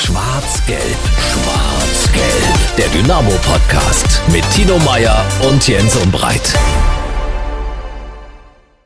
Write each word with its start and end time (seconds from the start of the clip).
Schwarz-Gelb, 0.00 0.78
Schwarz-Gelb. 1.18 2.76
Der 2.78 2.86
Dynamo-Podcast 2.86 4.22
mit 4.32 4.48
Tino 4.52 4.78
Meyer 4.78 5.24
und 5.50 5.66
Jens 5.66 5.96
Umbreit. 5.96 6.56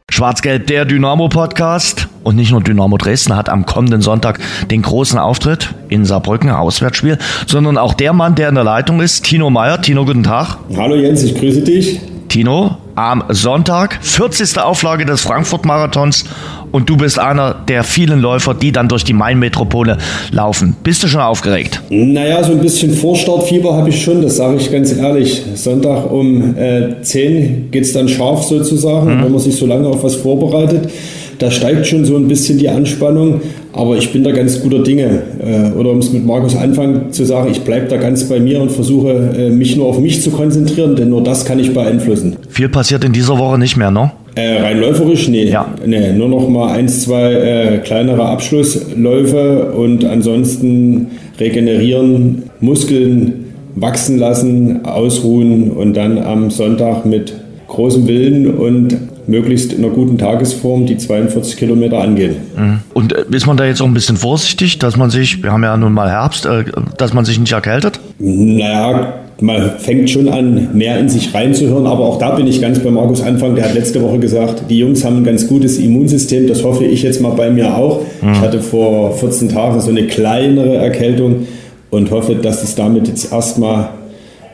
Schwarz-Gelb, 0.09 0.67
der 0.69 0.87
Dynamo-Podcast. 0.87 2.09
Und 2.23 2.37
nicht 2.37 2.51
nur 2.51 2.63
Dynamo 2.63 2.97
Dresden 2.97 3.37
hat 3.37 3.51
am 3.51 3.67
kommenden 3.67 4.01
Sonntag 4.01 4.41
den 4.71 4.81
großen 4.81 5.19
Auftritt 5.19 5.75
in 5.91 6.07
Saarbrücken, 6.07 6.49
Auswärtsspiel, 6.49 7.19
sondern 7.47 7.77
auch 7.77 7.93
der 7.93 8.15
Mann, 8.15 8.35
der 8.35 8.49
in 8.49 8.55
der 8.55 8.65
Leitung 8.65 9.03
ist, 9.03 9.27
Tino 9.27 9.51
Meyer. 9.51 9.83
Tino, 9.83 10.07
guten 10.07 10.23
Tag. 10.23 10.57
Hallo 10.75 10.95
Jens, 10.95 11.23
ich 11.25 11.35
grüße 11.35 11.61
dich. 11.61 12.01
Tino, 12.29 12.79
am 12.95 13.25
Sonntag, 13.29 13.99
40. 14.01 14.59
Auflage 14.59 15.05
des 15.05 15.21
Frankfurt-Marathons 15.21 16.25
und 16.73 16.89
du 16.89 16.97
bist 16.97 17.19
einer 17.19 17.55
der 17.55 17.85
vielen 17.85 18.21
Läufer, 18.21 18.55
die 18.55 18.73
dann 18.73 18.89
durch 18.89 19.05
die 19.05 19.13
Main-Metropole 19.13 19.99
laufen. 20.33 20.75
Bist 20.83 21.03
du 21.03 21.09
schon 21.09 21.21
aufgeregt? 21.21 21.81
Naja, 21.91 22.43
so 22.43 22.53
ein 22.53 22.61
bisschen 22.61 22.93
Vorstartfieber 22.93 23.75
habe 23.75 23.91
ich 23.91 24.03
schon, 24.03 24.23
das 24.23 24.37
sage 24.37 24.57
ich 24.57 24.73
ganz 24.73 24.93
ehrlich. 24.93 25.43
Sonntag 25.55 26.11
um 26.11 26.57
äh, 26.57 27.03
10 27.03 27.71
geht 27.71 27.85
es 27.85 27.93
dann 27.93 28.09
scharf 28.09 28.43
sozusagen, 28.45 29.19
mhm. 29.19 29.25
wenn 29.25 29.33
man 29.33 29.41
sich 29.41 29.55
so 29.55 29.67
lange 29.67 29.87
auf 29.87 30.03
was 30.03 30.17
vorbereitet. 30.17 30.91
Da 31.39 31.51
steigt 31.51 31.87
schon 31.87 32.05
so 32.05 32.17
ein 32.17 32.29
bisschen 32.29 32.59
die 32.59 32.69
Anspannung, 32.69 33.41
aber 33.73 33.97
ich 33.97 34.13
bin 34.13 34.23
da 34.23 34.31
ganz 34.31 34.61
guter 34.61 34.79
Dinge. 34.79 35.23
Äh, 35.41 35.77
oder 35.77 35.91
um 35.91 35.99
es 35.99 36.13
mit 36.13 36.25
Markus 36.25 36.55
Anfang 36.55 37.11
zu 37.11 37.25
sagen, 37.25 37.51
ich 37.51 37.63
bleibe 37.63 37.89
da 37.89 37.97
ganz 37.97 38.25
bei 38.29 38.39
mir 38.39 38.61
und 38.61 38.71
versuche 38.71 39.11
äh, 39.11 39.51
mich 39.51 39.77
nur 39.77 39.87
auf 39.87 39.99
mich 39.99 40.23
zu 40.23 40.31
konzentrieren, 40.31 40.95
denn 40.95 41.09
nur 41.09 41.23
das 41.23 41.45
kann 41.45 41.59
ich 41.59 41.75
beeinflussen. 41.75 42.37
Viel 42.49 42.69
passiert 42.69 43.03
in 43.05 43.13
dieser 43.13 43.39
Woche 43.39 43.59
nicht 43.59 43.77
mehr, 43.77 43.91
ne? 43.91 44.13
Äh, 44.35 44.63
rein 44.63 44.81
läuferisch? 44.81 45.29
Nee. 45.29 45.45
Ja. 45.45 45.67
nee. 45.85 46.13
Nur 46.13 46.29
noch 46.29 46.49
mal 46.49 46.73
eins, 46.73 47.03
zwei 47.03 47.33
äh, 47.33 47.79
kleinere 47.79 48.25
Abschlussläufe 48.25 49.73
und 49.73 50.05
ansonsten 50.05 51.09
regenerieren, 51.39 52.45
Muskeln 52.61 53.45
wachsen 53.75 54.19
lassen, 54.19 54.85
ausruhen 54.85 55.71
und 55.71 55.95
dann 55.95 56.19
am 56.19 56.51
Sonntag 56.51 57.07
mit 57.07 57.35
großem 57.69 58.07
Willen 58.07 58.55
und 58.55 58.97
möglichst 59.27 59.73
in 59.73 59.85
einer 59.85 59.93
guten 59.93 60.19
Tagesform 60.19 60.87
die 60.87 60.97
42 60.97 61.57
Kilometer 61.57 62.01
angehen. 62.01 62.37
Mhm. 62.57 62.81
Und 62.93 63.13
äh, 63.13 63.25
ist 63.31 63.47
man 63.47 63.57
da 63.57 63.65
jetzt 63.65 63.81
auch 63.81 63.87
ein 63.87 63.95
bisschen 63.95 64.17
vorsichtig, 64.17 64.79
dass 64.79 64.97
man 64.97 65.11
sich, 65.11 65.43
wir 65.43 65.53
haben 65.53 65.63
ja 65.63 65.77
nun 65.77 65.93
mal 65.93 66.11
Herbst, 66.11 66.47
äh, 66.47 66.65
dass 66.99 67.13
man 67.13 67.25
sich 67.25 67.39
nicht 67.39 67.53
erkältet? 67.53 68.01
Naja, 68.19 69.15
man 69.43 69.79
fängt 69.79 70.09
schon 70.09 70.29
an, 70.29 70.69
mehr 70.73 70.99
in 70.99 71.09
sich 71.09 71.35
reinzuhören, 71.35 71.87
aber 71.87 72.05
auch 72.05 72.19
da 72.19 72.35
bin 72.35 72.47
ich 72.47 72.61
ganz 72.61 72.79
bei 72.79 72.91
Markus 72.91 73.23
Anfang. 73.23 73.55
Der 73.55 73.65
hat 73.65 73.75
letzte 73.75 74.01
Woche 74.03 74.19
gesagt, 74.19 74.65
die 74.71 74.79
Jungs 74.79 75.05
haben 75.05 75.19
ein 75.19 75.25
ganz 75.25 75.49
gutes 75.49 75.79
Immunsystem. 75.79 76.47
Das 76.47 76.63
hoffe 76.65 76.85
ich 76.85 77.03
jetzt 77.03 77.21
mal 77.21 77.33
bei 77.33 77.51
mir 77.51 77.77
auch. 77.77 78.01
Mhm. 78.23 78.33
Ich 78.33 78.41
hatte 78.41 78.61
vor 78.61 79.13
14 79.13 79.49
Tagen 79.49 79.81
so 79.81 79.91
eine 79.91 80.07
kleinere 80.07 80.77
Erkältung 80.77 81.47
und 81.91 82.11
hoffe, 82.11 82.37
dass 82.37 82.63
es 82.63 82.75
damit 82.75 83.09
jetzt 83.09 83.33
erstmal 83.33 83.91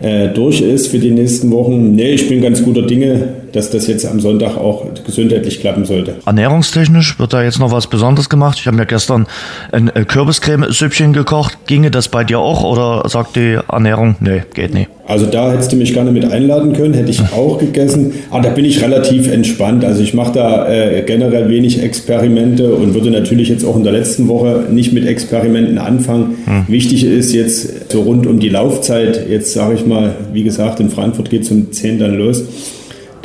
äh, 0.01 0.29
durch 0.29 0.61
ist 0.61 0.89
für 0.89 0.99
die 0.99 1.11
nächsten 1.11 1.51
Wochen. 1.51 1.95
Nee, 1.95 2.13
ich 2.13 2.29
bin 2.29 2.41
ganz 2.41 2.63
guter 2.65 2.83
Dinge, 2.83 3.29
dass 3.53 3.71
das 3.71 3.87
jetzt 3.87 4.07
am 4.07 4.21
Sonntag 4.21 4.57
auch 4.57 4.87
gesundheitlich 5.05 5.61
klappen 5.61 5.85
sollte. 5.85 6.17
Ernährungstechnisch 6.27 7.19
wird 7.19 7.33
da 7.33 7.43
jetzt 7.43 7.59
noch 7.59 7.73
was 7.73 7.87
Besonderes 7.87 8.29
gemacht. 8.29 8.59
Ich 8.61 8.67
habe 8.67 8.77
mir 8.77 8.87
gestern 8.87 9.27
ein 9.73 9.89
äh, 9.95 10.05
Kürbiscreme-Süppchen 10.05 11.13
gekocht. 11.13 11.59
Ginge 11.67 11.91
das 11.91 12.09
bei 12.09 12.25
dir 12.25 12.39
auch 12.39 12.65
oder 12.65 13.09
sagt 13.09 13.37
die 13.37 13.59
Ernährung, 13.71 14.17
nee, 14.21 14.43
geht 14.55 14.75
nicht? 14.75 14.91
Also 15.07 15.25
da 15.25 15.53
hättest 15.53 15.73
du 15.73 15.77
mich 15.77 15.95
gerne 15.95 16.13
mit 16.13 16.31
einladen 16.31 16.75
können, 16.75 16.93
hätte 16.93 17.11
ich 17.11 17.21
auch 17.33 17.59
gegessen. 17.59 18.13
Aber 18.31 18.43
da 18.43 18.51
bin 18.51 18.67
ich 18.67 18.83
relativ 18.83 19.33
entspannt. 19.33 19.83
Also 19.83 20.03
ich 20.03 20.13
mache 20.13 20.33
da 20.35 20.69
äh, 20.69 21.03
generell 21.07 21.49
wenig 21.49 21.83
Experimente 21.83 22.75
und 22.75 22.93
würde 22.93 23.11
natürlich 23.11 23.49
jetzt 23.49 23.65
auch 23.65 23.77
in 23.77 23.85
der 23.85 23.95
letzten 23.95 24.29
Woche 24.29 24.65
nicht 24.71 24.93
mit 24.93 25.07
Experimenten 25.07 25.79
anfangen. 25.79 26.37
Hm. 26.45 26.65
Wichtig 26.69 27.05
ist 27.05 27.33
jetzt 27.33 27.91
so 27.91 28.03
rund 28.03 28.27
um 28.27 28.39
die 28.39 28.51
Laufzeit, 28.51 29.27
jetzt 29.31 29.55
sage 29.55 29.75
ich 29.77 29.87
mal, 29.87 30.15
wie 30.35 30.43
gesagt, 30.43 30.79
in 30.79 30.91
Frankfurt 30.91 31.31
geht 31.31 31.43
es 31.43 31.51
um 31.51 31.73
10 31.73 31.99
dann 31.99 32.19
los 32.19 32.45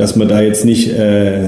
dass 0.04 0.18
man 0.18 0.28
da 0.28 0.42
jetzt 0.42 0.66
nicht 0.66 0.92
äh, 0.92 1.48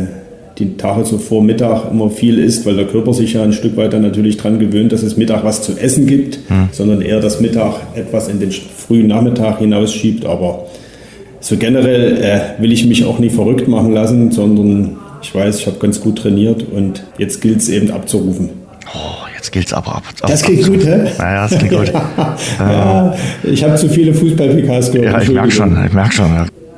die 0.58 0.78
Tage 0.78 1.04
so 1.04 1.18
vor 1.18 1.44
Mittag 1.44 1.92
immer 1.92 2.10
viel 2.10 2.40
isst, 2.40 2.66
weil 2.66 2.78
der 2.78 2.86
Körper 2.86 3.14
sich 3.14 3.34
ja 3.34 3.44
ein 3.44 3.52
Stück 3.52 3.76
weit 3.76 3.92
dann 3.92 4.02
natürlich 4.02 4.38
dran 4.38 4.60
gewöhnt, 4.60 4.94
dass 4.94 5.04
es 5.04 5.18
Mittag 5.18 5.44
was 5.44 5.62
zu 5.62 5.74
essen 5.74 6.08
gibt, 6.08 6.50
mhm. 6.50 6.70
sondern 6.72 7.02
eher 7.02 7.20
das 7.20 7.42
Mittag 7.42 7.82
etwas 7.96 8.30
in 8.30 8.40
den 8.40 8.52
frühen 8.52 9.08
Nachmittag 9.08 9.60
hinausschiebt. 9.60 10.26
Aber 10.26 10.68
so 11.42 11.58
generell 11.58 12.16
äh, 12.24 12.62
will 12.62 12.72
ich 12.72 12.86
mich 12.86 13.04
auch 13.04 13.20
nie 13.20 13.30
verrückt 13.30 13.68
machen 13.68 13.92
lassen, 13.92 14.32
sondern 14.32 14.96
ich 15.22 15.36
weiß, 15.36 15.60
ich 15.60 15.68
habe 15.68 15.78
ganz 15.80 16.00
gut 16.00 16.20
trainiert 16.20 16.64
und 16.72 17.04
jetzt 17.18 17.42
gilt 17.42 17.58
es 17.58 17.68
eben 17.68 17.92
abzurufen. 17.92 18.52
Oh, 18.94 19.28
jetzt 19.36 19.52
gilt 19.52 19.68
es 19.68 19.74
aber 19.74 19.98
ab. 19.98 20.04
ab 20.22 20.30
das 20.30 20.44
geht 20.44 20.66
gut, 20.66 20.86
hä? 20.86 21.10
Naja, 21.18 21.50
das 21.50 21.60
geht 21.60 21.72
gut. 21.78 21.92
ja, 22.58 23.14
ich 23.44 23.62
habe 23.66 23.76
zu 23.76 23.90
viele 23.90 24.14
Fußball-PKs 24.14 24.94
gehört. 24.94 25.12
Ja, 25.12 25.22
ich 25.22 25.30
merke 25.30 25.52
schon, 25.52 25.86
ich 25.86 25.92
merke 25.92 26.14
schon. 26.14 26.32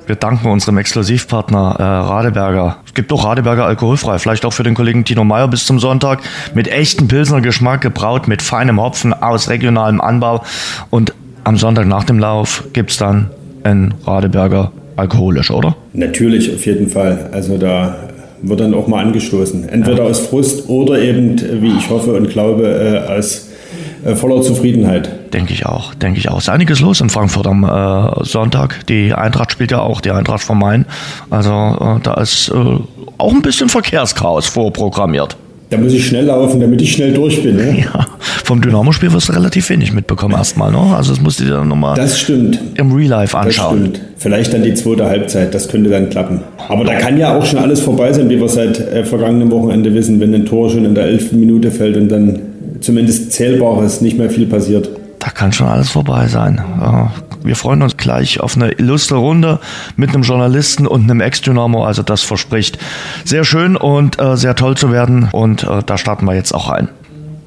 Wir 0.07 0.15
danken 0.15 0.47
unserem 0.47 0.77
Exklusivpartner 0.77 1.75
äh, 1.77 1.83
Radeberger. 1.83 2.77
Es 2.85 2.93
gibt 2.93 3.11
doch 3.11 3.25
Radeberger 3.25 3.65
alkoholfrei, 3.65 4.19
vielleicht 4.19 4.45
auch 4.45 4.53
für 4.53 4.63
den 4.63 4.73
Kollegen 4.73 5.03
Tino 5.03 5.25
Meyer 5.25 5.49
bis 5.49 5.65
zum 5.65 5.79
Sonntag. 5.79 6.21
Mit 6.53 6.69
echtem 6.69 7.09
Pilsner 7.09 7.41
Geschmack 7.41 7.81
gebraut, 7.81 8.29
mit 8.29 8.41
feinem 8.41 8.81
Hopfen 8.81 9.13
aus 9.13 9.49
regionalem 9.49 9.99
Anbau. 9.99 10.43
Und 10.91 11.13
am 11.43 11.57
Sonntag 11.57 11.87
nach 11.87 12.05
dem 12.05 12.19
Lauf 12.19 12.63
gibt 12.71 12.91
es 12.91 12.97
dann 12.97 13.31
ein 13.63 13.95
Radeberger 14.05 14.71
alkoholisch, 14.95 15.51
oder? 15.51 15.75
Natürlich, 15.91 16.55
auf 16.55 16.65
jeden 16.65 16.89
Fall. 16.89 17.29
Also 17.33 17.57
da 17.57 17.97
wird 18.41 18.61
dann 18.61 18.73
auch 18.75 18.87
mal 18.87 19.03
angestoßen. 19.03 19.67
Entweder 19.67 20.03
ja. 20.03 20.09
aus 20.09 20.21
Frust 20.21 20.69
oder 20.69 20.99
eben, 21.01 21.37
wie 21.61 21.77
ich 21.77 21.89
hoffe 21.89 22.13
und 22.13 22.29
glaube, 22.29 22.65
äh, 22.65 23.11
aus 23.11 23.46
voller 24.15 24.41
Zufriedenheit. 24.41 25.33
Denke 25.33 25.53
ich 25.53 25.65
auch, 25.65 25.93
denke 25.95 26.19
ich 26.19 26.29
auch. 26.29 26.39
Ist 26.39 26.49
einiges 26.49 26.79
los 26.79 27.01
in 27.01 27.09
Frankfurt 27.09 27.47
am 27.47 27.63
äh, 27.63 28.23
Sonntag. 28.23 28.85
Die 28.87 29.13
Eintracht 29.13 29.51
spielt 29.51 29.71
ja 29.71 29.81
auch, 29.81 30.01
die 30.01 30.11
Eintracht 30.11 30.43
vom 30.43 30.59
Main. 30.59 30.85
Also 31.29 31.51
äh, 31.51 31.99
da 32.01 32.13
ist 32.15 32.49
äh, 32.49 32.53
auch 33.17 33.33
ein 33.33 33.41
bisschen 33.41 33.69
Verkehrschaos 33.69 34.47
vorprogrammiert. 34.47 35.35
Da 35.69 35.77
muss 35.77 35.91
ich 35.91 36.07
schnell 36.07 36.25
laufen, 36.25 36.61
damit 36.61 36.81
ich 36.81 36.93
schnell 36.93 37.13
durch 37.13 37.43
bin. 37.43 37.57
Ne? 37.57 37.85
Ja, 37.93 38.07
vom 38.43 38.61
Dynamo-Spiel 38.61 39.11
wirst 39.11 39.27
du 39.27 39.33
relativ 39.33 39.69
wenig 39.69 39.91
mitbekommen 39.91 40.33
erstmal. 40.33 40.71
Ne? 40.71 40.95
Also 40.95 41.11
das 41.11 41.21
musst 41.21 41.41
du 41.41 41.43
dir 41.43 41.51
dann 41.55 41.67
nochmal 41.67 41.95
das 41.95 42.17
stimmt. 42.17 42.59
im 42.75 42.93
Real 42.93 43.09
Life 43.09 43.37
anschauen. 43.37 43.79
Das 43.79 43.89
stimmt. 43.89 44.01
Vielleicht 44.15 44.53
dann 44.53 44.63
die 44.63 44.73
zweite 44.73 45.05
Halbzeit, 45.05 45.53
das 45.53 45.67
könnte 45.67 45.89
dann 45.89 46.09
klappen. 46.09 46.39
Aber 46.69 46.85
da 46.85 46.93
kann 46.95 47.17
ja 47.17 47.37
auch 47.37 47.45
schon 47.45 47.59
alles 47.59 47.81
vorbei 47.81 48.13
sein, 48.13 48.29
wie 48.29 48.39
wir 48.39 48.47
seit 48.47 48.79
äh, 48.79 49.03
vergangenem 49.03 49.51
Wochenende 49.51 49.93
wissen, 49.93 50.21
wenn 50.21 50.33
ein 50.33 50.45
Tor 50.45 50.69
schon 50.69 50.85
in 50.85 50.95
der 50.95 51.05
elften 51.05 51.39
Minute 51.39 51.69
fällt 51.71 51.97
und 51.97 52.07
dann 52.09 52.39
zumindest 52.81 53.31
Zählbares 53.31 54.01
nicht 54.01 54.17
mehr 54.17 54.29
viel 54.29 54.45
passiert. 54.47 54.89
Da 55.19 55.29
kann 55.29 55.51
schon 55.51 55.67
alles 55.67 55.89
vorbei 55.89 56.27
sein. 56.27 56.61
Wir 57.43 57.55
freuen 57.55 57.81
uns 57.81 57.97
gleich 57.97 58.39
auf 58.39 58.55
eine 58.55 58.71
illustre 58.71 59.15
Runde 59.15 59.59
mit 59.95 60.09
einem 60.09 60.23
Journalisten 60.23 60.85
und 60.85 61.03
einem 61.03 61.21
Ex-Dynamo. 61.21 61.83
Also 61.85 62.03
das 62.03 62.21
verspricht 62.21 62.77
sehr 63.23 63.43
schön 63.43 63.75
und 63.75 64.19
äh, 64.19 64.35
sehr 64.37 64.55
toll 64.55 64.77
zu 64.77 64.91
werden. 64.91 65.29
Und 65.31 65.63
äh, 65.63 65.81
da 65.85 65.97
starten 65.97 66.25
wir 66.25 66.35
jetzt 66.35 66.53
auch 66.53 66.69
ein. 66.69 66.89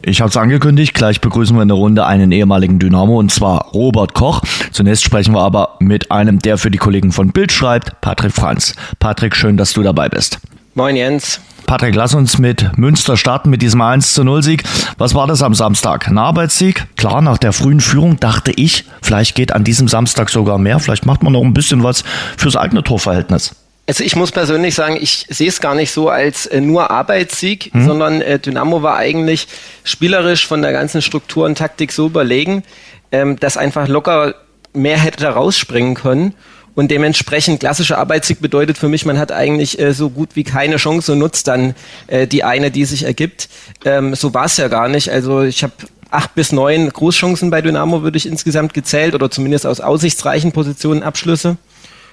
Ich 0.02 0.22
habe 0.22 0.30
es 0.30 0.36
angekündigt, 0.36 0.94
gleich 0.94 1.20
begrüßen 1.20 1.54
wir 1.54 1.62
in 1.62 1.68
der 1.68 1.76
Runde 1.76 2.06
einen 2.06 2.32
ehemaligen 2.32 2.78
Dynamo 2.78 3.18
und 3.18 3.30
zwar 3.30 3.66
Robert 3.74 4.14
Koch. 4.14 4.42
Zunächst 4.72 5.04
sprechen 5.04 5.34
wir 5.34 5.42
aber 5.42 5.76
mit 5.78 6.10
einem, 6.10 6.38
der 6.38 6.56
für 6.56 6.70
die 6.70 6.78
Kollegen 6.78 7.12
von 7.12 7.32
Bild 7.32 7.52
schreibt, 7.52 8.00
Patrick 8.00 8.32
Franz. 8.32 8.74
Patrick, 8.98 9.36
schön, 9.36 9.58
dass 9.58 9.74
du 9.74 9.82
dabei 9.82 10.08
bist. 10.08 10.38
Moin 10.74 10.96
Jens. 10.96 11.40
Patrick, 11.70 11.94
lass 11.94 12.16
uns 12.16 12.36
mit 12.38 12.76
Münster 12.78 13.16
starten, 13.16 13.48
mit 13.48 13.62
diesem 13.62 13.80
1 13.80 14.12
zu 14.14 14.24
0 14.24 14.42
Sieg. 14.42 14.64
Was 14.98 15.14
war 15.14 15.28
das 15.28 15.40
am 15.40 15.54
Samstag? 15.54 16.08
Ein 16.08 16.18
Arbeitssieg? 16.18 16.84
Klar, 16.96 17.22
nach 17.22 17.38
der 17.38 17.52
frühen 17.52 17.78
Führung 17.78 18.18
dachte 18.18 18.50
ich, 18.50 18.86
vielleicht 19.00 19.36
geht 19.36 19.52
an 19.52 19.62
diesem 19.62 19.86
Samstag 19.86 20.30
sogar 20.30 20.58
mehr. 20.58 20.80
Vielleicht 20.80 21.06
macht 21.06 21.22
man 21.22 21.32
noch 21.32 21.44
ein 21.44 21.54
bisschen 21.54 21.84
was 21.84 22.02
fürs 22.36 22.56
eigene 22.56 22.82
Torverhältnis. 22.82 23.54
Also 23.86 24.02
ich 24.02 24.16
muss 24.16 24.32
persönlich 24.32 24.74
sagen, 24.74 24.98
ich 25.00 25.26
sehe 25.28 25.46
es 25.46 25.60
gar 25.60 25.76
nicht 25.76 25.92
so 25.92 26.08
als 26.08 26.46
äh, 26.46 26.60
nur 26.60 26.90
Arbeitssieg, 26.90 27.70
hm. 27.72 27.86
sondern 27.86 28.20
äh, 28.20 28.40
Dynamo 28.40 28.82
war 28.82 28.96
eigentlich 28.96 29.46
spielerisch 29.84 30.48
von 30.48 30.62
der 30.62 30.72
ganzen 30.72 31.02
Struktur 31.02 31.46
und 31.46 31.56
Taktik 31.56 31.92
so 31.92 32.06
überlegen, 32.06 32.64
ähm, 33.12 33.38
dass 33.38 33.56
einfach 33.56 33.86
locker 33.86 34.34
mehr 34.72 34.98
hätte 34.98 35.22
da 35.22 35.30
rausspringen 35.30 35.94
können. 35.94 36.34
Und 36.80 36.90
dementsprechend 36.90 37.60
klassischer 37.60 37.98
Arbeitssieg 37.98 38.40
bedeutet 38.40 38.78
für 38.78 38.88
mich, 38.88 39.04
man 39.04 39.18
hat 39.18 39.32
eigentlich 39.32 39.78
äh, 39.78 39.92
so 39.92 40.08
gut 40.08 40.30
wie 40.32 40.44
keine 40.44 40.76
Chance 40.76 41.12
und 41.12 41.18
nutzt 41.18 41.46
dann 41.46 41.74
äh, 42.06 42.26
die 42.26 42.42
eine, 42.42 42.70
die 42.70 42.86
sich 42.86 43.02
ergibt. 43.02 43.50
Ähm, 43.84 44.14
so 44.14 44.32
war 44.32 44.46
es 44.46 44.56
ja 44.56 44.68
gar 44.68 44.88
nicht. 44.88 45.10
Also 45.10 45.42
ich 45.42 45.62
habe 45.62 45.74
acht 46.10 46.34
bis 46.34 46.52
neun 46.52 46.88
Großchancen 46.88 47.50
bei 47.50 47.60
Dynamo, 47.60 48.02
würde 48.02 48.16
ich 48.16 48.26
insgesamt 48.26 48.72
gezählt, 48.72 49.14
oder 49.14 49.30
zumindest 49.30 49.66
aus 49.66 49.80
aussichtsreichen 49.80 50.52
Positionen 50.52 51.02
Abschlüsse. 51.02 51.58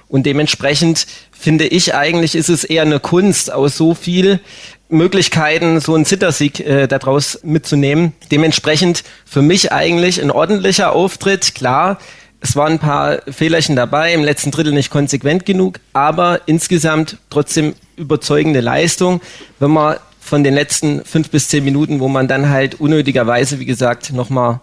Und 0.06 0.26
dementsprechend 0.26 1.06
finde 1.32 1.66
ich 1.66 1.94
eigentlich, 1.94 2.34
ist 2.34 2.50
es 2.50 2.62
eher 2.62 2.82
eine 2.82 3.00
Kunst, 3.00 3.50
aus 3.50 3.74
so 3.74 3.94
viel 3.94 4.38
Möglichkeiten 4.90 5.80
so 5.80 5.94
einen 5.94 6.04
Zittersieg 6.04 6.60
äh, 6.60 6.86
daraus 6.88 7.40
mitzunehmen. 7.42 8.12
Dementsprechend 8.30 9.02
für 9.24 9.40
mich 9.40 9.72
eigentlich 9.72 10.20
ein 10.20 10.30
ordentlicher 10.30 10.92
Auftritt. 10.92 11.54
Klar, 11.54 11.98
es 12.40 12.56
waren 12.56 12.74
ein 12.74 12.78
paar 12.78 13.20
Fehlerchen 13.28 13.76
dabei, 13.76 14.14
im 14.14 14.22
letzten 14.22 14.50
Drittel 14.50 14.72
nicht 14.72 14.90
konsequent 14.90 15.44
genug, 15.44 15.80
aber 15.92 16.40
insgesamt 16.46 17.18
trotzdem 17.30 17.74
überzeugende 17.96 18.60
Leistung, 18.60 19.20
wenn 19.58 19.72
man 19.72 19.96
von 20.20 20.44
den 20.44 20.54
letzten 20.54 21.04
fünf 21.04 21.30
bis 21.30 21.48
zehn 21.48 21.64
Minuten, 21.64 22.00
wo 22.00 22.08
man 22.08 22.28
dann 22.28 22.50
halt 22.50 22.80
unnötigerweise, 22.80 23.58
wie 23.60 23.64
gesagt, 23.64 24.12
nochmal 24.12 24.60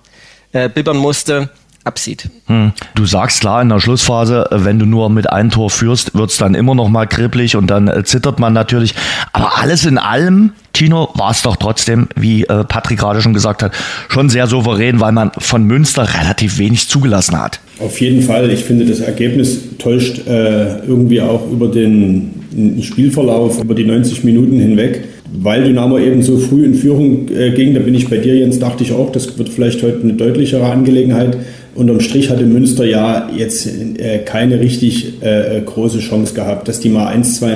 äh, 0.53 0.69
bibbern 0.69 0.97
musste, 0.97 1.49
absieht. 1.85 2.29
Hm. 2.47 2.73
Du 2.95 3.05
sagst 3.05 3.41
klar 3.41 3.61
in 3.61 3.69
der 3.69 3.79
Schlussphase, 3.79 4.47
wenn 4.51 4.79
du 4.79 4.85
nur 4.85 5.09
mit 5.09 5.29
einem 5.29 5.51
Tor 5.51 5.69
führst, 5.69 6.15
wird's 6.15 6.37
dann 6.37 6.55
immer 6.55 6.75
noch 6.75 6.89
mal 6.89 7.05
kribbelig 7.05 7.55
und 7.55 7.67
dann 7.67 7.87
äh, 7.87 8.03
zittert 8.03 8.39
man 8.39 8.53
natürlich. 8.53 8.95
Aber 9.33 9.59
alles 9.59 9.85
in 9.85 9.97
allem, 9.97 10.51
Tino, 10.73 11.09
war 11.13 11.31
es 11.31 11.43
doch 11.43 11.55
trotzdem, 11.55 12.09
wie 12.15 12.43
äh, 12.43 12.63
Patrick 12.63 12.99
gerade 12.99 13.21
schon 13.21 13.33
gesagt 13.33 13.63
hat, 13.63 13.73
schon 14.09 14.29
sehr 14.29 14.47
souverän, 14.47 14.99
weil 14.99 15.11
man 15.11 15.31
von 15.37 15.63
Münster 15.63 16.07
relativ 16.21 16.57
wenig 16.57 16.89
zugelassen 16.89 17.39
hat. 17.39 17.59
Auf 17.79 18.01
jeden 18.01 18.21
Fall. 18.21 18.49
Ich 18.51 18.63
finde, 18.63 18.85
das 18.85 18.99
Ergebnis 18.99 19.77
täuscht 19.77 20.27
äh, 20.27 20.79
irgendwie 20.79 21.21
auch 21.21 21.49
über 21.51 21.67
den 21.67 22.81
Spielverlauf, 22.81 23.61
über 23.61 23.75
die 23.75 23.85
90 23.85 24.23
Minuten 24.23 24.59
hinweg 24.59 25.03
weil 25.41 25.63
Dynamo 25.63 25.97
eben 25.97 26.21
so 26.21 26.37
früh 26.37 26.65
in 26.65 26.75
Führung 26.75 27.27
äh, 27.29 27.51
ging, 27.51 27.73
da 27.73 27.79
bin 27.79 27.95
ich 27.95 28.09
bei 28.09 28.17
dir, 28.17 28.35
Jens, 28.35 28.59
dachte 28.59 28.83
ich 28.83 28.91
auch, 28.91 29.11
das 29.11 29.37
wird 29.37 29.49
vielleicht 29.49 29.81
heute 29.83 30.01
eine 30.01 30.13
deutlichere 30.13 30.65
Angelegenheit 30.65 31.37
unterm 31.75 31.99
Strich 31.99 32.29
hatte 32.29 32.45
Münster 32.45 32.85
ja 32.85 33.29
jetzt 33.35 33.67
äh, 33.67 34.19
keine 34.19 34.59
richtig 34.59 35.21
äh, 35.21 35.61
große 35.63 35.99
Chance 35.99 36.33
gehabt. 36.33 36.67
Dass 36.67 36.79
die 36.79 36.89
mal 36.89 37.07
ein, 37.07 37.23
zwei 37.23 37.55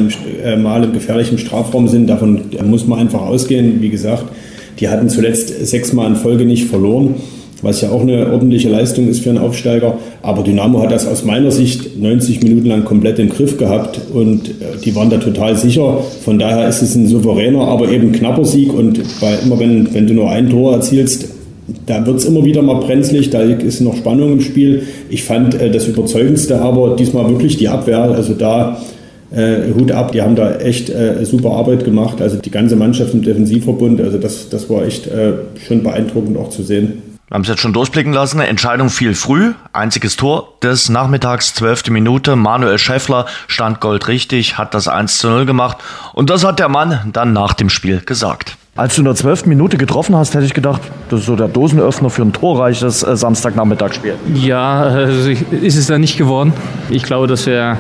Mal 0.58 0.84
im 0.84 0.94
gefährlichen 0.94 1.38
Strafraum 1.38 1.88
sind, 1.88 2.08
davon 2.08 2.42
muss 2.66 2.86
man 2.86 3.00
einfach 3.00 3.22
ausgehen. 3.22 3.81
Wie 3.81 3.90
gesagt, 3.90 4.26
die 4.80 4.90
hatten 4.90 5.10
zuletzt 5.10 5.66
sechsmal 5.66 6.08
in 6.10 6.16
Folge 6.16 6.46
nicht 6.46 6.68
verloren, 6.68 7.16
was 7.62 7.82
ja 7.82 7.90
auch 7.90 8.02
eine 8.02 8.32
ordentliche 8.32 8.70
Leistung 8.70 9.08
ist 9.08 9.22
für 9.22 9.30
einen 9.30 9.40
Aufsteiger. 9.40 9.98
Aber 10.22 10.44
Dynamo 10.44 10.82
hat 10.82 10.92
das 10.92 11.08
aus 11.08 11.24
meiner 11.24 11.52
Sicht 11.52 12.00
90 12.00 12.42
Minuten 12.44 12.68
lang 12.68 12.86
komplett 12.86 13.20
im 13.20 13.30
Griff 13.30 13.58
gehabt 13.58 14.00
und 14.14 14.50
äh, 14.50 14.78
die 14.84 14.96
waren 14.96 15.10
da 15.10 15.18
total 15.18 15.56
sicher. 15.56 16.00
Von 16.24 16.40
daher 16.40 16.68
ist 16.68 16.82
es 16.82 16.96
ein 16.96 17.08
souveräner, 17.08 17.68
aber 17.68 17.90
eben 17.90 18.12
knapper 18.12 18.46
Sieg 18.46 18.74
und 18.74 19.00
bei, 19.20 19.36
immer 19.44 19.60
wenn, 19.60 19.94
wenn 19.94 20.08
du 20.08 20.14
nur 20.14 20.30
ein 20.30 20.50
Tor 20.50 20.74
erzielst, 20.74 21.30
da 21.86 22.06
wird 22.06 22.18
es 22.18 22.26
immer 22.26 22.44
wieder 22.44 22.62
mal 22.62 22.80
brenzlig, 22.80 23.30
da 23.30 23.42
ist 23.42 23.82
noch 23.82 23.96
Spannung 23.96 24.34
im 24.34 24.42
Spiel. 24.42 24.84
Ich 25.10 25.24
fand 25.24 25.56
äh, 25.56 25.70
das 25.70 25.88
Überzeugendste 25.88 26.62
aber 26.62 26.96
diesmal 26.96 27.30
wirklich 27.30 27.58
die 27.58 27.68
Abwehr. 27.68 28.02
Also 28.02 28.34
da 28.34 28.82
äh, 29.32 29.74
Hut 29.78 29.92
ab, 29.92 30.12
die 30.12 30.22
haben 30.22 30.36
da 30.36 30.56
echt 30.56 30.90
äh, 30.90 31.24
super 31.26 31.52
Arbeit 31.52 31.84
gemacht. 31.84 32.22
Also 32.22 32.38
die 32.38 32.52
ganze 32.52 32.76
Mannschaft 32.76 33.14
im 33.14 33.22
Defensivverbund, 33.22 34.02
also 34.02 34.18
das, 34.18 34.50
das 34.50 34.70
war 34.70 34.86
echt 34.86 35.08
äh, 35.08 35.34
schon 35.68 35.84
beeindruckend 35.84 36.38
auch 36.38 36.50
zu 36.50 36.64
sehen. 36.64 37.09
Wir 37.30 37.36
haben 37.36 37.44
es 37.44 37.48
jetzt 37.48 37.62
schon 37.62 37.74
durchblicken 37.74 38.12
lassen. 38.12 38.40
Entscheidung 38.40 38.90
fiel 38.90 39.14
früh. 39.14 39.54
Einziges 39.72 40.16
Tor 40.16 40.56
des 40.64 40.90
Nachmittags, 40.90 41.54
zwölfte 41.54 41.92
Minute. 41.92 42.36
Manuel 42.36 42.80
Schäffler 42.80 43.28
stand 43.46 43.81
goldrichtig, 43.81 44.58
hat 44.58 44.74
das 44.74 44.88
1 44.88 45.20
zu 45.20 45.30
0 45.30 45.46
gemacht. 45.46 45.78
Und 46.14 46.31
das 46.31 46.44
hat 46.44 46.58
der 46.58 46.70
Mann 46.70 47.12
dann 47.14 47.31
nach 47.31 47.54
dem 47.54 47.70
Spiel 47.70 48.02
gesagt. 48.04 48.58
Als 48.76 48.96
du 48.96 49.02
in 49.02 49.06
der 49.06 49.14
zwölften 49.14 49.48
Minute 49.50 49.78
getroffen 49.78 50.16
hast, 50.16 50.34
hätte 50.34 50.46
ich 50.46 50.56
gedacht, 50.56 50.81
das 51.12 51.20
ist 51.20 51.26
so 51.28 51.36
der 51.36 51.50
Dosenöffner 51.50 52.10
für 52.10 52.24
ein 52.24 52.34
torreiches 52.34 53.04
äh, 53.04 53.16
Samstagnachmittagsspiel. 53.16 54.16
Ja, 54.34 54.81
also 54.81 55.30
ist 55.30 55.76
es 55.76 55.86
da 55.86 56.00
nicht 56.00 56.18
geworden. 56.18 56.52
Ich 56.90 57.04
glaube, 57.04 57.28
dass 57.28 57.46
wir 57.46 57.78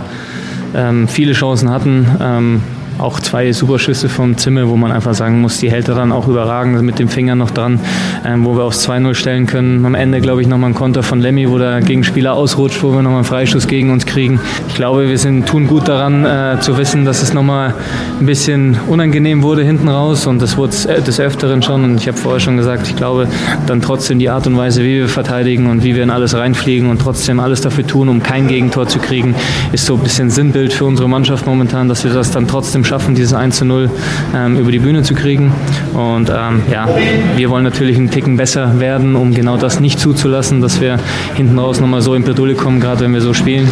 ähm, 0.75 1.07
viele 1.07 1.33
Chancen 1.33 1.71
hatten. 1.71 2.05
Ähm, 2.21 2.61
auch 2.99 3.19
zwei 3.19 3.51
Superschüsse 3.51 4.09
vom 4.09 4.37
Zimmer, 4.37 4.69
wo 4.69 4.75
man 4.75 4.91
einfach 4.91 5.13
sagen 5.13 5.41
muss, 5.41 5.57
die 5.57 5.71
hält 5.71 5.87
er 5.87 5.95
dann 5.95 6.11
auch 6.11 6.27
überragend 6.27 6.81
mit 6.81 6.99
dem 6.99 7.07
Finger 7.07 7.35
noch 7.35 7.51
dran, 7.51 7.79
ähm, 8.25 8.45
wo 8.45 8.55
wir 8.55 8.63
aufs 8.63 8.87
2-0 8.87 9.13
stellen 9.15 9.45
können. 9.45 9.85
Am 9.85 9.95
Ende, 9.95 10.21
glaube 10.21 10.41
ich, 10.41 10.47
nochmal 10.47 10.71
ein 10.71 10.75
Konter 10.75 11.01
von 11.01 11.19
Lemmy, 11.19 11.49
wo 11.49 11.57
der 11.57 11.81
Gegenspieler 11.81 12.33
ausrutscht, 12.33 12.83
wo 12.83 12.91
wir 12.91 13.01
nochmal 13.01 13.19
einen 13.19 13.25
Freischuss 13.25 13.67
gegen 13.67 13.91
uns 13.91 14.05
kriegen. 14.05 14.39
Ich 14.67 14.75
glaube, 14.75 15.07
wir 15.07 15.17
sind, 15.17 15.47
tun 15.47 15.67
gut 15.67 15.87
daran, 15.87 16.25
äh, 16.25 16.59
zu 16.59 16.77
wissen, 16.77 17.05
dass 17.05 17.21
es 17.21 17.33
nochmal 17.33 17.73
ein 18.19 18.25
bisschen 18.25 18.77
unangenehm 18.87 19.43
wurde 19.43 19.63
hinten 19.63 19.87
raus 19.87 20.27
und 20.27 20.41
das 20.41 20.57
wurde 20.57 20.73
des 21.01 21.19
Öfteren 21.19 21.61
schon. 21.63 21.83
Und 21.83 22.01
ich 22.01 22.07
habe 22.07 22.17
vorher 22.17 22.39
schon 22.39 22.57
gesagt, 22.57 22.87
ich 22.87 22.95
glaube, 22.95 23.27
dann 23.65 23.81
trotzdem 23.81 24.19
die 24.19 24.29
Art 24.29 24.45
und 24.47 24.57
Weise, 24.57 24.83
wie 24.83 24.99
wir 24.99 25.07
verteidigen 25.07 25.67
und 25.67 25.83
wie 25.83 25.95
wir 25.95 26.03
in 26.03 26.09
alles 26.09 26.35
reinfliegen 26.35 26.89
und 26.89 27.01
trotzdem 27.01 27.39
alles 27.39 27.61
dafür 27.61 27.87
tun, 27.87 28.09
um 28.09 28.21
kein 28.21 28.47
Gegentor 28.47 28.87
zu 28.87 28.99
kriegen, 28.99 29.35
ist 29.71 29.85
so 29.85 29.95
ein 29.95 30.01
bisschen 30.01 30.29
Sinnbild 30.29 30.73
für 30.73 30.85
unsere 30.85 31.07
Mannschaft 31.07 31.45
momentan, 31.45 31.87
dass 31.87 32.03
wir 32.03 32.11
das 32.11 32.31
dann 32.31 32.47
trotzdem 32.47 32.83
schaffen, 32.89 33.15
dieses 33.15 33.33
1 33.33 33.55
zu 33.55 33.65
0 33.65 33.89
ähm, 34.35 34.57
über 34.57 34.71
die 34.71 34.79
Bühne 34.79 35.03
zu 35.03 35.13
kriegen. 35.13 35.53
Und 35.93 36.29
ähm, 36.29 36.63
ja, 36.71 36.87
wir 37.35 37.49
wollen 37.49 37.63
natürlich 37.63 37.97
einen 37.97 38.09
Ticken 38.09 38.35
besser 38.35 38.79
werden, 38.79 39.15
um 39.15 39.33
genau 39.33 39.57
das 39.57 39.79
nicht 39.79 39.99
zuzulassen, 39.99 40.59
dass 40.59 40.81
wir 40.81 40.99
hinten 41.35 41.57
raus 41.59 41.79
nochmal 41.79 42.01
so 42.01 42.15
in 42.15 42.23
Bredouille 42.23 42.55
kommen, 42.55 42.79
gerade 42.79 43.01
wenn 43.01 43.13
wir 43.13 43.21
so 43.21 43.33
spielen. 43.33 43.69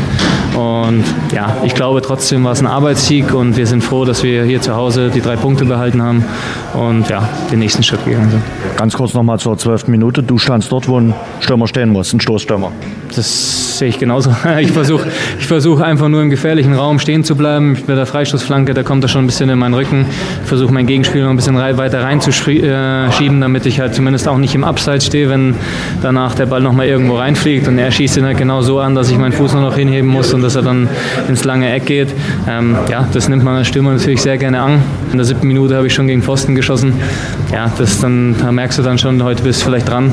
Und 0.58 1.04
ja, 1.36 1.58
ich 1.64 1.76
glaube 1.76 2.02
trotzdem 2.02 2.44
war 2.44 2.54
es 2.54 2.60
ein 2.62 2.66
Arbeitssieg 2.66 3.32
und 3.32 3.58
wir 3.58 3.68
sind 3.68 3.84
froh, 3.84 4.06
dass 4.06 4.24
wir 4.24 4.44
hier 4.44 4.60
zu 4.60 4.76
Hause 4.76 5.12
die 5.14 5.22
drei 5.22 5.36
Punkte 5.36 5.66
behalten 5.66 6.02
haben 6.02 6.26
und 6.74 7.08
ja, 7.10 7.30
den 7.52 7.60
nächsten 7.60 7.84
Schritt 7.84 8.04
gegangen 8.06 8.32
sind. 8.32 8.42
Ganz 8.76 8.96
kurz 8.96 9.14
nochmal 9.14 9.38
zur 9.38 9.56
zwölften 9.60 9.92
Minute. 9.92 10.24
Du 10.24 10.40
standst 10.40 10.72
dort, 10.72 10.88
wo 10.88 11.00
ein 11.00 11.14
Stürmer 11.42 11.68
stehen 11.68 11.90
muss, 11.90 12.12
ein 12.12 12.20
Stoßstürmer. 12.20 12.72
Das 13.16 13.78
sehe 13.78 13.90
ich 13.90 14.00
genauso. 14.00 14.36
Ich 14.60 14.72
versuche 14.72 15.08
ich 15.40 15.46
versuch 15.46 15.82
einfach 15.82 16.08
nur 16.10 16.22
im 16.22 16.32
gefährlichen 16.32 16.74
Raum 16.74 16.98
stehen 16.98 17.24
zu 17.24 17.36
bleiben. 17.36 17.74
Mit 17.74 17.90
der 17.90 18.08
Freistoßflanke, 18.08 18.74
da 18.74 18.82
kommt 18.82 19.04
er 19.04 19.08
schon 19.08 19.24
ein 19.24 19.28
bisschen 19.28 19.50
in 19.50 19.60
meinen 19.60 19.76
Rücken. 19.76 20.08
Ich 20.42 20.48
versuche 20.48 20.74
meinen 20.74 20.88
Gegenspieler 20.88 21.26
noch 21.26 21.32
ein 21.32 21.36
bisschen 21.36 21.56
weiter 21.56 22.04
reinzuschieben, 22.04 23.42
damit 23.42 23.66
ich 23.68 23.80
halt 23.80 23.94
zumindest 23.94 24.28
auch 24.28 24.38
nicht 24.38 24.56
im 24.56 24.64
Abseits 24.64 25.06
stehe, 25.06 25.30
wenn 25.30 25.56
danach 26.02 26.34
der 26.34 26.48
Ball 26.48 26.62
nochmal 26.62 26.88
irgendwo 26.88 27.18
reinfliegt. 27.18 27.68
Und 27.68 27.78
er 27.78 27.92
schießt 27.92 28.18
ihn 28.18 28.26
halt 28.26 28.38
genau 28.38 28.62
so 28.62 28.80
an, 28.80 28.96
dass 28.96 29.12
ich 29.12 29.18
meinen 29.18 29.34
Fuß 29.34 29.54
nur 29.54 29.62
noch 29.62 29.76
hinheben 29.76 30.10
muss 30.10 30.34
und 30.34 30.42
dass 30.48 30.56
er 30.56 30.62
dann 30.62 30.88
ins 31.28 31.44
lange 31.44 31.70
Eck 31.74 31.86
geht. 31.86 32.14
Ähm, 32.48 32.78
ja, 32.90 33.06
das 33.12 33.28
nimmt 33.28 33.44
man 33.44 33.58
als 33.58 33.68
Stürmer 33.68 33.92
natürlich 33.92 34.22
sehr 34.22 34.38
gerne 34.38 34.62
an. 34.62 34.82
In 35.12 35.18
der 35.18 35.26
siebten 35.26 35.46
Minute 35.46 35.76
habe 35.76 35.88
ich 35.88 35.94
schon 35.94 36.08
gegen 36.08 36.24
Pfosten 36.24 36.56
geschossen. 36.56 36.94
Ja, 37.52 37.70
das 37.78 38.00
dann, 38.00 38.34
da 38.40 38.52
merkst 38.52 38.80
du 38.80 38.84
dann 38.84 38.98
schon, 38.98 39.22
heute 39.24 39.44
bist 39.44 39.62
du 39.62 39.66
vielleicht 39.66 39.90
dran. 39.90 40.10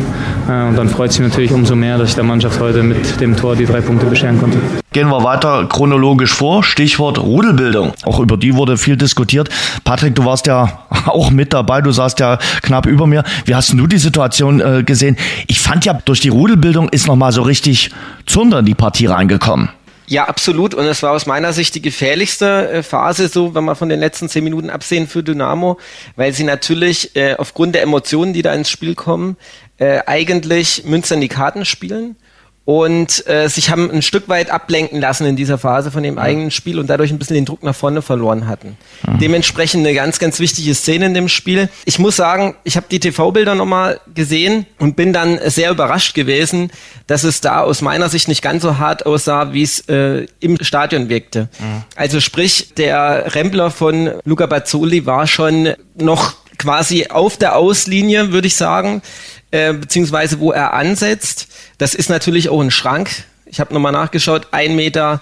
Äh, 0.49 0.69
und 0.69 0.77
dann 0.77 0.89
freut 0.89 1.11
es 1.11 1.21
mich 1.21 1.29
natürlich 1.29 1.53
umso 1.53 1.77
mehr, 1.77 1.99
dass 1.99 2.09
ich 2.11 2.15
der 2.17 2.25
Mannschaft 2.25 2.59
heute 2.59 2.83
mit 2.83 3.21
dem 3.21 3.37
Tor 3.37 3.55
die 3.55 3.65
drei 3.65 3.81
Punkte 3.81 4.07
bescheren 4.07 4.41
konnte. 4.41 4.59
Gehen 4.93 5.09
wir 5.09 5.23
weiter 5.23 5.67
chronologisch 5.69 6.33
vor. 6.33 6.65
Stichwort 6.65 7.19
Rudelbildung. 7.19 7.93
Auch 8.05 8.19
über 8.19 8.37
die 8.37 8.55
wurde 8.55 8.77
viel 8.77 8.97
diskutiert. 8.97 9.49
Patrick, 9.85 10.17
du 10.17 10.25
warst 10.25 10.47
ja 10.47 10.87
auch 11.07 11.31
mit 11.31 11.53
dabei. 11.53 11.81
Du 11.81 11.93
saßt 11.93 12.19
ja 12.19 12.39
knapp 12.63 12.87
über 12.87 13.07
mir. 13.07 13.23
Wie 13.45 13.55
hast 13.55 13.73
du 13.73 13.87
die 13.87 13.99
Situation 13.99 14.61
äh, 14.61 14.83
gesehen? 14.85 15.17
Ich 15.47 15.61
fand 15.61 15.85
ja, 15.85 15.95
durch 16.05 16.21
die 16.21 16.29
Rudelbildung 16.29 16.89
ist 16.89 17.07
nochmal 17.07 17.31
so 17.31 17.43
richtig 17.43 17.91
Zunder 18.27 18.59
in 18.61 18.67
die 18.67 18.75
Partie 18.75 19.07
reingekommen. 19.07 19.69
Ja, 20.07 20.25
absolut. 20.25 20.75
Und 20.75 20.85
es 20.85 21.03
war 21.03 21.13
aus 21.13 21.27
meiner 21.27 21.53
Sicht 21.53 21.75
die 21.75 21.83
gefährlichste 21.83 22.71
äh, 22.71 22.83
Phase, 22.83 23.29
so 23.29 23.55
wenn 23.55 23.65
wir 23.65 23.75
von 23.75 23.89
den 23.89 24.01
letzten 24.01 24.29
zehn 24.29 24.45
Minuten 24.45 24.69
absehen 24.69 25.07
für 25.07 25.23
Dynamo, 25.23 25.79
weil 26.17 26.33
sie 26.33 26.45
natürlich 26.45 27.17
äh, 27.17 27.35
aufgrund 27.35 27.75
der 27.75 27.83
Emotionen, 27.83 28.33
die 28.33 28.43
da 28.43 28.53
ins 28.53 28.71
Spiel 28.71 28.95
kommen, 28.95 29.37
äh, 29.79 30.01
eigentlich 30.07 30.85
Münster 30.85 31.15
in 31.15 31.23
die 31.23 31.29
Karten 31.29 31.65
spielen 31.65 32.17
und 32.65 33.27
äh, 33.27 33.49
sich 33.49 33.69
haben 33.69 33.91
ein 33.91 34.01
Stück 34.01 34.29
weit 34.29 34.51
ablenken 34.51 34.99
lassen 35.01 35.27
in 35.27 35.37
dieser 35.37 35.59
Phase 35.59 35.91
von 35.91 36.03
dem 36.03 36.17
ja. 36.17 36.23
eigenen 36.23 36.51
Spiel 36.51 36.79
und 36.79 36.89
dadurch 36.89 37.11
ein 37.11 37.19
bisschen 37.19 37.35
den 37.35 37.45
Druck 37.45 37.63
nach 37.63 37.75
vorne 37.75 38.01
verloren 38.01 38.47
hatten. 38.47 38.79
Mhm. 39.07 39.19
Dementsprechend 39.19 39.87
eine 39.87 39.95
ganz, 39.95 40.19
ganz 40.19 40.41
wichtige 40.41 40.75
Szene 40.75 41.07
in 41.07 41.15
dem 41.15 41.29
Spiel. 41.29 41.69
Ich 41.85 41.99
muss 41.99 42.17
sagen, 42.17 42.55
ich 42.65 42.77
habe 42.77 42.87
die 42.91 43.01
TV-Bilder 43.01 43.55
nochmal 43.55 44.01
gesehen 44.15 44.65
und 44.79 44.97
bin 44.97 45.13
dann 45.13 45.39
sehr 45.45 45.71
überrascht 45.71 46.15
gewesen, 46.15 46.71
dass 47.07 47.23
es 47.23 47.43
da 47.43 47.61
aus 47.61 47.83
meiner 47.83 48.09
Sicht 48.09 48.29
nicht 48.29 48.41
ganz 48.41 48.63
so 48.63 48.79
hart 48.79 49.05
aussah, 49.05 49.53
wie 49.53 49.63
es 49.63 49.81
äh, 49.89 50.27
im 50.41 50.57
Stadion 50.63 51.11
wirkte. 51.11 51.49
Mhm. 51.59 51.83
Also 51.97 52.21
sprich, 52.21 52.73
der 52.79 53.35
Rempler 53.35 53.71
von 53.71 54.11
Luca 54.25 54.47
Bazzoli 54.47 55.05
war 55.05 55.27
schon 55.27 55.75
noch 55.97 56.33
quasi 56.57 57.09
auf 57.09 57.37
der 57.37 57.57
Auslinie, 57.57 58.33
würde 58.33 58.47
ich 58.47 58.57
sagen. 58.57 59.03
Äh, 59.55 59.73
beziehungsweise 59.73 60.41
wo 60.41 60.51
er 60.51 60.73
ansetzt. 60.73 61.47
Das 61.79 61.95
ist 61.95 62.11
natürlich 62.11 62.49
auch 62.49 62.61
ein 62.61 62.73
Schrank. 62.73 63.23
Ich 63.47 63.61
habe 63.61 63.73
nochmal 63.73 63.93
nachgeschaut, 63.93 64.49
1,88 64.51 64.71
Meter 64.75 65.21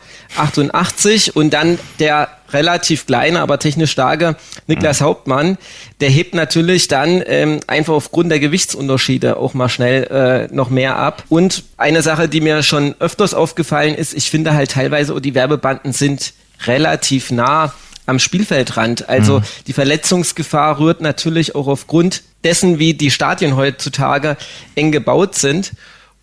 und 1.35 1.53
dann 1.53 1.79
der 1.99 2.29
relativ 2.51 3.05
kleine, 3.05 3.41
aber 3.41 3.59
technisch 3.59 3.91
starke 3.91 4.37
Niklas 4.67 5.01
mhm. 5.01 5.05
Hauptmann, 5.05 5.59
der 6.01 6.09
hebt 6.09 6.35
natürlich 6.35 6.89
dann 6.89 7.23
ähm, 7.27 7.61
einfach 7.67 7.93
aufgrund 7.93 8.31
der 8.31 8.41
Gewichtsunterschiede 8.41 9.37
auch 9.37 9.53
mal 9.53 9.69
schnell 9.69 10.05
äh, 10.05 10.55
noch 10.55 10.71
mehr 10.71 10.97
ab. 10.97 11.25
Und 11.29 11.65
eine 11.77 12.01
Sache, 12.01 12.27
die 12.27 12.41
mir 12.41 12.63
schon 12.63 12.95
öfters 13.01 13.35
aufgefallen 13.35 13.95
ist, 13.95 14.15
ich 14.15 14.31
finde 14.31 14.55
halt 14.55 14.71
teilweise, 14.71 15.13
oh, 15.13 15.21
die 15.21 15.35
Werbebanden 15.35 15.93
sind 15.93 16.33
relativ 16.67 17.31
nah 17.33 17.75
am 18.07 18.19
Spielfeldrand. 18.19 19.09
Also 19.09 19.41
mhm. 19.41 19.45
die 19.67 19.73
Verletzungsgefahr 19.73 20.79
rührt 20.79 21.01
natürlich 21.01 21.55
auch 21.55 21.67
aufgrund 21.67 22.23
dessen, 22.45 22.79
wie 22.79 22.95
die 22.95 23.11
Stadien 23.11 23.57
heutzutage 23.57 24.37
eng 24.75 24.93
gebaut 24.93 25.35
sind. 25.35 25.73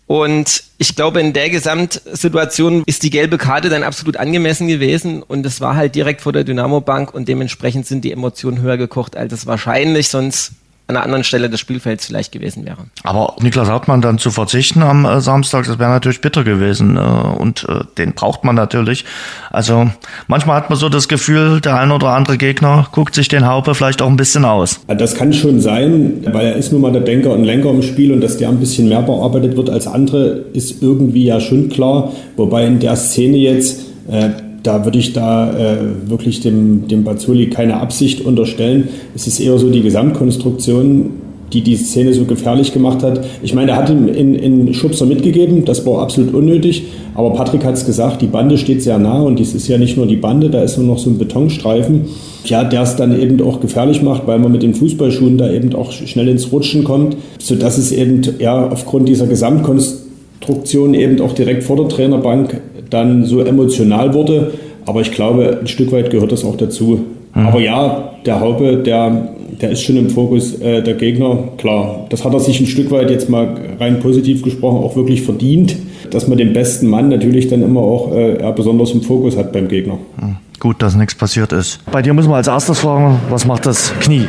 Und 0.06 0.64
ich 0.78 0.96
glaube, 0.96 1.20
in 1.20 1.32
der 1.32 1.50
Gesamtsituation 1.50 2.82
ist 2.84 3.04
die 3.04 3.10
gelbe 3.10 3.38
Karte 3.38 3.68
dann 3.68 3.84
absolut 3.84 4.16
angemessen 4.16 4.66
gewesen. 4.66 5.22
Und 5.22 5.46
es 5.46 5.60
war 5.60 5.76
halt 5.76 5.94
direkt 5.94 6.20
vor 6.20 6.32
der 6.32 6.42
Dynamo-Bank 6.42 7.14
und 7.14 7.28
dementsprechend 7.28 7.86
sind 7.86 8.04
die 8.04 8.10
Emotionen 8.10 8.60
höher 8.60 8.76
gekocht, 8.76 9.16
als 9.16 9.32
es 9.32 9.46
wahrscheinlich 9.46 10.08
sonst 10.08 10.52
an 10.90 10.96
einer 10.96 11.04
anderen 11.04 11.24
Stelle 11.24 11.48
des 11.48 11.60
Spielfelds 11.60 12.06
vielleicht 12.06 12.32
gewesen 12.32 12.66
wäre. 12.66 12.78
Aber 13.04 13.36
Niklas 13.40 13.68
Hartmann 13.68 14.02
dann 14.02 14.18
zu 14.18 14.30
verzichten 14.30 14.82
am 14.82 15.04
äh, 15.04 15.20
Samstag, 15.20 15.66
das 15.66 15.78
wäre 15.78 15.90
natürlich 15.90 16.20
bitter 16.20 16.44
gewesen. 16.44 16.96
Äh, 16.96 17.00
und 17.00 17.66
äh, 17.68 17.84
den 17.96 18.12
braucht 18.12 18.44
man 18.44 18.54
natürlich. 18.54 19.04
Also 19.50 19.90
manchmal 20.26 20.56
hat 20.56 20.68
man 20.68 20.78
so 20.78 20.88
das 20.88 21.08
Gefühl, 21.08 21.60
der 21.60 21.76
ein 21.76 21.90
oder 21.90 22.08
andere 22.08 22.36
Gegner 22.36 22.88
guckt 22.92 23.14
sich 23.14 23.28
den 23.28 23.46
Haupe 23.46 23.74
vielleicht 23.74 24.02
auch 24.02 24.08
ein 24.08 24.16
bisschen 24.16 24.44
aus. 24.44 24.80
Das 24.88 25.14
kann 25.14 25.32
schon 25.32 25.60
sein, 25.60 26.24
weil 26.32 26.46
er 26.46 26.56
ist 26.56 26.72
nun 26.72 26.82
mal 26.82 26.92
der 26.92 27.02
Denker 27.02 27.30
und 27.30 27.44
Lenker 27.44 27.70
im 27.70 27.82
Spiel 27.82 28.12
und 28.12 28.20
dass 28.20 28.36
der 28.36 28.48
ein 28.48 28.58
bisschen 28.58 28.88
mehr 28.88 29.02
bearbeitet 29.02 29.56
wird 29.56 29.70
als 29.70 29.86
andere, 29.86 30.44
ist 30.52 30.82
irgendwie 30.82 31.24
ja 31.24 31.40
schon 31.40 31.68
klar. 31.68 32.12
Wobei 32.36 32.66
in 32.66 32.80
der 32.80 32.96
Szene 32.96 33.36
jetzt 33.36 33.80
äh, 34.10 34.30
da 34.62 34.84
würde 34.84 34.98
ich 34.98 35.12
da 35.12 35.52
äh, 35.52 35.76
wirklich 36.06 36.40
dem, 36.40 36.88
dem 36.88 37.04
Bazzoli 37.04 37.48
keine 37.50 37.78
Absicht 37.78 38.24
unterstellen. 38.24 38.88
Es 39.14 39.26
ist 39.26 39.40
eher 39.40 39.58
so 39.58 39.70
die 39.70 39.82
Gesamtkonstruktion, 39.82 41.10
die 41.52 41.62
die 41.62 41.76
Szene 41.76 42.12
so 42.12 42.24
gefährlich 42.24 42.72
gemacht 42.72 43.02
hat. 43.02 43.24
Ich 43.42 43.54
meine, 43.54 43.72
er 43.72 43.76
hat 43.78 43.90
ihm 43.90 44.08
in, 44.08 44.34
in 44.34 44.72
Schubser 44.74 45.06
mitgegeben, 45.06 45.64
das 45.64 45.84
war 45.84 46.00
absolut 46.02 46.32
unnötig, 46.32 46.84
aber 47.14 47.32
Patrick 47.32 47.64
hat 47.64 47.74
es 47.74 47.84
gesagt, 47.84 48.22
die 48.22 48.26
Bande 48.26 48.56
steht 48.56 48.82
sehr 48.82 48.98
nah 48.98 49.20
und 49.20 49.38
dies 49.38 49.54
ist 49.54 49.66
ja 49.68 49.78
nicht 49.78 49.96
nur 49.96 50.06
die 50.06 50.16
Bande, 50.16 50.50
da 50.50 50.62
ist 50.62 50.78
nur 50.78 50.86
noch 50.86 50.98
so 50.98 51.10
ein 51.10 51.18
Betonstreifen, 51.18 52.02
ja, 52.44 52.62
der 52.64 52.82
es 52.82 52.96
dann 52.96 53.20
eben 53.20 53.42
auch 53.42 53.60
gefährlich 53.60 54.02
macht, 54.02 54.26
weil 54.26 54.38
man 54.38 54.52
mit 54.52 54.62
den 54.62 54.74
Fußballschuhen 54.74 55.38
da 55.38 55.50
eben 55.50 55.74
auch 55.74 55.90
schnell 55.92 56.28
ins 56.28 56.52
Rutschen 56.52 56.84
kommt, 56.84 57.16
sodass 57.38 57.78
es 57.78 57.90
eben 57.92 58.22
ja 58.38 58.68
aufgrund 58.68 59.08
dieser 59.08 59.26
Gesamtkonstruktion 59.26 60.94
eben 60.94 61.20
auch 61.20 61.32
direkt 61.32 61.64
vor 61.64 61.76
der 61.76 61.88
Trainerbank 61.88 62.60
dann 62.90 63.24
so 63.24 63.40
emotional 63.40 64.12
wurde. 64.14 64.52
Aber 64.86 65.00
ich 65.00 65.12
glaube, 65.12 65.58
ein 65.60 65.66
Stück 65.66 65.92
weit 65.92 66.10
gehört 66.10 66.32
das 66.32 66.44
auch 66.44 66.56
dazu. 66.56 67.00
Mhm. 67.34 67.46
Aber 67.46 67.60
ja, 67.60 68.10
der 68.26 68.40
Haupe, 68.40 68.78
der, 68.78 69.34
der 69.60 69.70
ist 69.70 69.82
schon 69.82 69.96
im 69.96 70.10
Fokus 70.10 70.60
äh, 70.60 70.82
der 70.82 70.94
Gegner. 70.94 71.38
Klar, 71.58 72.06
das 72.08 72.24
hat 72.24 72.32
er 72.32 72.40
sich 72.40 72.60
ein 72.60 72.66
Stück 72.66 72.90
weit 72.90 73.10
jetzt 73.10 73.28
mal 73.28 73.56
rein 73.78 74.00
positiv 74.00 74.42
gesprochen 74.42 74.78
auch 74.78 74.96
wirklich 74.96 75.22
verdient, 75.22 75.76
dass 76.10 76.28
man 76.28 76.38
den 76.38 76.52
besten 76.52 76.88
Mann 76.88 77.08
natürlich 77.08 77.48
dann 77.48 77.62
immer 77.62 77.80
auch 77.80 78.14
äh, 78.14 78.52
besonders 78.54 78.90
im 78.92 79.02
Fokus 79.02 79.36
hat 79.36 79.52
beim 79.52 79.68
Gegner. 79.68 79.98
Mhm. 80.20 80.36
Gut, 80.58 80.82
dass 80.82 80.94
nichts 80.94 81.14
passiert 81.14 81.52
ist. 81.52 81.80
Bei 81.90 82.02
dir 82.02 82.12
muss 82.12 82.26
man 82.26 82.34
als 82.34 82.46
erstes 82.46 82.80
fragen, 82.80 83.18
was 83.30 83.46
macht 83.46 83.64
das 83.64 83.94
Knie? 84.00 84.26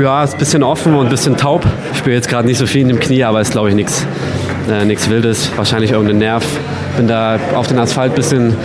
Ja, 0.00 0.24
ist 0.24 0.32
ein 0.32 0.38
bisschen 0.38 0.62
offen 0.62 0.94
und 0.94 1.06
ein 1.06 1.10
bisschen 1.10 1.36
taub. 1.36 1.62
Ich 1.92 1.98
spüre 1.98 2.16
jetzt 2.16 2.30
gerade 2.30 2.48
nicht 2.48 2.56
so 2.56 2.64
viel 2.64 2.80
in 2.80 2.88
dem 2.88 3.00
Knie, 3.00 3.22
aber 3.22 3.42
ist 3.42 3.52
glaube 3.52 3.68
ich 3.68 3.74
nichts 3.74 4.06
äh, 4.70 4.84
nichts 4.84 5.08
Wildes. 5.08 5.50
Wahrscheinlich 5.56 5.92
irgendein 5.92 6.18
Nerv. 6.18 6.44
Bin 6.96 7.08
da 7.08 7.38
auf 7.54 7.66
den 7.66 7.78
Asphalt 7.78 8.12
ein 8.12 8.16
bisschen 8.16 8.56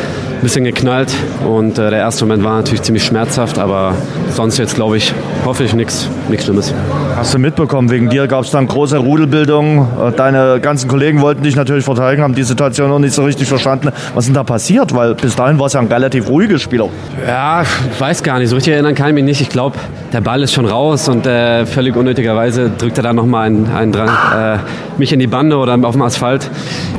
bisschen 0.42 0.64
geknallt 0.64 1.14
und 1.46 1.78
äh, 1.78 1.90
der 1.90 2.00
erste 2.00 2.26
Moment 2.26 2.44
war 2.44 2.56
natürlich 2.56 2.82
ziemlich 2.82 3.04
schmerzhaft, 3.04 3.60
aber 3.60 3.94
sonst 4.30 4.58
jetzt 4.58 4.76
glaube 4.76 4.98
ich, 4.98 5.14
hoffe 5.46 5.64
ich 5.64 5.74
nichts 5.74 6.10
Schlimmes. 6.40 6.74
Hast 7.16 7.34
du 7.34 7.40
mitbekommen, 7.40 7.90
wegen 7.90 8.10
dir 8.10 8.28
gab 8.28 8.44
es 8.44 8.52
dann 8.52 8.68
große 8.68 8.98
Rudelbildung. 8.98 9.88
Äh, 10.00 10.12
deine 10.14 10.60
ganzen 10.62 10.88
Kollegen 10.88 11.22
wollten 11.22 11.44
dich 11.44 11.56
natürlich 11.56 11.84
verteidigen, 11.84 12.24
haben 12.24 12.36
die 12.36 12.44
Situation 12.44 12.90
noch 12.90 13.00
nicht 13.00 13.14
so 13.14 13.24
richtig 13.24 13.48
verstanden. 13.48 13.90
Was 14.14 14.24
ist 14.24 14.28
denn 14.28 14.36
da 14.36 14.44
passiert? 14.44 14.96
Weil 14.96 15.16
bis 15.16 15.36
dahin 15.36 15.60
war 15.60 15.66
es 15.66 15.74
ja 15.74 15.80
ein 15.80 15.88
relativ 15.88 16.30
ruhiges 16.30 16.62
Spiel. 16.62 16.84
Ja, 17.28 17.64
ich 17.64 18.00
weiß 18.00 18.24
gar 18.24 18.40
nicht. 18.40 18.50
So 18.50 18.56
richtig 18.56 18.74
erinnern 18.74 18.96
kann 18.96 19.10
ich 19.10 19.14
mich 19.16 19.24
nicht. 19.24 19.42
Ich 19.42 19.50
glaube, 19.50 19.78
der 20.14 20.22
Ball 20.22 20.42
ist 20.44 20.54
schon 20.54 20.66
raus 20.66 21.10
und 21.10 21.26
äh, 21.26 21.66
völlig 21.66 21.96
unnötigerweise 21.96 22.72
drückt 22.78 22.98
er 22.98 23.04
dann 23.04 23.16
nochmal 23.16 23.48
einen, 23.48 23.68
einen 23.72 23.92
dran. 23.92 24.10
Äh, 24.10 24.58
mich 24.98 25.12
in 25.12 25.20
die 25.20 25.28
Bande 25.28 25.58
oder 25.58 25.78
auf 25.84 25.94
dem 25.94 26.02
Asphalt. 26.02 26.50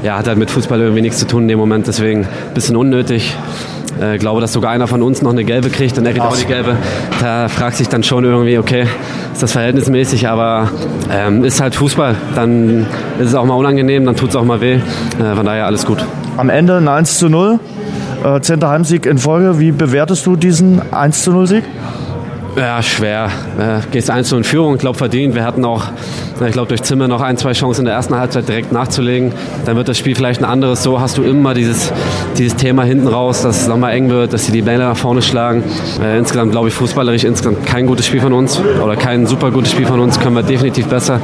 Ja, 0.03 0.19
hat 0.19 0.27
halt 0.27 0.39
mit 0.39 0.51
Fußball 0.51 0.81
irgendwie 0.81 1.03
nichts 1.03 1.19
zu 1.19 1.27
tun 1.27 1.43
in 1.43 1.49
dem 1.49 1.59
Moment. 1.59 1.87
Deswegen 1.87 2.23
ein 2.23 2.55
bisschen 2.55 2.77
unnötig. 2.77 3.37
Ich 4.01 4.07
äh, 4.07 4.17
glaube, 4.17 4.41
dass 4.41 4.55
sogar 4.55 4.71
einer 4.71 4.87
von 4.87 5.03
uns 5.03 5.21
noch 5.21 5.31
eine 5.31 5.45
gelbe 5.45 5.69
kriegt 5.69 5.99
und 5.99 6.07
er 6.07 6.13
kriegt 6.13 6.25
auch 6.25 6.35
die 6.35 6.47
gelbe. 6.47 6.75
Da 7.21 7.49
fragt 7.49 7.77
sich 7.77 7.87
dann 7.91 8.03
schon 8.03 8.25
irgendwie, 8.25 8.57
okay, 8.57 8.87
ist 9.31 9.43
das 9.43 9.53
verhältnismäßig, 9.53 10.27
aber 10.27 10.71
ähm, 11.13 11.45
ist 11.45 11.61
halt 11.61 11.75
Fußball. 11.75 12.17
Dann 12.35 12.87
ist 13.19 13.29
es 13.29 13.35
auch 13.35 13.45
mal 13.45 13.57
unangenehm, 13.57 14.07
dann 14.07 14.17
tut 14.17 14.31
es 14.31 14.37
auch 14.37 14.45
mal 14.45 14.63
weh. 14.63 14.77
Äh, 14.77 15.35
von 15.37 15.45
daher 15.45 15.67
alles 15.67 15.85
gut. 15.85 16.03
Am 16.39 16.49
Ende 16.49 16.79
ein 16.79 16.89
1 16.89 17.19
zu 17.19 17.29
0, 17.29 17.61
äh, 18.25 18.41
10. 18.41 18.65
Heimsieg 18.65 19.05
in 19.05 19.19
Folge. 19.19 19.61
Wie 19.61 19.71
bewertest 19.71 20.25
du 20.25 20.35
diesen 20.35 20.81
1 20.95 21.23
zu 21.23 21.33
0 21.33 21.47
Sieg? 21.47 21.65
Ja, 22.57 22.83
schwer. 22.83 23.31
Gehst 23.91 24.11
1 24.11 24.33
in 24.33 24.45
Führung, 24.45 24.77
glaube 24.77 24.99
verdient. 24.99 25.35
Wir 25.35 25.45
hatten 25.45 25.65
auch, 25.65 25.85
ich 26.45 26.53
glaube, 26.53 26.69
durch 26.69 26.83
Zimmer 26.83 27.09
noch 27.09 27.21
ein, 27.21 27.37
zwei 27.37 27.53
Chancen 27.53 27.83
in 27.83 27.85
der 27.87 27.95
ersten 27.95 28.17
Halbzeit 28.17 28.49
direkt 28.49 28.73
nachzulegen. 28.73 29.33
Dann 29.65 29.77
wird 29.77 29.89
das 29.89 29.99
Spiel 29.99 30.15
vielleicht 30.15 30.41
ein 30.41 30.45
anderes. 30.45 30.83
So 30.83 31.01
hast 31.01 31.17
du 31.17 31.23
immer 31.23 31.55
dieses, 31.55 31.93
dieses 32.37 32.57
Thema 32.57 32.83
hinten 32.83 33.07
raus, 33.07 33.43
dass 33.43 33.63
es 33.63 33.69
nochmal 33.69 33.93
eng 33.93 34.11
wird, 34.11 34.33
dass 34.33 34.47
sie 34.47 34.53
die 34.53 34.63
Bälle 34.63 34.85
nach 34.85 34.97
vorne 34.97 35.23
schlagen. 35.23 35.63
Äh, 36.03 36.19
insgesamt 36.19 36.51
glaube 36.51 36.69
ich 36.69 36.75
fußballerisch 36.75 37.25
insgesamt 37.25 37.67
kein 37.67 37.87
gutes 37.87 38.07
Spiel 38.07 38.21
von 38.21 38.33
uns 38.33 38.61
oder 38.83 38.97
kein 38.97 39.27
super 39.27 39.51
gutes 39.51 39.71
Spiel 39.71 39.87
von 39.87 40.01
uns. 40.01 40.19
Können 40.19 40.37
wir 40.37 40.43
definitiv 40.43 40.87
besser. 40.87 41.21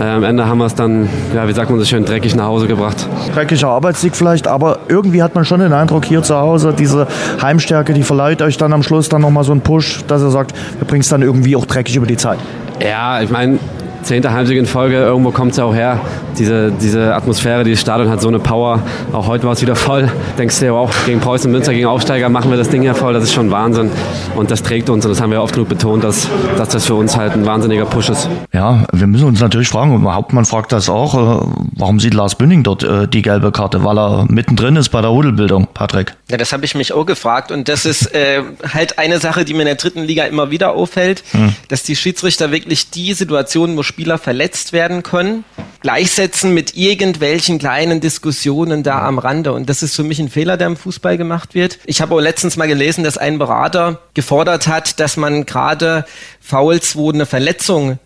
Äh, 0.00 0.04
am 0.04 0.24
Ende 0.24 0.46
haben 0.46 0.58
wir 0.58 0.66
es 0.66 0.74
dann, 0.74 1.08
ja, 1.34 1.46
wie 1.46 1.52
sagt 1.52 1.70
man 1.70 1.78
so 1.78 1.84
schön, 1.84 2.04
dreckig 2.04 2.34
nach 2.34 2.46
Hause 2.46 2.66
gebracht. 2.66 3.08
Dreckiger 3.34 3.68
Arbeitssieg 3.68 4.16
vielleicht, 4.16 4.48
aber 4.48 4.80
irgendwie 4.88 5.22
hat 5.22 5.34
man 5.34 5.44
schon 5.44 5.60
den 5.60 5.72
Eindruck 5.72 6.04
hier 6.04 6.22
zu 6.22 6.36
Hause, 6.36 6.74
diese 6.76 7.06
Heimstärke, 7.40 7.94
die 7.94 8.02
verleiht 8.02 8.42
euch 8.42 8.56
dann 8.56 8.72
am 8.72 8.82
Schluss 8.82 9.08
dann 9.08 9.22
nochmal 9.22 9.44
so 9.44 9.52
einen 9.52 9.60
Push, 9.60 10.04
dass 10.08 10.22
ihr 10.22 10.30
sagt, 10.30 10.52
wir 10.78 10.86
bringen 10.86 11.02
es 11.02 11.08
dann 11.08 11.22
irgendwie 11.22 11.54
auch 11.56 11.66
dreckig 11.66 11.96
über 11.96 12.06
die 12.06 12.16
Zeit. 12.16 12.38
Ja, 12.80 13.20
ich 13.20 13.30
meine, 13.30 13.58
zehnte 14.02 14.32
Heimsieg 14.32 14.58
in 14.58 14.66
Folge, 14.66 14.96
irgendwo 14.96 15.30
kommt 15.30 15.52
es 15.52 15.58
ja 15.58 15.64
auch 15.64 15.74
her. 15.74 16.00
Diese, 16.38 16.72
diese 16.72 17.14
Atmosphäre, 17.14 17.64
dieses 17.64 17.80
Stadion 17.80 18.10
hat 18.10 18.20
so 18.20 18.28
eine 18.28 18.38
Power. 18.38 18.80
Auch 19.12 19.26
heute 19.26 19.44
war 19.44 19.52
es 19.52 19.62
wieder 19.62 19.76
voll. 19.76 20.10
Denkst 20.38 20.58
du 20.60 20.66
ja 20.66 20.72
auch, 20.72 20.90
gegen 21.06 21.20
Preußen 21.20 21.50
Münster, 21.50 21.72
gegen 21.72 21.86
Aufsteiger 21.86 22.28
machen 22.28 22.50
wir 22.50 22.58
das 22.58 22.68
Ding 22.68 22.82
ja 22.82 22.94
voll. 22.94 23.12
Das 23.12 23.24
ist 23.24 23.32
schon 23.32 23.50
Wahnsinn. 23.50 23.90
Und 24.34 24.50
das 24.50 24.62
trägt 24.62 24.90
uns 24.90 25.04
und 25.04 25.10
das 25.10 25.20
haben 25.20 25.30
wir 25.30 25.42
oft 25.42 25.54
genug 25.54 25.68
betont, 25.68 26.02
dass, 26.04 26.28
dass 26.56 26.68
das 26.68 26.86
für 26.86 26.94
uns 26.94 27.16
halt 27.16 27.32
ein 27.34 27.46
wahnsinniger 27.46 27.84
Push 27.84 28.10
ist. 28.10 28.28
Ja, 28.52 28.84
wir 28.92 29.06
müssen 29.06 29.26
uns 29.26 29.40
natürlich 29.40 29.68
fragen, 29.68 29.94
und 29.94 30.12
Hauptmann 30.12 30.44
fragt 30.44 30.72
das 30.72 30.88
auch, 30.88 31.14
äh, 31.14 31.46
warum 31.76 32.00
sieht 32.00 32.14
Lars 32.14 32.34
Bünding 32.34 32.62
dort 32.62 32.82
äh, 32.82 33.06
die 33.06 33.22
gelbe 33.22 33.52
Karte? 33.52 33.84
Weil 33.84 33.98
er 33.98 34.26
mittendrin 34.28 34.76
ist 34.76 34.88
bei 34.88 35.00
der 35.00 35.10
Rudelbildung, 35.10 35.68
Patrick. 35.72 36.14
Ja, 36.30 36.36
das 36.36 36.52
habe 36.52 36.64
ich 36.64 36.74
mich 36.74 36.92
auch 36.92 37.06
gefragt 37.06 37.52
und 37.52 37.68
das 37.68 37.86
ist 37.86 38.14
äh, 38.14 38.42
halt 38.72 38.98
eine 38.98 39.18
Sache, 39.18 39.44
die 39.44 39.54
mir 39.54 39.60
in 39.60 39.66
der 39.66 39.76
dritten 39.76 40.02
Liga 40.02 40.24
immer 40.24 40.50
wieder 40.50 40.72
auffällt, 40.72 41.22
hm. 41.32 41.54
dass 41.68 41.82
die 41.82 41.96
Schiedsrichter 41.96 42.50
wirklich 42.50 42.90
die 42.90 43.12
Situationen, 43.14 43.76
wo 43.76 43.82
Spieler 43.82 44.18
verletzt 44.18 44.72
werden 44.72 45.02
können, 45.02 45.44
gleichsetzen 45.84 46.54
mit 46.54 46.76
irgendwelchen 46.76 47.58
kleinen 47.58 48.00
Diskussionen 48.00 48.82
da 48.82 49.06
am 49.06 49.18
Rande. 49.18 49.52
Und 49.52 49.68
das 49.68 49.82
ist 49.82 49.94
für 49.94 50.02
mich 50.02 50.18
ein 50.18 50.30
Fehler, 50.30 50.56
der 50.56 50.68
im 50.68 50.78
Fußball 50.78 51.18
gemacht 51.18 51.54
wird. 51.54 51.78
Ich 51.84 52.00
habe 52.00 52.14
auch 52.14 52.20
letztens 52.20 52.56
mal 52.56 52.66
gelesen, 52.66 53.04
dass 53.04 53.18
ein 53.18 53.38
Berater 53.38 54.00
gefordert 54.14 54.66
hat, 54.66 54.98
dass 54.98 55.18
man 55.18 55.44
gerade 55.44 56.06
Fouls, 56.40 56.96
wo 56.96 57.12
eine 57.12 57.26
Verletzung 57.26 57.98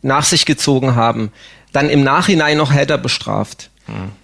nach 0.00 0.24
sich 0.24 0.46
gezogen 0.46 0.94
haben, 0.94 1.30
dann 1.72 1.90
im 1.90 2.02
Nachhinein 2.02 2.56
noch 2.56 2.72
härter 2.72 2.96
bestraft. 2.96 3.68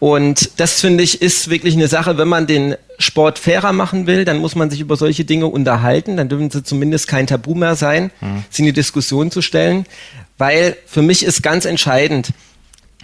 Und 0.00 0.58
das 0.58 0.80
finde 0.80 1.04
ich 1.04 1.22
ist 1.22 1.50
wirklich 1.50 1.74
eine 1.74 1.88
Sache, 1.88 2.18
wenn 2.18 2.28
man 2.28 2.46
den 2.46 2.76
Sport 2.98 3.38
fairer 3.38 3.72
machen 3.72 4.06
will, 4.06 4.24
dann 4.24 4.38
muss 4.38 4.56
man 4.56 4.70
sich 4.70 4.80
über 4.80 4.96
solche 4.96 5.24
Dinge 5.24 5.46
unterhalten, 5.46 6.16
dann 6.16 6.28
dürfen 6.28 6.50
sie 6.50 6.64
zumindest 6.64 7.06
kein 7.06 7.26
Tabu 7.26 7.54
mehr 7.54 7.76
sein, 7.76 8.10
mhm. 8.20 8.44
sie 8.50 8.62
in 8.62 8.66
die 8.66 8.72
Diskussion 8.72 9.30
zu 9.30 9.40
stellen, 9.40 9.86
weil 10.36 10.76
für 10.86 11.02
mich 11.02 11.24
ist 11.24 11.42
ganz 11.42 11.64
entscheidend, 11.64 12.32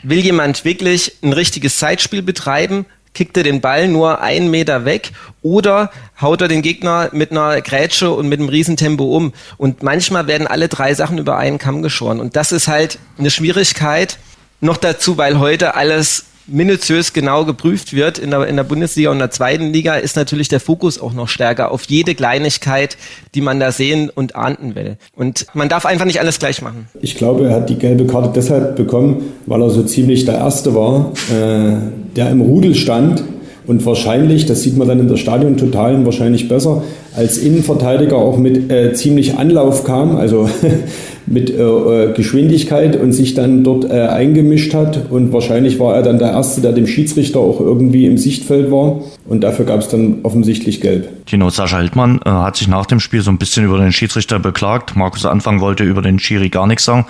will 0.03 0.21
jemand 0.21 0.65
wirklich 0.65 1.17
ein 1.23 1.33
richtiges 1.33 1.79
Zeitspiel 1.79 2.23
betreiben, 2.23 2.87
kickt 3.15 3.37
er 3.37 3.43
den 3.43 3.61
Ball 3.61 3.89
nur 3.89 4.21
einen 4.21 4.51
Meter 4.51 4.85
weg 4.85 5.11
oder 5.43 5.91
haut 6.21 6.41
er 6.41 6.49
den 6.49 6.63
Gegner 6.63 7.11
mit 7.13 7.33
einer 7.33 7.61
Grätsche 7.61 8.11
und 8.11 8.29
mit 8.29 8.39
einem 8.39 8.49
Riesentempo 8.49 9.05
um. 9.17 9.33
Und 9.57 9.83
manchmal 9.83 10.27
werden 10.27 10.47
alle 10.47 10.69
drei 10.69 10.95
Sachen 10.95 11.19
über 11.19 11.37
einen 11.37 11.59
Kamm 11.59 11.83
geschoren. 11.83 12.21
Und 12.21 12.37
das 12.37 12.53
ist 12.53 12.69
halt 12.69 12.99
eine 13.19 13.31
Schwierigkeit. 13.31 14.19
Noch 14.61 14.77
dazu, 14.77 15.19
weil 15.19 15.39
heute 15.39 15.75
alles 15.75 16.27
minutiös 16.49 17.13
genau 17.13 17.45
geprüft 17.45 17.93
wird 17.93 18.19
in 18.19 18.31
der, 18.31 18.47
in 18.47 18.57
der 18.57 18.65
Bundesliga 18.65 19.11
und 19.11 19.19
der 19.19 19.31
zweiten 19.31 19.73
Liga, 19.73 19.95
ist 19.95 20.17
natürlich 20.17 20.49
der 20.49 20.61
Fokus 20.61 21.01
auch 21.01 21.13
noch 21.13 21.29
stärker 21.29 21.71
auf 21.71 21.85
jede 21.85 22.15
Kleinigkeit, 22.15 22.97
die 23.35 23.41
man 23.41 23.61
da 23.61 23.73
sehen 23.73 24.11
und 24.13 24.35
ahnden 24.35 24.75
will. 24.75 24.97
Und 25.15 25.47
man 25.55 25.69
darf 25.69 25.87
einfach 25.87 26.07
nicht 26.07 26.21
alles 26.21 26.39
gleich 26.39 26.63
machen. 26.63 26.89
Ich 27.01 27.17
glaube, 27.17 27.47
er 27.47 27.57
hat 27.57 27.71
die 27.71 27.77
gelbe 27.77 28.07
Karte 28.07 28.31
deshalb 28.35 28.77
bekommen, 28.77 29.33
weil 29.47 29.63
er 29.63 29.71
so 29.71 29.83
ziemlich 29.83 30.25
der 30.25 30.37
Erste 30.37 30.75
war, 30.75 31.13
äh, 31.31 31.77
der 32.17 32.31
im 32.31 32.41
Rudel 32.41 32.75
stand 32.75 33.23
und 33.67 33.85
wahrscheinlich, 33.85 34.47
das 34.47 34.63
sieht 34.63 34.79
man 34.79 34.89
dann 34.89 34.99
in 34.99 35.09
der 35.09 35.17
Stadion-Totalen 35.17 36.07
wahrscheinlich 36.07 36.49
besser, 36.49 36.83
als 37.17 37.39
Innenverteidiger 37.39 38.17
auch 38.17 38.39
mit 38.39 38.71
äh, 38.71 38.93
ziemlich 38.93 39.37
Anlauf 39.37 39.85
kam, 39.85 40.17
also 40.17 40.49
mit 41.27 41.51
äh, 41.51 41.63
äh, 41.63 42.13
Geschwindigkeit 42.13 42.97
und 42.97 43.13
sich 43.13 43.35
dann 43.35 43.65
dort 43.65 43.85
äh, 43.85 44.07
eingemischt 44.07 44.75
hat. 44.75 45.11
Und 45.11 45.33
wahrscheinlich 45.33 45.79
war 45.79 45.95
er 45.95 46.03
dann 46.03 46.19
der 46.19 46.31
Erste, 46.31 46.61
der 46.61 46.73
dem 46.73 46.87
Schiedsrichter 46.87 47.41
auch 47.41 47.61
irgendwie 47.61 48.07
im 48.07 48.19
Sichtfeld 48.19 48.71
war. 48.71 49.01
Und 49.27 49.43
dafür 49.43 49.65
gab 49.65 49.81
es 49.81 49.89
dann 49.89 50.21
offensichtlich 50.23 50.81
gelb. 50.81 51.27
Tino 51.27 51.51
Sascha 51.51 51.79
Hildmann 51.79 52.21
äh, 52.25 52.31
hat 52.31 52.57
sich 52.57 52.69
nach 52.69 52.87
dem 52.87 53.01
Spiel 53.01 53.23
so 53.23 53.31
ein 53.31 53.39
bisschen 53.39 53.65
über 53.65 53.79
den 53.79 53.93
Schiedsrichter 53.93 54.39
beklagt. 54.39 54.97
Markus 54.97 55.27
Anfang 55.27 55.61
wollte 55.61 55.85
über 55.85 56.03
den 56.03 56.19
Schiri 56.19 56.49
gar 56.49 56.67
nichts 56.67 56.85
sagen. 56.85 57.07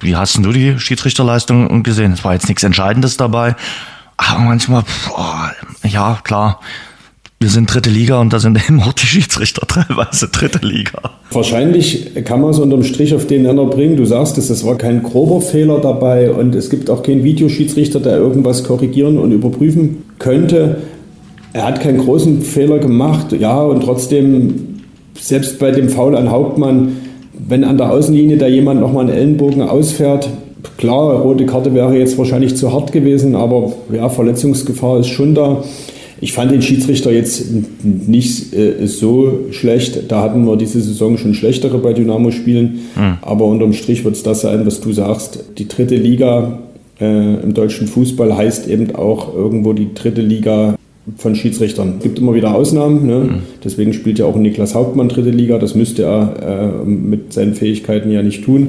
Wie 0.00 0.16
hast 0.16 0.38
du 0.38 0.52
die 0.52 0.78
Schiedsrichterleistung 0.78 1.82
gesehen? 1.82 2.12
Es 2.12 2.24
war 2.24 2.32
jetzt 2.32 2.48
nichts 2.48 2.62
Entscheidendes 2.62 3.16
dabei. 3.18 3.54
Aber 4.16 4.40
manchmal, 4.40 4.84
boah, 5.06 5.52
ja, 5.82 6.18
klar 6.24 6.60
wir 7.42 7.48
sind 7.48 7.72
dritte 7.72 7.88
Liga 7.88 8.20
und 8.20 8.34
da 8.34 8.38
sind 8.38 8.58
eben 8.68 8.80
auch 8.80 8.92
die 8.92 9.06
Schiedsrichter 9.06 9.66
teilweise 9.66 10.28
dritte 10.28 10.64
Liga. 10.64 11.12
Wahrscheinlich 11.32 12.12
kann 12.24 12.42
man 12.42 12.50
es 12.50 12.58
unterm 12.58 12.84
Strich 12.84 13.14
auf 13.14 13.26
den 13.26 13.42
Nenner 13.42 13.64
bringen. 13.64 13.96
Du 13.96 14.04
sagst 14.04 14.36
es, 14.36 14.50
es 14.50 14.64
war 14.64 14.76
kein 14.76 15.02
grober 15.02 15.40
Fehler 15.40 15.78
dabei 15.78 16.30
und 16.30 16.54
es 16.54 16.68
gibt 16.68 16.90
auch 16.90 17.02
keinen 17.02 17.24
Videoschiedsrichter, 17.24 18.00
der 18.00 18.18
irgendwas 18.18 18.62
korrigieren 18.64 19.18
und 19.18 19.32
überprüfen 19.32 20.02
könnte. 20.18 20.82
Er 21.52 21.66
hat 21.66 21.80
keinen 21.80 21.98
großen 21.98 22.42
Fehler 22.42 22.78
gemacht, 22.78 23.32
ja, 23.32 23.60
und 23.60 23.82
trotzdem, 23.82 24.80
selbst 25.18 25.58
bei 25.58 25.70
dem 25.72 25.88
Foul 25.88 26.16
an 26.16 26.30
Hauptmann, 26.30 26.96
wenn 27.32 27.64
an 27.64 27.78
der 27.78 27.90
Außenlinie 27.90 28.36
da 28.36 28.46
jemand 28.46 28.80
nochmal 28.80 29.06
einen 29.06 29.16
Ellenbogen 29.16 29.62
ausfährt, 29.62 30.28
klar, 30.76 31.14
rote 31.14 31.46
Karte 31.46 31.74
wäre 31.74 31.96
jetzt 31.98 32.18
wahrscheinlich 32.18 32.56
zu 32.56 32.72
hart 32.72 32.92
gewesen, 32.92 33.34
aber 33.34 33.72
ja, 33.92 34.08
Verletzungsgefahr 34.08 35.00
ist 35.00 35.08
schon 35.08 35.34
da. 35.34 35.64
Ich 36.22 36.32
fand 36.32 36.52
den 36.52 36.60
Schiedsrichter 36.60 37.10
jetzt 37.10 37.46
nicht 37.82 38.54
äh, 38.54 38.86
so 38.86 39.46
schlecht. 39.52 40.10
Da 40.10 40.22
hatten 40.22 40.46
wir 40.46 40.56
diese 40.56 40.80
Saison 40.80 41.16
schon 41.16 41.34
schlechtere 41.34 41.78
bei 41.78 41.92
Dynamo-Spielen. 41.92 42.80
Mhm. 42.94 43.18
Aber 43.22 43.46
unterm 43.46 43.72
Strich 43.72 44.04
wird 44.04 44.16
es 44.16 44.22
das 44.22 44.42
sein, 44.42 44.66
was 44.66 44.80
du 44.80 44.92
sagst. 44.92 45.44
Die 45.58 45.66
dritte 45.66 45.96
Liga 45.96 46.58
äh, 47.00 47.34
im 47.42 47.54
deutschen 47.54 47.86
Fußball 47.86 48.36
heißt 48.36 48.68
eben 48.68 48.94
auch 48.94 49.34
irgendwo 49.34 49.72
die 49.72 49.94
dritte 49.94 50.20
Liga 50.20 50.76
von 51.16 51.34
Schiedsrichtern. 51.34 51.94
Es 51.98 52.02
gibt 52.02 52.18
immer 52.18 52.34
wieder 52.34 52.54
Ausnahmen. 52.54 53.06
Ne? 53.06 53.18
Mhm. 53.18 53.38
Deswegen 53.64 53.94
spielt 53.94 54.18
ja 54.18 54.26
auch 54.26 54.36
Niklas 54.36 54.74
Hauptmann 54.74 55.08
dritte 55.08 55.30
Liga. 55.30 55.58
Das 55.58 55.74
müsste 55.74 56.02
er 56.02 56.82
äh, 56.84 56.86
mit 56.86 57.32
seinen 57.32 57.54
Fähigkeiten 57.54 58.10
ja 58.10 58.22
nicht 58.22 58.44
tun. 58.44 58.68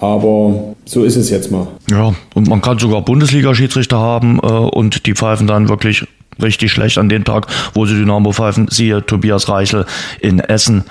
Aber 0.00 0.74
so 0.84 1.04
ist 1.04 1.16
es 1.16 1.30
jetzt 1.30 1.52
mal. 1.52 1.68
Ja, 1.88 2.14
und 2.34 2.48
man 2.48 2.60
kann 2.60 2.78
sogar 2.78 3.02
Bundesliga-Schiedsrichter 3.02 3.98
haben 3.98 4.40
äh, 4.42 4.46
und 4.46 5.06
die 5.06 5.14
pfeifen 5.14 5.46
dann 5.46 5.68
wirklich 5.68 6.04
richtig 6.42 6.72
schlecht 6.72 6.98
an 6.98 7.08
dem 7.08 7.24
Tag, 7.24 7.46
wo 7.74 7.86
sie 7.86 7.94
Dynamo 7.94 8.32
pfeifen. 8.32 8.68
Siehe 8.68 9.04
Tobias 9.04 9.48
Reichel 9.48 9.86
in 10.20 10.40
Essen. 10.40 10.84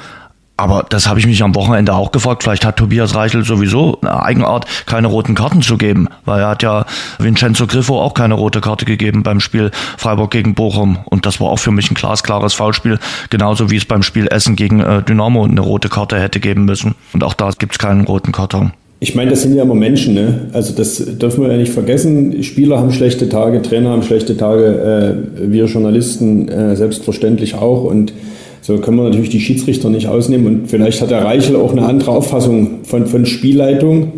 Aber 0.56 0.86
das 0.88 1.08
habe 1.08 1.20
ich 1.20 1.26
mich 1.26 1.42
am 1.42 1.56
Wochenende 1.56 1.96
auch 1.96 2.12
gefragt. 2.12 2.44
Vielleicht 2.44 2.64
hat 2.64 2.78
Tobias 2.78 3.16
Reichel 3.16 3.44
sowieso 3.44 4.00
eine 4.02 4.22
Eigenart, 4.22 4.68
keine 4.86 5.08
roten 5.08 5.34
Karten 5.34 5.64
zu 5.64 5.78
geben, 5.78 6.08
weil 6.26 6.42
er 6.42 6.50
hat 6.50 6.62
ja 6.62 6.86
Vincenzo 7.18 7.66
Griffo 7.66 8.00
auch 8.00 8.14
keine 8.14 8.36
rote 8.36 8.62
Karte 8.62 8.86
gegeben 8.86 9.24
beim 9.24 9.40
Spiel 9.40 9.72
Freiburg 9.98 10.30
gegen 10.30 10.54
Bochum. 10.54 11.00
Und 11.06 11.26
das 11.26 11.42
war 11.42 11.48
auch 11.48 11.58
für 11.58 11.72
mich 11.72 11.90
ein 11.90 11.96
glasklares 11.96 12.54
Foulspiel, 12.54 13.00
genauso 13.32 13.72
wie 13.72 13.78
es 13.78 13.86
beim 13.86 14.04
Spiel 14.04 14.28
Essen 14.28 14.56
gegen 14.56 14.80
äh, 14.80 15.02
Dynamo 15.02 15.44
eine 15.44 15.62
rote 15.62 15.90
Karte 15.90 16.20
hätte 16.20 16.40
geben 16.40 16.66
müssen. 16.66 16.94
Und 17.14 17.24
auch 17.24 17.34
da 17.34 17.50
gibt 17.58 17.74
es 17.74 17.80
keinen 17.80 18.06
roten 18.06 18.32
Karton. 18.32 18.74
Ich 19.04 19.16
meine, 19.16 19.32
das 19.32 19.42
sind 19.42 19.54
ja 19.54 19.64
immer 19.64 19.76
Menschen, 19.76 20.14
ne? 20.14 20.48
Also 20.54 20.74
das 20.74 20.96
dürfen 20.96 21.44
wir 21.44 21.52
ja 21.52 21.58
nicht 21.58 21.74
vergessen. 21.74 22.42
Spieler 22.42 22.80
haben 22.80 22.94
schlechte 22.94 23.28
Tage, 23.28 23.62
Trainer 23.62 23.90
haben 23.90 24.04
schlechte 24.04 24.38
Tage, 24.38 25.26
äh, 25.36 25.52
wir 25.52 25.66
Journalisten 25.66 26.48
äh, 26.48 26.78
selbstverständlich 26.78 27.56
auch. 27.56 27.84
Und 27.84 28.14
so 28.62 28.78
können 28.78 28.96
wir 28.96 29.04
natürlich 29.04 29.30
die 29.30 29.42
Schiedsrichter 29.42 29.90
nicht 29.90 30.08
ausnehmen. 30.08 30.48
Und 30.48 30.68
vielleicht 30.70 31.02
hat 31.02 31.12
der 31.12 31.26
Reichel 31.26 31.58
auch 31.58 31.74
eine 31.74 31.86
andere 31.86 32.12
Auffassung 32.12 32.86
von, 32.86 33.06
von 33.06 33.26
Spielleitung. 33.26 34.14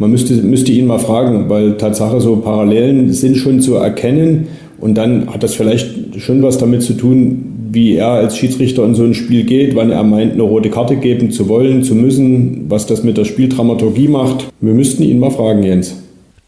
Man 0.00 0.10
müsste, 0.10 0.34
müsste 0.34 0.72
ihn 0.72 0.88
mal 0.88 0.98
fragen, 0.98 1.48
weil 1.48 1.76
Tatsache 1.76 2.20
so 2.20 2.34
Parallelen 2.34 3.12
sind 3.12 3.36
schon 3.36 3.60
zu 3.60 3.76
erkennen. 3.76 4.48
Und 4.80 4.98
dann 4.98 5.32
hat 5.32 5.44
das 5.44 5.54
vielleicht 5.54 6.20
schon 6.20 6.42
was 6.42 6.58
damit 6.58 6.82
zu 6.82 6.94
tun, 6.94 7.53
wie 7.74 7.96
er 7.96 8.08
als 8.08 8.38
Schiedsrichter 8.38 8.84
in 8.84 8.94
so 8.94 9.04
ein 9.04 9.14
Spiel 9.14 9.44
geht, 9.44 9.74
wann 9.74 9.90
er 9.90 10.02
meint, 10.04 10.32
eine 10.32 10.42
rote 10.42 10.70
Karte 10.70 10.96
geben 10.96 11.30
zu 11.30 11.48
wollen, 11.48 11.82
zu 11.82 11.94
müssen, 11.94 12.70
was 12.70 12.86
das 12.86 13.02
mit 13.02 13.16
der 13.16 13.24
Spieldramaturgie 13.24 14.08
macht. 14.08 14.48
Wir 14.60 14.74
müssten 14.74 15.02
ihn 15.02 15.18
mal 15.18 15.30
fragen, 15.30 15.62
Jens. 15.62 15.96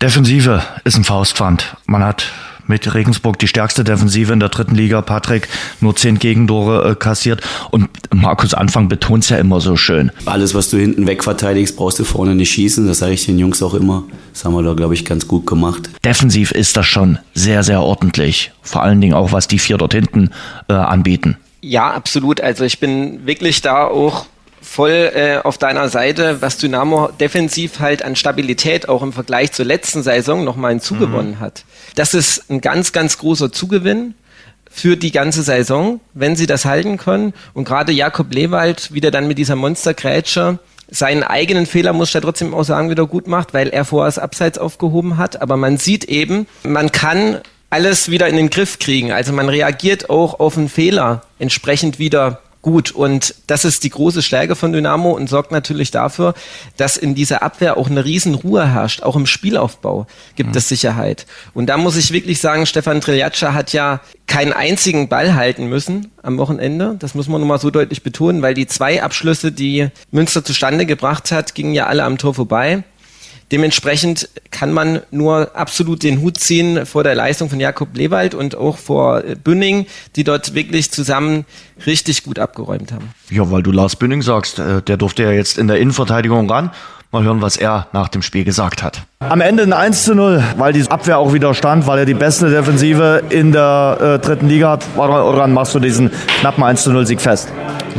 Defensive 0.01 0.63
ist 0.85 0.97
ein 0.97 1.05
Faustpfand. 1.05 1.77
Man 1.87 2.05
hat 2.05 2.31
mit 2.67 2.95
Regensburg 2.95 3.39
die 3.39 3.49
stärkste 3.49 3.85
Defensive 3.85 4.33
in 4.33 4.41
der 4.41 4.49
dritten 4.49 4.75
Liga. 4.75 5.03
Patrick 5.03 5.49
nur 5.81 5.95
zehn 5.97 6.19
Gegentore 6.19 6.91
äh, 6.91 6.95
kassiert. 6.95 7.43
Und 7.71 7.89
Markus 8.13 8.55
Anfang 8.55 8.89
betont 8.89 9.25
es 9.25 9.31
ja 9.31 9.39
immer 9.39 9.61
so 9.61 9.77
schön. 9.77 10.11
Alles, 10.25 10.55
was 10.55 10.71
du 10.71 10.79
hinten 10.79 11.07
wegverteidigst, 11.07 11.77
brauchst 11.77 11.99
du 11.99 12.05
vorne 12.05 12.35
nicht 12.35 12.51
schießen. 12.51 12.87
Das 12.87 12.99
sage 12.99 13.13
ich 13.13 13.27
den 13.27 13.39
Jungs 13.39 13.63
auch 13.63 13.75
immer. 13.75 14.05
Das 14.33 14.45
haben 14.45 14.55
wir 14.55 14.63
da, 14.63 14.75
glaube 14.75 14.95
ich, 14.95 15.05
ganz 15.05 15.27
gut 15.29 15.47
gemacht. 15.47 15.91
Defensiv 16.05 16.51
ist 16.53 16.77
das 16.77 16.87
schon 16.87 17.19
sehr, 17.35 17.63
sehr 17.63 17.83
ordentlich. 17.83 18.53
Vor 18.63 18.83
allen 18.83 19.01
Dingen 19.01 19.15
auch, 19.15 19.33
was 19.33 19.49
die 19.49 19.59
vier 19.59 19.79
dort 19.79 19.95
hinten 19.95 20.31
äh, 20.69 20.73
anbieten. 20.73 21.37
Ja, 21.61 21.91
absolut. 21.91 22.41
Also 22.41 22.65
ich 22.65 22.79
bin 22.79 23.27
wirklich 23.27 23.61
da 23.61 23.87
auch 23.87 24.27
voll 24.61 25.13
äh, 25.15 25.39
auf 25.43 25.59
deiner 25.59 25.89
Seite, 25.89 26.43
was 26.43 26.59
Dynamo 26.59 27.09
defensiv 27.21 27.81
halt 27.81 28.03
an 28.05 28.17
Stabilität 28.17 28.89
auch 28.89 29.03
im 29.03 29.13
Vergleich 29.13 29.53
zur 29.53 29.65
letzten 29.65 30.03
Saison 30.03 30.45
nochmal 30.45 30.73
hinzugewonnen 30.73 31.33
mhm. 31.33 31.41
hat. 31.41 31.65
Das 31.95 32.15
ist 32.15 32.51
ein 32.51 32.61
ganz, 32.61 32.93
ganz 32.93 33.19
großer 33.19 33.53
Zugewinn 33.53 34.15
für 34.71 34.97
die 34.97 35.13
ganze 35.13 35.43
Saison, 35.43 36.01
wenn 36.13 36.37
sie 36.37 36.47
das 36.47 36.65
halten 36.65 36.99
können. 36.99 37.33
Und 37.55 37.65
gerade 37.65 37.93
Jakob 37.93 38.33
Lewald 38.33 38.93
wieder 38.93 39.11
dann 39.11 39.29
mit 39.29 39.39
dieser 39.39 39.57
Monstergrätsche 39.57 40.59
seinen 40.89 41.23
eigenen 41.23 41.67
Fehler, 41.67 41.93
muss 41.93 42.09
ich 42.09 42.15
ja 42.15 42.21
trotzdem 42.21 42.55
auch 42.55 42.63
sagen, 42.63 42.91
wieder 42.91 43.07
gut 43.07 43.27
macht, 43.27 43.55
weil 43.55 43.69
er 43.69 43.85
vorher 43.85 44.07
das 44.07 44.19
Abseits 44.19 44.59
aufgehoben 44.59 45.17
hat. 45.17 45.41
Aber 45.41 45.57
man 45.57 45.79
sieht 45.79 46.05
eben, 46.05 46.47
man 46.63 46.93
kann 46.93 47.41
alles 47.71 48.11
wieder 48.11 48.29
in 48.29 48.37
den 48.37 48.51
Griff 48.51 48.79
kriegen. 48.79 49.13
Also 49.13 49.33
man 49.33 49.49
reagiert 49.49 50.11
auch 50.11 50.39
auf 50.39 50.57
einen 50.57 50.69
Fehler 50.69 51.23
entsprechend 51.39 51.99
wieder 51.99 52.41
gut. 52.67 52.91
Und 52.91 53.37
das 53.47 53.65
ist 53.65 53.85
die 53.85 53.91
große 53.91 54.23
Stärke 54.23 54.57
von 54.57 54.73
Dynamo 54.73 55.13
und 55.13 55.29
sorgt 55.29 55.53
natürlich 55.53 55.93
dafür, 55.93 56.35
dass 56.77 56.97
in 56.97 57.15
dieser 57.15 57.45
Abwehr 57.45 57.77
auch 57.77 57.89
eine 57.89 58.05
Riesenruhe 58.05 58.67
herrscht. 58.67 59.05
Auch 59.05 59.15
im 59.15 59.27
Spielaufbau 59.27 60.09
gibt 60.35 60.51
mhm. 60.51 60.57
es 60.57 60.69
Sicherheit. 60.69 61.27
Und 61.55 61.67
da 61.67 61.77
muss 61.77 61.97
ich 61.97 62.11
wirklich 62.11 62.41
sagen, 62.41 62.67
Stefan 62.67 63.01
Triljaccia 63.01 63.55
hat 63.55 63.73
ja 63.73 64.01
keinen 64.27 64.53
einzigen 64.53 65.09
Ball 65.09 65.37
halten 65.37 65.69
müssen 65.69 66.11
am 66.25 66.39
Wochenende. 66.39 66.97
Das 66.99 67.15
muss 67.15 67.29
man 67.29 67.41
nochmal 67.41 67.61
so 67.61 67.71
deutlich 67.71 68.03
betonen, 68.03 68.43
weil 68.43 68.55
die 68.55 68.67
zwei 68.67 69.01
Abschlüsse, 69.01 69.53
die 69.53 69.87
Münster 70.11 70.45
zustande 70.45 70.87
gebracht 70.87 71.31
hat, 71.31 71.55
gingen 71.55 71.73
ja 71.73 71.87
alle 71.87 72.03
am 72.03 72.19
Tor 72.19 72.35
vorbei. 72.35 72.83
Dementsprechend 73.53 74.29
kann 74.51 74.73
man 74.73 75.03
nur 75.13 75.55
absolut 75.55 76.03
den 76.03 76.21
Hut 76.21 76.39
ziehen 76.39 76.85
vor 76.85 77.05
der 77.05 77.15
Leistung 77.15 77.49
von 77.49 77.61
Jakob 77.61 77.97
Lewald 77.97 78.35
und 78.35 78.57
auch 78.57 78.77
vor 78.77 79.23
Bünning, 79.45 79.87
die 80.17 80.25
dort 80.25 80.55
wirklich 80.55 80.91
zusammen 80.91 81.45
richtig 81.87 82.25
gut 82.25 82.41
abgeräumt 82.41 82.93
haben. 82.93 83.11
Ja, 83.31 83.49
weil 83.51 83.63
du 83.63 83.71
Lars 83.71 83.97
Bünning 83.97 84.23
sagst, 84.23 84.59
äh, 84.59 84.83
der 84.83 84.97
durfte 84.97 85.23
ja 85.23 85.31
jetzt 85.31 85.59
in 85.59 85.69
der 85.69 85.79
Innenverteidigung 85.79 86.51
ran. 86.51 86.71
Mal 87.13 87.23
hören, 87.23 87.41
was 87.41 87.57
er 87.57 87.87
nach 87.93 88.09
dem 88.09 88.21
Spiel 88.23 88.43
gesagt 88.43 88.83
hat. 88.83 89.03
Am 89.21 89.41
Ende 89.41 89.63
ein 89.63 89.73
1 89.73 90.05
zu 90.05 90.17
0, 90.17 90.43
weil 90.57 90.73
die 90.73 90.87
Abwehr 90.91 91.19
auch 91.19 91.33
wieder 91.33 91.55
stand, 91.55 91.87
weil 91.87 92.01
er 92.01 92.05
die 92.05 92.15
beste 92.15 92.51
Defensive 92.51 93.23
in 93.31 93.53
der 93.53 94.19
äh, 94.21 94.27
dritten 94.27 94.49
Liga 94.49 94.73
hat. 94.73 94.85
Woran 94.97 95.53
machst 95.53 95.73
du 95.75 95.79
diesen 95.79 96.11
knappen 96.41 96.65
1 96.65 96.83
zu 96.83 96.93
0 96.93 97.07
Sieg 97.07 97.21
fest? 97.21 97.49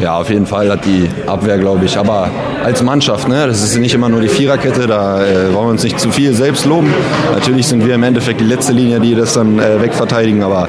Ja, 0.02 0.18
auf 0.18 0.30
jeden 0.30 0.46
Fall 0.46 0.70
hat 0.70 0.86
die 0.86 1.10
Abwehr, 1.26 1.58
glaube 1.58 1.86
ich. 1.86 1.98
Aber 1.98 2.30
als 2.64 2.84
Mannschaft, 2.84 3.28
ne? 3.28 3.48
das 3.48 3.64
ist 3.64 3.78
nicht 3.78 3.96
immer 3.96 4.10
nur 4.10 4.22
die 4.22 4.28
Viererkette, 4.28 4.88
da 4.88 5.24
äh, 5.24 5.54
wollen 5.54 5.68
wir 5.68 5.72
uns 5.72 5.84
nicht 5.84 6.00
zu 6.00 6.12
viel 6.12 6.34
selbst 6.34 6.66
loben. 6.66 6.94
Natürlich 7.34 7.68
sind 7.68 7.86
wir 7.86 7.96
im 7.96 8.04
Endeffekt 8.04 8.40
die 8.40 8.46
letzte 8.46 8.74
Linie, 8.74 9.00
die 9.00 9.16
das 9.16 9.34
dann 9.34 9.60
äh, 9.60 9.82
wegverteidigen, 9.82 10.44
aber 10.44 10.68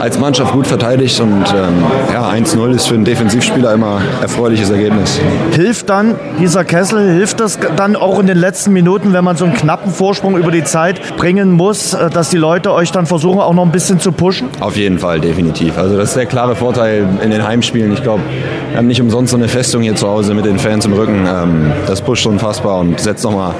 als 0.00 0.18
Mannschaft 0.18 0.52
gut 0.52 0.66
verteidigt 0.66 1.20
und 1.20 1.44
ähm, 1.54 1.84
ja, 2.12 2.30
1-0 2.30 2.74
ist 2.74 2.86
für 2.86 2.94
einen 2.94 3.04
Defensivspieler 3.04 3.72
immer 3.72 4.00
erfreuliches 4.20 4.70
Ergebnis. 4.70 5.18
Hilft 5.52 5.88
dann 5.88 6.14
dieser 6.40 6.64
Kessel, 6.64 7.10
hilft 7.10 7.40
das 7.40 7.58
dann 7.76 7.96
auch 7.96 8.18
in 8.18 8.26
den 8.26 8.38
letzten 8.38 8.72
Minuten, 8.72 9.12
wenn 9.12 9.24
man 9.24 9.36
so 9.36 9.44
einen 9.44 9.54
knappen 9.54 9.92
Vorsprung 9.92 10.36
über 10.36 10.50
die 10.50 10.64
Zeit 10.64 11.16
bringen 11.16 11.52
muss, 11.52 11.94
äh, 11.94 12.10
dass 12.10 12.30
die 12.30 12.36
Leute 12.36 12.72
euch 12.72 12.92
dann 12.92 13.06
versuchen, 13.06 13.40
auch 13.40 13.54
noch 13.54 13.64
ein 13.64 13.72
bisschen 13.72 13.98
zu 13.98 14.12
pushen? 14.12 14.48
Auf 14.60 14.76
jeden 14.76 14.98
Fall, 14.98 15.20
definitiv. 15.20 15.78
Also 15.78 15.96
das 15.96 16.10
ist 16.10 16.16
der 16.16 16.26
klare 16.26 16.54
Vorteil 16.54 17.06
in 17.22 17.30
den 17.30 17.46
Heimspielen. 17.46 17.92
Ich 17.92 18.02
glaube, 18.02 18.22
wir 18.70 18.76
haben 18.76 18.86
nicht 18.86 19.00
umsonst 19.00 19.30
so 19.30 19.36
eine 19.36 19.48
Festung 19.48 19.82
hier 19.82 19.94
zu 19.96 20.08
Hause 20.08 20.34
mit 20.34 20.44
den 20.44 20.58
Fans 20.58 20.84
im 20.84 20.92
Rücken. 20.92 21.26
Ähm, 21.26 21.72
das 21.86 22.02
pusht 22.02 22.26
unfassbar 22.26 22.80
und 22.80 23.00
setzt 23.00 23.24
nochmal 23.24 23.54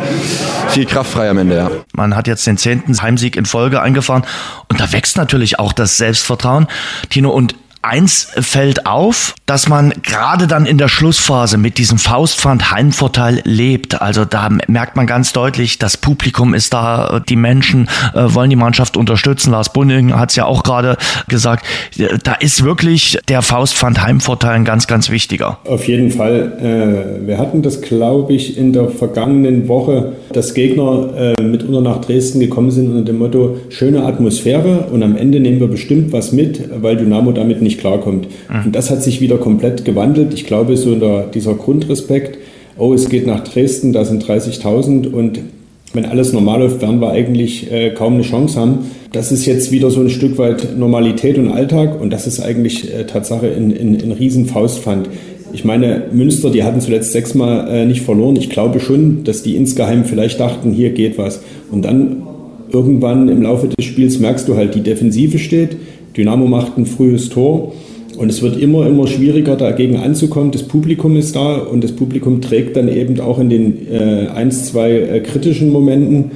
viel 0.69 0.87
Kraft 0.87 1.13
frei 1.13 1.31
am 1.31 1.39
Ende. 1.39 1.57
Ja. 1.57 1.71
Man 1.93 2.15
hat 2.15 2.27
jetzt 2.27 2.47
den 2.47 2.57
zehnten 2.57 3.01
Heimsieg 3.01 3.37
in 3.37 3.47
Folge 3.47 3.81
eingefahren 3.81 4.25
und 4.69 4.81
da 4.81 4.93
wächst 4.93 5.17
natürlich 5.17 5.59
auch 5.59 5.73
das 5.73 5.97
Selbstvertrauen. 5.97 6.67
Tino, 7.11 7.31
und 7.31 7.55
Eins 7.81 8.29
fällt 8.41 8.87
auf, 8.87 9.35
dass 9.47 9.69
man 9.69 9.93
gerade 10.03 10.47
dann 10.49 10.67
in 10.67 10.79
der 10.79 10.89
Schlussphase 10.89 11.59
mit 11.59 11.79
diesem 11.79 11.99
Faustpfand 11.99 12.73
Heimvorteil 12.73 13.41
lebt. 13.45 14.03
Also 14.03 14.25
da 14.25 14.49
merkt 14.67 14.97
man 14.97 15.07
ganz 15.07 15.33
deutlich, 15.33 15.79
das 15.79 15.97
Publikum 15.97 16.55
ist 16.55 16.75
da, 16.75 17.21
die 17.29 17.37
Menschen 17.37 17.89
äh, 18.15 18.35
wollen 18.35 18.51
die 18.51 18.57
Mannschaft 18.57 18.97
unterstützen. 18.97 19.53
Lars 19.53 19.73
Bunning 19.73 20.13
hat 20.13 20.31
es 20.31 20.37
ja 20.37 20.45
auch 20.45 20.65
gerade 20.65 20.97
gesagt, 21.29 21.65
da 22.25 22.33
ist 22.35 22.65
wirklich 22.65 23.19
der 23.29 23.43
Faustpfand 23.43 24.03
Heimvorteil 24.03 24.55
ein 24.55 24.65
ganz, 24.65 24.87
ganz 24.89 25.09
wichtiger. 25.11 25.59
Auf 25.65 25.87
jeden 25.87 26.11
Fall. 26.11 27.21
Äh, 27.23 27.27
wir 27.27 27.39
hatten 27.39 27.63
das, 27.63 27.81
glaube 27.81 28.33
ich, 28.33 28.59
in 28.59 28.73
der 28.73 28.89
vergangenen 28.89 29.69
Woche, 29.69 30.15
dass 30.33 30.53
Gegner 30.53 31.35
äh, 31.39 31.43
mitunter 31.43 31.81
nach 31.81 32.01
Dresden 32.01 32.41
gekommen 32.41 32.73
sind 32.73 32.91
unter 32.91 33.05
dem 33.05 33.19
Motto, 33.19 33.59
schöne 33.69 34.05
Atmosphäre 34.05 34.89
und 34.91 35.03
am 35.03 35.17
Ende 35.17 35.39
nehmen 35.39 35.61
wir 35.61 35.69
bestimmt 35.69 36.13
was 36.13 36.33
mit, 36.33 36.69
weil 36.83 36.97
Dynamo 36.97 37.33
damit 37.33 37.63
nicht 37.63 37.68
nicht 37.69 37.81
klarkommt. 37.81 38.29
Mhm. 38.49 38.67
Und 38.67 38.75
das 38.75 38.91
hat 38.91 39.03
sich 39.03 39.21
wieder 39.21 39.39
komplett 39.39 39.85
gewandelt. 39.85 40.35
Ich 40.35 40.47
glaube, 40.47 40.77
so 40.77 40.95
der, 40.95 41.27
dieser 41.27 41.55
Grundrespekt, 41.55 42.39
oh, 42.79 42.95
es 42.95 43.09
geht 43.09 43.27
nach 43.27 43.45
Dresden, 43.45 43.93
da 43.93 44.05
sind 44.05 44.25
30.000 44.25 45.11
und 45.13 45.41
wenn 45.95 46.05
alles 46.05 46.33
normal 46.33 46.61
läuft, 46.61 46.83
werden 46.83 47.01
wir 47.01 47.11
eigentlich 47.11 47.73
äh, 47.73 47.91
kaum 47.91 48.15
eine 48.15 48.23
Chance 48.23 48.61
haben. 48.61 48.91
Das 49.13 49.33
ist 49.33 49.47
jetzt 49.47 49.73
wieder 49.73 49.91
so 49.91 50.01
ein 50.01 50.11
Stück 50.11 50.37
weit 50.37 50.77
Normalität 50.77 51.39
und 51.39 51.51
Alltag 51.51 52.01
und 52.01 52.11
das 52.11 52.27
ist 52.27 52.41
eigentlich 52.41 52.93
äh, 52.95 53.05
Tatsache 53.05 53.47
in, 53.47 53.71
in, 53.71 53.95
in 53.95 54.13
Riesenfaustpfand. 54.13 55.09
Ich 55.53 55.65
meine, 55.65 56.03
Münster, 56.13 56.51
die 56.51 56.63
hatten 56.63 56.81
zuletzt 56.81 57.13
sechsmal 57.13 57.69
äh, 57.69 57.87
nicht 57.87 58.03
verloren. 58.03 58.37
Ich 58.37 58.51
glaube 58.51 58.81
schon, 58.81 59.25
dass 59.25 59.43
die 59.43 59.57
insgeheim 59.57 60.05
vielleicht 60.05 60.41
dachten, 60.41 60.73
hier 60.73 60.91
geht 60.91 61.17
was. 61.17 61.41
Und 61.71 61.87
dann 61.87 62.23
irgendwann 62.71 63.29
im 63.29 63.43
Laufe 63.43 63.69
des 63.69 63.87
Spiels 63.87 64.19
merkst 64.19 64.47
du 64.47 64.57
halt, 64.57 64.75
die 64.75 64.83
Defensive 64.83 65.39
steht, 65.39 65.77
Dynamo 66.19 66.47
macht 66.47 66.77
ein 66.77 66.85
frühes 66.85 67.29
Tor 67.31 67.73
und 68.19 68.29
es 68.29 68.43
wird 68.43 68.61
immer, 68.61 68.87
immer 68.87 69.07
schwieriger, 69.07 69.57
dagegen 69.57 69.97
anzukommen. 69.97 70.51
Das 70.51 70.65
Publikum 70.65 71.17
ist 71.17 71.37
da 71.37 71.57
und 71.57 71.85
das 71.85 71.93
Publikum 71.93 72.43
trägt 72.43 72.77
dann 72.77 72.89
eben 72.89 73.21
auch 73.21 73.39
in 73.39 73.49
den 73.49 73.87
äh, 73.89 74.27
ein, 74.35 74.51
zwei 74.51 74.91
äh, 74.91 75.21
kritischen 75.21 75.71
Momenten. 75.71 76.33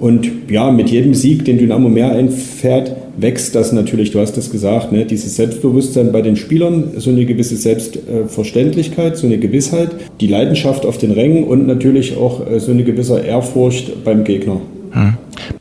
Und 0.00 0.30
ja, 0.50 0.70
mit 0.70 0.90
jedem 0.90 1.14
Sieg, 1.14 1.44
den 1.44 1.58
Dynamo 1.58 1.88
mehr 1.88 2.12
einfährt, 2.12 2.94
wächst 3.18 3.54
das 3.54 3.72
natürlich, 3.72 4.10
du 4.10 4.20
hast 4.20 4.36
das 4.36 4.50
gesagt, 4.50 4.92
ne, 4.92 5.04
dieses 5.04 5.36
Selbstbewusstsein 5.36 6.12
bei 6.12 6.20
den 6.20 6.36
Spielern, 6.36 6.92
so 6.96 7.10
eine 7.10 7.24
gewisse 7.24 7.56
Selbstverständlichkeit, 7.56 9.16
so 9.16 9.26
eine 9.26 9.38
Gewissheit, 9.38 9.90
die 10.20 10.26
Leidenschaft 10.26 10.84
auf 10.84 10.98
den 10.98 11.12
Rängen 11.12 11.44
und 11.44 11.66
natürlich 11.66 12.16
auch 12.16 12.46
äh, 12.50 12.60
so 12.60 12.72
eine 12.72 12.84
gewisse 12.84 13.20
Ehrfurcht 13.20 14.04
beim 14.04 14.24
Gegner. 14.24 14.60
Hm. 14.92 15.14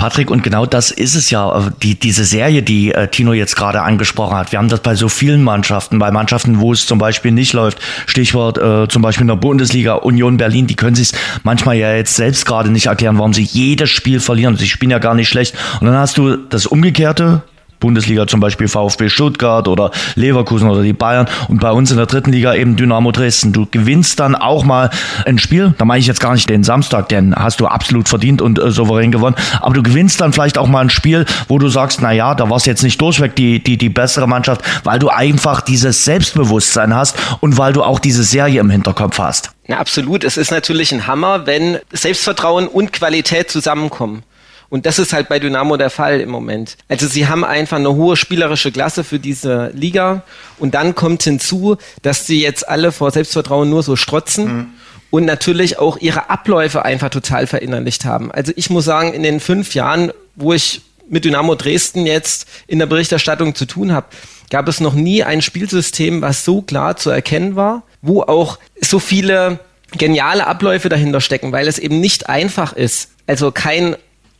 Patrick, 0.05 0.29
und 0.29 0.43
genau 0.43 0.67
das 0.67 0.91
ist 0.91 1.15
es 1.15 1.31
ja, 1.31 1.49
äh, 1.57 1.71
die, 1.81 1.95
diese 1.95 2.25
Serie, 2.25 2.61
die 2.61 2.93
äh, 2.93 3.07
Tino 3.07 3.33
jetzt 3.33 3.55
gerade 3.55 3.81
angesprochen 3.81 4.37
hat. 4.37 4.51
Wir 4.51 4.59
haben 4.59 4.69
das 4.69 4.81
bei 4.81 4.93
so 4.93 5.09
vielen 5.09 5.41
Mannschaften, 5.41 5.97
bei 5.97 6.11
Mannschaften, 6.11 6.59
wo 6.59 6.73
es 6.73 6.85
zum 6.85 6.99
Beispiel 6.99 7.31
nicht 7.31 7.53
läuft. 7.53 7.79
Stichwort 8.05 8.59
äh, 8.59 8.87
zum 8.87 9.01
Beispiel 9.01 9.23
in 9.23 9.29
der 9.29 9.35
Bundesliga, 9.37 9.95
Union 9.95 10.37
Berlin, 10.37 10.67
die 10.67 10.75
können 10.75 10.95
sich 10.95 11.09
manchmal 11.41 11.77
ja 11.77 11.95
jetzt 11.95 12.15
selbst 12.15 12.45
gerade 12.45 12.69
nicht 12.69 12.85
erklären, 12.85 13.17
warum 13.17 13.33
sie 13.33 13.41
jedes 13.41 13.89
Spiel 13.89 14.19
verlieren. 14.19 14.55
Sie 14.57 14.67
spielen 14.67 14.91
ja 14.91 14.99
gar 14.99 15.15
nicht 15.15 15.27
schlecht. 15.27 15.55
Und 15.79 15.87
dann 15.87 15.95
hast 15.95 16.19
du 16.19 16.35
das 16.35 16.67
Umgekehrte, 16.67 17.41
Bundesliga 17.85 18.25
zum 18.25 18.39
Beispiel 18.39 18.67
VfB 18.67 19.09
Stuttgart 19.09 19.67
oder 19.67 19.91
Leverkusen 20.15 20.67
oder 20.67 20.81
die 20.81 20.93
Bayern 20.93 21.27
und 21.49 21.59
bei 21.61 21.69
uns 21.69 21.91
in 21.91 21.97
der 21.97 22.07
dritten 22.07 22.31
Liga 22.31 22.55
eben 22.55 22.75
Dynamo 22.75 23.11
Dresden. 23.11 23.53
Du 23.53 23.67
gewinnst 23.69 24.19
dann 24.19 24.33
auch 24.33 24.63
mal 24.63 24.89
ein 25.27 25.37
Spiel, 25.37 25.75
da 25.77 25.85
meine 25.85 25.99
ich 25.99 26.07
jetzt 26.07 26.19
gar 26.19 26.33
nicht 26.33 26.49
den 26.49 26.63
Samstag, 26.63 27.09
den 27.09 27.35
hast 27.35 27.59
du 27.59 27.67
absolut 27.67 28.09
verdient 28.09 28.41
und 28.41 28.57
äh, 28.57 28.71
souverän 28.71 29.11
gewonnen, 29.11 29.35
aber 29.61 29.75
du 29.75 29.83
gewinnst 29.83 30.19
dann 30.19 30.33
vielleicht 30.33 30.57
auch 30.57 30.65
mal 30.65 30.81
ein 30.81 30.89
Spiel, 30.89 31.25
wo 31.47 31.59
du 31.59 31.69
sagst, 31.69 32.01
na 32.01 32.11
ja, 32.11 32.33
da 32.33 32.49
war 32.49 32.57
es 32.57 32.65
jetzt 32.65 32.81
nicht 32.81 32.99
durchweg 32.99 33.35
die, 33.35 33.63
die, 33.63 33.77
die 33.77 33.89
bessere 33.89 34.27
Mannschaft, 34.27 34.63
weil 34.83 34.97
du 34.97 35.09
einfach 35.09 35.61
dieses 35.61 36.05
Selbstbewusstsein 36.05 36.95
hast 36.95 37.15
und 37.39 37.59
weil 37.59 37.71
du 37.71 37.83
auch 37.83 37.99
diese 37.99 38.23
Serie 38.23 38.61
im 38.61 38.71
Hinterkopf 38.71 39.19
hast. 39.19 39.51
Na, 39.67 39.77
absolut. 39.77 40.23
Es 40.23 40.37
ist 40.37 40.49
natürlich 40.49 40.91
ein 40.91 41.05
Hammer, 41.05 41.45
wenn 41.45 41.77
Selbstvertrauen 41.91 42.67
und 42.67 42.93
Qualität 42.93 43.51
zusammenkommen. 43.51 44.23
Und 44.69 44.85
das 44.85 44.99
ist 44.99 45.13
halt 45.13 45.29
bei 45.29 45.39
Dynamo 45.39 45.77
der 45.77 45.89
Fall 45.89 46.19
im 46.19 46.29
Moment. 46.29 46.77
Also 46.87 47.07
sie 47.07 47.27
haben 47.27 47.43
einfach 47.43 47.77
eine 47.77 47.93
hohe 47.93 48.15
spielerische 48.15 48.71
Klasse 48.71 49.03
für 49.03 49.19
diese 49.19 49.71
Liga. 49.73 50.23
Und 50.57 50.75
dann 50.75 50.95
kommt 50.95 51.23
hinzu, 51.23 51.77
dass 52.01 52.27
sie 52.27 52.41
jetzt 52.41 52.67
alle 52.67 52.91
vor 52.91 53.11
Selbstvertrauen 53.11 53.69
nur 53.69 53.83
so 53.83 53.95
strotzen. 53.95 54.45
Mhm. 54.45 54.67
Und 55.11 55.25
natürlich 55.25 55.79
auch 55.79 55.97
ihre 55.97 56.29
Abläufe 56.29 56.83
einfach 56.83 57.09
total 57.09 57.47
verinnerlicht 57.47 58.05
haben. 58.05 58.31
Also 58.31 58.51
ich 58.55 58.69
muss 58.69 58.85
sagen, 58.85 59.13
in 59.13 59.23
den 59.23 59.39
fünf 59.39 59.73
Jahren, 59.73 60.11
wo 60.35 60.51
ich 60.51 60.81
mit 61.07 61.23
Dynamo 61.23 61.55
Dresden 61.55 62.05
jetzt 62.05 62.47
in 62.67 62.79
der 62.79 62.85
Berichterstattung 62.87 63.55
zu 63.55 63.65
tun 63.65 63.91
habe, 63.93 64.07
gab 64.49 64.67
es 64.67 64.79
noch 64.79 64.93
nie 64.93 65.23
ein 65.23 65.41
Spielsystem, 65.41 66.21
was 66.21 66.45
so 66.45 66.61
klar 66.61 66.97
zu 66.97 67.09
erkennen 67.09 67.55
war, 67.55 67.83
wo 68.01 68.21
auch 68.23 68.59
so 68.81 68.99
viele 68.99 69.59
geniale 69.97 70.47
Abläufe 70.47 70.89
dahinter 70.89 71.21
stecken, 71.21 71.51
weil 71.51 71.67
es 71.67 71.79
eben 71.79 71.99
nicht 71.99 72.29
einfach 72.29 72.73
ist. 72.73 73.09
Also 73.27 73.51
kein 73.51 73.95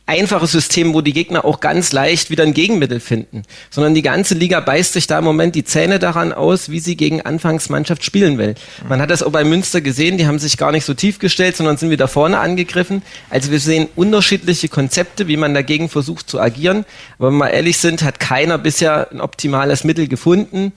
einfaches 0.06 0.52
System, 0.52 0.94
wo 0.94 1.00
die 1.00 1.12
Gegner 1.12 1.44
auch 1.44 1.60
ganz 1.60 1.92
leicht 1.92 2.30
wieder 2.30 2.44
ein 2.44 2.54
Gegenmittel 2.54 3.00
finden, 3.00 3.42
sondern 3.70 3.94
die 3.94 4.02
ganze 4.02 4.34
Liga 4.34 4.60
beißt 4.60 4.92
sich 4.92 5.08
da 5.08 5.18
im 5.18 5.24
Moment 5.24 5.56
die 5.56 5.64
Zähne 5.64 5.98
daran 5.98 6.32
aus, 6.32 6.70
wie 6.70 6.78
sie 6.78 6.96
gegen 6.96 7.22
Anfangsmannschaft 7.22 8.04
spielen 8.04 8.38
will. 8.38 8.54
Man 8.88 9.00
hat 9.00 9.10
das 9.10 9.24
auch 9.24 9.32
bei 9.32 9.42
Münster 9.42 9.80
gesehen, 9.80 10.16
die 10.16 10.26
haben 10.26 10.38
sich 10.38 10.56
gar 10.56 10.70
nicht 10.70 10.84
so 10.84 10.94
tief 10.94 11.18
gestellt, 11.18 11.56
sondern 11.56 11.76
sind 11.76 11.90
wieder 11.90 12.06
vorne 12.06 12.38
angegriffen. 12.38 13.02
Also 13.30 13.50
wir 13.50 13.58
sehen 13.58 13.88
unterschiedliche 13.96 14.68
Konzepte, 14.68 15.26
wie 15.26 15.36
man 15.36 15.54
dagegen 15.54 15.88
versucht 15.88 16.30
zu 16.30 16.40
agieren. 16.40 16.84
Aber 17.18 17.28
wenn 17.28 17.34
wir 17.34 17.38
mal 17.38 17.48
ehrlich 17.48 17.78
sind, 17.78 18.04
hat 18.04 18.20
keiner 18.20 18.58
bisher 18.58 19.10
ein 19.10 19.20
optimales 19.20 19.82
Mittel 19.82 20.06
gefunden. 20.06 20.72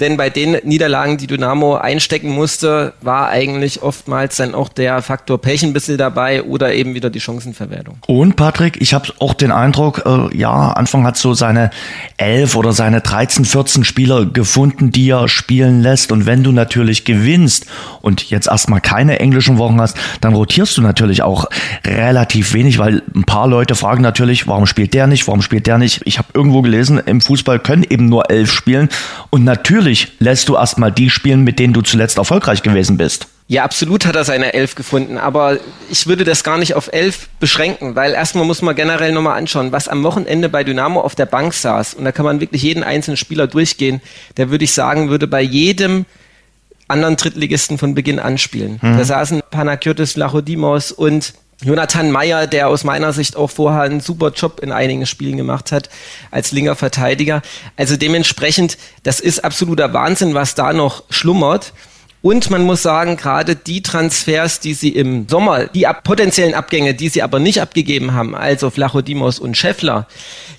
Denn 0.00 0.16
bei 0.16 0.30
den 0.30 0.56
Niederlagen, 0.64 1.16
die 1.16 1.26
Dynamo 1.26 1.76
einstecken 1.76 2.30
musste, 2.30 2.92
war 3.00 3.28
eigentlich 3.28 3.82
oftmals 3.82 4.36
dann 4.36 4.54
auch 4.54 4.68
der 4.68 5.00
Faktor 5.02 5.40
Pech 5.40 5.62
ein 5.62 5.72
bisschen 5.72 5.98
dabei 5.98 6.42
oder 6.42 6.74
eben 6.74 6.94
wieder 6.94 7.10
die 7.10 7.20
Chancenverwertung. 7.20 7.98
Und 8.06 8.36
Patrick, 8.36 8.80
ich 8.80 8.94
habe 8.94 9.12
auch 9.20 9.34
den 9.34 9.52
Eindruck, 9.52 10.02
äh, 10.04 10.36
ja, 10.36 10.72
Anfang 10.72 11.06
hat 11.06 11.16
so 11.16 11.34
seine 11.34 11.70
elf 12.16 12.56
oder 12.56 12.72
seine 12.72 13.00
13, 13.00 13.44
14 13.44 13.84
Spieler 13.84 14.26
gefunden, 14.26 14.90
die 14.90 15.10
er 15.10 15.28
spielen 15.28 15.82
lässt. 15.82 16.10
Und 16.10 16.26
wenn 16.26 16.42
du 16.42 16.52
natürlich 16.52 17.04
gewinnst 17.04 17.66
und 18.00 18.30
jetzt 18.30 18.48
erstmal 18.48 18.80
keine 18.80 19.20
englischen 19.20 19.58
Wochen 19.58 19.80
hast, 19.80 19.96
dann 20.20 20.34
rotierst 20.34 20.76
du 20.76 20.82
natürlich 20.82 21.22
auch 21.22 21.46
relativ 21.84 22.54
wenig, 22.54 22.78
weil 22.78 23.02
ein 23.14 23.24
paar 23.24 23.46
Leute 23.46 23.74
fragen 23.74 24.02
natürlich, 24.02 24.46
warum 24.48 24.66
spielt 24.66 24.94
der 24.94 25.06
nicht, 25.06 25.26
warum 25.28 25.42
spielt 25.42 25.66
der 25.66 25.78
nicht. 25.78 26.02
Ich 26.04 26.18
habe 26.18 26.28
irgendwo 26.34 26.62
gelesen, 26.62 27.00
im 27.04 27.20
Fußball 27.20 27.58
können 27.58 27.84
eben 27.88 28.06
nur 28.06 28.30
elf 28.30 28.50
spielen. 28.50 28.88
Und 29.30 29.44
natürlich 29.44 29.91
natürlich 29.92 30.12
lässt 30.18 30.48
du 30.48 30.56
erstmal 30.56 30.90
die 30.90 31.10
spielen, 31.10 31.42
mit 31.42 31.58
denen 31.58 31.74
du 31.74 31.82
zuletzt 31.82 32.18
erfolgreich 32.18 32.62
gewesen 32.62 32.96
bist. 32.96 33.26
Ja, 33.48 33.64
absolut 33.64 34.06
hat 34.06 34.16
er 34.16 34.24
seine 34.24 34.54
Elf 34.54 34.74
gefunden, 34.74 35.18
aber 35.18 35.58
ich 35.90 36.06
würde 36.06 36.24
das 36.24 36.42
gar 36.42 36.56
nicht 36.56 36.74
auf 36.74 36.90
Elf 36.90 37.28
beschränken, 37.38 37.94
weil 37.94 38.12
erstmal 38.12 38.46
muss 38.46 38.62
man 38.62 38.74
generell 38.74 39.12
nochmal 39.12 39.36
anschauen, 39.36 39.72
was 39.72 39.88
am 39.88 40.02
Wochenende 40.04 40.48
bei 40.48 40.64
Dynamo 40.64 41.00
auf 41.00 41.14
der 41.14 41.26
Bank 41.26 41.52
saß. 41.52 41.94
Und 41.94 42.04
da 42.04 42.12
kann 42.12 42.24
man 42.24 42.40
wirklich 42.40 42.62
jeden 42.62 42.82
einzelnen 42.82 43.18
Spieler 43.18 43.46
durchgehen. 43.46 44.00
Der 44.38 44.50
würde 44.50 44.64
ich 44.64 44.72
sagen, 44.72 45.10
würde 45.10 45.26
bei 45.26 45.42
jedem 45.42 46.06
anderen 46.88 47.16
Drittligisten 47.16 47.76
von 47.76 47.94
Beginn 47.94 48.18
an 48.18 48.38
spielen. 48.38 48.78
Mhm. 48.80 48.96
Da 48.96 49.04
saßen 49.04 49.42
Panagiotis 49.50 50.16
Lachodimos 50.16 50.92
und 50.92 51.34
Jonathan 51.64 52.10
Meyer, 52.10 52.46
der 52.46 52.68
aus 52.68 52.84
meiner 52.84 53.12
Sicht 53.12 53.36
auch 53.36 53.50
vorher 53.50 53.82
einen 53.82 54.00
super 54.00 54.30
Job 54.30 54.60
in 54.60 54.72
einigen 54.72 55.06
Spielen 55.06 55.36
gemacht 55.36 55.72
hat 55.72 55.88
als 56.30 56.52
linker 56.52 56.76
Verteidiger. 56.76 57.42
Also 57.76 57.96
dementsprechend, 57.96 58.78
das 59.04 59.20
ist 59.20 59.44
absoluter 59.44 59.92
Wahnsinn, 59.92 60.34
was 60.34 60.54
da 60.54 60.72
noch 60.72 61.04
schlummert. 61.10 61.72
Und 62.20 62.50
man 62.50 62.64
muss 62.64 62.82
sagen, 62.82 63.16
gerade 63.16 63.56
die 63.56 63.82
Transfers, 63.82 64.60
die 64.60 64.74
sie 64.74 64.90
im 64.90 65.28
Sommer, 65.28 65.66
die 65.66 65.88
ab, 65.88 66.04
potenziellen 66.04 66.54
Abgänge, 66.54 66.94
die 66.94 67.08
sie 67.08 67.20
aber 67.20 67.40
nicht 67.40 67.60
abgegeben 67.60 68.14
haben, 68.14 68.36
also 68.36 68.70
Flachodimos 68.70 69.40
und 69.40 69.56
Scheffler, 69.56 70.06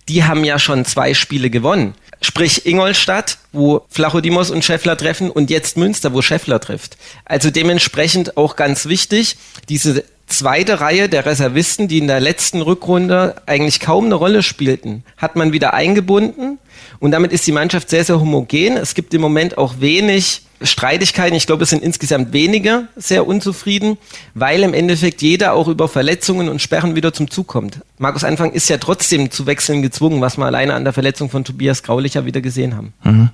die 0.10 0.26
haben 0.26 0.44
ja 0.44 0.60
schon 0.60 0.84
zwei 0.84 1.14
Spiele 1.14 1.50
gewonnen. 1.50 1.96
Sprich 2.20 2.66
Ingolstadt, 2.66 3.38
wo 3.54 3.86
Flachodimos 3.90 4.50
und 4.50 4.64
Scheffler 4.64 4.98
treffen 4.98 5.30
und 5.30 5.50
jetzt 5.50 5.78
Münster, 5.78 6.14
wo 6.14 6.22
Scheffler 6.22 6.60
trifft. 6.60 6.98
Also 7.26 7.50
dementsprechend 7.50 8.36
auch 8.36 8.58
ganz 8.58 8.86
wichtig, 8.86 9.38
diese 9.70 10.04
zweite 10.28 10.80
Reihe 10.80 11.10
der 11.10 11.26
Reservisten, 11.26 11.88
die 11.88 12.00
in 12.00 12.08
der 12.08 12.20
letzten 12.20 12.62
Rückrunde 12.62 13.36
eigentlich 13.46 13.80
kaum 13.80 14.06
eine 14.06 14.16
Rolle 14.16 14.44
spielten, 14.44 15.04
hat 15.18 15.36
man 15.36 15.54
wieder 15.54 15.74
eingebunden. 15.74 16.60
Und 17.00 17.12
damit 17.12 17.32
ist 17.32 17.46
die 17.46 17.52
Mannschaft 17.52 17.90
sehr, 17.90 18.04
sehr 18.04 18.20
homogen. 18.20 18.78
Es 18.78 18.96
gibt 18.96 19.14
im 19.14 19.22
Moment 19.22 19.58
auch 19.58 19.76
wenig 19.80 20.42
Streitigkeiten. 20.62 21.36
Ich 21.36 21.46
glaube, 21.46 21.64
es 21.64 21.70
sind 21.70 21.84
insgesamt 21.84 22.32
wenige 22.32 22.88
sehr 22.96 23.28
unzufrieden, 23.28 23.98
weil 24.34 24.64
im 24.64 24.74
Endeffekt 24.74 25.22
jeder 25.22 25.54
auch 25.54 25.68
über 25.68 25.88
Verletzungen 25.88 26.50
und 26.50 26.62
Sperren 26.62 26.96
wieder 26.96 27.14
zum 27.14 27.30
Zug 27.30 27.48
kommt. 27.48 27.82
Markus 27.98 28.24
Anfang 28.24 28.52
ist 28.52 28.70
ja 28.70 28.78
trotzdem 28.78 29.32
zu 29.32 29.46
wechseln 29.46 29.82
gezwungen, 29.82 30.22
was 30.22 30.38
wir 30.38 30.46
alleine 30.46 30.74
an 30.74 30.84
der 30.84 30.94
Verletzung 30.94 31.30
von 31.30 31.44
Tobias 31.44 31.84
Graulicher 31.84 32.26
wieder 32.26 32.42
gesehen 32.42 32.76
haben. 32.76 32.94
Mhm. 33.04 33.30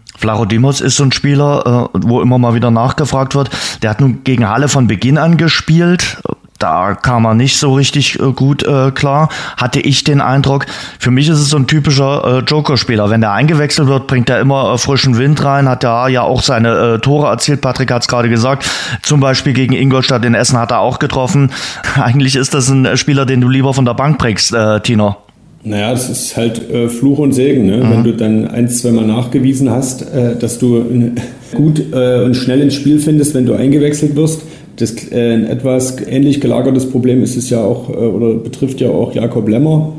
Dimos 0.50 0.82
ist 0.82 0.98
so 0.98 1.04
ein 1.04 1.12
Spieler, 1.12 1.90
äh, 1.94 2.00
wo 2.02 2.22
immer 2.22 2.38
mal 2.38 2.56
wieder 2.56 2.72
nachgefragt 2.72 3.36
wird. 3.36 3.52
Der 3.82 3.92
hat 3.92 4.02
nun 4.02 4.24
gegen 4.24 4.50
Halle 4.50 4.68
von 4.68 4.88
Beginn 4.88 5.18
an 5.18 5.38
gespielt 5.38 6.18
da 6.60 6.94
kam 6.94 7.26
er 7.26 7.34
nicht 7.34 7.58
so 7.58 7.74
richtig 7.74 8.20
äh, 8.20 8.34
gut 8.34 8.64
äh, 8.64 8.92
klar, 8.92 9.30
hatte 9.58 9.80
ich 9.80 10.04
den 10.04 10.22
Eindruck. 10.22 10.66
Für 11.00 11.10
mich 11.10 11.30
ist 11.30 11.40
es 11.40 11.50
so 11.50 11.58
ein 11.58 11.68
typischer 11.68 12.40
äh, 12.40 12.40
Joker-Spieler. 12.40 13.10
Wenn 13.10 13.22
der 13.22 13.32
eingewechselt 13.32 13.88
wird, 13.88 14.08
bringt 14.08 14.30
er 14.30 14.40
immer 14.40 14.74
äh, 14.74 14.78
frischen 14.78 15.18
Wind 15.18 15.44
rein, 15.44 15.68
hat 15.70 15.84
da 15.84 16.08
ja 16.10 16.22
auch 16.22 16.42
seine 16.42 16.96
äh, 16.96 17.00
Tore 17.00 17.28
erzielt. 17.28 17.62
Patrick 17.62 17.92
hat 17.92 18.02
es 18.02 18.08
gerade 18.08 18.30
gesagt. 18.30 18.70
Zum 19.02 19.22
Beispiel 19.22 19.54
gegen 19.54 19.74
Ingolstadt 19.74 20.26
in 20.26 20.36
Essen 20.36 20.60
hat 20.60 20.72
er 20.72 20.80
auch 20.80 21.00
getroffen. 21.00 21.52
Eigentlich 21.96 22.36
ist 22.36 22.54
das 22.54 22.70
ein 22.70 22.98
Spieler, 22.98 23.26
den 23.26 23.42
du 23.42 23.48
lieber 23.48 23.74
von 23.74 23.86
der 23.86 23.94
Bank 23.94 24.18
bringst, 24.20 24.54
äh, 24.54 24.82
Tino. 24.82 25.16
Naja, 25.64 25.92
das 25.92 26.10
ist 26.10 26.38
halt 26.38 26.70
äh, 26.70 26.88
Fluch 26.88 27.20
und 27.20 27.34
Segen. 27.34 27.66
Ne? 27.66 27.78
Mhm. 27.78 27.92
Wenn 27.92 28.04
du 28.04 28.14
dann 28.14 28.48
ein, 28.48 28.70
zweimal 28.70 29.06
nachgewiesen 29.06 29.70
hast, 29.70 30.02
äh, 30.14 30.36
dass 30.38 30.58
du 30.58 31.14
gut 31.54 31.84
äh, 31.92 32.24
und 32.24 32.36
schnell 32.36 32.62
ins 32.62 32.76
Spiel 32.76 33.00
findest, 33.00 33.34
wenn 33.34 33.46
du 33.46 33.54
eingewechselt 33.54 34.16
wirst, 34.16 34.42
das, 34.80 34.96
äh, 35.12 35.34
ein 35.34 35.46
etwas 35.46 35.98
ähnlich 36.08 36.42
gelagertes 36.42 36.90
Problem 36.90 37.22
ist 37.22 37.36
es 37.36 37.50
ja 37.50 37.64
auch, 37.64 37.90
äh, 37.90 37.94
oder 37.94 38.36
betrifft 38.36 38.82
ja 38.82 38.90
auch 38.90 39.14
Jakob 39.14 39.48
Lemmer, 39.48 39.94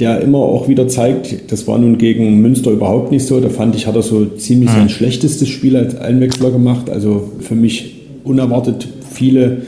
der 0.00 0.20
immer 0.20 0.38
auch 0.38 0.68
wieder 0.68 0.88
zeigt, 0.88 1.52
das 1.52 1.66
war 1.68 1.78
nun 1.78 1.98
gegen 1.98 2.40
Münster 2.40 2.70
überhaupt 2.70 3.12
nicht 3.12 3.26
so. 3.26 3.38
Da 3.40 3.48
fand 3.48 3.76
ich, 3.76 3.86
hat 3.86 3.94
er 3.94 4.02
so 4.02 4.24
ziemlich 4.24 4.70
mhm. 4.70 4.74
sein 4.74 4.88
schlechtestes 4.88 5.48
Spiel 5.48 5.76
als 5.76 5.96
Einwechsler 5.96 6.50
gemacht. 6.50 6.90
Also 6.90 7.30
für 7.40 7.54
mich 7.54 8.02
unerwartet 8.24 8.88
viele 9.12 9.58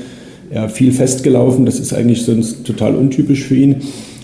ja, 0.53 0.69
viel 0.69 0.93
festgelaufen. 0.93 1.65
Das 1.65 1.79
ist 1.79 1.93
eigentlich 1.93 2.23
sonst 2.23 2.65
total 2.65 2.95
untypisch 2.95 3.45
für 3.45 3.57
ihn. 3.57 3.77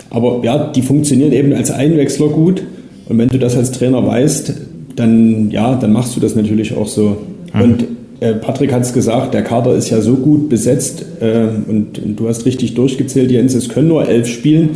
Aber 0.09 0.41
ja, 0.43 0.71
die 0.71 0.81
funktionieren 0.81 1.31
eben 1.31 1.53
als 1.53 1.71
Einwechsler 1.71 2.27
gut. 2.27 2.63
Und 3.07 3.17
wenn 3.17 3.29
du 3.29 3.39
das 3.39 3.55
als 3.55 3.71
Trainer 3.71 4.05
weißt, 4.05 4.53
dann, 4.95 5.51
ja, 5.51 5.75
dann 5.75 5.91
machst 5.91 6.15
du 6.15 6.19
das 6.19 6.35
natürlich 6.35 6.75
auch 6.75 6.87
so. 6.87 7.17
Mhm. 7.53 7.61
Und 7.61 7.85
Patrick 8.31 8.71
hat 8.71 8.83
es 8.83 8.93
gesagt, 8.93 9.33
der 9.33 9.43
Kader 9.43 9.75
ist 9.75 9.89
ja 9.89 9.99
so 9.99 10.15
gut 10.15 10.47
besetzt 10.47 11.05
äh, 11.19 11.47
und, 11.67 11.99
und, 11.99 12.19
du 12.19 12.27
hast 12.29 12.45
richtig 12.45 12.73
durchgezählt, 12.73 13.31
Jens, 13.31 13.53
es 13.53 13.67
können 13.69 13.89
nur 13.89 14.07
elf 14.07 14.27
spielen. 14.27 14.69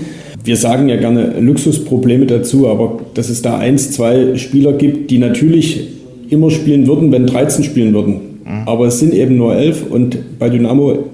Wir 0.44 0.58
sagen 0.58 0.90
ja 0.90 0.98
gerne 0.98 1.40
Luxusprobleme 1.40 2.26
dazu, 2.26 2.68
aber 2.68 3.00
dass 3.14 3.30
es 3.30 3.42
da 3.42 3.58
eins, 3.58 3.92
zwei 3.92 4.36
Spieler 4.38 4.74
gibt, 4.74 5.12
die 5.12 5.18
natürlich 5.18 5.88
immer 6.30 6.52
spielen 6.52 6.88
würden, 6.88 7.12
wenn 7.12 7.26
13 7.26 7.64
spielen 7.64 7.94
würden. 7.94 8.14
Mhm. 8.44 8.68
Aber 8.68 8.88
es 8.88 9.00
sind 9.00 9.14
eben 9.14 9.38
nur 9.38 9.56
elf 9.56 9.86
und 9.90 10.18
bei 10.40 10.50
Dynamo 10.50 11.06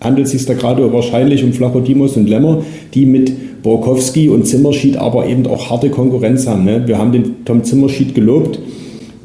handelt 0.00 0.26
es 0.26 0.32
sich 0.32 0.46
da 0.46 0.54
gerade 0.54 0.92
wahrscheinlich 0.92 1.44
um 1.44 1.52
Flachodimos 1.52 2.16
und 2.16 2.28
Lemmer, 2.28 2.62
die 2.94 3.06
mit 3.06 3.62
Borkowski 3.62 4.28
und 4.28 4.46
Zimmerschied 4.46 4.96
aber 4.98 5.26
eben 5.26 5.46
auch 5.46 5.70
harte 5.70 5.88
Konkurrenz 5.88 6.46
haben. 6.46 6.64
Ne? 6.64 6.82
Wir 6.86 6.98
haben 6.98 7.12
den 7.12 7.44
Tom 7.44 7.64
Zimmerschied 7.64 8.14
gelobt, 8.14 8.58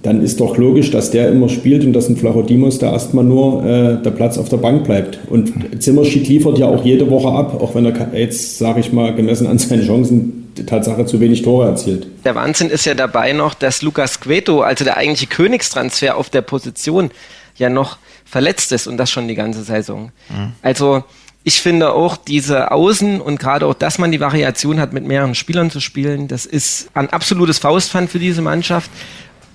dann 0.02 0.22
ist 0.22 0.40
doch 0.40 0.58
logisch, 0.58 0.92
dass 0.92 1.12
der 1.12 1.30
immer 1.30 1.50
spielt 1.50 1.84
und 1.84 1.94
dass 1.94 2.08
ein 2.08 2.16
Flachodimos 2.16 2.80
da 2.80 2.92
erstmal 2.92 3.26
nur 3.26 3.64
äh, 3.66 4.02
der 4.02 4.12
Platz 4.12 4.38
auf 4.38 4.50
der 4.50 4.58
Bank 4.58 4.86
bleibt. 4.86 5.20
Und 5.30 5.82
Zimmerschied 5.82 6.28
liefert 6.28 6.58
ja 6.58 6.68
auch 6.68 6.86
jede 6.86 7.10
Woche 7.10 7.30
ab, 7.30 7.62
auch 7.62 7.76
wenn 7.76 7.86
er 7.86 8.18
jetzt, 8.18 8.58
sage 8.58 8.80
ich 8.80 8.94
mal, 8.94 9.14
gemessen 9.14 9.48
an 9.48 9.58
seinen 9.58 9.86
Chancen 9.86 10.54
die 10.58 10.66
Tatsache 10.66 11.06
zu 11.06 11.20
wenig 11.20 11.42
Tore 11.42 11.68
erzielt. 11.68 12.08
Der 12.24 12.36
Wahnsinn 12.36 12.70
ist 12.70 12.86
ja 12.86 12.94
dabei 12.94 13.34
noch, 13.34 13.54
dass 13.54 13.82
Lukas 13.82 14.20
Queto, 14.20 14.62
also 14.62 14.84
der 14.84 14.98
eigentliche 14.98 15.28
Königstransfer 15.28 16.16
auf 16.18 16.30
der 16.30 16.42
Position, 16.42 17.12
ja 17.58 17.70
noch 17.70 17.98
verletzt 18.26 18.72
ist 18.72 18.88
und 18.88 18.98
das 18.98 19.12
schon 19.12 19.28
die 19.28 19.36
ganze 19.36 19.64
Saison. 19.64 20.12
Mhm. 20.30 20.54
Also 20.62 21.04
ich 21.44 21.62
finde 21.62 21.94
auch 21.94 22.18
diese 22.18 22.72
Außen 22.72 23.22
und 23.22 23.40
gerade 23.40 23.66
auch, 23.66 23.74
dass 23.74 23.98
man 23.98 24.12
die 24.12 24.20
Variation 24.20 24.80
hat, 24.80 24.94
mit 24.94 25.06
mehreren 25.06 25.36
Spielern 25.36 25.72
zu 25.72 25.80
spielen, 25.80 26.28
das 26.28 26.46
ist 26.46 26.90
ein 26.94 27.10
absolutes 27.10 27.60
Faustpfand 27.60 28.10
für 28.10 28.20
diese 28.20 28.42
Mannschaft. 28.42 28.90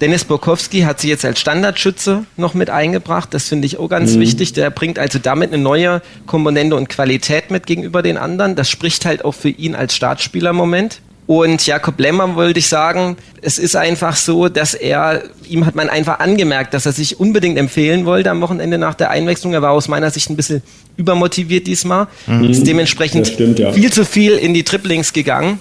Dennis 0.01 0.25
Borkowski 0.25 0.81
hat 0.81 1.01
sie 1.01 1.09
jetzt 1.09 1.25
als 1.25 1.41
Standardschütze 1.41 2.25
noch 2.37 2.55
mit 2.55 2.71
eingebracht. 2.71 3.33
Das 3.33 3.49
finde 3.49 3.67
ich 3.67 3.79
auch 3.79 3.89
ganz 3.89 4.15
mhm. 4.15 4.21
wichtig. 4.21 4.53
Der 4.53 4.71
bringt 4.71 4.99
also 4.99 5.19
damit 5.19 5.53
eine 5.53 5.63
neue 5.63 6.03
Komponente 6.27 6.77
und 6.77 6.89
Qualität 6.89 7.51
mit 7.51 7.67
gegenüber 7.67 8.03
den 8.03 8.17
anderen. 8.17 8.57
Das 8.57 8.69
spricht 8.69 9.05
halt 9.05 9.25
auch 9.25 9.35
für 9.35 9.51
ihn 9.51 9.75
als 9.75 9.95
Startspieler 9.95 10.51
im 10.51 10.57
Moment. 10.57 11.01
Und 11.27 11.67
Jakob 11.67 11.99
Lemmer 11.99 12.35
wollte 12.35 12.59
ich 12.59 12.69
sagen, 12.69 13.17
es 13.41 13.59
ist 13.59 13.77
einfach 13.77 14.15
so, 14.15 14.51
dass 14.51 14.75
er, 14.75 15.23
ihm 15.49 15.65
hat 15.65 15.75
man 15.75 15.89
einfach 15.89 16.19
angemerkt, 16.19 16.75
dass 16.75 16.85
er 16.85 16.93
sich 16.93 17.19
unbedingt 17.19 17.57
empfehlen 17.57 18.05
wollte 18.05 18.31
am 18.31 18.43
Wochenende 18.43 18.77
nach 18.77 18.95
der 18.95 19.11
Einwechslung. 19.11 19.55
Er 19.55 19.63
war 19.63 19.71
aus 19.71 19.89
meiner 19.89 20.11
Sicht 20.11 20.29
ein 20.29 20.37
bisschen 20.37 20.63
übermotiviert 20.99 21.67
diesmal. 21.67 22.09
Mhm. 22.27 22.51
Ist 22.51 22.67
dementsprechend 22.67 23.27
stimmt, 23.29 23.59
ja. 23.59 23.73
viel 23.73 23.91
zu 23.91 24.05
viel 24.05 24.33
in 24.33 24.53
die 24.53 24.65
Triplings 24.65 25.15
gegangen. 25.15 25.59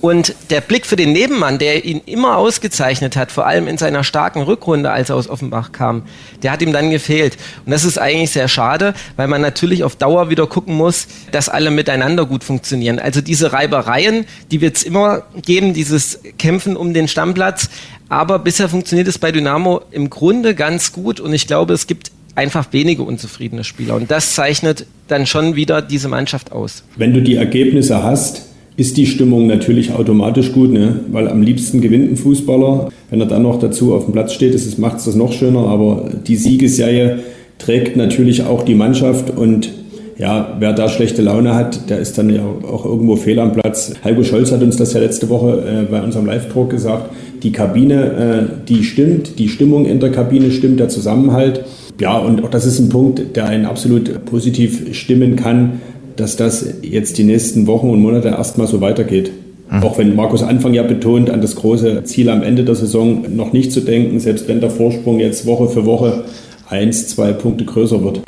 Und 0.00 0.34
der 0.50 0.60
Blick 0.60 0.86
für 0.86 0.94
den 0.94 1.12
Nebenmann, 1.12 1.58
der 1.58 1.84
ihn 1.84 2.00
immer 2.06 2.36
ausgezeichnet 2.36 3.16
hat, 3.16 3.32
vor 3.32 3.46
allem 3.46 3.66
in 3.66 3.78
seiner 3.78 4.04
starken 4.04 4.42
Rückrunde, 4.42 4.92
als 4.92 5.10
er 5.10 5.16
aus 5.16 5.28
Offenbach 5.28 5.72
kam, 5.72 6.02
der 6.42 6.52
hat 6.52 6.62
ihm 6.62 6.72
dann 6.72 6.90
gefehlt. 6.90 7.36
Und 7.66 7.72
das 7.72 7.84
ist 7.84 7.98
eigentlich 7.98 8.30
sehr 8.30 8.46
schade, 8.46 8.94
weil 9.16 9.26
man 9.26 9.40
natürlich 9.40 9.82
auf 9.82 9.96
Dauer 9.96 10.30
wieder 10.30 10.46
gucken 10.46 10.76
muss, 10.76 11.08
dass 11.32 11.48
alle 11.48 11.72
miteinander 11.72 12.26
gut 12.26 12.44
funktionieren. 12.44 13.00
Also 13.00 13.20
diese 13.20 13.52
Reibereien, 13.52 14.24
die 14.52 14.60
wird 14.60 14.76
es 14.76 14.84
immer 14.84 15.24
geben, 15.44 15.74
dieses 15.74 16.20
Kämpfen 16.38 16.76
um 16.76 16.94
den 16.94 17.08
Stammplatz. 17.08 17.68
Aber 18.08 18.38
bisher 18.38 18.68
funktioniert 18.68 19.08
es 19.08 19.18
bei 19.18 19.32
Dynamo 19.32 19.82
im 19.90 20.10
Grunde 20.10 20.54
ganz 20.54 20.92
gut 20.92 21.18
und 21.18 21.32
ich 21.32 21.46
glaube, 21.46 21.74
es 21.74 21.88
gibt 21.88 22.12
einfach 22.36 22.72
wenige 22.72 23.02
unzufriedene 23.02 23.64
Spieler. 23.64 23.96
Und 23.96 24.12
das 24.12 24.34
zeichnet 24.34 24.86
dann 25.08 25.26
schon 25.26 25.56
wieder 25.56 25.82
diese 25.82 26.06
Mannschaft 26.08 26.52
aus. 26.52 26.84
Wenn 26.96 27.12
du 27.12 27.20
die 27.20 27.34
Ergebnisse 27.34 28.02
hast, 28.02 28.47
ist 28.78 28.96
die 28.96 29.06
Stimmung 29.06 29.48
natürlich 29.48 29.92
automatisch 29.92 30.52
gut, 30.52 30.72
ne? 30.72 31.00
weil 31.10 31.28
am 31.28 31.42
liebsten 31.42 31.80
gewinnt 31.80 32.12
ein 32.12 32.16
Fußballer. 32.16 32.90
Wenn 33.10 33.20
er 33.20 33.26
dann 33.26 33.42
noch 33.42 33.58
dazu 33.58 33.92
auf 33.92 34.04
dem 34.04 34.12
Platz 34.12 34.32
steht, 34.32 34.78
macht 34.78 34.98
es 34.98 35.04
das 35.06 35.16
noch 35.16 35.32
schöner. 35.32 35.66
Aber 35.66 36.08
die 36.28 36.36
Siegesserie 36.36 37.18
trägt 37.58 37.96
natürlich 37.96 38.44
auch 38.44 38.62
die 38.62 38.76
Mannschaft 38.76 39.36
und 39.36 39.70
ja, 40.16 40.56
wer 40.60 40.72
da 40.72 40.88
schlechte 40.88 41.22
Laune 41.22 41.56
hat, 41.56 41.90
der 41.90 41.98
ist 41.98 42.18
dann 42.18 42.30
ja 42.30 42.42
auch 42.42 42.84
irgendwo 42.84 43.16
fehl 43.16 43.40
am 43.40 43.52
Platz. 43.52 43.94
Heiko 44.04 44.22
Scholz 44.22 44.52
hat 44.52 44.62
uns 44.62 44.76
das 44.76 44.92
ja 44.92 45.00
letzte 45.00 45.28
Woche 45.28 45.60
äh, 45.60 45.90
bei 45.90 46.00
unserem 46.00 46.26
Live-Talk 46.26 46.70
gesagt. 46.70 47.10
Die 47.42 47.52
Kabine, 47.52 48.04
äh, 48.04 48.64
die 48.68 48.84
stimmt, 48.84 49.40
die 49.40 49.48
Stimmung 49.48 49.86
in 49.86 49.98
der 49.98 50.10
Kabine 50.10 50.52
stimmt, 50.52 50.78
der 50.78 50.88
Zusammenhalt. 50.88 51.64
Ja, 52.00 52.16
und 52.18 52.44
auch 52.44 52.50
das 52.50 52.64
ist 52.64 52.78
ein 52.78 52.88
Punkt, 52.88 53.36
der 53.36 53.46
einen 53.46 53.64
absolut 53.64 54.24
positiv 54.24 54.94
stimmen 54.96 55.34
kann, 55.34 55.80
dass 56.18 56.36
das 56.36 56.66
jetzt 56.82 57.16
die 57.18 57.24
nächsten 57.24 57.66
Wochen 57.66 57.90
und 57.90 58.00
Monate 58.00 58.28
erstmal 58.28 58.66
so 58.66 58.80
weitergeht. 58.80 59.30
Mhm. 59.70 59.82
Auch 59.82 59.98
wenn 59.98 60.16
Markus 60.16 60.42
Anfang 60.42 60.74
ja 60.74 60.82
betont, 60.82 61.30
an 61.30 61.40
das 61.40 61.56
große 61.56 62.04
Ziel 62.04 62.28
am 62.28 62.42
Ende 62.42 62.64
der 62.64 62.74
Saison 62.74 63.24
noch 63.34 63.52
nicht 63.52 63.72
zu 63.72 63.80
denken, 63.80 64.18
selbst 64.18 64.48
wenn 64.48 64.60
der 64.60 64.70
Vorsprung 64.70 65.20
jetzt 65.20 65.46
Woche 65.46 65.68
für 65.68 65.86
Woche 65.86 66.24
eins, 66.68 67.08
zwei 67.08 67.32
Punkte 67.32 67.64
größer 67.64 68.02
wird. 68.02 68.20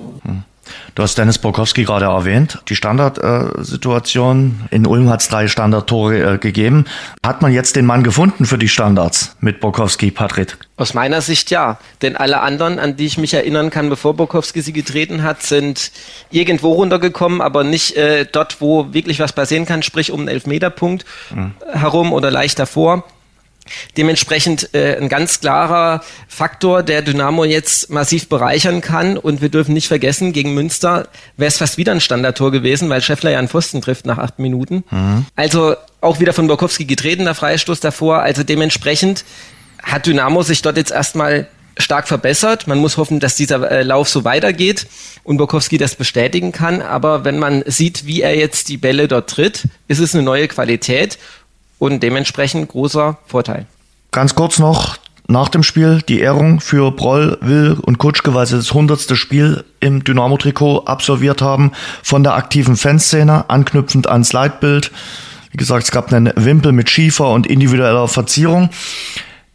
Du 1.00 1.04
hast 1.04 1.16
Dennis 1.16 1.38
Borkowski 1.38 1.84
gerade 1.84 2.04
erwähnt. 2.04 2.58
Die 2.68 2.76
Standardsituation. 2.76 4.64
in 4.70 4.86
Ulm 4.86 5.08
hat 5.08 5.22
es 5.22 5.28
drei 5.28 5.48
Standardtore 5.48 6.34
äh, 6.34 6.36
gegeben. 6.36 6.84
Hat 7.24 7.40
man 7.40 7.54
jetzt 7.54 7.74
den 7.76 7.86
Mann 7.86 8.04
gefunden 8.04 8.44
für 8.44 8.58
die 8.58 8.68
Standards 8.68 9.34
mit 9.40 9.60
Borkowski, 9.60 10.10
Patrick? 10.10 10.58
Aus 10.76 10.92
meiner 10.92 11.22
Sicht 11.22 11.50
ja. 11.50 11.78
Denn 12.02 12.18
alle 12.18 12.40
anderen, 12.40 12.78
an 12.78 12.96
die 12.96 13.06
ich 13.06 13.16
mich 13.16 13.32
erinnern 13.32 13.70
kann, 13.70 13.88
bevor 13.88 14.12
Borkowski 14.12 14.60
sie 14.60 14.74
getreten 14.74 15.22
hat, 15.22 15.42
sind 15.42 15.90
irgendwo 16.30 16.72
runtergekommen, 16.72 17.40
aber 17.40 17.64
nicht 17.64 17.96
äh, 17.96 18.26
dort, 18.30 18.60
wo 18.60 18.92
wirklich 18.92 19.20
was 19.20 19.32
passieren 19.32 19.64
kann, 19.64 19.82
sprich 19.82 20.12
um 20.12 20.20
einen 20.20 20.28
Elfmeterpunkt 20.28 21.06
mhm. 21.34 21.54
herum 21.72 22.12
oder 22.12 22.30
leicht 22.30 22.58
davor. 22.58 23.04
Dementsprechend 23.96 24.75
äh, 24.75 24.96
ein 24.96 25.09
ganz 25.09 25.40
klarer 25.40 26.03
Faktor, 26.29 26.83
der 26.83 27.03
Dynamo 27.03 27.44
jetzt 27.44 27.90
massiv 27.90 28.29
bereichern 28.29 28.81
kann. 28.81 29.16
Und 29.16 29.42
wir 29.42 29.49
dürfen 29.49 29.75
nicht 29.75 29.88
vergessen, 29.88 30.33
gegen 30.33 30.55
Münster 30.55 31.09
wäre 31.37 31.49
es 31.49 31.59
fast 31.59 31.79
wieder 31.79 31.92
ein 31.92 32.01
Standardtor 32.01 32.51
gewesen, 32.51 32.88
weil 32.88 33.03
Scheffler 33.03 33.31
ja 33.31 33.38
einen 33.38 33.49
Pfosten 33.49 33.81
trifft 33.81 34.07
nach 34.07 34.18
acht 34.18 34.38
Minuten. 34.38 34.85
Mhm. 34.90 35.27
Also 35.37 35.77
auch 36.01 36.20
wieder 36.20 36.33
von 36.33 36.46
Borkowski 36.46 36.85
getreten, 36.85 37.25
der 37.25 37.35
Freistoß 37.35 37.81
davor. 37.81 38.20
Also 38.20 38.42
dementsprechend 38.42 39.25
hat 39.83 40.07
Dynamo 40.07 40.42
sich 40.42 40.62
dort 40.62 40.77
jetzt 40.77 40.92
erstmal 40.92 41.49
stark 41.79 42.09
verbessert. 42.09 42.66
Man 42.66 42.79
muss 42.79 42.96
hoffen, 42.96 43.20
dass 43.20 43.37
dieser 43.37 43.70
äh, 43.70 43.83
Lauf 43.83 44.09
so 44.09 44.25
weitergeht 44.25 44.87
und 45.25 45.37
Borkowski 45.37 45.79
das 45.79 45.94
bestätigen 45.94 46.53
kann. 46.53 46.83
Aber 46.83 47.25
wenn 47.25 47.38
man 47.38 47.62
sieht, 47.66 48.07
wie 48.07 48.23
er 48.23 48.37
jetzt 48.37 48.68
die 48.68 48.77
Bälle 48.77 49.09
dort 49.09 49.31
tritt, 49.31 49.64
ist 49.88 49.99
es 49.99 50.14
eine 50.14 50.23
neue 50.23 50.49
Qualität 50.49 51.18
und 51.80 52.00
dementsprechend 52.04 52.68
großer 52.68 53.18
Vorteil. 53.26 53.66
Ganz 54.12 54.36
kurz 54.36 54.60
noch 54.60 54.98
nach 55.26 55.48
dem 55.48 55.62
Spiel 55.62 56.02
die 56.08 56.20
Ehrung 56.20 56.60
für 56.60 56.90
Broll, 56.90 57.38
Will 57.40 57.76
und 57.80 57.98
Kutschke, 57.98 58.34
weil 58.34 58.46
sie 58.46 58.56
das 58.56 58.74
hundertste 58.74 59.16
Spiel 59.16 59.64
im 59.80 60.04
Dynamo-Trikot 60.04 60.84
absolviert 60.86 61.40
haben 61.40 61.72
von 62.02 62.22
der 62.22 62.34
aktiven 62.34 62.76
Fanszene, 62.76 63.48
anknüpfend 63.48 64.08
ans 64.08 64.32
Leitbild. 64.32 64.90
Wie 65.52 65.56
gesagt, 65.56 65.84
es 65.84 65.90
gab 65.90 66.12
einen 66.12 66.32
Wimpel 66.36 66.72
mit 66.72 66.90
Schiefer 66.90 67.30
und 67.30 67.46
individueller 67.46 68.08
Verzierung. 68.08 68.70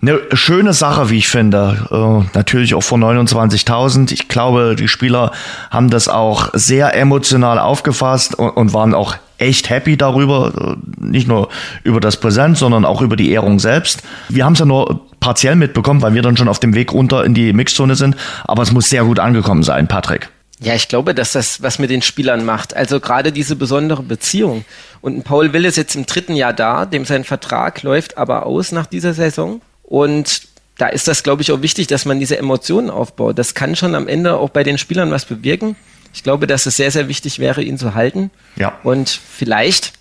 Eine 0.02 0.20
schöne 0.34 0.74
Sache, 0.74 1.10
wie 1.10 1.18
ich 1.18 1.28
finde. 1.28 1.88
Äh, 1.92 2.38
natürlich 2.38 2.74
auch 2.74 2.84
vor 2.84 2.98
29.000. 2.98 4.12
Ich 4.14 4.28
glaube, 4.28 4.76
die 4.78 4.88
Spieler 4.88 5.32
haben 5.72 5.90
das 5.90 6.08
auch 6.08 6.50
sehr 6.54 6.96
emotional 6.96 7.60
aufgefasst 7.60 8.36
und, 8.36 8.50
und 8.50 8.74
waren 8.74 8.94
auch 8.94 9.16
echt 9.38 9.70
happy 9.70 9.98
darüber, 9.98 10.78
nicht 10.98 11.28
nur 11.28 11.50
über 11.84 12.00
das 12.00 12.18
Präsent, 12.20 12.58
sondern 12.58 12.86
auch 12.86 13.02
über 13.02 13.16
die 13.16 13.32
Ehrung 13.32 13.60
selbst. 13.60 14.02
Wir 14.30 14.46
haben 14.46 14.54
es 14.54 14.60
ja 14.60 14.66
nur 14.66 15.02
partiell 15.20 15.56
mitbekommen, 15.56 16.02
weil 16.02 16.14
wir 16.14 16.22
dann 16.22 16.38
schon 16.38 16.48
auf 16.48 16.60
dem 16.60 16.74
Weg 16.76 16.94
runter 16.94 17.24
in 17.26 17.34
die 17.34 17.54
Mixzone 17.54 17.96
sind, 17.96 18.16
aber 18.44 18.64
es 18.64 18.72
muss 18.72 18.90
sehr 18.90 19.04
gut 19.04 19.20
angekommen 19.20 19.64
sein, 19.64 19.88
Patrick. 19.88 20.30
Ja, 20.60 20.74
ich 20.74 20.88
glaube, 20.88 21.14
dass 21.14 21.34
das 21.34 21.62
was 21.62 21.80
mit 21.80 21.90
den 21.90 22.02
Spielern 22.02 22.46
macht. 22.46 22.76
Also 22.76 23.02
gerade 23.02 23.32
diese 23.34 23.58
besondere 23.58 24.04
Beziehung. 24.04 24.64
Und 25.02 25.24
Paul 25.24 25.52
Will 25.52 25.66
ist 25.66 25.76
jetzt 25.76 25.96
im 25.96 26.06
dritten 26.06 26.36
Jahr 26.36 26.54
da, 26.54 26.86
dem 26.86 27.04
sein 27.04 27.26
Vertrag 27.26 27.84
läuft 27.84 28.18
aber 28.18 28.46
aus 28.46 28.72
nach 28.72 28.86
dieser 28.86 29.14
Saison. 29.14 29.62
Und 29.84 30.44
da 30.78 30.88
ist 30.88 31.08
das, 31.08 31.24
glaube 31.24 31.42
ich, 31.42 31.52
auch 31.52 31.62
wichtig, 31.62 31.88
dass 31.88 32.06
man 32.06 32.20
diese 32.20 32.38
Emotionen 32.38 32.90
aufbaut. 32.90 33.38
Das 33.38 33.54
kann 33.54 33.76
schon 33.76 33.96
am 33.96 34.08
Ende 34.08 34.38
auch 34.38 34.50
bei 34.50 34.64
den 34.64 34.78
Spielern 34.78 35.12
was 35.12 35.26
bewirken. 35.26 35.76
Ich 36.16 36.24
glaube, 36.24 36.48
dass 36.48 36.66
es 36.66 36.78
sehr, 36.78 36.90
sehr 36.92 37.10
wichtig 37.10 37.40
wäre, 37.40 37.62
ihn 37.62 37.78
zu 37.78 37.94
halten. 37.94 38.32
Ja. 38.56 38.80
Und 38.84 39.10
vielleicht 39.10 39.92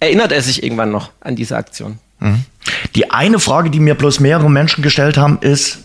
erinnert 0.00 0.32
er 0.32 0.40
sich 0.40 0.62
irgendwann 0.62 0.90
noch 0.90 1.10
an 1.20 1.36
diese 1.36 1.56
Aktion. 1.56 1.98
Mhm. 2.18 2.44
Die 2.94 3.10
eine 3.10 3.38
Frage, 3.38 3.68
die 3.68 3.78
mir 3.78 3.94
bloß 3.94 4.20
mehrere 4.20 4.50
Menschen 4.50 4.82
gestellt 4.82 5.18
haben, 5.18 5.38
ist, 5.42 5.80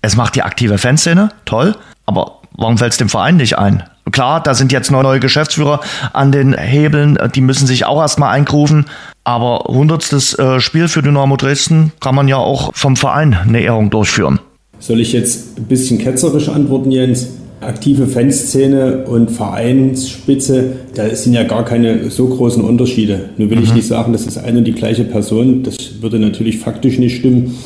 es 0.00 0.14
macht 0.14 0.36
die 0.36 0.42
aktive 0.42 0.78
Fanszene, 0.78 1.30
toll, 1.44 1.76
aber 2.06 2.38
warum 2.52 2.78
fällt 2.78 2.92
es 2.92 2.98
dem 2.98 3.08
Verein 3.08 3.36
nicht 3.36 3.58
ein? 3.58 3.82
Klar, 4.12 4.42
da 4.42 4.54
sind 4.54 4.70
jetzt 4.70 4.90
neue 4.90 5.20
Geschäftsführer 5.20 5.80
an 6.12 6.30
den 6.30 6.56
Hebeln, 6.56 7.18
die 7.34 7.40
müssen 7.40 7.66
sich 7.66 7.84
auch 7.84 8.00
erstmal 8.00 8.32
eingrufen. 8.32 8.86
Aber 9.24 9.64
hundertstes 9.68 10.38
äh, 10.38 10.60
Spiel 10.60 10.88
für 10.88 11.02
Dynamo 11.02 11.36
Dresden 11.36 11.92
kann 12.00 12.14
man 12.14 12.26
ja 12.26 12.36
auch 12.36 12.74
vom 12.74 12.96
Verein 12.96 13.34
eine 13.34 13.60
Ehrung 13.60 13.90
durchführen. 13.90 14.40
Soll 14.78 15.00
ich 15.00 15.12
jetzt 15.12 15.58
ein 15.58 15.64
bisschen 15.64 15.98
ketzerisch 15.98 16.48
antworten, 16.48 16.90
Jens? 16.90 17.28
Aktive 17.60 18.06
Fanszene 18.06 19.04
und 19.06 19.30
Vereinsspitze, 19.30 20.72
da 20.94 21.14
sind 21.14 21.34
ja 21.34 21.42
gar 21.42 21.64
keine 21.64 22.10
so 22.10 22.26
großen 22.26 22.62
Unterschiede. 22.64 23.30
Nur 23.36 23.50
will 23.50 23.58
mhm. 23.58 23.64
ich 23.64 23.74
nicht 23.74 23.86
sagen, 23.86 24.12
das 24.12 24.26
ist 24.26 24.38
eine 24.38 24.58
und 24.58 24.64
die 24.64 24.72
gleiche 24.72 25.04
Person. 25.04 25.62
Das 25.62 25.76
würde 26.00 26.18
natürlich 26.18 26.58
faktisch 26.58 26.98
nicht 26.98 27.16
stimmen. 27.16 27.56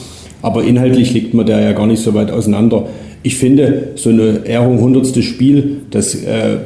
Aber 0.42 0.64
inhaltlich 0.64 1.14
liegt 1.14 1.32
man 1.32 1.46
da 1.46 1.60
ja 1.60 1.72
gar 1.72 1.86
nicht 1.86 2.02
so 2.02 2.12
weit 2.12 2.30
auseinander. 2.30 2.86
Ich 3.22 3.36
finde, 3.36 3.92
so 3.94 4.10
eine 4.10 4.44
Ehrung 4.44 4.76
100. 4.76 5.24
Spiel, 5.24 5.78
das 5.90 6.14
äh, 6.14 6.58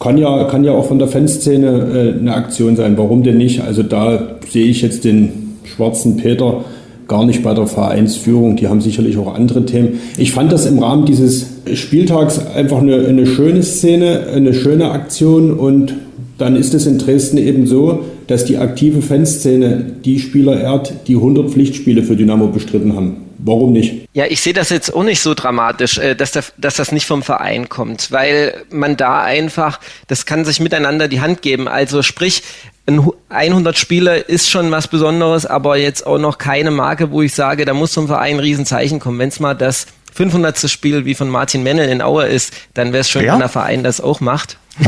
kann, 0.00 0.16
ja, 0.16 0.44
kann 0.44 0.64
ja 0.64 0.72
auch 0.72 0.86
von 0.86 0.98
der 0.98 1.08
Fanszene 1.08 2.14
äh, 2.16 2.18
eine 2.18 2.34
Aktion 2.34 2.76
sein. 2.76 2.96
Warum 2.96 3.22
denn 3.22 3.36
nicht? 3.36 3.60
Also 3.60 3.82
da 3.82 4.38
sehe 4.48 4.66
ich 4.66 4.80
jetzt 4.80 5.04
den 5.04 5.56
schwarzen 5.64 6.16
Peter 6.16 6.64
gar 7.08 7.24
nicht 7.24 7.42
bei 7.42 7.54
der 7.54 7.66
Vereinsführung. 7.66 8.56
Die 8.56 8.68
haben 8.68 8.80
sicherlich 8.80 9.16
auch 9.18 9.34
andere 9.34 9.64
Themen. 9.64 10.00
Ich 10.18 10.32
fand 10.32 10.52
das 10.52 10.66
im 10.66 10.78
Rahmen 10.78 11.04
dieses 11.04 11.46
Spieltags 11.74 12.44
einfach 12.46 12.78
eine, 12.78 13.06
eine 13.06 13.26
schöne 13.26 13.62
Szene, 13.62 14.26
eine 14.34 14.54
schöne 14.54 14.90
Aktion 14.90 15.52
und 15.52 15.94
dann 16.38 16.56
ist 16.56 16.74
es 16.74 16.86
in 16.86 16.98
Dresden 16.98 17.38
eben 17.38 17.66
so, 17.66 18.00
dass 18.26 18.44
die 18.44 18.58
aktive 18.58 19.00
Fanszene 19.00 19.84
die 20.04 20.18
Spieler 20.18 20.60
ehrt, 20.60 20.92
die 21.06 21.14
100 21.14 21.50
Pflichtspiele 21.50 22.02
für 22.02 22.16
Dynamo 22.16 22.48
bestritten 22.48 22.94
haben. 22.94 23.25
Warum 23.38 23.72
nicht? 23.72 24.08
Ja, 24.12 24.26
ich 24.26 24.40
sehe 24.40 24.52
das 24.52 24.70
jetzt 24.70 24.94
auch 24.94 25.02
nicht 25.02 25.20
so 25.20 25.34
dramatisch, 25.34 25.98
äh, 25.98 26.14
dass, 26.14 26.32
der, 26.32 26.44
dass 26.56 26.74
das 26.74 26.92
nicht 26.92 27.06
vom 27.06 27.22
Verein 27.22 27.68
kommt, 27.68 28.10
weil 28.12 28.64
man 28.70 28.96
da 28.96 29.22
einfach, 29.22 29.80
das 30.08 30.26
kann 30.26 30.44
sich 30.44 30.60
miteinander 30.60 31.08
die 31.08 31.20
Hand 31.20 31.42
geben. 31.42 31.68
Also 31.68 32.02
sprich, 32.02 32.42
ein 32.86 33.10
100 33.28 33.76
Spieler 33.76 34.28
ist 34.28 34.48
schon 34.48 34.70
was 34.70 34.88
Besonderes, 34.88 35.44
aber 35.44 35.76
jetzt 35.76 36.06
auch 36.06 36.18
noch 36.18 36.38
keine 36.38 36.70
Marke, 36.70 37.10
wo 37.10 37.22
ich 37.22 37.34
sage, 37.34 37.64
da 37.64 37.74
muss 37.74 37.94
vom 37.94 38.06
Verein 38.06 38.36
ein 38.36 38.40
Riesenzeichen 38.40 39.00
kommen. 39.00 39.18
Wenn 39.18 39.28
es 39.28 39.40
mal 39.40 39.54
das 39.54 39.86
500. 40.14 40.70
Spiel 40.70 41.04
wie 41.04 41.14
von 41.14 41.28
Martin 41.28 41.62
Mennel 41.62 41.88
in 41.88 42.00
Aue 42.00 42.26
ist, 42.26 42.54
dann 42.74 42.92
wäre 42.92 43.02
es 43.02 43.10
schön, 43.10 43.24
ja? 43.24 43.32
wenn 43.32 43.40
der 43.40 43.48
Verein 43.48 43.82
das 43.82 44.00
auch 44.00 44.20
macht. 44.20 44.56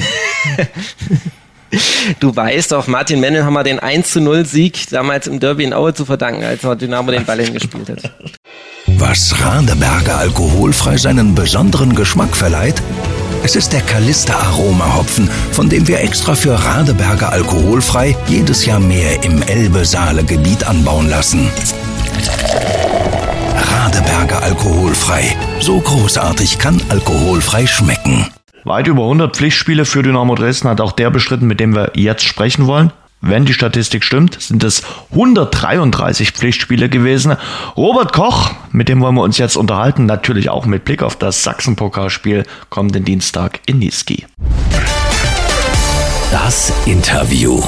Du 2.20 2.34
weißt 2.34 2.72
doch, 2.72 2.86
Martin 2.86 3.20
Mennel 3.20 3.44
haben 3.44 3.52
wir 3.52 3.64
den 3.64 3.78
1 3.78 4.12
zu 4.12 4.20
0 4.20 4.46
Sieg 4.46 4.88
damals 4.90 5.26
im 5.26 5.38
Derby 5.40 5.64
in 5.64 5.74
Aue 5.74 5.92
zu 5.92 6.04
verdanken, 6.04 6.44
als 6.44 6.64
er 6.64 6.76
Dynamo 6.76 7.10
den 7.10 7.24
Ball 7.24 7.40
hingespielt 7.40 7.90
hat. 7.90 8.10
Was 8.86 9.34
Radeberger 9.40 10.18
alkoholfrei 10.18 10.96
seinen 10.96 11.34
besonderen 11.34 11.94
Geschmack 11.94 12.36
verleiht? 12.36 12.82
Es 13.44 13.54
ist 13.54 13.72
der 13.72 13.82
Kalista 13.82 14.34
Aroma 14.34 14.96
Hopfen, 14.96 15.30
von 15.52 15.68
dem 15.68 15.86
wir 15.86 16.00
extra 16.00 16.34
für 16.34 16.52
Radeberger 16.52 17.30
alkoholfrei 17.30 18.16
jedes 18.26 18.66
Jahr 18.66 18.80
mehr 18.80 19.22
im 19.22 19.42
Elbe-Saale-Gebiet 19.42 20.64
anbauen 20.66 21.08
lassen. 21.08 21.48
Radeberger 23.56 24.42
alkoholfrei. 24.42 25.36
So 25.60 25.80
großartig 25.80 26.58
kann 26.58 26.82
alkoholfrei 26.88 27.66
schmecken. 27.66 28.26
Weit 28.68 28.86
über 28.86 29.04
100 29.04 29.34
Pflichtspiele 29.34 29.86
für 29.86 30.02
Dynamo 30.02 30.34
Dresden 30.34 30.68
hat 30.68 30.82
auch 30.82 30.92
der 30.92 31.08
bestritten, 31.08 31.46
mit 31.46 31.58
dem 31.58 31.74
wir 31.74 31.92
jetzt 31.94 32.24
sprechen 32.24 32.66
wollen. 32.66 32.92
Wenn 33.22 33.46
die 33.46 33.54
Statistik 33.54 34.04
stimmt, 34.04 34.40
sind 34.42 34.62
es 34.62 34.82
133 35.10 36.32
Pflichtspiele 36.32 36.90
gewesen. 36.90 37.36
Robert 37.78 38.12
Koch, 38.12 38.50
mit 38.70 38.90
dem 38.90 39.00
wollen 39.00 39.14
wir 39.14 39.22
uns 39.22 39.38
jetzt 39.38 39.56
unterhalten, 39.56 40.04
natürlich 40.04 40.50
auch 40.50 40.66
mit 40.66 40.84
Blick 40.84 41.02
auf 41.02 41.16
das 41.16 41.42
Sachsen-Pokalspiel 41.44 42.44
kommenden 42.68 43.06
Dienstag 43.06 43.60
in 43.64 43.78
Niski. 43.78 44.26
Das 46.30 46.70
Interview. 46.84 47.62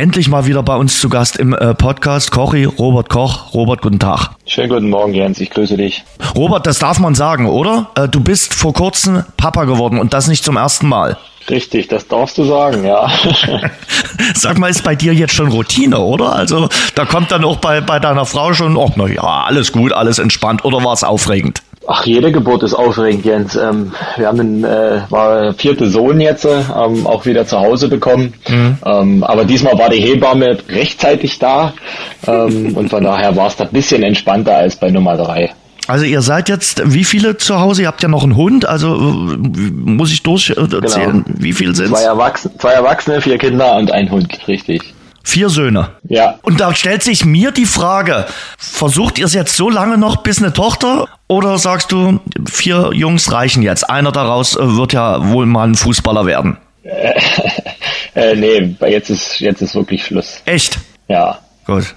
Endlich 0.00 0.30
mal 0.30 0.46
wieder 0.46 0.62
bei 0.62 0.76
uns 0.76 0.98
zu 0.98 1.10
Gast 1.10 1.36
im 1.36 1.52
äh, 1.52 1.74
Podcast 1.74 2.30
Kochi, 2.30 2.64
Robert 2.64 3.10
Koch. 3.10 3.52
Robert, 3.52 3.82
guten 3.82 3.98
Tag. 3.98 4.30
Schönen 4.46 4.70
guten 4.70 4.88
Morgen, 4.88 5.12
Jens. 5.12 5.38
Ich 5.42 5.50
grüße 5.50 5.76
dich. 5.76 6.02
Robert, 6.34 6.66
das 6.66 6.78
darf 6.78 6.98
man 6.98 7.14
sagen, 7.14 7.44
oder? 7.44 7.90
Äh, 7.94 8.08
du 8.08 8.20
bist 8.20 8.54
vor 8.54 8.72
kurzem 8.72 9.24
Papa 9.36 9.64
geworden 9.64 9.98
und 9.98 10.14
das 10.14 10.26
nicht 10.26 10.42
zum 10.42 10.56
ersten 10.56 10.88
Mal. 10.88 11.18
Richtig, 11.50 11.88
das 11.88 12.08
darfst 12.08 12.38
du 12.38 12.44
sagen, 12.44 12.82
ja. 12.82 13.12
Sag 14.34 14.58
mal, 14.58 14.70
ist 14.70 14.84
bei 14.84 14.94
dir 14.94 15.12
jetzt 15.12 15.34
schon 15.34 15.48
Routine, 15.48 15.98
oder? 15.98 16.34
Also 16.34 16.70
da 16.94 17.04
kommt 17.04 17.30
dann 17.30 17.44
auch 17.44 17.56
bei, 17.56 17.82
bei 17.82 17.98
deiner 17.98 18.24
Frau 18.24 18.54
schon, 18.54 18.78
ach 18.78 18.96
na 18.96 19.06
ja, 19.06 19.20
alles 19.20 19.70
gut, 19.70 19.92
alles 19.92 20.18
entspannt, 20.18 20.64
oder 20.64 20.82
war 20.82 20.94
es 20.94 21.04
aufregend? 21.04 21.60
Ach, 21.92 22.06
jede 22.06 22.30
Geburt 22.30 22.62
ist 22.62 22.74
aufregend, 22.74 23.24
Jens. 23.24 23.56
Ähm, 23.56 23.90
wir 24.16 24.28
haben 24.28 24.38
den 24.38 24.64
äh, 24.64 25.00
war 25.10 25.52
vierte 25.54 25.88
Sohn 25.88 26.20
jetzt 26.20 26.44
ähm, 26.44 27.04
auch 27.04 27.26
wieder 27.26 27.46
zu 27.46 27.58
Hause 27.58 27.88
bekommen. 27.88 28.34
Mhm. 28.48 28.78
Ähm, 28.86 29.24
aber 29.24 29.44
diesmal 29.44 29.76
war 29.76 29.90
die 29.90 30.00
Hebamme 30.00 30.56
rechtzeitig 30.68 31.40
da 31.40 31.74
ähm, 32.28 32.72
und 32.76 32.90
von 32.90 33.02
daher 33.02 33.34
war 33.34 33.48
es 33.48 33.56
da 33.56 33.64
ein 33.64 33.72
bisschen 33.72 34.04
entspannter 34.04 34.56
als 34.56 34.76
bei 34.76 34.90
Nummer 34.90 35.16
drei. 35.16 35.50
Also 35.88 36.04
ihr 36.04 36.22
seid 36.22 36.48
jetzt 36.48 36.80
wie 36.84 37.02
viele 37.02 37.38
zu 37.38 37.58
Hause? 37.58 37.82
Ihr 37.82 37.88
habt 37.88 38.04
ja 38.04 38.08
noch 38.08 38.22
einen 38.22 38.36
Hund, 38.36 38.66
also 38.66 38.94
äh, 38.94 39.36
muss 39.72 40.12
ich 40.12 40.22
durcherzählen, 40.22 41.24
genau. 41.24 41.38
wie 41.40 41.52
viele 41.52 41.74
sind 41.74 41.88
zwei, 41.88 42.02
Erwachsene, 42.02 42.56
zwei 42.56 42.70
Erwachsene, 42.70 43.20
vier 43.20 43.38
Kinder 43.38 43.76
und 43.76 43.90
ein 43.90 44.08
Hund, 44.12 44.46
richtig. 44.46 44.94
Vier 45.22 45.48
Söhne. 45.48 45.90
Ja. 46.08 46.38
Und 46.42 46.60
da 46.60 46.74
stellt 46.74 47.02
sich 47.02 47.24
mir 47.24 47.50
die 47.50 47.66
Frage, 47.66 48.26
versucht 48.58 49.18
ihr 49.18 49.26
es 49.26 49.34
jetzt 49.34 49.56
so 49.56 49.70
lange 49.70 49.98
noch 49.98 50.18
bis 50.18 50.38
eine 50.38 50.52
Tochter 50.52 51.08
oder 51.28 51.58
sagst 51.58 51.92
du, 51.92 52.20
vier 52.50 52.90
Jungs 52.92 53.30
reichen 53.30 53.62
jetzt? 53.62 53.88
Einer 53.88 54.12
daraus 54.12 54.56
äh, 54.56 54.76
wird 54.76 54.92
ja 54.92 55.28
wohl 55.28 55.46
mal 55.46 55.68
ein 55.68 55.74
Fußballer 55.74 56.26
werden. 56.26 56.56
äh, 58.14 58.34
nee, 58.34 58.74
jetzt 58.88 59.10
ist, 59.10 59.40
jetzt 59.40 59.60
ist 59.60 59.74
wirklich 59.74 60.04
Schluss. 60.04 60.40
Echt? 60.46 60.78
Ja. 61.08 61.38
Gut. 61.66 61.94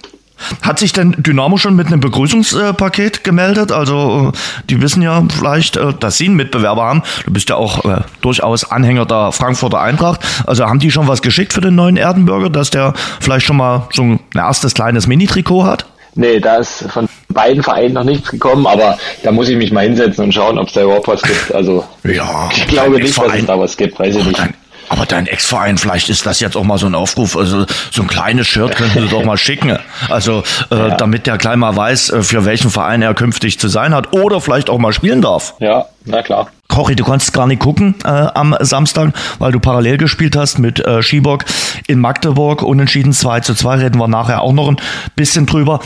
Hat 0.62 0.78
sich 0.78 0.92
denn 0.92 1.14
Dynamo 1.18 1.56
schon 1.56 1.76
mit 1.76 1.88
einem 1.88 2.00
Begrüßungspaket 2.00 3.24
gemeldet? 3.24 3.72
Also 3.72 4.32
äh, 4.34 4.38
die 4.70 4.80
wissen 4.80 5.02
ja 5.02 5.22
vielleicht, 5.28 5.76
äh, 5.76 5.92
dass 5.98 6.16
sie 6.16 6.26
einen 6.26 6.36
Mitbewerber 6.36 6.84
haben. 6.84 7.02
Du 7.24 7.32
bist 7.32 7.48
ja 7.48 7.56
auch 7.56 7.84
äh, 7.84 8.02
durchaus 8.20 8.70
Anhänger 8.70 9.06
der 9.06 9.32
Frankfurter 9.32 9.80
Eintracht. 9.80 10.20
Also 10.46 10.66
haben 10.66 10.78
die 10.78 10.90
schon 10.90 11.08
was 11.08 11.22
geschickt 11.22 11.52
für 11.52 11.60
den 11.60 11.74
neuen 11.74 11.96
Erdenbürger, 11.96 12.50
dass 12.50 12.70
der 12.70 12.94
vielleicht 13.20 13.46
schon 13.46 13.56
mal 13.56 13.88
so 13.92 14.02
ein 14.02 14.20
erstes 14.34 14.74
kleines 14.74 15.06
Mini-Trikot 15.06 15.64
hat? 15.64 15.86
Nee, 16.16 16.38
da 16.38 16.56
ist 16.56 16.84
von 16.90 17.08
beiden 17.28 17.62
Vereinen 17.62 17.94
noch 17.94 18.04
nichts 18.04 18.30
gekommen, 18.30 18.66
aber 18.66 18.96
da 19.22 19.32
muss 19.32 19.48
ich 19.48 19.56
mich 19.56 19.72
mal 19.72 19.84
hinsetzen 19.84 20.24
und 20.24 20.32
schauen, 20.32 20.58
ob 20.58 20.68
es 20.68 20.74
da 20.74 20.82
überhaupt 20.82 21.08
was 21.08 21.22
gibt. 21.22 21.52
Also 21.52 21.84
ja, 22.04 22.48
ich 22.54 22.66
glaube 22.68 23.00
nicht, 23.00 23.18
dass 23.18 23.34
es 23.34 23.46
da 23.46 23.58
was 23.58 23.76
gibt, 23.76 23.98
weiß 23.98 24.14
ich 24.16 24.24
nicht. 24.24 24.38
Dein, 24.38 24.54
aber 24.88 25.06
dein 25.06 25.26
Ex-Verein, 25.26 25.78
vielleicht 25.78 26.08
ist 26.08 26.26
das 26.26 26.40
jetzt 26.40 26.56
auch 26.56 26.64
mal 26.64 26.78
so 26.78 26.86
ein 26.86 26.94
Aufruf, 26.94 27.36
also 27.36 27.66
so 27.90 28.02
ein 28.02 28.08
kleines 28.08 28.46
Shirt 28.46 28.76
könnten 28.76 29.02
sie 29.02 29.08
doch 29.08 29.24
mal 29.24 29.36
schicken. 29.36 29.78
Also 30.08 30.42
äh, 30.70 30.76
ja. 30.76 30.96
damit 30.96 31.26
der 31.26 31.38
gleich 31.38 31.56
mal 31.56 31.74
weiß, 31.74 32.10
äh, 32.10 32.22
für 32.22 32.44
welchen 32.44 32.70
Verein 32.70 33.02
er 33.02 33.14
künftig 33.14 33.58
zu 33.58 33.68
sein 33.68 33.94
hat 33.94 34.12
oder 34.12 34.40
vielleicht 34.40 34.70
auch 34.70 34.78
mal 34.78 34.92
spielen 34.92 35.22
darf. 35.22 35.54
Ja, 35.58 35.86
na 36.04 36.22
klar. 36.22 36.48
Kochi, 36.68 36.96
du 36.96 37.04
konntest 37.04 37.32
gar 37.32 37.46
nicht 37.46 37.60
gucken 37.60 37.94
äh, 38.04 38.08
am 38.08 38.56
Samstag, 38.60 39.12
weil 39.38 39.52
du 39.52 39.60
parallel 39.60 39.96
gespielt 39.96 40.34
hast 40.34 40.58
mit 40.58 40.80
äh, 40.80 41.02
Schiebock 41.02 41.44
in 41.86 42.00
Magdeburg. 42.00 42.62
Unentschieden 42.62 43.12
2 43.12 43.40
zu 43.40 43.54
2, 43.54 43.76
reden 43.76 43.98
wir 43.98 44.08
nachher 44.08 44.40
auch 44.40 44.52
noch 44.52 44.68
ein 44.68 44.76
bisschen 45.14 45.46
drüber. 45.46 45.80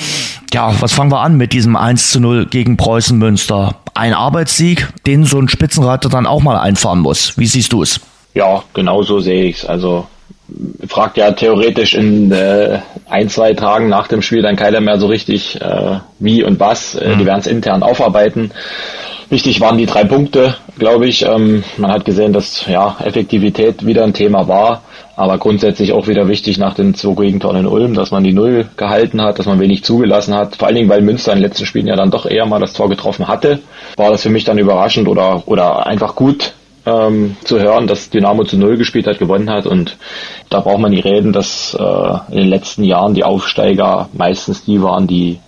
Ja, 0.53 0.73
was 0.81 0.93
fangen 0.93 1.13
wir 1.13 1.21
an 1.21 1.37
mit 1.37 1.53
diesem 1.53 1.77
1 1.77 2.11
zu 2.11 2.21
0 2.21 2.47
gegen 2.47 2.77
Preußen 2.77 3.19
Münster? 3.19 3.75
Ein 3.95 4.15
Arbeitssieg, 4.15 4.89
den 5.07 5.25
so 5.25 5.39
ein 5.39 5.49
Spitzenreiter 5.49 6.09
dann 6.09 6.27
auch 6.27 6.43
mal 6.43 6.57
einfahren 6.57 7.01
muss. 7.01 7.37
Wie 7.37 7.47
siehst 7.47 7.73
du 7.73 7.83
es? 7.83 8.01
Ja, 8.39 8.63
genau 8.73 9.03
so 9.03 9.19
sehe 9.19 9.47
ich 9.47 9.57
es. 9.57 9.65
Also 9.65 10.07
fragt 10.87 11.17
ja 11.17 11.33
theoretisch 11.33 11.95
in 11.95 12.31
äh, 12.31 12.79
ein, 13.09 13.29
zwei 13.29 13.53
Tagen 13.55 13.89
nach 13.89 14.07
dem 14.07 14.23
Spiel 14.23 14.43
dann 14.43 14.55
keiner 14.55 14.81
mehr 14.81 15.01
so 15.01 15.09
richtig 15.09 15.61
äh, 15.61 15.99
wie 16.21 16.45
und 16.45 16.61
was. 16.61 16.95
Äh, 16.95 17.09
mhm. 17.09 17.19
Die 17.19 17.27
werden 17.27 17.41
es 17.41 17.49
intern 17.49 17.83
aufarbeiten. 17.83 18.53
Wichtig 19.29 19.61
waren 19.61 19.77
die 19.77 19.87
drei 19.87 20.05
Punkte, 20.05 20.55
glaube 20.79 21.09
ich. 21.09 21.27
Ähm, 21.27 21.65
man 21.79 21.91
hat 21.91 22.05
gesehen, 22.05 22.33
dass 22.33 22.65
ja 22.67 22.97
Effektivität 23.05 23.85
wieder 23.85 24.05
ein 24.05 24.15
Thema 24.15 24.47
war, 24.47 24.83
aber 25.17 25.37
grundsätzlich 25.39 25.93
auch 25.93 26.07
wieder 26.07 26.29
wichtig 26.29 26.59
nach 26.59 26.75
den 26.75 26.95
zwei 26.95 27.15
Gegentoren 27.15 27.57
in 27.57 27.67
Ulm, 27.67 27.95
dass 27.95 28.13
man 28.13 28.23
die 28.23 28.33
Null 28.33 28.69
gehalten 28.77 29.21
hat, 29.21 29.41
dass 29.41 29.47
man 29.47 29.59
wenig 29.59 29.83
zugelassen 29.83 30.33
hat. 30.33 30.55
Vor 30.55 30.69
allen 30.69 30.77
Dingen, 30.77 30.89
weil 30.89 31.03
Münster 31.03 31.33
in 31.33 31.39
den 31.39 31.49
letzten 31.49 31.67
Spielen 31.67 31.89
ja 31.89 31.97
dann 31.97 32.13
doch 32.13 32.25
eher 32.25 32.47
mal 32.47 32.61
das 32.61 32.73
Tor 32.73 32.89
getroffen 32.89 33.27
hatte, 33.27 33.59
war 33.97 34.13
das 34.13 34.23
für 34.23 34.31
mich 34.31 34.45
dann 34.45 34.59
überraschend 34.59 35.09
oder 35.09 35.43
oder 35.47 35.89
einfach 35.89 36.15
gut, 36.15 36.53
ähm, 36.89 37.37
zu 37.45 37.59
hören, 37.61 37.87
dass 37.87 38.11
Dynamo 38.11 38.45
zu 38.45 38.57
Null 38.57 38.77
gespielt 38.77 39.07
hat, 39.07 39.19
gewonnen 39.19 39.51
hat. 39.51 39.67
Und 39.67 39.97
da 40.51 40.61
braucht 40.61 40.81
man 40.81 40.91
nicht 40.91 41.05
reden, 41.05 41.33
dass 41.33 41.77
äh, 41.79 42.33
in 42.33 42.39
den 42.39 42.49
letzten 42.49 42.85
Jahren 42.85 43.15
die 43.15 43.25
Aufsteiger 43.25 44.09
meistens 44.13 44.65
die 44.65 44.81
waren, 44.83 45.07
die 45.07 45.39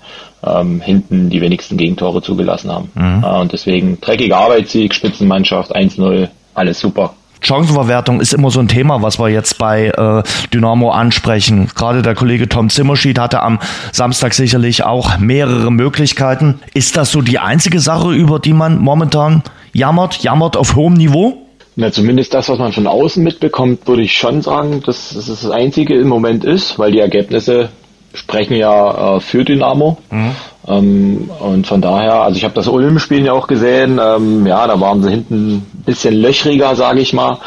ähm, 0.45 0.81
hinten 0.81 1.31
die 1.31 1.41
wenigsten 1.41 1.77
Gegentore 1.77 2.23
zugelassen 2.23 2.73
haben. 2.73 2.91
Mhm. 2.95 3.25
Äh, 3.25 3.41
und 3.41 3.53
deswegen 3.53 4.01
dreckiger 4.01 4.39
Arbeitssieg, 4.39 4.95
Spitzenmannschaft, 4.95 5.75
1-0, 5.75 6.29
alles 6.55 6.81
super. 6.81 7.15
Chancenverwertung 7.41 8.21
ist 8.21 8.35
immer 8.35 8.51
so 8.51 8.61
ein 8.61 8.69
Thema, 8.69 9.03
was 9.03 9.19
wir 9.19 9.29
jetzt 9.29 9.59
bei 9.59 9.87
äh, 9.87 10.23
Dynamo 10.53 10.91
ansprechen. 10.91 11.69
Gerade 11.75 12.03
der 12.03 12.15
Kollege 12.15 12.49
Tom 12.49 12.71
Zimmerschied 12.71 13.19
hatte 13.19 13.43
am 13.43 13.59
Samstag 13.93 14.35
sicherlich 14.35 14.85
auch 14.85 15.19
mehrere 15.19 15.71
Möglichkeiten. 15.71 16.61
Ist 16.75 16.97
das 16.97 17.11
so 17.11 17.23
die 17.23 17.39
einzige 17.39 17.81
Sache, 17.81 18.13
über 18.13 18.39
die 18.39 18.53
man 18.53 18.79
momentan 18.79 19.43
jammert, 19.73 20.23
jammert 20.23 20.57
auf 20.57 20.77
hohem 20.77 20.95
Niveau? 20.95 21.47
Na, 21.77 21.91
zumindest 21.91 22.35
das, 22.35 22.49
was 22.49 22.59
man 22.59 22.73
von 22.73 22.87
außen 22.87 23.23
mitbekommt, 23.23 23.87
würde 23.87 24.03
ich 24.03 24.13
schon 24.13 24.43
sagen, 24.43 24.83
dass 24.85 25.13
es 25.13 25.27
das 25.27 25.51
Einzige 25.51 25.99
im 25.99 26.09
Moment 26.09 26.45
ist, 26.45 26.79
weil 26.79 26.93
die 26.93 27.01
Ergebnisse 27.01 27.71
sprechen 28.13 28.55
ja 28.55 29.17
äh, 29.17 29.21
für 29.21 29.45
Dynamo. 29.45 29.99
Mhm. 30.11 30.33
Ähm, 30.69 31.31
und 31.41 31.67
von 31.67 31.81
daher, 31.81 32.23
also 32.23 32.37
ich 32.37 32.45
habe 32.45 32.55
das 32.55 32.69
Ulm-Spiel 32.69 33.25
ja 33.25 33.33
auch 33.33 33.47
gesehen. 33.47 34.01
Ähm, 34.03 34.47
ja, 34.47 34.67
da 34.67 34.81
waren 34.81 35.03
sie 35.03 35.11
hinten 35.11 35.53
ein 35.55 35.83
bisschen 35.87 36.15
löchriger, 36.15 36.75
sage 36.77 37.01
ich 37.01 37.13
mal. 37.13 37.39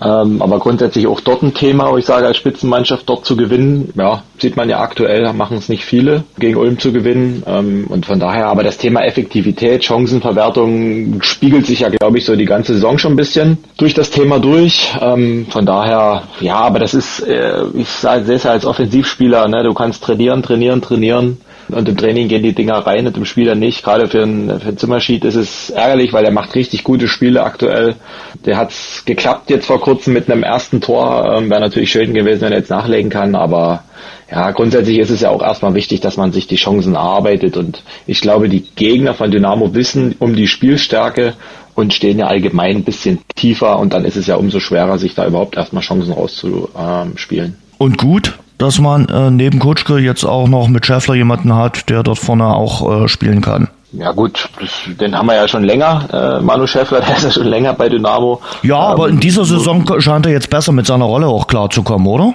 Ähm, 0.00 0.42
aber 0.42 0.58
grundsätzlich 0.58 1.06
auch 1.06 1.20
dort 1.20 1.42
ein 1.42 1.54
Thema, 1.54 1.90
wo 1.90 1.96
ich 1.96 2.04
sage, 2.04 2.26
als 2.26 2.36
Spitzenmannschaft 2.36 3.08
dort 3.08 3.24
zu 3.24 3.34
gewinnen, 3.34 3.92
ja, 3.96 4.22
sieht 4.38 4.56
man 4.56 4.68
ja 4.68 4.80
aktuell, 4.80 5.32
machen 5.32 5.56
es 5.56 5.70
nicht 5.70 5.84
viele, 5.84 6.24
gegen 6.38 6.56
Ulm 6.56 6.78
zu 6.78 6.92
gewinnen. 6.92 7.42
Ähm, 7.46 7.86
und 7.88 8.04
von 8.04 8.20
daher, 8.20 8.48
aber 8.48 8.62
das 8.62 8.76
Thema 8.76 9.04
Effektivität, 9.04 9.84
Chancenverwertung 9.84 11.22
spiegelt 11.22 11.66
sich 11.66 11.80
ja, 11.80 11.88
glaube 11.88 12.18
ich, 12.18 12.26
so 12.26 12.36
die 12.36 12.44
ganze 12.44 12.74
Saison 12.74 12.98
schon 12.98 13.14
ein 13.14 13.16
bisschen 13.16 13.58
durch 13.78 13.94
das 13.94 14.10
Thema 14.10 14.38
durch. 14.38 14.92
Ähm, 15.00 15.46
von 15.48 15.64
daher, 15.64 16.24
ja, 16.40 16.56
aber 16.56 16.78
das 16.78 16.92
ist, 16.92 17.20
äh, 17.20 17.62
ich 17.74 17.88
sehe 17.88 18.34
es 18.34 18.44
als 18.44 18.66
Offensivspieler, 18.66 19.48
ne? 19.48 19.62
du 19.62 19.72
kannst 19.72 20.04
trainieren, 20.04 20.42
trainieren, 20.42 20.82
trainieren. 20.82 21.38
Und 21.68 21.88
im 21.88 21.96
Training 21.96 22.28
gehen 22.28 22.42
die 22.42 22.54
Dinger 22.54 22.78
rein 22.78 23.06
und 23.06 23.16
im 23.16 23.24
Spiel 23.24 23.46
dann 23.46 23.58
nicht. 23.58 23.82
Gerade 23.82 24.08
für 24.08 24.22
einen, 24.22 24.60
für 24.60 24.68
einen 24.68 24.78
Zimmerschied 24.78 25.24
ist 25.24 25.34
es 25.34 25.70
ärgerlich, 25.70 26.12
weil 26.12 26.24
er 26.24 26.30
macht 26.30 26.54
richtig 26.54 26.84
gute 26.84 27.08
Spiele 27.08 27.42
aktuell. 27.42 27.96
Der 28.44 28.56
hat's 28.56 29.04
geklappt 29.04 29.50
jetzt 29.50 29.66
vor 29.66 29.80
kurzem 29.80 30.12
mit 30.12 30.30
einem 30.30 30.42
ersten 30.42 30.80
Tor. 30.80 31.36
Ähm, 31.36 31.50
Wäre 31.50 31.60
natürlich 31.60 31.90
schön 31.90 32.14
gewesen, 32.14 32.42
wenn 32.42 32.52
er 32.52 32.58
jetzt 32.58 32.70
nachlegen 32.70 33.10
kann, 33.10 33.34
aber 33.34 33.82
ja, 34.30 34.50
grundsätzlich 34.50 34.98
ist 34.98 35.10
es 35.10 35.20
ja 35.20 35.30
auch 35.30 35.42
erstmal 35.42 35.74
wichtig, 35.74 36.00
dass 36.00 36.16
man 36.16 36.32
sich 36.32 36.46
die 36.46 36.56
Chancen 36.56 36.94
erarbeitet 36.94 37.56
und 37.56 37.82
ich 38.06 38.20
glaube, 38.20 38.48
die 38.48 38.64
Gegner 38.74 39.14
von 39.14 39.30
Dynamo 39.30 39.74
wissen 39.74 40.16
um 40.18 40.34
die 40.34 40.48
Spielstärke 40.48 41.34
und 41.76 41.94
stehen 41.94 42.18
ja 42.18 42.26
allgemein 42.26 42.76
ein 42.76 42.84
bisschen 42.84 43.20
tiefer 43.36 43.78
und 43.78 43.92
dann 43.92 44.04
ist 44.04 44.16
es 44.16 44.26
ja 44.26 44.36
umso 44.36 44.58
schwerer, 44.58 44.98
sich 44.98 45.14
da 45.14 45.26
überhaupt 45.26 45.56
erstmal 45.56 45.82
Chancen 45.82 46.12
rauszuspielen. 46.12 47.56
Und 47.78 47.98
gut, 47.98 48.38
dass 48.58 48.78
man 48.78 49.08
äh, 49.08 49.30
neben 49.30 49.58
Kutschke 49.58 49.98
jetzt 49.98 50.24
auch 50.24 50.48
noch 50.48 50.68
mit 50.68 50.86
Schäffler 50.86 51.14
jemanden 51.14 51.54
hat, 51.54 51.88
der 51.88 52.02
dort 52.02 52.18
vorne 52.18 52.46
auch 52.46 53.04
äh, 53.04 53.08
spielen 53.08 53.40
kann. 53.40 53.68
Ja 53.92 54.12
gut, 54.12 54.48
das, 54.60 54.70
den 54.98 55.16
haben 55.16 55.26
wir 55.26 55.36
ja 55.36 55.48
schon 55.48 55.64
länger, 55.64 56.38
äh, 56.40 56.42
Manu 56.42 56.66
Schäffler, 56.66 57.00
der 57.06 57.16
ist 57.16 57.24
ja 57.24 57.30
schon 57.30 57.46
länger 57.46 57.72
bei 57.74 57.88
Dynamo. 57.88 58.40
Ja, 58.62 58.78
aber 58.78 59.08
ähm, 59.08 59.14
in 59.14 59.20
dieser 59.20 59.44
Saison 59.44 59.84
scheint 60.00 60.26
er 60.26 60.32
jetzt 60.32 60.50
besser 60.50 60.72
mit 60.72 60.86
seiner 60.86 61.04
Rolle 61.04 61.26
auch 61.26 61.46
klarzukommen, 61.46 62.06
oder? 62.06 62.34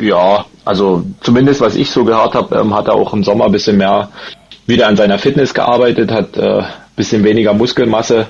Ja, 0.00 0.44
also 0.64 1.04
zumindest 1.20 1.60
was 1.60 1.76
ich 1.76 1.90
so 1.90 2.04
gehört 2.04 2.34
habe, 2.34 2.56
ähm, 2.56 2.74
hat 2.74 2.88
er 2.88 2.94
auch 2.94 3.12
im 3.12 3.24
Sommer 3.24 3.46
ein 3.46 3.52
bisschen 3.52 3.76
mehr 3.76 4.08
wieder 4.66 4.86
an 4.86 4.96
seiner 4.96 5.18
Fitness 5.18 5.54
gearbeitet, 5.54 6.10
hat 6.10 6.36
äh, 6.36 6.62
bisschen 6.98 7.24
weniger 7.24 7.54
Muskelmasse 7.54 8.26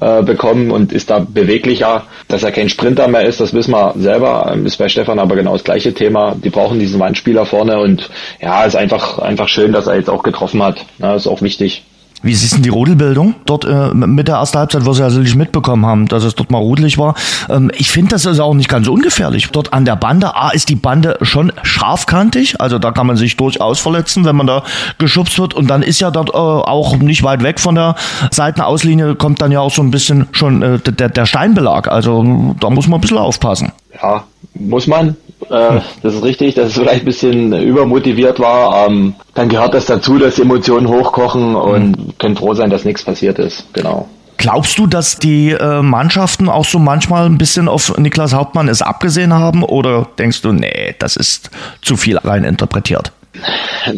äh, 0.00 0.22
bekommen 0.22 0.72
und 0.72 0.92
ist 0.92 1.10
da 1.10 1.20
beweglicher. 1.20 2.04
Dass 2.26 2.42
er 2.42 2.50
kein 2.50 2.68
Sprinter 2.68 3.06
mehr 3.06 3.22
ist, 3.22 3.38
das 3.40 3.54
wissen 3.54 3.70
wir 3.70 3.94
selber. 3.96 4.50
Ähm, 4.52 4.66
ist 4.66 4.76
bei 4.78 4.88
Stefan 4.88 5.20
aber 5.20 5.36
genau 5.36 5.52
das 5.52 5.62
gleiche 5.62 5.94
Thema. 5.94 6.34
Die 6.34 6.50
brauchen 6.50 6.80
diesen 6.80 6.98
Wandspieler 6.98 7.46
vorne 7.46 7.78
und 7.78 8.10
ja, 8.40 8.64
ist 8.64 8.74
einfach, 8.74 9.20
einfach 9.20 9.48
schön, 9.48 9.72
dass 9.72 9.86
er 9.86 9.94
jetzt 9.94 10.10
auch 10.10 10.24
getroffen 10.24 10.62
hat. 10.62 10.84
Ja, 10.98 11.14
ist 11.14 11.28
auch 11.28 11.42
wichtig. 11.42 11.84
Wie 12.22 12.34
siehst 12.34 12.56
du 12.56 12.62
die 12.62 12.70
Rudelbildung 12.70 13.34
dort 13.44 13.64
äh, 13.64 13.92
mit 13.94 14.26
der 14.28 14.36
ersten 14.36 14.58
Halbzeit, 14.58 14.86
was 14.86 14.98
wir 14.98 15.04
ja 15.04 15.10
sicherlich 15.10 15.36
mitbekommen 15.36 15.84
haben, 15.84 16.08
dass 16.08 16.24
es 16.24 16.34
dort 16.34 16.50
mal 16.50 16.58
rudelig 16.58 16.98
war? 16.98 17.14
Ähm, 17.48 17.70
ich 17.74 17.90
finde, 17.90 18.10
das 18.10 18.24
ist 18.24 18.40
auch 18.40 18.54
nicht 18.54 18.68
ganz 18.68 18.88
ungefährlich. 18.88 19.48
Dort 19.52 19.72
an 19.72 19.84
der 19.84 19.96
Bande, 19.96 20.34
A, 20.34 20.50
ist 20.50 20.68
die 20.68 20.76
Bande 20.76 21.18
schon 21.22 21.52
scharfkantig, 21.62 22.60
also 22.60 22.78
da 22.78 22.90
kann 22.90 23.06
man 23.06 23.16
sich 23.16 23.36
durchaus 23.36 23.80
verletzen, 23.80 24.24
wenn 24.24 24.36
man 24.36 24.46
da 24.46 24.62
geschubst 24.98 25.38
wird. 25.38 25.54
Und 25.54 25.68
dann 25.68 25.82
ist 25.82 26.00
ja 26.00 26.10
dort 26.10 26.30
äh, 26.30 26.32
auch 26.32 26.96
nicht 26.96 27.22
weit 27.22 27.42
weg 27.42 27.60
von 27.60 27.74
der 27.74 27.96
Seitenauslinie, 28.30 29.14
kommt 29.14 29.42
dann 29.42 29.52
ja 29.52 29.60
auch 29.60 29.72
so 29.72 29.82
ein 29.82 29.90
bisschen 29.90 30.26
schon 30.32 30.62
äh, 30.62 30.78
der, 30.78 31.10
der 31.10 31.26
Steinbelag. 31.26 31.88
Also 31.88 32.54
da 32.60 32.70
muss 32.70 32.88
man 32.88 32.98
ein 32.98 33.02
bisschen 33.02 33.18
aufpassen. 33.18 33.72
Ja, 34.02 34.24
muss 34.54 34.86
man. 34.86 35.16
Äh, 35.50 35.80
das 36.02 36.14
ist 36.14 36.22
richtig, 36.22 36.54
dass 36.54 36.68
es 36.68 36.74
vielleicht 36.74 37.02
ein 37.02 37.04
bisschen 37.04 37.52
übermotiviert 37.52 38.40
war. 38.40 38.86
Ähm, 38.86 39.14
dann 39.34 39.48
gehört 39.48 39.74
das 39.74 39.86
dazu, 39.86 40.18
dass 40.18 40.38
Emotionen 40.38 40.88
hochkochen 40.88 41.54
und 41.54 41.90
mhm. 41.90 42.18
können 42.18 42.36
froh 42.36 42.54
sein, 42.54 42.70
dass 42.70 42.84
nichts 42.84 43.04
passiert 43.04 43.38
ist. 43.38 43.72
Genau. 43.72 44.08
Glaubst 44.38 44.78
du, 44.78 44.86
dass 44.86 45.18
die 45.18 45.50
äh, 45.50 45.82
Mannschaften 45.82 46.48
auch 46.48 46.64
so 46.64 46.78
manchmal 46.78 47.26
ein 47.26 47.38
bisschen 47.38 47.68
auf 47.68 47.96
Niklas 47.96 48.34
Hauptmann 48.34 48.68
es 48.68 48.82
abgesehen 48.82 49.32
haben? 49.32 49.62
Oder 49.62 50.08
denkst 50.18 50.42
du, 50.42 50.52
nee, 50.52 50.94
das 50.98 51.16
ist 51.16 51.50
zu 51.80 51.96
viel 51.96 52.18
rein 52.18 52.44
interpretiert? 52.44 53.12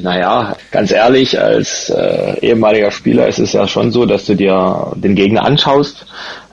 Naja, 0.03 0.57
ganz 0.71 0.91
ehrlich, 0.91 1.41
als 1.41 1.91
äh, 1.91 2.39
ehemaliger 2.41 2.91
Spieler 2.91 3.27
ist 3.27 3.39
es 3.39 3.53
ja 3.53 3.67
schon 3.67 3.91
so, 3.91 4.07
dass 4.07 4.27
du 4.27 4.35
dir 4.35 4.93
den 4.97 5.15
Gegner 5.15 5.45
anschaust, 5.45 6.07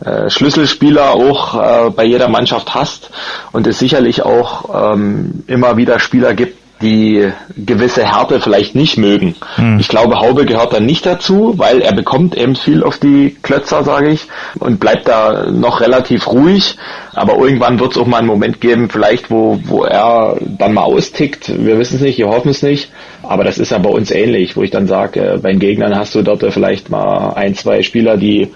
äh, 0.04 0.30
Schlüsselspieler 0.30 1.12
auch 1.14 1.88
äh, 1.88 1.90
bei 1.90 2.06
jeder 2.06 2.30
Mannschaft 2.30 2.74
hast 2.74 3.10
und 3.52 3.68
es 3.68 3.80
sicherlich 3.80 4.24
auch 4.24 4.94
ähm, 4.94 5.44
immer 5.48 5.78
wieder 5.78 6.00
Spieler 6.00 6.34
gibt, 6.34 6.65
die 6.82 7.32
gewisse 7.56 8.06
Härte 8.06 8.42
vielleicht 8.42 8.76
nicht 8.76 8.98
mögen. 8.98 9.36
Hm. 9.56 9.80
Ich 9.80 9.88
glaube, 9.88 10.20
Haube 10.20 10.46
gehört 10.46 10.74
da 10.74 10.80
nicht 10.80 11.06
dazu, 11.06 11.54
weil 11.58 11.82
er 11.82 11.94
bekommt 11.94 12.36
eben 12.36 12.56
viel 12.56 12.84
auf 12.84 12.98
die 12.98 13.36
Klötzer, 13.42 13.84
sage 13.84 14.10
ich, 14.10 14.28
und 14.60 14.80
bleibt 14.80 15.08
da 15.08 15.50
noch 15.52 15.82
relativ 15.82 16.28
ruhig. 16.28 16.78
Aber 17.14 17.38
irgendwann 17.38 17.80
wird 17.80 17.92
es 17.92 17.98
auch 17.98 18.08
mal 18.08 18.18
einen 18.18 18.28
Moment 18.28 18.60
geben, 18.60 18.90
vielleicht, 18.90 19.32
wo, 19.32 19.60
wo 19.64 19.84
er 19.84 20.38
dann 20.42 20.74
mal 20.74 20.84
austickt. 20.84 21.52
Wir 21.64 21.80
wissen 21.80 21.96
es 21.96 22.02
nicht, 22.02 22.18
wir 22.18 22.28
hoffen 22.28 22.50
es 22.50 22.62
nicht. 22.62 22.90
Aber 23.24 23.44
das 23.44 23.58
ist 23.58 23.72
ja 23.72 23.78
bei 23.78 23.90
uns 23.90 24.12
ähnlich, 24.12 24.58
wo 24.58 24.64
ich 24.64 24.72
dann 24.72 24.88
sage, 24.88 25.20
äh, 25.20 25.38
bei 25.38 25.52
den 25.52 25.60
Gegnern 25.60 25.98
hast 25.98 26.14
du 26.14 26.22
dort 26.22 26.44
vielleicht 26.54 26.90
mal 26.90 27.34
ein, 27.36 27.56
zwei 27.56 27.82
Spieler, 27.84 28.18
die 28.18 28.50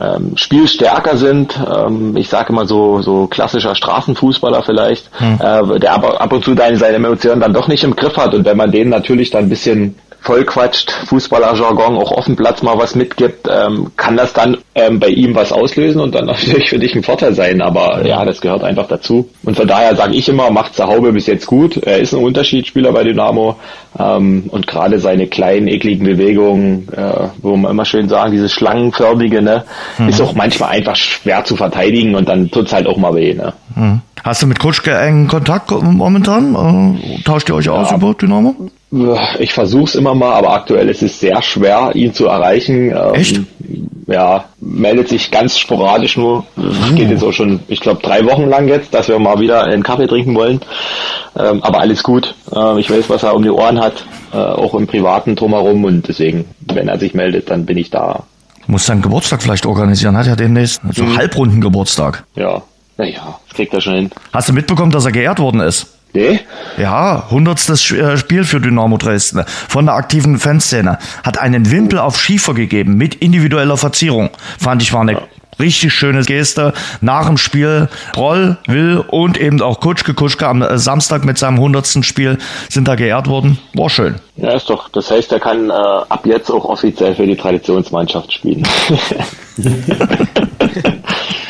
ähm, 0.00 0.36
spielstärker 0.36 1.16
sind. 1.16 1.58
Ähm, 1.58 2.16
ich 2.16 2.28
sage 2.28 2.52
immer 2.52 2.66
so, 2.66 3.02
so 3.02 3.26
klassischer 3.26 3.74
Straßenfußballer 3.74 4.62
vielleicht, 4.62 5.10
hm. 5.18 5.38
äh, 5.40 5.78
der 5.78 5.94
aber 5.94 6.20
ab 6.20 6.32
und 6.32 6.44
zu 6.44 6.54
seine, 6.54 6.76
seine 6.76 6.96
Emotionen 6.96 7.40
dann 7.40 7.54
doch 7.54 7.68
nicht 7.68 7.84
im 7.84 7.96
Griff 7.96 8.16
hat. 8.16 8.34
Und 8.34 8.44
wenn 8.44 8.56
man 8.56 8.70
denen 8.70 8.90
natürlich 8.90 9.30
dann 9.30 9.44
ein 9.44 9.48
bisschen 9.48 9.96
vollquatscht, 10.20 10.90
Fußballerjargon, 11.06 11.96
auch 11.96 12.12
auf 12.12 12.24
dem 12.24 12.36
Platz 12.36 12.62
mal 12.62 12.78
was 12.78 12.94
mitgibt, 12.94 13.48
ähm, 13.48 13.92
kann 13.96 14.16
das 14.16 14.32
dann 14.32 14.58
ähm, 14.74 14.98
bei 14.98 15.08
ihm 15.08 15.34
was 15.34 15.52
auslösen 15.52 16.00
und 16.00 16.14
dann 16.14 16.26
natürlich 16.26 16.70
für 16.70 16.78
dich 16.78 16.94
ein 16.94 17.02
Vorteil 17.02 17.34
sein. 17.34 17.62
Aber 17.62 18.04
ja, 18.04 18.24
das 18.24 18.40
gehört 18.40 18.64
einfach 18.64 18.88
dazu. 18.88 19.28
Und 19.44 19.56
von 19.56 19.66
daher 19.68 19.94
sage 19.94 20.14
ich 20.14 20.28
immer, 20.28 20.50
macht 20.50 20.74
Zahaube 20.74 21.12
bis 21.12 21.26
jetzt 21.26 21.46
gut. 21.46 21.76
Er 21.76 21.98
ist 21.98 22.12
ein 22.12 22.22
Unterschiedsspieler 22.22 22.92
bei 22.92 23.04
Dynamo 23.04 23.56
ähm, 23.98 24.44
und 24.48 24.66
gerade 24.66 24.98
seine 24.98 25.26
kleinen, 25.26 25.68
ekligen 25.68 26.04
Bewegungen, 26.04 26.88
äh, 26.92 27.28
wo 27.42 27.56
man 27.56 27.70
immer 27.70 27.84
schön 27.84 28.08
sagen, 28.08 28.32
dieses 28.32 28.52
Schlangenförmige, 28.52 29.42
ne, 29.42 29.64
mhm. 29.98 30.08
ist 30.08 30.20
auch 30.20 30.34
manchmal 30.34 30.70
einfach 30.70 30.96
schwer 30.96 31.44
zu 31.44 31.56
verteidigen 31.56 32.14
und 32.14 32.28
dann 32.28 32.50
tut's 32.50 32.72
halt 32.72 32.86
auch 32.86 32.96
mal 32.96 33.14
weh. 33.14 33.34
Ne? 33.34 33.52
Mhm. 33.74 34.00
Hast 34.24 34.42
du 34.42 34.48
mit 34.48 34.58
Kutschke 34.58 34.92
engen 34.92 35.28
Kontakt 35.28 35.70
momentan? 35.70 36.96
Äh, 36.96 37.22
tauscht 37.22 37.48
ihr 37.48 37.54
euch 37.54 37.68
aus 37.68 37.90
ja. 37.90 37.96
über 37.96 38.12
Dynamo? 38.14 38.56
Ich 39.38 39.52
versuche 39.52 39.84
es 39.84 39.94
immer 39.94 40.14
mal, 40.14 40.32
aber 40.32 40.52
aktuell 40.52 40.88
ist 40.88 41.02
es 41.02 41.20
sehr 41.20 41.42
schwer, 41.42 41.90
ihn 41.94 42.14
zu 42.14 42.26
erreichen. 42.26 42.90
Ähm, 42.90 43.14
Echt? 43.14 43.40
Ja, 44.06 44.44
meldet 44.60 45.08
sich 45.08 45.30
ganz 45.30 45.58
sporadisch 45.58 46.16
nur. 46.16 46.44
Mhm. 46.56 46.94
Geht 46.94 47.10
jetzt 47.10 47.24
auch 47.24 47.32
schon, 47.32 47.60
ich 47.68 47.80
glaube, 47.80 48.02
drei 48.02 48.24
Wochen 48.24 48.48
lang 48.48 48.68
jetzt, 48.68 48.94
dass 48.94 49.08
wir 49.08 49.18
mal 49.18 49.40
wieder 49.40 49.64
einen 49.64 49.82
Kaffee 49.82 50.06
trinken 50.06 50.34
wollen. 50.34 50.60
Ähm, 51.38 51.62
aber 51.62 51.80
alles 51.80 52.02
gut. 52.02 52.34
Ähm, 52.54 52.78
ich 52.78 52.90
weiß, 52.90 53.10
was 53.10 53.24
er 53.24 53.34
um 53.34 53.42
die 53.42 53.50
Ohren 53.50 53.80
hat, 53.80 54.04
äh, 54.32 54.36
auch 54.36 54.74
im 54.74 54.86
Privaten 54.86 55.34
drumherum 55.34 55.84
und 55.84 56.08
deswegen, 56.08 56.44
wenn 56.60 56.88
er 56.88 56.98
sich 56.98 57.14
meldet, 57.14 57.50
dann 57.50 57.66
bin 57.66 57.78
ich 57.78 57.90
da. 57.90 58.24
Muss 58.68 58.86
seinen 58.86 59.02
Geburtstag 59.02 59.42
vielleicht 59.42 59.66
organisieren, 59.66 60.16
hat 60.16 60.26
ja 60.26 60.36
demnächst 60.36 60.80
so 60.92 61.04
mhm. 61.04 61.16
Halbrunden 61.16 61.60
Geburtstag. 61.60 62.24
Ja, 62.34 62.62
naja, 62.96 63.38
das 63.46 63.56
kriegt 63.56 63.74
er 63.74 63.80
schon 63.80 63.94
hin. 63.94 64.10
Hast 64.32 64.48
du 64.48 64.52
mitbekommen, 64.52 64.90
dass 64.90 65.04
er 65.04 65.12
geehrt 65.12 65.38
worden 65.38 65.60
ist? 65.60 65.95
Nee. 66.12 66.40
Ja, 66.78 67.26
hundertstes 67.30 67.90
äh, 67.90 68.16
Spiel 68.16 68.44
für 68.44 68.60
Dynamo 68.60 68.96
Dresden 68.96 69.44
von 69.68 69.86
der 69.86 69.96
aktiven 69.96 70.38
Fanszene. 70.38 70.98
Hat 71.24 71.38
einen 71.38 71.70
Wimpel 71.70 71.98
auf 71.98 72.18
Schiefer 72.18 72.54
gegeben 72.54 72.96
mit 72.96 73.16
individueller 73.16 73.76
Verzierung. 73.76 74.30
Fand 74.58 74.80
ich 74.82 74.92
war 74.92 75.02
eine 75.02 75.20
richtig 75.58 75.92
schöne 75.92 76.22
Geste. 76.22 76.72
Nach 77.00 77.26
dem 77.26 77.36
Spiel 77.36 77.88
Roll, 78.16 78.56
Will 78.66 79.04
und 79.08 79.38
eben 79.38 79.60
auch 79.60 79.80
Kutschke. 79.80 80.14
Kutschke 80.14 80.46
am 80.46 80.62
äh, 80.62 80.78
Samstag 80.78 81.24
mit 81.24 81.38
seinem 81.38 81.58
hundertsten 81.58 82.02
Spiel 82.02 82.38
sind 82.68 82.88
da 82.88 82.94
geehrt 82.94 83.28
worden. 83.28 83.58
War 83.74 83.90
schön. 83.90 84.16
Ja, 84.36 84.54
ist 84.54 84.70
doch. 84.70 84.88
Das 84.88 85.10
heißt, 85.10 85.32
er 85.32 85.40
kann 85.40 85.70
äh, 85.70 85.72
ab 85.72 86.24
jetzt 86.24 86.50
auch 86.50 86.64
offiziell 86.64 87.14
für 87.14 87.26
die 87.26 87.36
Traditionsmannschaft 87.36 88.32
spielen. 88.32 88.66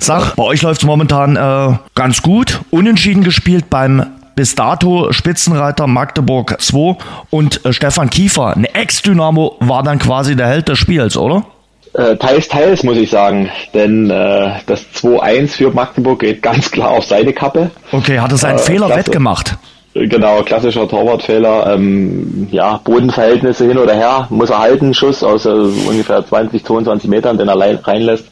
Sag, 0.00 0.36
bei 0.36 0.42
euch 0.42 0.62
läuft 0.62 0.82
es 0.82 0.86
momentan 0.86 1.36
äh, 1.36 1.76
ganz 1.94 2.22
gut. 2.22 2.60
Unentschieden 2.70 3.24
gespielt 3.24 3.70
beim 3.70 4.06
bis 4.34 4.54
dato 4.54 5.12
Spitzenreiter 5.12 5.88
Magdeburg 5.88 6.56
2 6.60 6.96
und 7.30 7.64
äh, 7.64 7.72
Stefan 7.72 8.08
Kiefer, 8.08 8.56
ein 8.56 8.64
Ex-Dynamo, 8.64 9.56
war 9.60 9.82
dann 9.82 9.98
quasi 9.98 10.36
der 10.36 10.46
Held 10.46 10.68
des 10.68 10.78
Spiels, 10.78 11.16
oder? 11.16 11.44
Äh, 11.94 12.16
teils, 12.16 12.46
teils, 12.46 12.84
muss 12.84 12.96
ich 12.96 13.10
sagen. 13.10 13.50
Denn 13.74 14.10
äh, 14.10 14.50
das 14.66 14.84
2-1 14.94 15.48
für 15.48 15.70
Magdeburg 15.70 16.20
geht 16.20 16.42
ganz 16.42 16.70
klar 16.70 16.90
auf 16.90 17.04
seine 17.04 17.32
Kappe. 17.32 17.70
Okay, 17.90 18.20
hat 18.20 18.30
er 18.30 18.38
seinen 18.38 18.58
äh, 18.58 18.62
Fehler 18.62 18.88
wettgemacht? 18.90 19.56
Genau, 19.94 20.42
klassischer 20.42 20.86
Torwartfehler. 20.86 21.74
Ähm, 21.74 22.48
ja, 22.50 22.78
Bodenverhältnisse 22.84 23.66
hin 23.66 23.78
oder 23.78 23.94
her, 23.94 24.26
muss 24.30 24.50
er 24.50 24.60
halten, 24.60 24.92
Schuss 24.92 25.22
aus 25.24 25.46
äh, 25.46 25.50
ungefähr 25.50 26.24
20, 26.24 26.64
22 26.64 27.08
Metern, 27.08 27.38
den 27.38 27.48
er 27.48 27.86
reinlässt. 27.86 28.26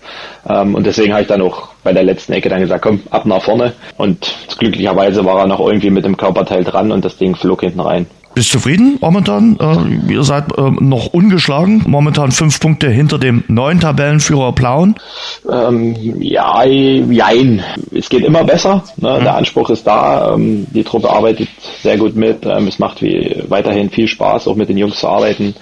Ähm, 0.48 0.74
und 0.74 0.86
deswegen 0.86 1.12
habe 1.12 1.22
ich 1.22 1.28
dann 1.28 1.40
auch 1.42 1.68
bei 1.82 1.92
der 1.92 2.04
letzten 2.04 2.34
Ecke 2.34 2.48
dann 2.48 2.61
gesagt, 2.61 2.82
komm, 2.82 3.02
ab 3.11 3.24
nach 3.26 3.42
vorne. 3.42 3.72
Und 3.96 4.34
glücklicherweise 4.59 5.24
war 5.24 5.40
er 5.40 5.46
noch 5.46 5.61
irgendwie 5.61 5.90
mit 5.90 6.04
dem 6.04 6.16
Körperteil 6.16 6.62
dran 6.62 6.92
und 6.92 7.04
das 7.04 7.16
Ding 7.16 7.34
flog 7.34 7.62
hinten 7.62 7.80
rein. 7.80 8.07
Bist 8.37 8.51
zufrieden 8.51 8.99
momentan? 9.01 9.57
Äh, 9.59 10.12
ihr 10.12 10.22
seid 10.22 10.59
äh, 10.59 10.70
noch 10.78 11.07
ungeschlagen, 11.07 11.84
momentan 11.87 12.32
fünf 12.32 12.61
Punkte 12.61 12.91
hinter 12.91 13.16
dem 13.18 13.45
neuen 13.49 13.80
Tabellenführer 13.80 14.53
Plauen. 14.53 14.95
Ähm, 15.51 15.97
ja, 16.20 16.62
jein. 16.62 17.64
Es 17.95 18.11
geht 18.11 18.26
immer 18.26 18.45
besser. 18.45 18.84
Ne? 18.99 19.16
Mhm. 19.20 19.24
Der 19.24 19.37
Anspruch 19.37 19.70
ist 19.70 19.87
da. 19.87 20.34
Ähm, 20.34 20.66
die 20.70 20.84
Truppe 20.84 21.09
arbeitet 21.09 21.49
sehr 21.82 21.97
gut 21.97 22.14
mit. 22.14 22.45
Ähm, 22.45 22.68
es 22.68 22.78
macht 22.78 23.01
wie, 23.01 23.43
weiterhin 23.49 23.89
viel 23.89 24.07
Spaß, 24.07 24.49
auch 24.49 24.57
mit 24.57 24.68
den 24.68 24.76
Jungs 24.76 24.99
zu 24.99 25.09
arbeiten. 25.09 25.55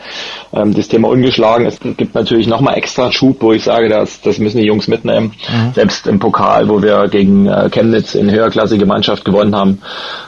Ähm, 0.53 0.75
das 0.75 0.89
Thema 0.89 1.11
ungeschlagen, 1.11 1.67
es 1.67 1.79
gibt 1.79 2.17
natürlich 2.17 2.49
nochmal 2.49 2.77
extra 2.77 3.13
Schub, 3.13 3.37
wo 3.39 3.53
ich 3.53 3.63
sage, 3.63 3.89
das, 3.89 4.21
das 4.21 4.39
müssen 4.39 4.59
die 4.59 4.67
Jungs 4.67 4.89
mitnehmen. 4.89 5.33
Mhm. 5.49 5.75
Selbst 5.75 6.09
im 6.09 6.19
Pokal, 6.19 6.69
wo 6.69 6.83
wir 6.83 7.07
gegen 7.07 7.47
äh, 7.47 7.71
Chemnitz 7.71 8.17
in 8.17 8.33
höherklassige 8.33 8.85
Mannschaft 8.85 9.25
gewonnen 9.25 9.55
haben, 9.55 9.79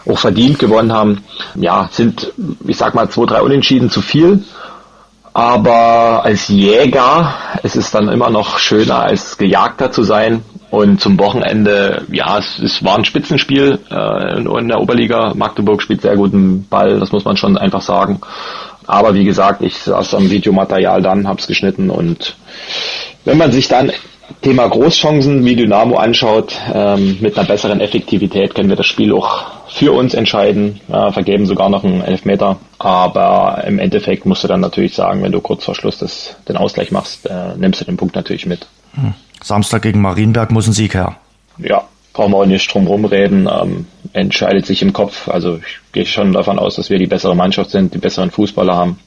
auch 0.08 0.18
verdient 0.18 0.60
gewonnen 0.60 0.92
haben, 0.92 1.24
ja, 1.56 1.88
sind 1.90 2.32
ich 2.66 2.76
sag 2.76 2.94
mal, 2.94 3.08
zwei, 3.08 3.26
drei 3.26 3.42
Unentschieden 3.42 3.90
zu 3.90 4.02
viel. 4.02 4.44
Aber 5.32 6.24
als 6.24 6.48
Jäger 6.48 7.34
ist 7.62 7.76
es 7.76 7.90
dann 7.90 8.08
immer 8.08 8.30
noch 8.30 8.58
schöner, 8.58 9.00
als 9.00 9.36
Gejagter 9.36 9.90
zu 9.90 10.02
sein. 10.02 10.42
Und 10.70 11.00
zum 11.00 11.18
Wochenende, 11.18 12.06
ja, 12.10 12.38
es, 12.38 12.58
es 12.58 12.82
war 12.82 12.96
ein 12.96 13.04
Spitzenspiel 13.04 13.78
äh, 13.90 14.38
in 14.38 14.68
der 14.68 14.80
Oberliga. 14.80 15.34
Magdeburg 15.34 15.82
spielt 15.82 16.02
sehr 16.02 16.16
guten 16.16 16.66
Ball, 16.68 16.98
das 16.98 17.12
muss 17.12 17.24
man 17.24 17.36
schon 17.36 17.58
einfach 17.58 17.82
sagen. 17.82 18.20
Aber 18.86 19.14
wie 19.14 19.24
gesagt, 19.24 19.62
ich 19.62 19.76
saß 19.76 20.14
am 20.14 20.30
Videomaterial 20.30 21.02
dann, 21.02 21.28
hab's 21.28 21.46
geschnitten 21.46 21.90
und 21.90 22.36
wenn 23.24 23.38
man 23.38 23.52
sich 23.52 23.68
dann 23.68 23.92
Thema 24.42 24.68
Großchancen 24.68 25.44
wie 25.44 25.56
Dynamo 25.56 25.96
anschaut, 25.96 26.54
ähm, 26.72 27.18
mit 27.20 27.38
einer 27.38 27.46
besseren 27.46 27.80
Effektivität 27.80 28.54
können 28.54 28.68
wir 28.68 28.76
das 28.76 28.86
Spiel 28.86 29.12
auch 29.12 29.55
für 29.68 29.92
uns 29.92 30.14
entscheiden, 30.14 30.80
äh, 30.88 31.12
vergeben 31.12 31.46
sogar 31.46 31.68
noch 31.68 31.84
einen 31.84 32.02
Elfmeter. 32.02 32.58
Aber 32.78 33.64
im 33.66 33.78
Endeffekt 33.78 34.26
musst 34.26 34.44
du 34.44 34.48
dann 34.48 34.60
natürlich 34.60 34.94
sagen, 34.94 35.22
wenn 35.22 35.32
du 35.32 35.40
kurz 35.40 35.64
vor 35.64 35.74
Schluss 35.74 35.98
das, 35.98 36.36
den 36.48 36.56
Ausgleich 36.56 36.90
machst, 36.90 37.26
äh, 37.26 37.56
nimmst 37.56 37.80
du 37.80 37.84
den 37.84 37.96
Punkt 37.96 38.14
natürlich 38.14 38.46
mit. 38.46 38.66
Hm. 38.94 39.14
Samstag 39.42 39.82
gegen 39.82 40.00
Marienberg 40.00 40.50
muss 40.50 40.66
ein 40.66 40.72
Sieg 40.72 40.94
her. 40.94 41.16
Ja, 41.58 41.84
brauchen 42.12 42.32
wir 42.32 42.38
auch 42.38 42.46
nicht 42.46 42.72
drum 42.72 42.86
rumreden. 42.86 43.48
Ähm, 43.50 43.86
entscheidet 44.12 44.66
sich 44.66 44.82
im 44.82 44.92
Kopf. 44.92 45.28
Also 45.28 45.58
ich 45.58 45.92
gehe 45.92 46.06
schon 46.06 46.32
davon 46.32 46.58
aus, 46.58 46.76
dass 46.76 46.90
wir 46.90 46.98
die 46.98 47.06
bessere 47.06 47.36
Mannschaft 47.36 47.70
sind, 47.70 47.94
die 47.94 47.98
besseren 47.98 48.30
Fußballer 48.30 48.74
haben. 48.74 48.98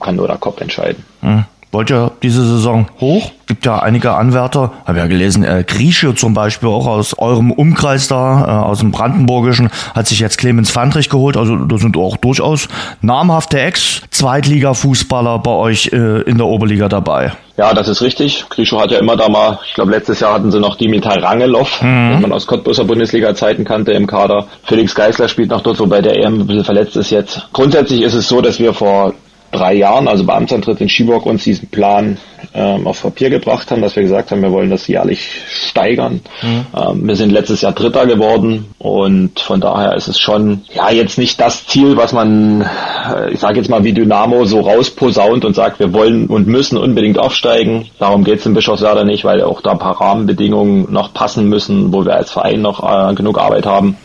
Kann 0.00 0.16
nur 0.16 0.26
der 0.26 0.38
Kopf 0.38 0.60
entscheiden. 0.60 1.04
Hm. 1.20 1.44
Wollt 1.76 1.90
ihr 1.90 2.12
diese 2.22 2.42
Saison 2.42 2.86
hoch? 3.02 3.32
Gibt 3.46 3.66
ja 3.66 3.80
einige 3.80 4.14
Anwärter, 4.14 4.72
habe 4.86 4.96
ja 4.96 5.06
gelesen, 5.08 5.44
äh, 5.44 5.62
Grieche 5.62 6.14
zum 6.14 6.32
Beispiel 6.32 6.70
auch 6.70 6.86
aus 6.86 7.18
eurem 7.18 7.50
Umkreis 7.50 8.08
da, 8.08 8.44
äh, 8.46 8.64
aus 8.64 8.78
dem 8.78 8.92
Brandenburgischen, 8.92 9.68
hat 9.94 10.06
sich 10.06 10.18
jetzt 10.18 10.38
Clemens 10.38 10.70
Fandrich 10.70 11.10
geholt. 11.10 11.36
Also 11.36 11.54
da 11.54 11.76
sind 11.76 11.98
auch 11.98 12.16
durchaus 12.16 12.68
namhafte 13.02 13.60
Ex-Zweitliga-Fußballer 13.60 15.38
bei 15.40 15.50
euch 15.50 15.90
äh, 15.92 16.22
in 16.22 16.38
der 16.38 16.46
Oberliga 16.46 16.88
dabei. 16.88 17.32
Ja, 17.58 17.74
das 17.74 17.88
ist 17.88 18.00
richtig. 18.00 18.46
Grischow 18.48 18.80
hat 18.80 18.90
ja 18.90 18.98
immer 18.98 19.16
da 19.18 19.28
mal, 19.28 19.58
ich 19.66 19.74
glaube 19.74 19.90
letztes 19.90 20.20
Jahr 20.20 20.32
hatten 20.32 20.50
sie 20.50 20.58
noch 20.58 20.76
Dimitar 20.76 21.22
Rangelov, 21.22 21.82
mhm. 21.82 22.12
den 22.12 22.20
man 22.22 22.32
aus 22.32 22.46
Cottbusser 22.46 22.84
Bundesliga-Zeiten 22.84 23.66
kannte 23.66 23.92
im 23.92 24.06
Kader. 24.06 24.46
Felix 24.64 24.94
Geisler 24.94 25.28
spielt 25.28 25.50
noch 25.50 25.60
dort, 25.60 25.78
wobei 25.78 26.00
der 26.00 26.16
EM 26.16 26.40
ein 26.40 26.46
bisschen 26.46 26.64
verletzt 26.64 26.96
ist 26.96 27.10
jetzt. 27.10 27.48
Grundsätzlich 27.52 28.00
ist 28.00 28.14
es 28.14 28.28
so, 28.28 28.40
dass 28.40 28.58
wir 28.58 28.72
vor 28.72 29.12
drei 29.56 29.74
Jahren, 29.74 30.08
also 30.08 30.24
bei 30.24 30.34
Amtsantritt 30.34 30.80
in 30.80 30.88
Schiburg, 30.88 31.26
uns 31.26 31.44
diesen 31.44 31.68
Plan 31.68 32.18
ähm, 32.54 32.86
auf 32.86 33.02
Papier 33.02 33.30
gebracht 33.30 33.70
haben, 33.70 33.82
dass 33.82 33.96
wir 33.96 34.02
gesagt 34.02 34.30
haben, 34.30 34.42
wir 34.42 34.52
wollen 34.52 34.70
das 34.70 34.86
jährlich 34.86 35.30
steigern. 35.48 36.20
Mhm. 36.42 36.66
Ähm, 36.76 37.08
wir 37.08 37.16
sind 37.16 37.30
letztes 37.30 37.62
Jahr 37.62 37.72
Dritter 37.72 38.06
geworden 38.06 38.66
und 38.78 39.40
von 39.40 39.60
daher 39.60 39.94
ist 39.94 40.08
es 40.08 40.18
schon 40.18 40.62
ja 40.72 40.90
jetzt 40.90 41.18
nicht 41.18 41.40
das 41.40 41.66
Ziel, 41.66 41.96
was 41.96 42.12
man, 42.12 42.62
äh, 42.62 43.32
ich 43.32 43.40
sage 43.40 43.58
jetzt 43.58 43.68
mal 43.68 43.84
wie 43.84 43.92
Dynamo 43.92 44.44
so 44.44 44.60
rausposaunt 44.60 45.44
und 45.44 45.54
sagt, 45.54 45.78
wir 45.78 45.92
wollen 45.92 46.26
und 46.26 46.46
müssen 46.46 46.78
unbedingt 46.78 47.18
aufsteigen. 47.18 47.86
Darum 47.98 48.24
geht 48.24 48.40
es 48.40 48.46
in 48.46 48.54
Bischofswerda 48.54 49.04
nicht, 49.04 49.24
weil 49.24 49.42
auch 49.42 49.60
da 49.60 49.72
ein 49.72 49.78
paar 49.78 50.00
Rahmenbedingungen 50.00 50.92
noch 50.92 51.12
passen 51.12 51.48
müssen, 51.48 51.92
wo 51.92 52.04
wir 52.04 52.14
als 52.14 52.32
Verein 52.32 52.62
noch 52.62 52.82
äh, 52.82 53.14
genug 53.14 53.38
Arbeit 53.38 53.66
haben. 53.66 53.96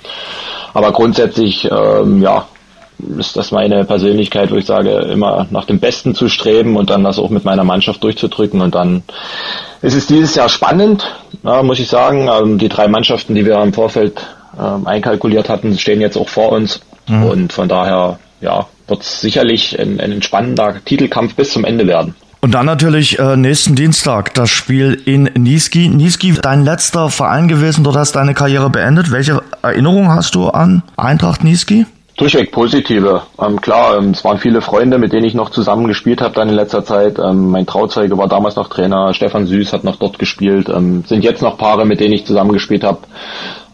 Aber 0.73 0.91
grundsätzlich, 0.93 1.69
ähm, 1.69 2.21
ja, 2.21 2.45
ist 3.17 3.35
das 3.35 3.51
meine 3.51 3.85
Persönlichkeit, 3.85 4.51
wo 4.51 4.55
ich 4.55 4.65
sage, 4.65 4.91
immer 4.91 5.47
nach 5.49 5.65
dem 5.65 5.79
Besten 5.79 6.15
zu 6.15 6.29
streben 6.29 6.75
und 6.75 6.89
dann 6.89 7.03
das 7.03 7.19
auch 7.19 7.29
mit 7.29 7.45
meiner 7.45 7.63
Mannschaft 7.63 8.03
durchzudrücken. 8.03 8.61
Und 8.61 8.75
dann 8.75 9.03
ist 9.81 9.95
es 9.95 10.07
dieses 10.07 10.35
Jahr 10.35 10.49
spannend, 10.49 11.05
muss 11.43 11.79
ich 11.79 11.87
sagen. 11.87 12.29
Ähm, 12.29 12.57
die 12.57 12.69
drei 12.69 12.87
Mannschaften, 12.87 13.35
die 13.35 13.45
wir 13.45 13.61
im 13.61 13.73
Vorfeld 13.73 14.21
ähm, 14.59 14.87
einkalkuliert 14.87 15.49
hatten, 15.49 15.77
stehen 15.77 16.01
jetzt 16.01 16.17
auch 16.17 16.29
vor 16.29 16.51
uns. 16.51 16.81
Mhm. 17.07 17.23
Und 17.23 17.53
von 17.53 17.67
daher, 17.67 18.19
ja, 18.41 18.67
wird 18.87 19.01
es 19.01 19.21
sicherlich 19.21 19.79
ein, 19.79 19.99
ein 19.99 20.21
spannender 20.21 20.75
Titelkampf 20.83 21.35
bis 21.35 21.51
zum 21.51 21.65
Ende 21.65 21.87
werden. 21.87 22.15
Und 22.43 22.55
dann 22.55 22.65
natürlich 22.65 23.19
äh, 23.19 23.37
nächsten 23.37 23.75
Dienstag 23.75 24.33
das 24.33 24.49
Spiel 24.49 24.99
in 25.05 25.29
Niski. 25.35 25.89
Niski, 25.89 26.33
dein 26.41 26.65
letzter 26.65 27.11
Verein 27.11 27.47
gewesen, 27.47 27.83
dort 27.83 27.95
hast 27.95 28.15
deine 28.15 28.33
Karriere 28.33 28.71
beendet. 28.71 29.11
Welche 29.11 29.43
Erinnerung 29.61 30.09
hast 30.09 30.33
du 30.33 30.49
an 30.49 30.81
Eintracht 30.97 31.43
Niski? 31.43 31.85
Durchweg 32.17 32.51
positive. 32.51 33.23
Ähm, 33.41 33.61
klar, 33.61 33.97
ähm, 33.97 34.11
es 34.11 34.23
waren 34.23 34.37
viele 34.37 34.61
Freunde, 34.61 34.97
mit 34.97 35.13
denen 35.13 35.25
ich 35.25 35.33
noch 35.33 35.49
zusammen 35.49 35.87
gespielt 35.87 36.21
habe 36.21 36.35
dann 36.35 36.49
in 36.49 36.55
letzter 36.55 36.83
Zeit. 36.83 37.17
Ähm, 37.19 37.49
mein 37.49 37.65
Trauzeuge 37.65 38.17
war 38.17 38.27
damals 38.27 38.55
noch 38.55 38.69
Trainer, 38.69 39.13
Stefan 39.13 39.47
Süß 39.47 39.73
hat 39.73 39.83
noch 39.83 39.95
dort 39.95 40.19
gespielt. 40.19 40.69
Ähm, 40.69 41.03
sind 41.07 41.23
jetzt 41.23 41.41
noch 41.41 41.57
Paare, 41.57 41.85
mit 41.85 41.99
denen 41.99 42.13
ich 42.13 42.25
zusammen 42.25 42.51
gespielt 42.51 42.83
habe. 42.83 42.99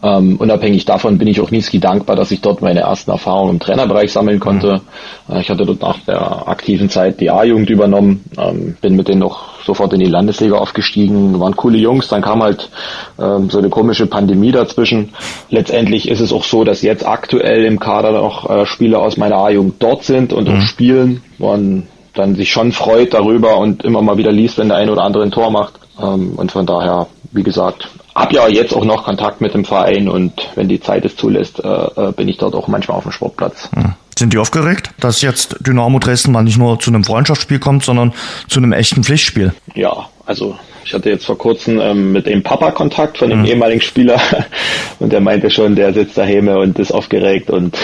Ähm, 0.00 0.36
unabhängig 0.36 0.84
davon 0.84 1.18
bin 1.18 1.26
ich 1.26 1.40
auch 1.40 1.50
Niski 1.50 1.80
dankbar, 1.80 2.14
dass 2.14 2.30
ich 2.30 2.40
dort 2.40 2.62
meine 2.62 2.80
ersten 2.80 3.10
Erfahrungen 3.10 3.54
im 3.54 3.58
Trainerbereich 3.58 4.12
sammeln 4.12 4.38
konnte. 4.38 4.80
Mhm. 5.26 5.34
Äh, 5.34 5.40
ich 5.40 5.50
hatte 5.50 5.66
dort 5.66 5.82
nach 5.82 5.98
der 6.06 6.46
aktiven 6.48 6.88
Zeit 6.88 7.20
die 7.20 7.30
A-Jugend 7.30 7.68
übernommen, 7.68 8.24
ähm, 8.38 8.76
bin 8.80 8.94
mit 8.94 9.08
denen 9.08 9.24
auch 9.24 9.58
sofort 9.64 9.92
in 9.92 10.00
die 10.00 10.06
Landesliga 10.06 10.56
aufgestiegen, 10.56 11.38
waren 11.40 11.56
coole 11.56 11.78
Jungs, 11.78 12.08
dann 12.08 12.22
kam 12.22 12.42
halt 12.42 12.70
ähm, 13.18 13.50
so 13.50 13.58
eine 13.58 13.70
komische 13.70 14.06
Pandemie 14.06 14.52
dazwischen. 14.52 15.10
Letztendlich 15.50 16.08
ist 16.08 16.20
es 16.20 16.32
auch 16.32 16.44
so, 16.44 16.62
dass 16.62 16.82
jetzt 16.82 17.06
aktuell 17.06 17.64
im 17.64 17.80
Kader 17.80 18.12
noch 18.12 18.48
äh, 18.48 18.66
Spieler 18.66 19.00
aus 19.00 19.16
meiner 19.16 19.36
A-Jugend 19.36 19.82
dort 19.82 20.04
sind 20.04 20.32
und 20.32 20.48
mhm. 20.48 20.56
auch 20.56 20.60
spielen, 20.60 21.22
man 21.38 21.88
dann 22.14 22.34
sich 22.34 22.50
schon 22.50 22.72
freut 22.72 23.14
darüber 23.14 23.58
und 23.58 23.84
immer 23.84 24.02
mal 24.02 24.16
wieder 24.16 24.32
liest, 24.32 24.58
wenn 24.58 24.68
der 24.68 24.78
eine 24.78 24.92
oder 24.92 25.02
andere 25.02 25.24
ein 25.24 25.30
Tor 25.30 25.50
macht. 25.50 25.74
Ähm, 26.00 26.34
und 26.36 26.52
von 26.52 26.66
daher, 26.66 27.08
wie 27.32 27.42
gesagt, 27.42 27.88
habe 28.14 28.34
ja 28.34 28.48
jetzt 28.48 28.74
auch 28.74 28.84
noch 28.84 29.04
Kontakt 29.04 29.40
mit 29.40 29.54
dem 29.54 29.64
Verein 29.64 30.08
und 30.08 30.50
wenn 30.54 30.68
die 30.68 30.80
Zeit 30.80 31.04
es 31.04 31.16
zulässt, 31.16 31.62
äh, 31.62 31.68
äh, 31.68 32.12
bin 32.12 32.28
ich 32.28 32.38
dort 32.38 32.54
auch 32.54 32.68
manchmal 32.68 32.96
auf 32.98 33.04
dem 33.04 33.12
Sportplatz. 33.12 33.68
Hm. 33.74 33.94
Sind 34.18 34.32
die 34.32 34.38
aufgeregt, 34.38 34.90
dass 34.98 35.22
jetzt 35.22 35.56
Dynamo 35.60 36.00
Dresden 36.00 36.32
mal 36.32 36.42
nicht 36.42 36.58
nur 36.58 36.80
zu 36.80 36.90
einem 36.90 37.04
Freundschaftsspiel 37.04 37.60
kommt, 37.60 37.84
sondern 37.84 38.12
zu 38.48 38.58
einem 38.58 38.72
echten 38.72 39.04
Pflichtspiel? 39.04 39.52
Ja, 39.76 40.08
also 40.26 40.58
ich 40.84 40.92
hatte 40.92 41.10
jetzt 41.10 41.26
vor 41.26 41.38
kurzem 41.38 41.80
ähm, 41.80 42.12
mit 42.12 42.26
dem 42.26 42.42
Papa 42.42 42.72
Kontakt 42.72 43.18
von 43.18 43.30
dem 43.30 43.40
mhm. 43.40 43.44
ehemaligen 43.44 43.80
Spieler 43.80 44.20
und 44.98 45.12
der 45.12 45.20
meinte 45.20 45.50
schon, 45.50 45.76
der 45.76 45.92
sitzt 45.92 46.18
daheim 46.18 46.48
und 46.48 46.78
ist 46.78 46.92
aufgeregt 46.92 47.50
und 47.50 47.76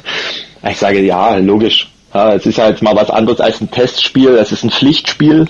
ich 0.68 0.76
sage 0.76 1.00
ja, 1.00 1.36
logisch. 1.36 1.88
Ja, 2.12 2.34
es 2.34 2.46
ist 2.46 2.58
halt 2.58 2.82
mal 2.82 2.96
was 2.96 3.10
anderes 3.10 3.40
als 3.40 3.60
ein 3.60 3.70
Testspiel, 3.70 4.30
es 4.30 4.52
ist 4.52 4.64
ein 4.64 4.70
Pflichtspiel 4.70 5.46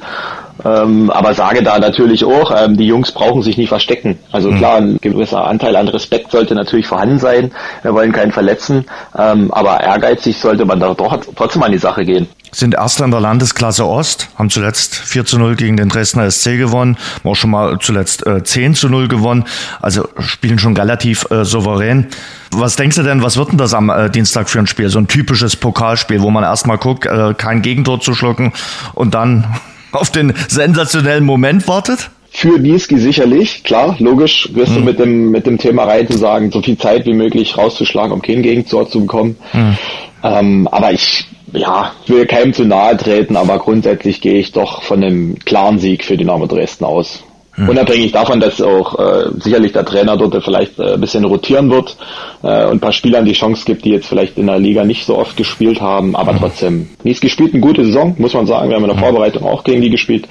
ähm, 0.65 1.11
aber 1.11 1.35
sage 1.35 1.63
da 1.63 1.79
natürlich 1.79 2.25
auch, 2.25 2.53
ähm, 2.57 2.77
die 2.77 2.87
Jungs 2.87 3.13
brauchen 3.13 3.43
sich 3.43 3.57
nicht 3.57 3.69
verstecken. 3.69 4.19
Also 4.33 4.51
mhm. 4.51 4.59
klar, 4.59 4.77
ein 4.77 4.99
gewisser 5.01 5.45
Anteil 5.45 5.77
an 5.77 5.89
Respekt 5.89 6.31
sollte 6.31 6.55
natürlich 6.55 6.87
vorhanden 6.87 7.19
sein. 7.19 7.53
Wir 7.83 7.95
wollen 7.95 8.13
keinen 8.13 8.33
verletzen, 8.33 8.87
ähm, 9.17 9.51
aber 9.53 9.81
ehrgeizig 9.81 10.39
sollte 10.39 10.65
man 10.65 10.81
da 10.81 10.95
doch 10.95 11.19
trotzdem 11.37 11.63
an 11.63 11.73
die 11.73 11.79
Sache 11.79 12.05
gehen. 12.05 12.29
Sind 12.53 12.75
Erster 12.75 13.05
in 13.05 13.11
der 13.11 13.21
Landesklasse 13.21 13.87
Ost, 13.87 14.29
haben 14.37 14.51
zuletzt 14.51 14.97
4 14.97 15.25
zu 15.25 15.39
0 15.39 15.57
gegen 15.57 15.77
den 15.77 15.89
Dresdner 15.89 16.31
SC 16.31 16.57
gewonnen, 16.57 16.97
haben 17.19 17.31
auch 17.31 17.37
schon 17.37 17.51
mal 17.51 17.79
zuletzt 17.81 18.27
äh, 18.27 18.43
10 18.43 18.75
zu 18.75 18.89
0 18.89 19.09
gewonnen, 19.09 19.45
also 19.81 20.09
spielen 20.19 20.59
schon 20.59 20.77
relativ 20.77 21.27
äh, 21.31 21.45
souverän. 21.45 22.09
Was 22.53 22.77
denkst 22.77 22.97
du 22.97 23.03
denn, 23.03 23.23
was 23.23 23.37
wird 23.37 23.53
denn 23.53 23.59
das 23.59 23.75
am 23.75 23.91
äh, 23.91 24.11
Dienstag 24.11 24.49
für 24.49 24.59
ein 24.59 24.67
Spiel? 24.67 24.89
So 24.89 24.99
ein 24.99 25.07
typisches 25.07 25.57
Pokalspiel, 25.57 26.21
wo 26.21 26.31
man 26.31 26.43
erstmal 26.43 26.79
guckt, 26.79 27.07
äh, 27.07 27.35
kein 27.35 27.63
Gegentor 27.63 28.01
zu 28.01 28.15
schlucken 28.15 28.53
und 28.95 29.15
dann 29.15 29.47
auf 29.93 30.11
den 30.11 30.35
sensationellen 30.49 31.25
Moment 31.25 31.69
wartet? 31.69 32.11
Für 32.33 32.59
Nieski 32.59 32.99
sicherlich, 32.99 33.65
klar, 33.65 33.97
logisch, 33.99 34.49
wirst 34.53 34.73
mhm. 34.73 34.77
du 34.77 34.81
mit 34.83 34.99
dem, 35.01 35.31
mit 35.31 35.47
dem 35.47 35.59
Thema 35.59 35.85
rein 35.85 36.09
zu 36.09 36.17
sagen, 36.17 36.53
so 36.53 36.63
viel 36.63 36.79
Zeit 36.79 37.05
wie 37.07 37.13
möglich 37.13 37.59
rauszuschlagen, 37.59 38.13
um 38.13 38.23
kein 38.23 38.43
Gegentor 38.43 38.89
zu 38.89 39.01
bekommen. 39.01 39.37
Mhm. 39.53 39.79
Ähm, 40.23 40.69
aber 40.71 40.93
ich, 40.93 41.27
ja, 41.53 41.93
will 42.07 42.27
keinem 42.27 42.53
zu 42.53 42.65
nahe 42.65 42.97
treten, 42.97 43.37
aber 43.37 43.59
grundsätzlich 43.59 44.21
gehe 44.21 44.39
ich 44.39 44.53
doch 44.53 44.83
von 44.83 45.03
einem 45.03 45.39
klaren 45.39 45.79
Sieg 45.79 46.05
für 46.05 46.17
Dynamo 46.17 46.47
Dresden 46.47 46.85
aus. 46.85 47.23
Mhm. 47.57 47.69
Unabhängig 47.69 48.13
davon, 48.13 48.41
dass 48.41 48.63
auch 48.63 48.99
äh, 48.99 49.31
sicherlich 49.39 49.73
der 49.73 49.85
Trainer 49.85 50.17
dort 50.17 50.43
vielleicht 50.43 50.79
äh, 50.79 50.95
ein 50.95 51.01
bisschen 51.01 51.25
rotieren 51.25 51.71
wird 51.71 51.97
äh, 52.43 52.65
und 52.65 52.73
ein 52.73 52.81
paar 52.81 52.93
Spielern 52.93 53.25
die 53.25 53.33
Chance 53.33 53.65
gibt, 53.67 53.85
die 53.85 53.91
jetzt 53.91 54.07
vielleicht 54.07 54.39
in 54.39 54.47
der 54.47 54.59
Liga 54.59 54.85
nicht 54.85 55.05
so 55.05 55.19
oft 55.19 55.37
gespielt 55.37 55.81
haben, 55.81 56.17
aber 56.17 56.33
mhm. 56.33 56.39
trotzdem. 56.39 56.89
Mies 57.03 57.21
gespielt, 57.21 57.53
eine 57.53 57.61
gute 57.61 57.85
Saison, 57.85 58.15
muss 58.19 58.35
man 58.35 58.47
sagen. 58.47 58.69
Wir 58.69 58.77
haben 58.77 58.85
in 58.85 58.91
der 58.91 58.97
mhm. 58.97 59.03
Vorbereitung 59.03 59.45
auch 59.45 59.65
gegen 59.65 59.83
die 59.83 59.91
gespielt. 59.91 60.29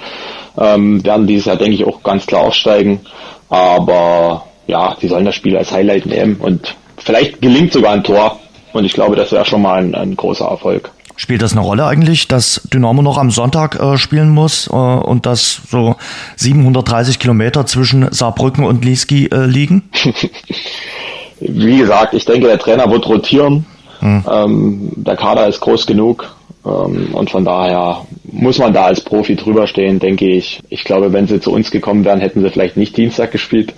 Ähm, 0.58 1.04
werden 1.04 1.26
dieses 1.26 1.46
Jahr, 1.46 1.56
denke 1.56 1.74
ich, 1.74 1.84
auch 1.84 2.02
ganz 2.02 2.26
klar 2.26 2.42
aufsteigen. 2.42 3.00
Aber 3.48 4.46
ja, 4.66 4.96
die 5.00 5.08
sollen 5.08 5.24
das 5.24 5.34
Spiel 5.34 5.56
als 5.56 5.72
Highlight 5.72 6.06
nehmen 6.06 6.36
und 6.36 6.74
vielleicht 6.96 7.40
gelingt 7.40 7.72
sogar 7.72 7.92
ein 7.92 8.04
Tor. 8.04 8.40
Und 8.72 8.84
ich 8.84 8.92
glaube, 8.92 9.16
das 9.16 9.32
wäre 9.32 9.44
schon 9.44 9.62
mal 9.62 9.78
ein, 9.78 9.94
ein 9.94 10.16
großer 10.16 10.46
Erfolg. 10.46 10.90
Spielt 11.20 11.42
das 11.42 11.52
eine 11.52 11.60
Rolle 11.60 11.84
eigentlich, 11.84 12.28
dass 12.28 12.62
Dynamo 12.72 13.02
noch 13.02 13.18
am 13.18 13.30
Sonntag 13.30 13.78
äh, 13.78 13.98
spielen 13.98 14.30
muss 14.30 14.68
äh, 14.68 14.74
und 14.74 15.26
dass 15.26 15.60
so 15.68 15.96
730 16.36 17.18
Kilometer 17.18 17.66
zwischen 17.66 18.10
Saarbrücken 18.10 18.64
und 18.64 18.86
Lieski 18.86 19.26
äh, 19.26 19.44
liegen? 19.44 19.82
Wie 21.40 21.76
gesagt, 21.76 22.14
ich 22.14 22.24
denke, 22.24 22.46
der 22.46 22.58
Trainer 22.58 22.90
wird 22.90 23.06
rotieren. 23.06 23.66
Hm. 23.98 24.24
Ähm, 24.32 24.92
der 24.96 25.16
Kader 25.16 25.46
ist 25.46 25.60
groß 25.60 25.84
genug 25.84 26.34
ähm, 26.64 27.10
und 27.12 27.28
von 27.28 27.44
daher 27.44 28.00
muss 28.24 28.56
man 28.56 28.72
da 28.72 28.86
als 28.86 29.02
Profi 29.02 29.36
drüber 29.36 29.66
stehen, 29.66 29.98
denke 29.98 30.26
ich. 30.26 30.62
Ich 30.70 30.84
glaube, 30.84 31.12
wenn 31.12 31.26
sie 31.26 31.38
zu 31.38 31.52
uns 31.52 31.70
gekommen 31.70 32.06
wären, 32.06 32.20
hätten 32.20 32.40
sie 32.40 32.48
vielleicht 32.48 32.78
nicht 32.78 32.96
Dienstag 32.96 33.30
gespielt. 33.30 33.74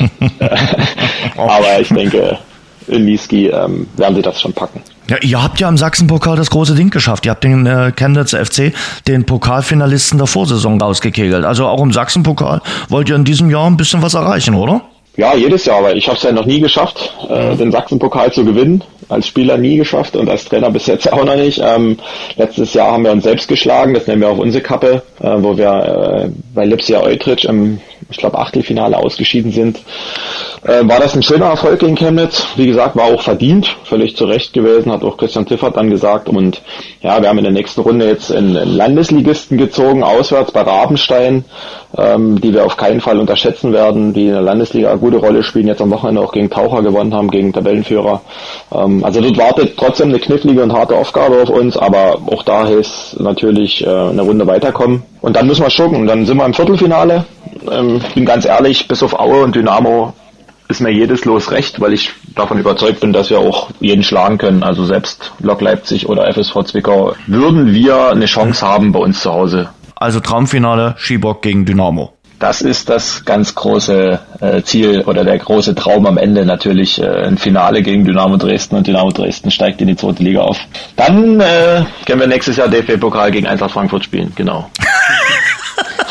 Aber 1.36 1.80
ich 1.80 1.88
denke, 1.90 2.36
Lieski 2.88 3.48
ähm, 3.48 3.86
werden 3.96 4.16
sie 4.16 4.22
das 4.22 4.40
schon 4.40 4.52
packen. 4.52 4.82
Ja, 5.08 5.16
ihr 5.22 5.42
habt 5.42 5.58
ja 5.58 5.68
im 5.68 5.78
Sachsenpokal 5.78 6.36
das 6.36 6.50
große 6.50 6.74
Ding 6.74 6.90
geschafft. 6.90 7.24
Ihr 7.24 7.30
habt 7.30 7.42
den 7.42 7.64
äh, 7.66 7.92
Chemnitz 7.96 8.34
FC, 8.34 8.74
den 9.06 9.24
Pokalfinalisten 9.24 10.18
der 10.18 10.26
Vorsaison 10.26 10.80
rausgekegelt. 10.80 11.44
Also 11.44 11.66
auch 11.66 11.82
im 11.82 11.92
Sachsenpokal 11.92 12.60
wollt 12.88 13.08
ihr 13.08 13.16
in 13.16 13.24
diesem 13.24 13.50
Jahr 13.50 13.66
ein 13.66 13.78
bisschen 13.78 14.02
was 14.02 14.14
erreichen, 14.14 14.54
oder? 14.54 14.82
Ja, 15.16 15.34
jedes 15.34 15.64
Jahr, 15.64 15.82
weil 15.82 15.96
ich 15.96 16.06
habe 16.06 16.16
es 16.16 16.22
ja 16.22 16.30
noch 16.30 16.46
nie 16.46 16.60
geschafft, 16.60 17.12
äh, 17.28 17.56
den 17.56 17.72
Sachsenpokal 17.72 18.32
zu 18.32 18.44
gewinnen. 18.44 18.84
Als 19.08 19.26
Spieler 19.26 19.56
nie 19.56 19.76
geschafft 19.76 20.16
und 20.16 20.28
als 20.28 20.44
Trainer 20.44 20.70
bis 20.70 20.86
jetzt 20.86 21.10
auch 21.12 21.24
noch 21.24 21.36
nicht. 21.36 21.60
Ähm, 21.64 21.98
letztes 22.36 22.74
Jahr 22.74 22.92
haben 22.92 23.04
wir 23.04 23.12
uns 23.12 23.24
selbst 23.24 23.48
geschlagen, 23.48 23.94
das 23.94 24.06
nennen 24.06 24.20
wir 24.20 24.28
auch 24.28 24.38
unsere 24.38 24.62
Kappe, 24.62 25.02
äh, 25.20 25.34
wo 25.38 25.56
wir 25.56 26.26
äh, 26.26 26.30
bei 26.54 26.64
Lipsia 26.64 27.00
Eutrich 27.00 27.44
im, 27.44 27.80
ich 28.10 28.18
glaube, 28.18 28.38
Achtelfinale 28.38 28.96
ausgeschieden 28.96 29.52
sind. 29.52 29.78
Äh, 30.64 30.88
war 30.88 31.00
das 31.00 31.14
ein 31.14 31.22
schöner 31.22 31.46
Erfolg 31.46 31.82
in 31.82 31.94
Chemnitz. 31.94 32.46
Wie 32.56 32.66
gesagt, 32.66 32.96
war 32.96 33.04
auch 33.04 33.22
verdient, 33.22 33.76
völlig 33.84 34.16
zu 34.16 34.24
Recht 34.24 34.52
gewesen, 34.52 34.92
hat 34.92 35.02
auch 35.02 35.16
Christian 35.16 35.46
Tiffert 35.46 35.76
dann 35.76 35.90
gesagt. 35.90 36.28
Und 36.28 36.62
ja, 37.00 37.20
wir 37.20 37.28
haben 37.28 37.38
in 37.38 37.44
der 37.44 37.52
nächsten 37.52 37.80
Runde 37.80 38.06
jetzt 38.06 38.32
einen, 38.32 38.54
Landesligisten 38.54 39.56
gezogen, 39.58 40.02
auswärts 40.02 40.52
bei 40.52 40.62
Rabenstein, 40.62 41.44
ähm, 41.96 42.40
die 42.40 42.52
wir 42.52 42.66
auf 42.66 42.76
keinen 42.76 43.00
Fall 43.00 43.18
unterschätzen 43.18 43.72
werden, 43.72 44.12
die 44.12 44.26
in 44.26 44.32
der 44.32 44.42
Landesliga 44.42 44.90
eine 44.90 44.98
gute 44.98 45.16
Rolle 45.16 45.42
spielen, 45.42 45.68
jetzt 45.68 45.80
am 45.80 45.90
Wochenende 45.90 46.20
auch 46.20 46.32
gegen 46.32 46.50
Taucher 46.50 46.82
gewonnen 46.82 47.14
haben, 47.14 47.30
gegen 47.30 47.52
Tabellenführer. 47.52 48.20
Ähm, 48.74 49.04
also 49.04 49.20
dort 49.20 49.38
wartet 49.38 49.76
trotzdem 49.76 50.08
eine 50.08 50.18
knifflige 50.18 50.62
und 50.62 50.72
harte 50.72 50.96
Aufgabe 50.96 51.42
auf 51.42 51.50
uns, 51.50 51.76
aber 51.76 52.18
auch 52.26 52.42
da 52.42 52.68
ist 52.68 53.16
natürlich 53.18 53.84
äh, 53.86 53.88
eine 53.88 54.22
Runde 54.22 54.46
weiterkommen. 54.46 55.02
Und 55.20 55.36
dann 55.36 55.46
müssen 55.46 55.62
wir 55.62 55.70
schucken. 55.70 56.06
Dann 56.06 56.26
sind 56.26 56.36
wir 56.36 56.44
im 56.44 56.54
Viertelfinale. 56.54 57.24
Ähm, 57.70 58.00
ich 58.06 58.14
bin 58.14 58.24
ganz 58.24 58.44
ehrlich, 58.44 58.86
bis 58.86 59.02
auf 59.02 59.18
Aue 59.18 59.42
und 59.42 59.54
Dynamo 59.54 60.12
ist 60.68 60.80
mir 60.80 60.90
jedes 60.90 61.24
Los 61.24 61.50
recht, 61.50 61.80
weil 61.80 61.94
ich 61.94 62.10
davon 62.34 62.58
überzeugt 62.58 63.00
bin, 63.00 63.14
dass 63.14 63.30
wir 63.30 63.38
auch 63.38 63.70
jeden 63.80 64.02
schlagen 64.02 64.36
können. 64.36 64.62
Also 64.62 64.84
selbst 64.84 65.32
Lok 65.40 65.62
Leipzig 65.62 66.08
oder 66.08 66.30
FSV 66.30 66.62
Zwickau 66.64 67.14
würden 67.26 67.72
wir 67.72 68.10
eine 68.10 68.26
Chance 68.26 68.66
haben 68.66 68.92
bei 68.92 69.00
uns 69.00 69.22
zu 69.22 69.32
Hause. 69.32 69.70
Also 70.00 70.20
Traumfinale 70.20 70.94
Schiebock 70.96 71.42
gegen 71.42 71.64
Dynamo. 71.64 72.12
Das 72.38 72.62
ist 72.62 72.88
das 72.88 73.24
ganz 73.24 73.56
große 73.56 74.20
äh, 74.40 74.62
Ziel 74.62 75.00
oder 75.00 75.24
der 75.24 75.38
große 75.38 75.74
Traum 75.74 76.06
am 76.06 76.18
Ende 76.18 76.46
natürlich 76.46 77.02
äh, 77.02 77.26
ein 77.26 77.36
Finale 77.36 77.82
gegen 77.82 78.04
Dynamo 78.04 78.36
Dresden 78.36 78.76
und 78.76 78.86
Dynamo 78.86 79.10
Dresden 79.10 79.50
steigt 79.50 79.80
in 79.80 79.88
die 79.88 79.96
zweite 79.96 80.22
Liga 80.22 80.42
auf. 80.42 80.56
Dann 80.94 81.40
äh, 81.40 81.84
können 82.06 82.20
wir 82.20 82.28
nächstes 82.28 82.56
Jahr 82.56 82.68
DFB-Pokal 82.68 83.32
gegen 83.32 83.48
Eintracht 83.48 83.72
Frankfurt 83.72 84.04
spielen, 84.04 84.32
genau. 84.36 84.70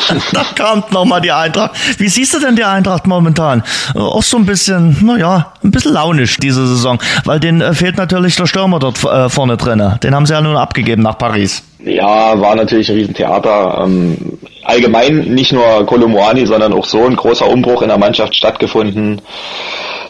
da 0.32 0.44
kommt 0.56 0.92
nochmal 0.92 1.20
die 1.20 1.32
Eintracht. 1.32 1.72
Wie 1.98 2.08
siehst 2.08 2.34
du 2.34 2.40
denn 2.40 2.56
die 2.56 2.64
Eintracht 2.64 3.06
momentan? 3.06 3.62
Auch 3.94 4.22
so 4.22 4.36
ein 4.36 4.46
bisschen, 4.46 4.96
naja, 5.04 5.52
ein 5.62 5.70
bisschen 5.70 5.92
launisch 5.92 6.36
diese 6.38 6.66
Saison, 6.66 6.98
weil 7.24 7.40
denen 7.40 7.60
äh, 7.60 7.74
fehlt 7.74 7.96
natürlich 7.96 8.36
der 8.36 8.46
Stürmer 8.46 8.78
dort 8.78 9.02
äh, 9.04 9.28
vorne 9.28 9.56
drin. 9.56 9.98
Den 10.02 10.14
haben 10.14 10.26
sie 10.26 10.32
ja 10.32 10.40
nun 10.40 10.56
abgegeben 10.56 11.02
nach 11.02 11.18
Paris. 11.18 11.62
Ja, 11.84 12.38
war 12.40 12.54
natürlich 12.56 12.88
ein 12.90 12.96
Riesentheater. 12.96 13.84
Ähm, 13.84 14.38
allgemein 14.64 15.34
nicht 15.34 15.52
nur 15.52 15.86
Kolumwani, 15.86 16.46
sondern 16.46 16.72
auch 16.72 16.84
so 16.84 17.04
ein 17.04 17.16
großer 17.16 17.48
Umbruch 17.48 17.82
in 17.82 17.88
der 17.88 17.98
Mannschaft 17.98 18.34
stattgefunden. 18.34 19.20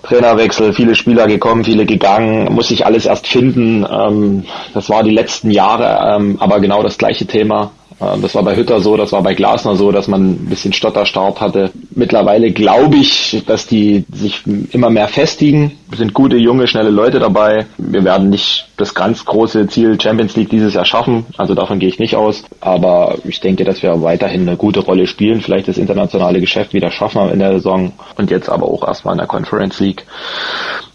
Trainerwechsel, 0.02 0.72
viele 0.72 0.94
Spieler 0.94 1.26
gekommen, 1.26 1.64
viele 1.64 1.84
gegangen, 1.84 2.52
muss 2.52 2.68
sich 2.68 2.86
alles 2.86 3.04
erst 3.04 3.26
finden. 3.26 3.84
Ähm, 3.84 4.44
das 4.72 4.88
war 4.88 5.02
die 5.02 5.10
letzten 5.10 5.50
Jahre, 5.50 6.16
ähm, 6.16 6.36
aber 6.40 6.60
genau 6.60 6.82
das 6.82 6.96
gleiche 6.96 7.26
Thema. 7.26 7.70
Ähm, 8.00 8.22
das 8.22 8.34
war 8.34 8.42
bei 8.42 8.56
Hütter 8.56 8.80
so, 8.80 8.96
das 8.96 9.12
war 9.12 9.22
bei 9.22 9.34
Glasner 9.34 9.76
so, 9.76 9.90
dass 9.92 10.08
man 10.08 10.30
ein 10.30 10.46
bisschen 10.46 10.72
Stotterstart 10.72 11.40
hatte. 11.40 11.70
Mittlerweile 11.90 12.52
glaube 12.52 12.96
ich, 12.96 13.42
dass 13.46 13.66
die 13.66 14.04
sich 14.12 14.42
immer 14.72 14.90
mehr 14.90 15.08
festigen. 15.08 15.72
Es 15.90 15.98
sind 15.98 16.14
gute, 16.14 16.36
junge, 16.36 16.68
schnelle 16.68 16.90
Leute 16.90 17.18
dabei. 17.18 17.66
Wir 17.78 18.04
werden 18.04 18.30
nicht 18.30 18.68
das 18.76 18.94
ganz 18.94 19.24
große 19.24 19.66
Ziel 19.68 20.00
Champions 20.00 20.36
League 20.36 20.50
dieses 20.50 20.74
Jahr 20.74 20.84
schaffen. 20.84 21.26
Also 21.36 21.54
davon 21.54 21.78
gehe 21.78 21.88
ich 21.88 21.98
nicht 21.98 22.14
aus. 22.14 22.44
Aber 22.60 23.16
ich 23.24 23.40
denke, 23.40 23.64
dass 23.64 23.82
wir 23.82 24.02
weiterhin 24.02 24.42
eine 24.42 24.56
gute 24.56 24.80
Rolle 24.80 25.06
spielen. 25.06 25.40
Vielleicht 25.40 25.68
das 25.68 25.78
internationale 25.78 26.40
Geschäft 26.40 26.74
wieder 26.74 26.90
schaffen 26.90 27.30
in 27.30 27.38
der 27.38 27.54
Saison. 27.54 27.92
Und 28.16 28.30
jetzt 28.30 28.48
aber 28.48 28.66
auch 28.66 28.86
erstmal 28.86 29.14
in 29.14 29.18
der 29.18 29.26
Conference 29.26 29.80
League 29.80 30.04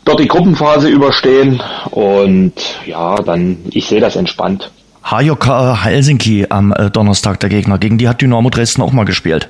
dort 0.05 0.19
die 0.19 0.27
Gruppenphase 0.27 0.89
überstehen 0.89 1.61
und 1.91 2.53
ja, 2.85 3.15
dann 3.15 3.57
ich 3.71 3.85
sehe 3.85 4.01
das 4.01 4.17
entspannt. 4.17 4.69
HJK 5.03 5.83
Helsinki 5.83 6.47
am 6.49 6.71
äh, 6.71 6.89
Donnerstag 6.89 7.39
der 7.39 7.49
Gegner. 7.49 7.77
Gegen 7.77 7.97
die 7.97 8.07
hat 8.07 8.21
Dynamo 8.21 8.49
Dresden 8.49 8.81
auch 8.81 8.93
mal 8.93 9.05
gespielt. 9.05 9.49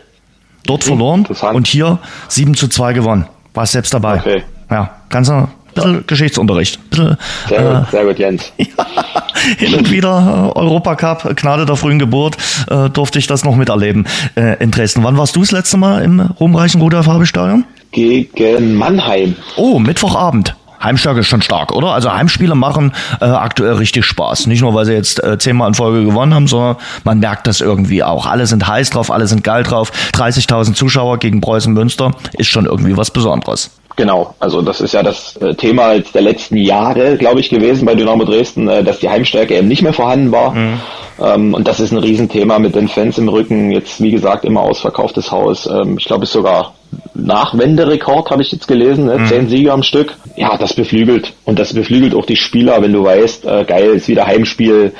Dort 0.66 0.84
verloren 0.84 1.26
und 1.54 1.68
hier 1.68 2.00
7 2.30 2.56
zu 2.56 2.68
2 2.68 2.94
gewonnen. 2.94 3.26
War 3.54 3.66
selbst 3.66 3.94
dabei. 3.94 4.20
Okay. 4.20 4.44
Ja, 4.72 4.92
ganz 5.10 5.30
ein 5.30 5.50
bisschen 5.74 5.94
ja. 5.96 6.02
Geschichtsunterricht. 6.08 6.90
Bisschen, 6.90 7.18
sehr, 7.48 7.60
äh, 7.60 7.80
gut, 7.80 7.92
sehr 7.92 8.06
gut, 8.06 8.20
Jens. 8.20 8.54
ja, 8.58 8.66
hin 9.58 9.76
und 9.76 9.92
wieder 9.92 10.52
äh, 10.56 10.58
Europacup, 10.58 11.36
Gnade 11.36 11.66
der 11.66 11.76
frühen 11.76 12.00
Geburt, 12.00 12.38
äh, 12.70 12.90
durfte 12.90 13.20
ich 13.20 13.28
das 13.28 13.44
noch 13.44 13.56
miterleben 13.56 14.08
äh, 14.36 14.58
in 14.64 14.72
Dresden. 14.72 15.04
Wann 15.04 15.18
warst 15.18 15.36
du 15.36 15.42
das 15.42 15.52
letzte 15.52 15.78
Mal 15.78 16.02
im 16.02 16.20
ruhmreichen 16.20 16.82
Rudolf 16.82 17.08
Habe-Stadion? 17.08 17.66
Gegen 17.92 18.76
Mannheim. 18.76 19.36
Oh, 19.56 19.78
Mittwochabend. 19.78 20.56
Heimstärke 20.84 21.22
ist 21.22 21.28
schon 21.28 21.42
stark, 21.42 21.72
oder? 21.72 21.90
Also 21.90 22.12
Heimspiele 22.12 22.56
machen 22.56 22.94
äh, 23.22 23.26
aktuell 23.26 23.74
richtig 23.74 24.06
Spaß. 24.06 24.48
Nicht 24.48 24.62
nur, 24.62 24.74
weil 24.74 24.86
sie 24.86 24.94
jetzt 24.94 25.24
äh, 25.24 25.38
zehnmal 25.38 25.70
in 25.70 25.74
Folge 25.74 26.04
gewonnen 26.06 26.34
haben, 26.34 26.48
sondern 26.48 26.78
man 27.04 27.20
merkt 27.20 27.48
das 27.48 27.62
irgendwie 27.62 28.04
auch. 28.04 28.26
Alle 28.26 28.46
sind 28.48 28.68
heiß 28.68 28.92
drauf, 28.92 29.12
alle 29.12 29.28
sind 29.28 29.44
geil 29.44 29.64
drauf. 29.64 29.92
30.000 30.14 30.74
Zuschauer 30.74 31.20
gegen 31.20 31.42
Preußen 31.42 31.74
Münster 31.74 32.12
ist 32.34 32.48
schon 32.48 32.66
irgendwie 32.66 32.98
was 32.98 33.12
Besonderes. 33.12 33.72
Genau, 33.96 34.34
also 34.40 34.62
das 34.62 34.82
ist 34.82 34.94
ja 34.94 35.04
das 35.04 35.38
äh, 35.38 35.54
Thema 35.54 36.00
der 36.00 36.22
letzten 36.22 36.58
Jahre, 36.58 37.18
glaube 37.18 37.40
ich, 37.40 37.50
gewesen 37.50 37.86
bei 37.86 37.94
Dynamo 37.94 38.26
Dresden, 38.26 38.68
äh, 38.68 38.84
dass 38.84 39.00
die 39.00 39.10
Heimstärke 39.10 39.56
eben 39.56 39.68
nicht 39.68 39.84
mehr 39.84 39.94
vorhanden 39.94 40.32
war. 40.32 40.52
Mhm. 40.52 40.80
Ähm, 41.22 41.54
und 41.54 41.68
das 41.68 41.80
ist 41.80 41.92
ein 41.92 42.00
Riesenthema 42.00 42.58
mit 42.58 42.76
den 42.76 42.88
Fans 42.88 43.20
im 43.20 43.30
Rücken. 43.30 43.72
Jetzt, 43.72 44.02
wie 44.02 44.10
gesagt, 44.10 44.46
immer 44.46 44.62
ausverkauftes 44.62 45.32
Haus. 45.32 45.68
Ähm, 45.68 45.98
ich 46.00 46.06
glaube, 46.06 46.24
es 46.24 46.30
ist 46.30 46.34
sogar 46.34 46.74
Nachwenderekord, 47.14 48.32
habe 48.32 48.42
ich 48.42 48.52
jetzt 48.52 48.68
gelesen, 48.68 49.06
ne? 49.06 49.20
Mhm. 49.20 49.28
zehn 49.28 49.50
Siege 49.50 49.72
am 49.72 49.84
Stück. 49.84 50.16
Ja, 50.36 50.58
das 50.58 50.74
beflügelt. 50.74 51.34
Und 51.46 51.60
das 51.60 51.74
beflügelt 51.74 52.16
auch 52.16 52.26
die 52.26 52.36
Spieler, 52.36 52.82
wenn 52.82 52.94
du 52.94 53.04
weißt, 53.04 53.46
äh, 53.46 53.64
geil, 53.66 53.92
ist 53.92 54.08
wieder 54.08 54.26
Heimspiel. 54.26 54.94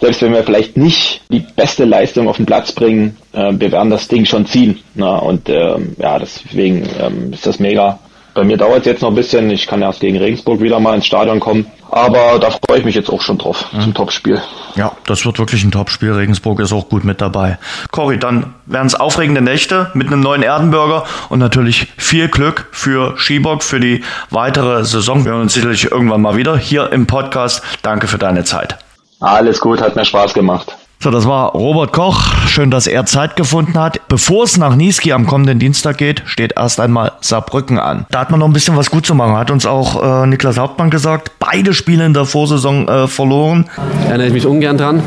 Selbst 0.00 0.22
wenn 0.22 0.32
wir 0.32 0.42
vielleicht 0.42 0.76
nicht 0.76 1.22
die 1.30 1.44
beste 1.54 1.84
Leistung 1.84 2.28
auf 2.28 2.36
den 2.36 2.46
Platz 2.46 2.72
bringen, 2.72 3.16
äh, 3.32 3.52
wir 3.52 3.70
werden 3.70 3.90
das 3.90 4.08
Ding 4.08 4.24
schon 4.24 4.46
ziehen. 4.46 4.80
Na? 4.94 5.18
Und 5.18 5.48
ähm, 5.48 5.94
ja, 5.98 6.18
deswegen 6.18 6.88
ähm, 7.00 7.32
ist 7.32 7.46
das 7.46 7.60
mega. 7.60 8.00
Bei 8.40 8.46
mir 8.46 8.56
dauert 8.56 8.78
es 8.78 8.86
jetzt 8.86 9.02
noch 9.02 9.10
ein 9.10 9.14
bisschen. 9.14 9.50
Ich 9.50 9.66
kann 9.66 9.82
erst 9.82 10.00
gegen 10.00 10.16
Regensburg 10.16 10.62
wieder 10.62 10.80
mal 10.80 10.94
ins 10.94 11.04
Stadion 11.04 11.40
kommen. 11.40 11.66
Aber 11.90 12.38
da 12.38 12.48
freue 12.50 12.78
ich 12.78 12.86
mich 12.86 12.94
jetzt 12.94 13.10
auch 13.10 13.20
schon 13.20 13.36
drauf 13.36 13.66
mhm. 13.70 13.82
zum 13.82 13.92
Topspiel. 13.92 14.40
Ja, 14.76 14.92
das 15.04 15.26
wird 15.26 15.38
wirklich 15.38 15.62
ein 15.62 15.70
Topspiel. 15.70 16.10
Regensburg 16.12 16.58
ist 16.60 16.72
auch 16.72 16.88
gut 16.88 17.04
mit 17.04 17.20
dabei. 17.20 17.58
Cory, 17.90 18.18
dann 18.18 18.54
werden 18.64 18.86
es 18.86 18.94
aufregende 18.94 19.42
Nächte 19.42 19.90
mit 19.92 20.06
einem 20.06 20.20
neuen 20.20 20.42
Erdenburger 20.42 21.04
und 21.28 21.38
natürlich 21.38 21.88
viel 21.98 22.28
Glück 22.28 22.66
für 22.72 23.18
Schiebock 23.18 23.62
für 23.62 23.78
die 23.78 24.02
weitere 24.30 24.86
Saison. 24.86 25.26
Wir 25.26 25.32
hören 25.32 25.42
uns 25.42 25.52
sicherlich 25.52 25.90
irgendwann 25.90 26.22
mal 26.22 26.38
wieder 26.38 26.56
hier 26.56 26.90
im 26.92 27.06
Podcast. 27.06 27.62
Danke 27.82 28.06
für 28.06 28.16
deine 28.16 28.44
Zeit. 28.44 28.78
Alles 29.18 29.60
gut, 29.60 29.82
hat 29.82 29.96
mir 29.96 30.06
Spaß 30.06 30.32
gemacht. 30.32 30.78
So, 31.02 31.10
das 31.10 31.26
war 31.26 31.52
Robert 31.52 31.94
Koch. 31.94 32.20
Schön, 32.46 32.70
dass 32.70 32.86
er 32.86 33.06
Zeit 33.06 33.34
gefunden 33.34 33.78
hat. 33.78 34.06
Bevor 34.08 34.44
es 34.44 34.58
nach 34.58 34.76
Niski 34.76 35.14
am 35.14 35.26
kommenden 35.26 35.58
Dienstag 35.58 35.96
geht, 35.96 36.22
steht 36.26 36.52
erst 36.58 36.78
einmal 36.78 37.12
Saarbrücken 37.22 37.78
an. 37.78 38.04
Da 38.10 38.20
hat 38.20 38.30
man 38.30 38.40
noch 38.40 38.46
ein 38.46 38.52
bisschen 38.52 38.76
was 38.76 38.90
gut 38.90 39.06
zu 39.06 39.14
machen. 39.14 39.34
Hat 39.34 39.50
uns 39.50 39.64
auch 39.64 40.24
äh, 40.24 40.26
Niklas 40.26 40.58
Hauptmann 40.58 40.90
gesagt. 40.90 41.32
Beide 41.38 41.72
Spiele 41.72 42.04
in 42.04 42.12
der 42.12 42.26
Vorsaison 42.26 42.86
äh, 42.86 43.08
verloren. 43.08 43.70
Erinnere 44.08 44.26
ich 44.26 44.34
mich 44.34 44.44
ungern 44.44 44.76
dran. 44.76 45.02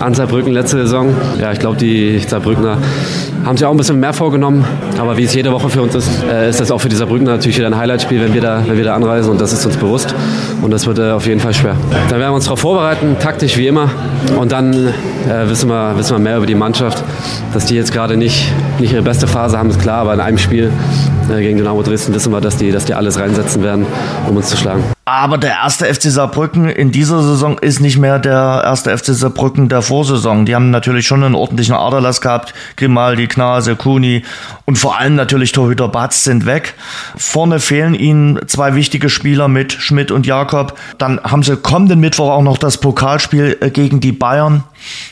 An 0.00 0.14
Saarbrücken 0.14 0.54
letzte 0.54 0.78
Saison. 0.78 1.14
Ja, 1.38 1.52
ich 1.52 1.58
glaube, 1.58 1.76
die 1.76 2.18
Saarbrückner 2.18 2.78
haben 3.44 3.58
sich 3.58 3.66
auch 3.66 3.72
ein 3.72 3.76
bisschen 3.76 4.00
mehr 4.00 4.14
vorgenommen. 4.14 4.64
Aber 4.98 5.18
wie 5.18 5.24
es 5.24 5.34
jede 5.34 5.52
Woche 5.52 5.68
für 5.68 5.82
uns 5.82 5.94
ist, 5.94 6.08
äh, 6.24 6.48
ist 6.48 6.60
das 6.60 6.70
auch 6.70 6.80
für 6.80 6.88
die 6.88 6.96
Saarbrücken 6.96 7.26
natürlich 7.26 7.58
wieder 7.58 7.66
ein 7.66 7.76
Highlightspiel, 7.76 8.22
wenn 8.22 8.32
wir, 8.32 8.40
da, 8.40 8.62
wenn 8.66 8.78
wir 8.78 8.84
da 8.84 8.94
anreisen. 8.94 9.32
Und 9.32 9.40
das 9.40 9.52
ist 9.52 9.66
uns 9.66 9.76
bewusst. 9.76 10.14
Und 10.62 10.70
das 10.70 10.86
wird 10.86 10.98
äh, 10.98 11.10
auf 11.10 11.26
jeden 11.26 11.40
Fall 11.40 11.54
schwer. 11.54 11.76
Da 12.08 12.18
werden 12.18 12.30
wir 12.30 12.34
uns 12.34 12.44
darauf 12.44 12.60
vorbereiten, 12.60 13.16
taktisch 13.20 13.56
wie 13.56 13.66
immer. 13.66 13.90
Und 14.38 14.52
dann 14.52 14.72
äh, 14.72 15.48
wissen, 15.48 15.68
wir, 15.68 15.96
wissen 15.96 16.14
wir 16.14 16.18
mehr 16.18 16.38
über 16.38 16.46
die 16.46 16.54
Mannschaft. 16.54 17.02
Dass 17.52 17.66
die 17.66 17.74
jetzt 17.74 17.92
gerade 17.92 18.16
nicht, 18.16 18.52
nicht 18.78 18.92
ihre 18.92 19.02
beste 19.02 19.26
Phase 19.26 19.58
haben, 19.58 19.70
ist 19.70 19.80
klar. 19.80 20.00
Aber 20.00 20.14
in 20.14 20.20
einem 20.20 20.38
Spiel 20.38 20.72
gegen 21.28 21.58
Dynamo 21.58 21.82
Dresden 21.82 22.14
wissen 22.14 22.32
wir, 22.32 22.40
dass 22.40 22.56
die, 22.56 22.70
dass 22.70 22.84
die 22.84 22.94
alles 22.94 23.18
reinsetzen 23.18 23.62
werden, 23.62 23.86
um 24.28 24.36
uns 24.36 24.48
zu 24.48 24.56
schlagen. 24.56 24.84
Aber 25.08 25.38
der 25.38 25.52
erste 25.52 25.86
FC 25.86 26.10
Saarbrücken 26.10 26.68
in 26.68 26.90
dieser 26.90 27.22
Saison 27.22 27.58
ist 27.58 27.78
nicht 27.78 27.96
mehr 27.96 28.18
der 28.18 28.62
erste 28.64 28.96
FC 28.96 29.06
Saarbrücken 29.14 29.68
der 29.68 29.80
Vorsaison. 29.80 30.46
Die 30.46 30.54
haben 30.54 30.70
natürlich 30.70 31.06
schon 31.06 31.22
einen 31.22 31.36
ordentlichen 31.36 31.76
Aderlass 31.76 32.20
gehabt. 32.20 32.54
Grimaldi, 32.76 33.28
Knase, 33.28 33.76
Kuni 33.76 34.24
und 34.64 34.78
vor 34.78 34.98
allem 34.98 35.14
natürlich 35.14 35.52
Torhüter 35.52 35.86
Batz 35.86 36.24
sind 36.24 36.44
weg. 36.44 36.74
Vorne 37.16 37.60
fehlen 37.60 37.94
ihnen 37.94 38.40
zwei 38.48 38.74
wichtige 38.74 39.08
Spieler 39.08 39.46
mit 39.46 39.72
Schmidt 39.72 40.10
und 40.10 40.26
Jakob. 40.26 40.76
Dann 40.98 41.20
haben 41.22 41.44
sie 41.44 41.56
kommenden 41.56 42.00
Mittwoch 42.00 42.30
auch 42.30 42.42
noch 42.42 42.58
das 42.58 42.78
Pokalspiel 42.78 43.58
äh, 43.60 43.70
gegen 43.70 44.00
die 44.00 44.12
Bayern. 44.12 44.64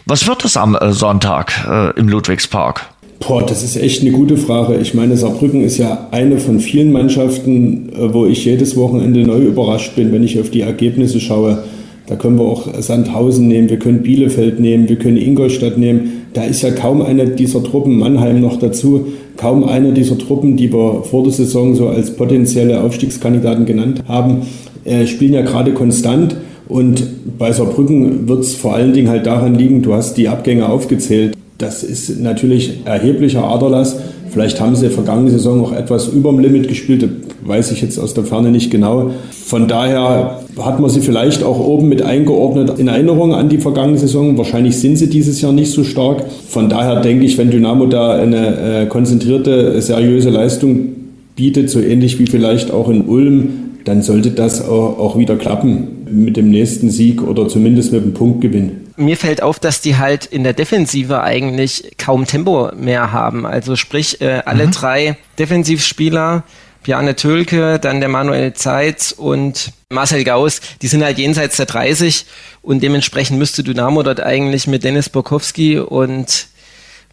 Was 0.06 0.26
wird 0.26 0.44
es 0.44 0.56
am 0.56 0.74
äh, 0.74 0.92
Sonntag 0.92 1.52
äh, 1.68 1.90
im 1.90 2.08
Ludwigspark? 2.08 2.93
Boah, 3.26 3.42
das 3.42 3.62
ist 3.62 3.76
echt 3.76 4.02
eine 4.02 4.10
gute 4.10 4.36
Frage. 4.36 4.76
Ich 4.76 4.92
meine, 4.92 5.16
Saarbrücken 5.16 5.62
ist 5.62 5.78
ja 5.78 6.08
eine 6.10 6.36
von 6.36 6.60
vielen 6.60 6.92
Mannschaften, 6.92 7.88
äh, 7.88 8.12
wo 8.12 8.26
ich 8.26 8.44
jedes 8.44 8.76
Wochenende 8.76 9.20
neu 9.20 9.38
überrascht 9.38 9.96
bin, 9.96 10.12
wenn 10.12 10.22
ich 10.22 10.38
auf 10.38 10.50
die 10.50 10.60
Ergebnisse 10.60 11.20
schaue. 11.20 11.64
Da 12.06 12.16
können 12.16 12.38
wir 12.38 12.44
auch 12.44 12.68
Sandhausen 12.78 13.48
nehmen, 13.48 13.70
wir 13.70 13.78
können 13.78 14.02
Bielefeld 14.02 14.60
nehmen, 14.60 14.90
wir 14.90 14.96
können 14.96 15.16
Ingolstadt 15.16 15.78
nehmen. 15.78 16.24
Da 16.34 16.44
ist 16.44 16.60
ja 16.60 16.70
kaum 16.70 17.00
eine 17.00 17.26
dieser 17.30 17.64
Truppen, 17.64 17.98
Mannheim 17.98 18.42
noch 18.42 18.58
dazu, 18.58 19.06
kaum 19.38 19.64
eine 19.64 19.92
dieser 19.92 20.18
Truppen, 20.18 20.58
die 20.58 20.70
wir 20.70 21.02
vor 21.04 21.22
der 21.22 21.32
Saison 21.32 21.74
so 21.74 21.88
als 21.88 22.14
potenzielle 22.14 22.82
Aufstiegskandidaten 22.82 23.64
genannt 23.64 24.02
haben, 24.06 24.42
äh, 24.84 25.06
spielen 25.06 25.32
ja 25.32 25.40
gerade 25.40 25.72
konstant. 25.72 26.36
Und 26.68 27.06
bei 27.38 27.52
Saarbrücken 27.52 28.28
wird 28.28 28.40
es 28.40 28.54
vor 28.54 28.74
allen 28.74 28.92
Dingen 28.92 29.08
halt 29.08 29.24
daran 29.24 29.54
liegen, 29.54 29.80
du 29.80 29.94
hast 29.94 30.18
die 30.18 30.28
Abgänge 30.28 30.68
aufgezählt. 30.68 31.34
Das 31.59 31.84
ist 31.84 32.20
natürlich 32.20 32.80
erheblicher 32.84 33.44
Aderlass. 33.44 33.96
Vielleicht 34.30 34.61
haben 34.61 34.74
sie 34.74 34.88
vergangene 34.88 35.30
Saison 35.30 35.64
auch 35.64 35.72
etwas 35.72 36.09
über 36.09 36.30
dem 36.30 36.40
Limit 36.40 36.66
gespielt, 36.66 37.09
weiß 37.44 37.70
ich 37.70 37.82
jetzt 37.82 37.98
aus 38.00 38.14
der 38.14 38.24
Ferne 38.24 38.50
nicht 38.50 38.72
genau. 38.72 39.11
Von 39.30 39.68
daher 39.68 40.40
hat 40.59 40.80
man 40.80 40.90
sie 40.90 41.00
vielleicht 41.00 41.44
auch 41.44 41.61
oben 41.61 41.88
mit 41.88 42.02
eingeordnet 42.02 42.78
in 42.80 42.88
Erinnerung 42.88 43.32
an 43.32 43.48
die 43.48 43.59
vergangene 43.59 43.98
Saison. 43.98 44.36
Wahrscheinlich 44.36 44.76
sind 44.78 44.96
sie 44.96 45.09
dieses 45.09 45.40
Jahr 45.40 45.52
nicht 45.52 45.70
so 45.70 45.84
stark. 45.84 46.24
Von 46.48 46.68
daher 46.68 47.00
denke 47.00 47.24
ich, 47.24 47.38
wenn 47.38 47.52
Dynamo 47.52 47.86
da 47.86 48.14
eine 48.14 48.82
äh, 48.82 48.86
konzentrierte, 48.86 49.80
seriöse 49.80 50.30
Leistung 50.30 50.88
bietet, 51.36 51.70
so 51.70 51.78
ähnlich 51.78 52.18
wie 52.18 52.26
vielleicht 52.26 52.72
auch 52.72 52.88
in 52.88 53.02
Ulm, 53.02 53.48
dann 53.84 54.02
sollte 54.02 54.30
das 54.30 54.66
auch 54.66 55.16
wieder 55.18 55.36
klappen 55.36 55.88
mit 56.11 56.36
dem 56.36 56.50
nächsten 56.50 56.90
Sieg 56.90 57.22
oder 57.22 57.46
zumindest 57.46 57.92
mit 57.92 58.02
dem 58.02 58.14
Punktgewinn 58.14 58.84
mir 58.97 59.16
fällt 59.16 59.42
auf, 59.42 59.59
dass 59.59 59.80
die 59.80 59.97
halt 59.97 60.26
in 60.26 60.45
der 60.45 60.53
Defensive 60.53 61.22
eigentlich 61.22 61.92
kaum 61.99 62.26
Tempo 62.26 62.70
mehr 62.76 63.12
haben. 63.12 63.47
Also 63.47 63.76
sprich, 63.76 64.20
äh, 64.20 64.42
alle 64.45 64.66
mhm. 64.66 64.70
drei 64.72 65.16
Defensivspieler, 65.38 66.45
Bjarne 66.82 67.16
Tölke, 67.16 67.78
dann 67.78 68.01
der 68.01 68.09
Manuel 68.09 68.53
Zeitz 68.53 69.12
und 69.12 69.72
Marcel 69.88 70.22
Gauss, 70.22 70.61
die 70.82 70.86
sind 70.86 71.03
halt 71.03 71.18
jenseits 71.18 71.57
der 71.57 71.66
30 71.66 72.26
und 72.62 72.82
dementsprechend 72.82 73.38
müsste 73.38 73.62
Dynamo 73.62 74.03
dort 74.03 74.20
eigentlich 74.20 74.66
mit 74.66 74.84
Dennis 74.84 75.09
Borkowski 75.09 75.78
und 75.78 76.49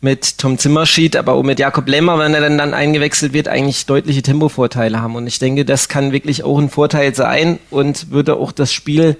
mit 0.02 0.40
Tom 0.40 0.58
Zimmerschied, 0.58 1.16
aber 1.16 1.34
auch 1.34 1.44
mit 1.44 1.60
Jakob 1.60 1.88
Lemmer, 1.88 2.18
wenn 2.18 2.34
er 2.34 2.42
dann, 2.42 2.58
dann 2.58 2.74
eingewechselt 2.74 3.34
wird, 3.34 3.48
eigentlich 3.48 3.86
deutliche 3.86 4.24
Tempovorteile 4.24 5.00
haben. 5.00 5.16
Und 5.16 5.28
ich 5.28 5.38
denke, 5.38 5.64
das 5.64 5.88
kann 5.88 6.12
wirklich 6.12 6.44
auch 6.44 6.58
ein 6.58 6.70
Vorteil 6.70 7.14
sein 7.14 7.60
und 7.70 8.10
würde 8.10 8.36
auch 8.36 8.52
das 8.52 8.74
Spiel 8.74 9.16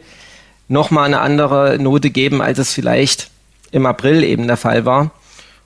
nochmal 0.72 1.06
eine 1.06 1.20
andere 1.20 1.78
Note 1.80 2.10
geben, 2.10 2.42
als 2.42 2.58
es 2.58 2.74
vielleicht 2.74 3.30
im 3.72 3.86
April 3.86 4.24
eben 4.24 4.48
der 4.48 4.58
Fall 4.58 4.86
war. 4.86 5.12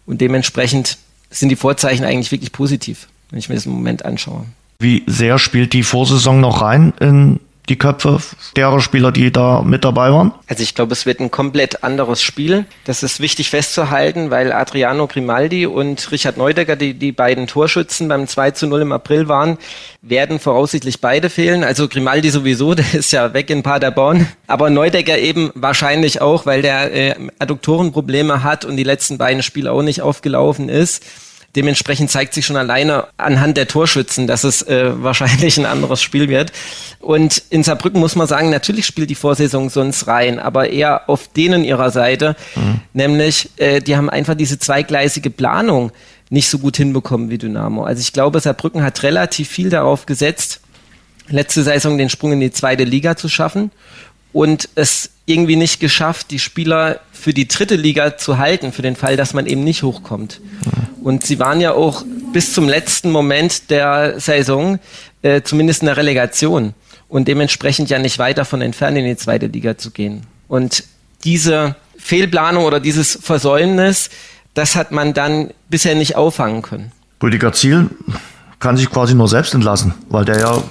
Und 0.06 0.22
dementsprechend 0.22 0.98
sind 1.30 1.50
die 1.50 1.56
Vorzeichen 1.56 2.04
eigentlich 2.04 2.32
wirklich 2.32 2.52
positiv, 2.52 3.08
wenn 3.30 3.40
ich 3.40 3.50
mir 3.50 3.56
das 3.56 3.66
im 3.66 3.74
Moment 3.74 4.06
anschaue. 4.06 4.46
Wie 4.80 5.04
sehr 5.08 5.40
spielt 5.40 5.74
die 5.74 5.84
Vorsaison 5.84 6.42
noch 6.42 6.62
rein 6.62 6.94
in 7.00 7.40
die 7.70 7.78
Köpfe 7.78 8.20
derer 8.56 8.80
Spieler, 8.80 9.12
die 9.12 9.32
da 9.32 9.62
mit 9.62 9.84
dabei 9.84 10.12
waren? 10.12 10.34
Also 10.48 10.64
ich 10.64 10.76
glaube, 10.76 10.94
es 10.94 11.06
wird 11.06 11.20
ein 11.20 11.32
komplett 11.32 11.84
anderes 11.84 12.22
Spiel. 12.22 12.66
Das 12.86 13.04
ist 13.04 13.20
wichtig 13.20 13.50
festzuhalten, 13.50 14.30
weil 14.30 14.52
Adriano 14.52 15.08
Grimaldi 15.08 15.66
und 15.66 16.12
Richard 16.12 16.38
Neudecker, 16.38 16.76
die, 16.76 16.94
die 16.94 17.12
beiden 17.12 17.48
Torschützen 17.48 18.08
beim 18.08 18.28
2 18.28 18.52
zu 18.52 18.68
0 18.68 18.82
im 18.82 18.92
April 18.92 19.28
waren, 19.28 19.58
werden 20.02 20.40
voraussichtlich 20.40 21.02
beide 21.02 21.30
fehlen. 21.30 21.64
Also 21.64 21.88
Grimaldi 21.88 22.30
sowieso, 22.30 22.74
der 22.76 22.94
ist 22.94 23.12
ja 23.12 23.34
weg 23.34 23.50
in 23.50 23.64
Paderborn. 23.64 24.28
Aber 24.48 24.70
Neudecker 24.70 25.18
eben 25.18 25.52
wahrscheinlich 25.56 26.22
auch, 26.22 26.46
weil 26.46 26.62
der 26.62 26.94
äh, 26.94 27.16
Adduktorenprobleme 27.40 28.44
hat 28.44 28.66
und 28.66 28.78
die 28.78 28.84
letzten 28.84 29.18
beiden 29.18 29.44
Spiele 29.44 29.72
auch 29.72 29.82
nicht 29.82 30.02
aufgelaufen 30.02 30.70
ist. 30.70 31.04
Dementsprechend 31.56 32.12
zeigt 32.12 32.34
sich 32.34 32.46
schon 32.46 32.58
alleine 32.58 33.08
anhand 33.18 33.58
der 33.58 33.68
Torschützen, 33.68 34.28
dass 34.28 34.44
es 34.44 34.62
äh, 34.64 34.92
wahrscheinlich 35.04 35.58
ein 35.58 35.66
anderes 35.66 36.02
Spiel 36.02 36.30
wird. 36.30 36.52
Und 37.00 37.42
in 37.50 37.64
Saarbrücken 37.64 38.00
muss 38.00 38.16
man 38.16 38.28
sagen, 38.28 38.50
natürlich 38.50 38.86
spielt 38.86 39.10
die 39.10 39.16
Vorsaison 39.16 39.70
sonst 39.70 40.08
rein, 40.08 40.40
aber 40.40 40.70
eher 40.70 41.10
auf 41.10 41.28
denen 41.28 41.64
ihrer 41.64 41.92
Seite. 41.92 42.36
Mhm. 42.56 42.82
Nämlich, 42.94 43.50
äh, 43.58 43.82
die 43.82 43.96
haben 43.96 44.10
einfach 44.10 44.36
diese 44.36 44.60
zweigleisige 44.60 45.30
Planung 45.30 45.92
nicht 46.30 46.50
so 46.50 46.60
gut 46.60 46.78
hinbekommen 46.78 47.30
wie 47.30 47.38
Dynamo. 47.38 47.84
Also 47.84 48.02
ich 48.02 48.12
glaube, 48.12 48.40
Saarbrücken 48.40 48.84
hat 48.84 49.04
relativ 49.04 49.50
viel 49.50 49.70
darauf 49.70 50.06
gesetzt, 50.06 50.62
letzte 51.28 51.64
Saison 51.64 51.98
den 51.98 52.10
Sprung 52.10 52.34
in 52.34 52.40
die 52.40 52.52
zweite 52.52 52.84
Liga 52.84 53.16
zu 53.16 53.30
schaffen 53.30 53.72
und 54.36 54.68
es 54.76 55.12
irgendwie 55.26 55.56
nicht 55.56 55.80
geschafft, 55.80 56.30
die 56.30 56.40
Spieler 56.40 57.00
für 57.14 57.34
die 57.34 57.48
dritte 57.48 57.78
Liga 57.78 58.18
zu 58.18 58.38
halten, 58.38 58.74
für 58.74 58.82
den 58.82 58.98
Fall, 58.98 59.16
dass 59.16 59.34
man 59.34 59.46
eben 59.46 59.64
nicht 59.64 59.82
hochkommt. 59.82 60.42
Und 61.02 61.26
sie 61.26 61.40
waren 61.40 61.62
ja 61.62 61.72
auch 61.72 62.04
bis 62.34 62.52
zum 62.52 62.68
letzten 62.68 63.12
Moment 63.12 63.70
der 63.70 64.20
Saison 64.20 64.78
äh, 65.22 65.42
zumindest 65.42 65.84
in 65.84 65.86
der 65.86 65.96
Relegation 65.96 66.74
und 67.08 67.30
dementsprechend 67.30 67.90
ja 67.90 67.98
nicht 67.98 68.20
weit 68.20 68.38
davon 68.38 68.62
entfernt, 68.62 68.98
in 68.98 69.06
die 69.06 69.16
zweite 69.16 69.48
Liga 69.48 69.78
zu 69.78 69.92
gehen. 69.92 70.24
Und 70.50 70.84
diese 71.24 71.78
Fehlplanung 71.98 72.66
oder 72.66 72.82
dieses 72.82 73.18
Versäumnis, 73.22 74.10
das 74.54 74.76
hat 74.76 74.92
man 74.92 75.14
dann 75.14 75.52
bisher 75.70 75.96
nicht 75.96 76.18
auffangen 76.18 76.62
können. 76.62 76.92
Rüdiger 77.24 77.54
Ziel 77.54 77.90
kann 78.60 78.76
sich 78.76 78.90
quasi 78.90 79.16
nur 79.16 79.30
selbst 79.30 79.54
entlassen, 79.54 79.94
weil 80.10 80.26
der 80.26 80.40
ja 80.40 80.62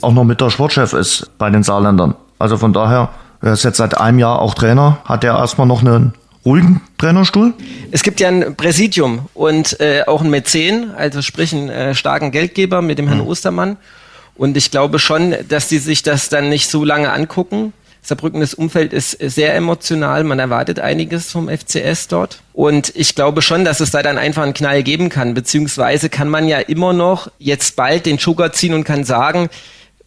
auch 0.00 0.12
noch 0.14 0.24
mit 0.24 0.40
der 0.40 0.48
Sportchef 0.48 0.94
ist 0.94 1.30
bei 1.36 1.50
den 1.50 1.62
Saarländern. 1.62 2.14
Also 2.42 2.58
von 2.58 2.72
daher, 2.72 3.10
er 3.40 3.52
ist 3.52 3.62
jetzt 3.62 3.76
seit 3.76 3.96
einem 3.96 4.18
Jahr 4.18 4.42
auch 4.42 4.54
Trainer, 4.54 4.98
hat 5.04 5.22
er 5.22 5.36
erstmal 5.36 5.68
noch 5.68 5.82
einen 5.82 6.12
ruhigen 6.44 6.80
Trainerstuhl? 6.98 7.54
Es 7.92 8.02
gibt 8.02 8.18
ja 8.18 8.26
ein 8.26 8.56
Präsidium 8.56 9.28
und 9.32 9.78
äh, 9.78 10.02
auch 10.08 10.22
ein 10.22 10.28
Mäzen, 10.28 10.90
also 10.96 11.22
sprich 11.22 11.54
einen 11.54 11.68
äh, 11.68 11.94
starken 11.94 12.32
Geldgeber 12.32 12.82
mit 12.82 12.98
dem 12.98 13.06
Herrn 13.06 13.20
mhm. 13.20 13.28
Ostermann. 13.28 13.76
Und 14.34 14.56
ich 14.56 14.72
glaube 14.72 14.98
schon, 14.98 15.36
dass 15.48 15.68
die 15.68 15.78
sich 15.78 16.02
das 16.02 16.30
dann 16.30 16.48
nicht 16.48 16.68
so 16.68 16.84
lange 16.84 17.12
angucken. 17.12 17.72
Saarbrücken, 18.00 18.40
das 18.40 18.54
Umfeld 18.54 18.92
ist 18.92 19.12
sehr 19.20 19.54
emotional. 19.54 20.24
Man 20.24 20.40
erwartet 20.40 20.80
einiges 20.80 21.30
vom 21.30 21.48
FCS 21.48 22.08
dort. 22.08 22.40
Und 22.52 22.90
ich 22.96 23.14
glaube 23.14 23.40
schon, 23.40 23.64
dass 23.64 23.78
es 23.78 23.92
da 23.92 24.02
dann 24.02 24.18
einfach 24.18 24.42
einen 24.42 24.54
Knall 24.54 24.82
geben 24.82 25.10
kann. 25.10 25.34
Beziehungsweise 25.34 26.08
kann 26.08 26.28
man 26.28 26.48
ja 26.48 26.58
immer 26.58 26.92
noch 26.92 27.30
jetzt 27.38 27.76
bald 27.76 28.04
den 28.04 28.16
Joker 28.16 28.50
ziehen 28.50 28.74
und 28.74 28.82
kann 28.82 29.04
sagen, 29.04 29.48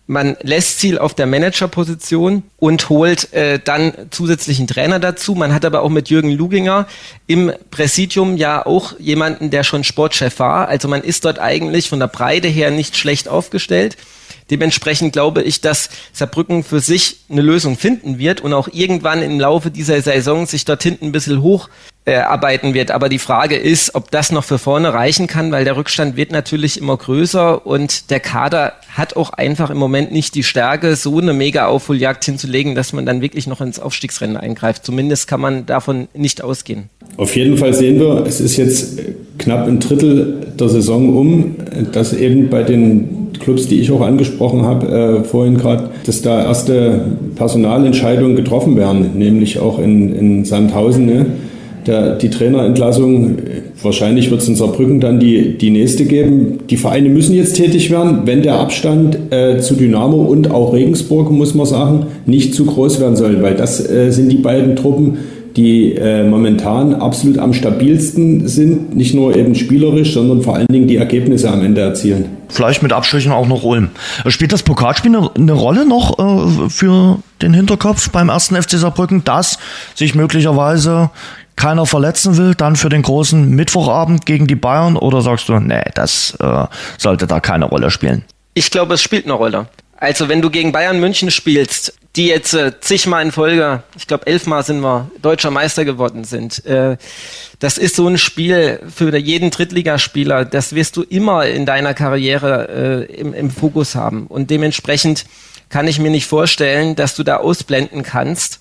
man 0.08 0.38
lässt 0.42 0.80
Ziel 0.80 1.00
auf 1.00 1.16
der 1.16 1.26
Managerposition 1.26 2.44
und 2.58 2.90
holt 2.90 3.34
äh, 3.34 3.60
dann 3.64 3.94
zusätzlichen 4.12 4.68
Trainer 4.68 5.00
dazu. 5.00 5.34
Man 5.34 5.54
hat 5.54 5.66
aber 5.66 5.82
auch 5.82 5.90
mit 5.90 6.10
Jürgen 6.10 6.32
Luginger 6.32 6.88
im 7.26 7.52
Präsidium 7.72 8.38
ja 8.38 8.66
auch 8.66 9.00
jemanden, 9.00 9.50
der 9.50 9.64
schon 9.64 9.84
Sportchef 9.84 10.40
war. 10.40 10.68
Also 10.68 10.88
man 10.88 11.02
ist 11.02 11.26
dort 11.26 11.40
eigentlich 11.40 11.90
von 11.90 12.00
der 12.00 12.08
Breite 12.08 12.48
her 12.48 12.70
nicht 12.70 12.98
schlecht 12.98 13.28
aufgestellt. 13.28 13.98
Dementsprechend 14.52 15.14
glaube 15.14 15.42
ich, 15.42 15.62
dass 15.62 15.90
Saarbrücken 16.14 16.64
für 16.64 16.80
sich 16.80 17.22
eine 17.30 17.42
Lösung 17.42 17.78
finden 17.78 18.20
wird 18.20 18.42
und 18.42 18.54
auch 18.54 18.68
irgendwann 18.72 19.24
im 19.24 19.40
Laufe 19.40 19.72
dieser 19.72 20.00
Saison 20.04 20.46
sich 20.46 20.66
dort 20.66 20.84
hinten 20.84 21.06
ein 21.06 21.12
bisschen 21.12 21.42
hoch 21.42 21.68
äh, 22.06 22.16
arbeiten 22.16 22.74
wird. 22.74 22.92
Aber 22.92 23.10
die 23.10 23.20
Frage 23.20 23.56
ist, 23.56 23.96
ob 23.96 24.12
das 24.12 24.32
noch 24.32 24.44
für 24.44 24.60
vorne 24.60 24.94
reichen 24.94 25.28
kann, 25.28 25.52
weil 25.52 25.66
der 25.66 25.76
Rückstand 25.76 26.16
wird 26.16 26.32
natürlich 26.32 26.80
immer 26.80 26.96
größer 26.96 27.66
und 27.66 28.12
der 28.12 28.20
Kader 28.20 28.74
hat 28.94 29.16
auch 29.16 29.32
einfach 29.32 29.70
im 29.70 29.78
Moment 29.78 30.12
nicht 30.12 30.36
die 30.36 30.44
Stärke, 30.44 30.96
so 30.96 31.20
eine 31.20 31.34
mega 31.34 31.66
Aufholjagd 31.66 32.24
hinzulegen, 32.24 32.76
dass 32.76 32.94
man 32.94 33.06
dann 33.06 33.22
wirklich 33.22 33.48
noch 33.48 33.60
ins 33.60 33.80
Aufstiegsrennen 33.80 34.38
eingreift. 34.38 34.86
Zumindest 34.86 35.28
kann 35.28 35.42
man 35.42 35.66
davon 35.66 36.08
nicht 36.14 36.44
ausgehen. 36.44 36.90
Auf 37.18 37.36
jeden 37.36 37.58
Fall 37.58 37.74
sehen 37.74 38.00
wir, 38.00 38.26
es 38.26 38.40
ist 38.40 38.58
jetzt 38.58 39.00
knapp 39.38 39.68
ein 39.68 39.80
Drittel 39.80 40.54
der 40.60 40.70
Saison 40.70 41.16
um, 41.16 41.56
dass 41.92 42.14
eben 42.14 42.50
bei 42.50 42.64
den 42.64 43.26
Clubs, 43.40 43.68
die 43.68 43.80
ich 43.80 43.92
auch 43.92 44.02
angesprochen 44.02 44.64
habe 44.64 44.88
äh, 44.88 45.24
vorhin 45.24 45.58
gerade, 45.58 45.90
dass 46.06 46.22
da 46.22 46.44
erste 46.44 47.06
Personalentscheidungen 47.36 48.36
getroffen 48.36 48.78
werden, 48.78 49.18
nämlich 49.18 49.60
auch 49.60 49.80
in, 49.80 50.16
in 50.16 50.46
Sandhausen. 50.46 51.06
Ne? 51.06 51.26
Der, 51.88 52.16
die 52.16 52.30
Trainerentlassung, 52.30 53.38
wahrscheinlich 53.82 54.32
wird 54.32 54.42
es 54.42 54.48
in 54.48 54.56
Saarbrücken 54.56 55.00
dann 55.00 55.20
die, 55.20 55.58
die 55.58 55.70
nächste 55.70 56.06
geben. 56.06 56.60
Die 56.70 56.78
Vereine 56.78 57.10
müssen 57.10 57.36
jetzt 57.36 57.56
tätig 57.56 57.92
werden, 57.92 58.22
wenn 58.26 58.42
der 58.42 58.56
Abstand 58.56 59.18
äh, 59.32 59.60
zu 59.60 59.76
Dynamo 59.76 60.18
und 60.18 60.50
auch 60.50 60.74
Regensburg, 60.74 61.30
muss 61.32 61.54
man 61.54 61.66
sagen, 61.66 62.08
nicht 62.26 62.56
zu 62.56 62.66
groß 62.66 63.00
werden 63.00 63.16
soll, 63.16 63.42
weil 63.44 63.56
das 63.56 63.88
äh, 63.88 64.10
sind 64.12 64.32
die 64.32 64.38
beiden 64.38 64.76
Truppen, 64.76 65.18
die 65.56 65.94
äh, 65.94 66.28
momentan 66.28 66.96
absolut 66.96 67.38
am 67.38 67.54
stabilsten 67.54 68.48
sind, 68.48 68.96
nicht 68.96 69.14
nur 69.14 69.36
eben 69.36 69.56
spielerisch, 69.56 70.14
sondern 70.14 70.42
vor 70.42 70.56
allen 70.56 70.68
Dingen 70.68 70.88
die 70.88 70.98
Ergebnisse 70.98 71.50
am 71.50 71.64
Ende 71.64 71.82
erzielen. 71.82 72.26
Vielleicht 72.50 72.84
mit 72.84 72.92
Abstrichen 72.92 73.32
auch 73.32 73.48
noch 73.48 73.64
Ulm. 73.64 73.90
Spielt 74.28 74.52
das 74.52 74.64
Pokalspiel 74.64 75.16
eine, 75.16 75.30
eine 75.34 75.54
Rolle 75.54 75.88
noch 75.88 76.20
äh, 76.20 76.70
für 76.70 77.20
den 77.42 77.54
Hinterkopf 77.54 78.10
beim 78.10 78.30
ersten 78.30 78.56
FC 78.56 78.72
Saarbrücken, 78.72 79.24
dass 79.24 79.58
sich 79.96 80.14
möglicherweise 80.14 81.10
keiner 81.56 81.86
verletzen 81.86 82.38
will, 82.38 82.56
dann 82.56 82.76
für 82.76 82.90
den 82.90 83.02
großen 83.02 83.50
Mittwochabend 83.50 84.26
gegen 84.26 84.48
die 84.48 84.56
Bayern? 84.56 84.98
Oder 84.98 85.22
sagst 85.22 85.50
du, 85.50 85.60
nee, 85.60 85.84
das 85.94 86.36
äh, 86.40 86.66
sollte 86.98 87.28
da 87.28 87.40
keine 87.40 87.66
Rolle 87.66 87.92
spielen? 87.92 88.24
Ich 88.54 88.72
glaube, 88.72 88.96
es 88.96 89.02
spielt 89.02 89.26
eine 89.26 89.34
Rolle. 89.34 89.68
Also 89.98 90.28
wenn 90.28 90.42
du 90.42 90.50
gegen 90.50 90.72
Bayern 90.72 91.00
München 91.00 91.32
spielst, 91.32 91.94
die 92.16 92.28
jetzt 92.28 92.54
äh, 92.54 92.80
zigmal 92.80 93.24
in 93.24 93.32
Folge, 93.32 93.84
ich 93.98 94.08
glaube 94.08 94.28
elfmal 94.28 94.64
sind 94.64 94.82
wir 94.82 95.10
deutscher 95.22 95.52
Meister 95.52 95.86
geworden 95.86 96.24
sind. 96.24 96.66
Äh, 96.66 96.98
das 97.60 97.78
ist 97.78 97.96
so 97.96 98.08
ein 98.08 98.18
Spiel 98.18 98.80
für 98.94 99.16
jeden 99.18 99.52
Drittligaspieler, 99.52 100.46
das 100.46 100.76
wirst 100.76 100.98
du 100.98 101.04
immer 101.04 101.46
in 101.46 101.66
deiner 101.66 101.94
Karriere 101.94 103.08
äh, 103.10 103.14
im, 103.14 103.34
im 103.34 103.50
Fokus 103.50 103.96
haben. 103.96 104.28
Und 104.28 104.50
dementsprechend 104.50 105.26
kann 105.70 105.88
ich 105.88 106.00
mir 106.00 106.12
nicht 106.12 106.28
vorstellen, 106.28 106.96
dass 106.96 107.16
du 107.16 107.24
da 107.24 107.38
ausblenden 107.38 108.04
kannst. 108.04 108.60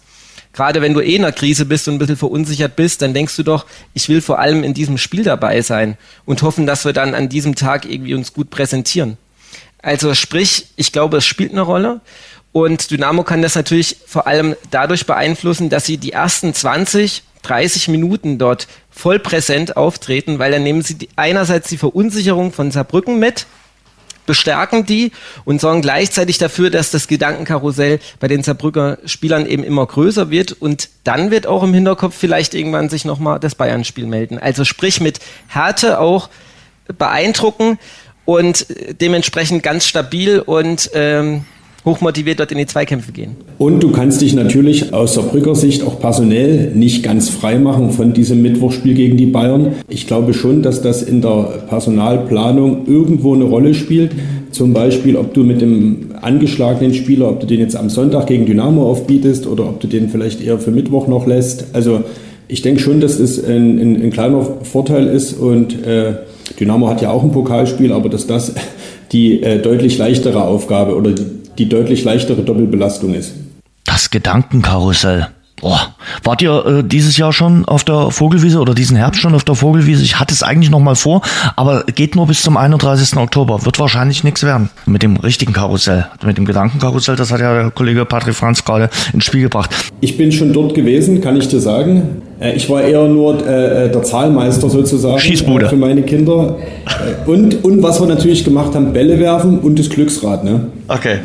Gerade 0.54 0.80
wenn 0.80 0.94
du 0.94 1.00
eh 1.00 1.16
in 1.16 1.24
einer 1.24 1.32
Krise 1.32 1.64
bist 1.64 1.88
und 1.88 1.94
ein 1.94 1.98
bisschen 1.98 2.16
verunsichert 2.16 2.76
bist, 2.76 3.02
dann 3.02 3.12
denkst 3.12 3.36
du 3.36 3.42
doch, 3.42 3.66
ich 3.92 4.08
will 4.08 4.20
vor 4.20 4.38
allem 4.38 4.62
in 4.64 4.72
diesem 4.72 4.98
Spiel 4.98 5.24
dabei 5.24 5.60
sein 5.60 5.98
und 6.24 6.42
hoffen, 6.42 6.66
dass 6.66 6.84
wir 6.84 6.92
dann 6.92 7.14
an 7.14 7.28
diesem 7.28 7.54
Tag 7.56 7.84
irgendwie 7.84 8.14
uns 8.14 8.32
gut 8.32 8.50
präsentieren. 8.50 9.18
Also 9.82 10.14
sprich, 10.14 10.68
ich 10.76 10.92
glaube, 10.92 11.18
es 11.18 11.26
spielt 11.26 11.52
eine 11.52 11.60
Rolle. 11.60 12.00
Und 12.52 12.92
Dynamo 12.92 13.24
kann 13.24 13.42
das 13.42 13.56
natürlich 13.56 13.96
vor 14.06 14.28
allem 14.28 14.54
dadurch 14.70 15.06
beeinflussen, 15.06 15.70
dass 15.70 15.86
sie 15.86 15.96
die 15.96 16.12
ersten 16.12 16.54
20, 16.54 17.24
30 17.42 17.88
Minuten 17.88 18.38
dort 18.38 18.68
voll 18.90 19.18
präsent 19.18 19.76
auftreten, 19.76 20.38
weil 20.38 20.52
dann 20.52 20.62
nehmen 20.62 20.82
sie 20.82 20.96
einerseits 21.16 21.68
die 21.68 21.76
Verunsicherung 21.76 22.52
von 22.52 22.70
Saarbrücken 22.70 23.18
mit, 23.18 23.46
bestärken 24.26 24.86
die 24.86 25.12
und 25.44 25.60
sorgen 25.60 25.82
gleichzeitig 25.82 26.38
dafür, 26.38 26.70
dass 26.70 26.90
das 26.90 27.08
Gedankenkarussell 27.08 28.00
bei 28.20 28.28
den 28.28 28.42
Saarbrücker 28.42 28.98
Spielern 29.04 29.46
eben 29.46 29.64
immer 29.64 29.86
größer 29.86 30.30
wird 30.30 30.52
und 30.52 30.88
dann 31.04 31.30
wird 31.30 31.46
auch 31.46 31.62
im 31.62 31.74
Hinterkopf 31.74 32.16
vielleicht 32.16 32.54
irgendwann 32.54 32.88
sich 32.88 33.04
nochmal 33.04 33.40
das 33.40 33.54
Bayern-Spiel 33.54 34.06
melden. 34.06 34.38
Also 34.38 34.64
sprich 34.64 35.00
mit 35.00 35.20
Härte 35.48 36.00
auch 36.00 36.28
beeindrucken 36.98 37.78
und 38.24 38.66
dementsprechend 39.00 39.62
ganz 39.62 39.86
stabil 39.86 40.40
und 40.40 40.90
ähm, 40.94 41.44
hochmotiviert 41.84 42.40
dort 42.40 42.50
in 42.52 42.58
die 42.58 42.66
Zweikämpfe 42.66 43.12
gehen. 43.12 43.32
Und 43.58 43.82
du 43.82 43.90
kannst 43.90 44.20
dich 44.20 44.34
natürlich 44.34 44.94
aus 44.94 45.14
der 45.14 45.22
Brücker 45.22 45.54
Sicht 45.54 45.82
auch 45.82 46.00
personell 46.00 46.72
nicht 46.74 47.02
ganz 47.02 47.28
frei 47.28 47.58
machen 47.58 47.90
von 47.90 48.12
diesem 48.12 48.42
Mittwochspiel 48.42 48.94
gegen 48.94 49.16
die 49.16 49.26
Bayern. 49.26 49.74
Ich 49.88 50.06
glaube 50.06 50.34
schon, 50.34 50.62
dass 50.62 50.82
das 50.82 51.02
in 51.02 51.20
der 51.20 51.64
Personalplanung 51.68 52.86
irgendwo 52.86 53.34
eine 53.34 53.44
Rolle 53.44 53.74
spielt. 53.74 54.12
Zum 54.50 54.72
Beispiel, 54.72 55.16
ob 55.16 55.34
du 55.34 55.42
mit 55.42 55.60
dem 55.60 56.12
angeschlagenen 56.20 56.94
Spieler, 56.94 57.28
ob 57.28 57.40
du 57.40 57.46
den 57.46 57.60
jetzt 57.60 57.76
am 57.76 57.90
Sonntag 57.90 58.28
gegen 58.28 58.46
Dynamo 58.46 58.88
aufbietest 58.88 59.46
oder 59.46 59.64
ob 59.64 59.80
du 59.80 59.88
den 59.88 60.08
vielleicht 60.08 60.40
eher 60.40 60.58
für 60.58 60.70
Mittwoch 60.70 61.08
noch 61.08 61.26
lässt. 61.26 61.66
Also 61.74 62.02
ich 62.48 62.62
denke 62.62 62.80
schon, 62.80 63.00
dass 63.00 63.18
das 63.18 63.42
ein, 63.42 63.78
ein, 63.78 64.02
ein 64.02 64.10
kleiner 64.10 64.42
Vorteil 64.62 65.08
ist 65.08 65.34
und 65.34 65.84
äh, 65.84 66.14
Dynamo 66.58 66.88
hat 66.88 67.02
ja 67.02 67.10
auch 67.10 67.22
ein 67.22 67.32
Pokalspiel, 67.32 67.92
aber 67.92 68.08
dass 68.08 68.26
das 68.26 68.54
die 69.12 69.42
äh, 69.42 69.60
deutlich 69.60 69.98
leichtere 69.98 70.44
Aufgabe 70.44 70.94
oder 70.94 71.12
die, 71.12 71.24
die 71.58 71.68
deutlich 71.68 72.04
leichtere 72.04 72.42
Doppelbelastung 72.42 73.14
ist. 73.14 73.34
Das 73.84 74.10
Gedankenkarussell. 74.10 75.28
Boah, 75.60 75.94
wart 76.24 76.42
ihr 76.42 76.66
äh, 76.66 76.82
dieses 76.84 77.16
Jahr 77.16 77.32
schon 77.32 77.64
auf 77.64 77.84
der 77.84 78.10
Vogelwiese 78.10 78.58
oder 78.58 78.74
diesen 78.74 78.96
Herbst 78.96 79.20
schon 79.20 79.34
auf 79.34 79.44
der 79.44 79.54
Vogelwiese? 79.54 80.02
Ich 80.02 80.18
hatte 80.18 80.34
es 80.34 80.42
eigentlich 80.42 80.68
noch 80.68 80.80
mal 80.80 80.96
vor, 80.96 81.22
aber 81.56 81.84
geht 81.84 82.16
nur 82.16 82.26
bis 82.26 82.42
zum 82.42 82.56
31. 82.56 83.16
Oktober. 83.16 83.64
Wird 83.64 83.78
wahrscheinlich 83.78 84.24
nichts 84.24 84.42
werden 84.42 84.68
mit 84.84 85.02
dem 85.02 85.16
richtigen 85.16 85.52
Karussell. 85.52 86.06
Mit 86.22 86.36
dem 86.36 86.44
Gedankenkarussell, 86.44 87.16
das 87.16 87.32
hat 87.32 87.40
ja 87.40 87.54
der 87.54 87.70
Kollege 87.70 88.04
Patrick 88.04 88.34
Franz 88.34 88.64
gerade 88.64 88.90
ins 89.12 89.24
Spiel 89.24 89.42
gebracht. 89.42 89.70
Ich 90.00 90.18
bin 90.18 90.32
schon 90.32 90.52
dort 90.52 90.74
gewesen, 90.74 91.20
kann 91.20 91.36
ich 91.36 91.48
dir 91.48 91.60
sagen. 91.60 92.20
Äh, 92.40 92.54
ich 92.56 92.68
war 92.68 92.82
eher 92.82 93.06
nur 93.06 93.46
äh, 93.46 93.90
der 93.90 94.02
Zahlmeister 94.02 94.68
sozusagen 94.68 95.20
Schießbude. 95.20 95.66
Äh, 95.66 95.68
für 95.70 95.76
meine 95.76 96.02
Kinder. 96.02 96.56
Äh, 96.84 97.30
und, 97.30 97.64
und 97.64 97.82
was 97.82 98.00
wir 98.00 98.08
natürlich 98.08 98.44
gemacht 98.44 98.74
haben, 98.74 98.92
Bälle 98.92 99.18
werfen 99.18 99.60
und 99.60 99.78
das 99.78 99.88
Glücksrad. 99.88 100.44
Ne? 100.44 100.66
Okay. 100.88 101.20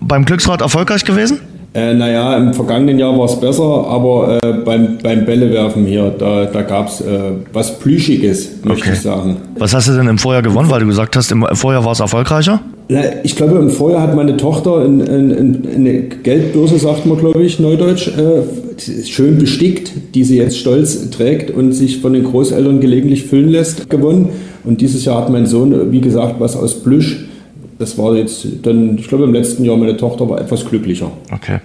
Beim 0.00 0.24
Glücksrad 0.24 0.60
erfolgreich 0.60 1.04
gewesen? 1.04 1.40
Äh, 1.74 1.94
naja, 1.94 2.36
im 2.38 2.54
vergangenen 2.54 2.98
Jahr 2.98 3.16
war 3.18 3.26
es 3.26 3.38
besser, 3.38 3.62
aber 3.62 4.38
äh, 4.42 4.52
beim, 4.64 4.98
beim 5.02 5.26
Bällewerfen 5.26 5.84
hier, 5.84 6.12
da, 6.18 6.46
da 6.46 6.62
gab 6.62 6.88
es 6.88 7.02
äh, 7.02 7.32
was 7.52 7.78
Plüschiges, 7.78 8.64
möchte 8.64 8.84
Okay. 8.84 8.92
ich 8.94 9.00
sagen. 9.02 9.36
Was 9.58 9.74
hast 9.74 9.86
du 9.86 9.92
denn 9.92 10.08
im 10.08 10.16
Vorjahr 10.16 10.42
gewonnen, 10.42 10.70
weil 10.70 10.80
du 10.80 10.86
gesagt 10.86 11.14
hast, 11.14 11.30
im 11.30 11.44
Vorjahr 11.52 11.84
war 11.84 11.92
es 11.92 12.00
erfolgreicher? 12.00 12.60
Na, 12.88 13.00
ich 13.22 13.36
glaube, 13.36 13.58
im 13.58 13.68
Vorjahr 13.68 14.00
hat 14.00 14.16
meine 14.16 14.38
Tochter 14.38 14.82
in, 14.86 15.00
in, 15.00 15.30
in, 15.30 15.74
eine 15.74 16.00
Geldbörse, 16.04 16.78
sagt 16.78 17.04
man, 17.04 17.18
glaube 17.18 17.42
ich, 17.42 17.60
neudeutsch, 17.60 18.08
äh, 18.08 19.04
schön 19.04 19.36
bestickt, 19.38 19.92
die 20.14 20.24
sie 20.24 20.38
jetzt 20.38 20.58
stolz 20.58 21.10
trägt 21.10 21.50
und 21.50 21.72
sich 21.72 22.00
von 22.00 22.14
den 22.14 22.24
Großeltern 22.24 22.80
gelegentlich 22.80 23.24
füllen 23.24 23.50
lässt, 23.50 23.90
gewonnen. 23.90 24.30
Und 24.64 24.80
dieses 24.80 25.04
Jahr 25.04 25.18
hat 25.18 25.30
mein 25.30 25.44
Sohn, 25.44 25.92
wie 25.92 26.00
gesagt, 26.00 26.36
was 26.38 26.56
aus 26.56 26.82
Plüsch. 26.82 27.27
Das 27.78 27.96
war 27.96 28.14
jetzt 28.14 28.46
dann, 28.62 28.98
ich 28.98 29.08
glaube, 29.08 29.24
im 29.24 29.32
letzten 29.32 29.64
Jahr 29.64 29.76
meine 29.76 29.96
Tochter 29.96 30.28
war 30.28 30.40
etwas 30.40 30.64
glücklicher. 30.64 31.10
Okay. 31.30 31.60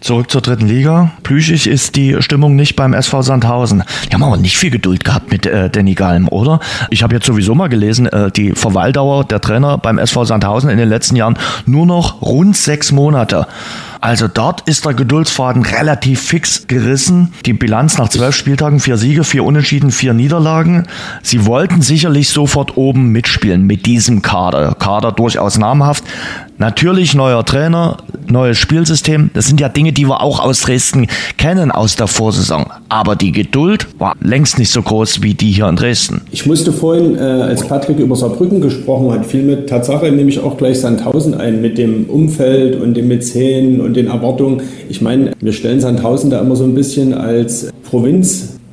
Zurück 0.00 0.30
zur 0.30 0.40
dritten 0.40 0.68
Liga. 0.68 1.12
Plüschig 1.22 1.66
ist 1.66 1.96
die 1.96 2.20
Stimmung 2.20 2.54
nicht 2.54 2.76
beim 2.76 2.92
SV 2.92 3.22
Sandhausen. 3.22 3.82
Die 4.08 4.14
haben 4.14 4.22
aber 4.22 4.36
nicht 4.36 4.56
viel 4.56 4.70
Geduld 4.70 5.04
gehabt 5.04 5.32
mit 5.32 5.46
äh, 5.46 5.70
Danny 5.70 5.94
Galm, 5.94 6.28
oder? 6.28 6.60
Ich 6.90 7.02
habe 7.02 7.14
jetzt 7.14 7.26
sowieso 7.26 7.54
mal 7.54 7.68
gelesen, 7.68 8.06
äh, 8.06 8.30
die 8.30 8.52
Verweildauer 8.52 9.24
der 9.24 9.40
Trainer 9.40 9.78
beim 9.78 9.98
SV 9.98 10.24
Sandhausen 10.24 10.70
in 10.70 10.78
den 10.78 10.88
letzten 10.88 11.16
Jahren 11.16 11.38
nur 11.64 11.86
noch 11.86 12.22
rund 12.22 12.56
sechs 12.56 12.92
Monate. 12.92 13.46
Also 14.00 14.28
dort 14.28 14.62
ist 14.68 14.84
der 14.84 14.94
Geduldsfaden 14.94 15.62
relativ 15.62 16.20
fix 16.20 16.66
gerissen. 16.66 17.32
Die 17.44 17.52
Bilanz 17.52 17.98
nach 17.98 18.08
zwölf 18.08 18.34
Spieltagen, 18.36 18.80
vier 18.80 18.96
Siege, 18.96 19.24
vier 19.24 19.44
Unentschieden, 19.44 19.90
vier 19.90 20.12
Niederlagen. 20.12 20.86
Sie 21.22 21.46
wollten 21.46 21.82
sicherlich 21.82 22.28
sofort 22.28 22.76
oben 22.76 23.10
mitspielen 23.10 23.64
mit 23.64 23.86
diesem 23.86 24.22
Kader. 24.22 24.74
Kader 24.78 25.12
durchaus 25.12 25.58
namhaft. 25.58 26.04
Natürlich 26.58 27.14
neuer 27.14 27.44
Trainer, 27.44 27.98
neues 28.28 28.56
Spielsystem. 28.56 29.30
Das 29.34 29.46
sind 29.46 29.60
ja 29.60 29.68
Dinge, 29.68 29.92
die 29.92 30.06
wir 30.06 30.22
auch 30.22 30.40
aus 30.40 30.62
Dresden 30.62 31.06
kennen 31.36 31.70
aus 31.70 31.96
der 31.96 32.06
Vorsaison. 32.06 32.64
Aber 32.88 33.14
die 33.14 33.32
Geduld 33.32 33.86
war 33.98 34.14
längst 34.20 34.58
nicht 34.58 34.70
so 34.70 34.80
groß 34.80 35.22
wie 35.22 35.34
die 35.34 35.52
hier 35.52 35.68
in 35.68 35.76
Dresden. 35.76 36.22
Ich 36.30 36.46
musste 36.46 36.72
vorhin, 36.72 37.16
äh, 37.16 37.20
als 37.20 37.66
Patrick 37.66 37.98
über 37.98 38.16
Saarbrücken 38.16 38.62
gesprochen 38.62 39.12
hat, 39.12 39.26
fiel 39.26 39.42
mir 39.42 39.66
Tatsache 39.66 40.10
nämlich 40.10 40.38
auch 40.40 40.56
gleich 40.56 40.80
Sandhausen 40.80 41.34
ein 41.34 41.60
mit 41.60 41.76
dem 41.76 42.06
Umfeld 42.06 42.80
und 42.80 42.94
den 42.94 43.08
Mäzenen 43.08 43.82
und 43.82 43.94
den 43.94 44.06
Erwartungen. 44.06 44.62
Ich 44.88 45.02
meine, 45.02 45.32
wir 45.40 45.52
stellen 45.52 45.80
Sandhausen 45.80 46.30
da 46.30 46.40
immer 46.40 46.56
so 46.56 46.64
ein 46.64 46.74
bisschen 46.74 47.12
als 47.12 47.70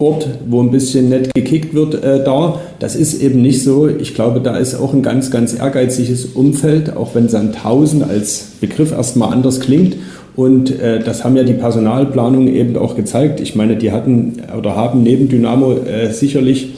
Provinzort, 0.04 0.28
wo 0.47 0.62
ein 0.62 0.72
bisschen 0.72 1.10
nett 1.10 1.34
gekickt 1.34 1.74
wird, 1.74 2.04
äh, 2.04 2.24
dar. 2.24 2.62
Das 2.80 2.95
ist 2.95 3.22
eben 3.22 3.41
nicht 3.41 3.64
so. 3.64 3.88
Ich 3.88 4.14
glaube, 4.14 4.41
da 4.41 4.58
ist 4.58 4.76
auch 4.76 4.93
ein 4.93 5.01
ganz, 5.01 5.32
ganz 5.32 5.58
ehrgeiziges 5.58 6.26
Umfeld, 6.26 6.95
auch 6.95 7.16
wenn 7.16 7.30
Sandhausen 7.30 8.04
als 8.04 8.51
Begriff 8.60 8.91
erstmal 8.91 9.32
anders 9.32 9.60
klingt. 9.60 9.95
Und 10.36 10.80
äh, 10.80 10.99
das 10.99 11.24
haben 11.24 11.38
ja 11.38 11.43
die 11.43 11.54
Personalplanungen 11.54 12.54
eben 12.54 12.76
auch 12.78 12.95
gezeigt. 12.95 13.39
Ich 13.39 13.56
meine, 13.56 13.76
die 13.76 13.91
hatten 13.91 14.41
oder 14.58 14.76
haben 14.76 15.04
neben 15.04 15.30
Dynamo 15.30 15.74
äh, 15.74 16.12
sicherlich 16.12 16.72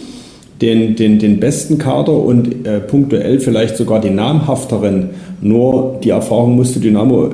den, 0.61 0.95
den, 0.95 1.19
den 1.19 1.39
besten 1.39 1.77
Kader 1.77 2.13
und 2.13 2.65
äh, 2.65 2.79
punktuell 2.79 3.39
vielleicht 3.39 3.75
sogar 3.75 3.99
den 3.99 4.15
namhafteren. 4.15 5.09
Nur 5.41 5.99
die 6.03 6.11
Erfahrung 6.11 6.55
musste 6.55 6.79
Dynamo 6.79 7.27
äh, 7.27 7.31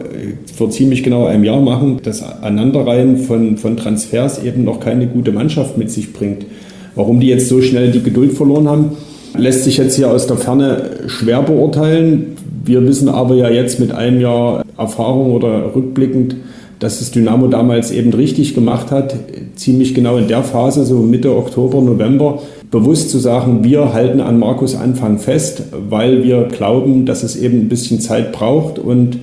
vor 0.55 0.71
ziemlich 0.71 1.03
genau 1.03 1.25
einem 1.25 1.43
Jahr 1.43 1.61
machen, 1.61 1.99
dass 2.03 2.23
Aneinanderreihen 2.23 3.17
von, 3.17 3.57
von 3.57 3.77
Transfers 3.77 4.43
eben 4.43 4.63
noch 4.63 4.79
keine 4.79 5.07
gute 5.07 5.31
Mannschaft 5.31 5.77
mit 5.77 5.91
sich 5.91 6.13
bringt. 6.13 6.45
Warum 6.95 7.19
die 7.19 7.27
jetzt 7.27 7.47
so 7.47 7.61
schnell 7.61 7.91
die 7.91 8.01
Geduld 8.01 8.33
verloren 8.33 8.67
haben, 8.67 8.91
lässt 9.37 9.63
sich 9.63 9.77
jetzt 9.77 9.95
hier 9.95 10.11
aus 10.11 10.27
der 10.27 10.37
Ferne 10.37 10.89
schwer 11.07 11.41
beurteilen. 11.43 12.35
Wir 12.65 12.85
wissen 12.85 13.07
aber 13.07 13.35
ja 13.35 13.49
jetzt 13.49 13.79
mit 13.79 13.91
einem 13.91 14.19
Jahr 14.19 14.63
Erfahrung 14.77 15.31
oder 15.31 15.73
rückblickend, 15.75 16.35
dass 16.79 16.99
es 17.01 17.11
Dynamo 17.11 17.47
damals 17.47 17.91
eben 17.91 18.11
richtig 18.13 18.55
gemacht 18.55 18.89
hat, 18.89 19.15
ziemlich 19.55 19.93
genau 19.93 20.17
in 20.17 20.27
der 20.27 20.43
Phase, 20.43 20.83
so 20.85 20.97
Mitte 20.97 21.35
Oktober, 21.35 21.81
November, 21.81 22.41
bewusst 22.71 23.09
zu 23.09 23.19
sagen, 23.19 23.63
wir 23.63 23.93
halten 23.93 24.21
an 24.21 24.39
Markus 24.39 24.75
Anfang 24.75 25.19
fest, 25.19 25.63
weil 25.89 26.23
wir 26.23 26.45
glauben, 26.45 27.05
dass 27.05 27.21
es 27.21 27.35
eben 27.35 27.59
ein 27.59 27.69
bisschen 27.69 27.99
Zeit 27.99 28.31
braucht 28.31 28.79
und 28.79 29.19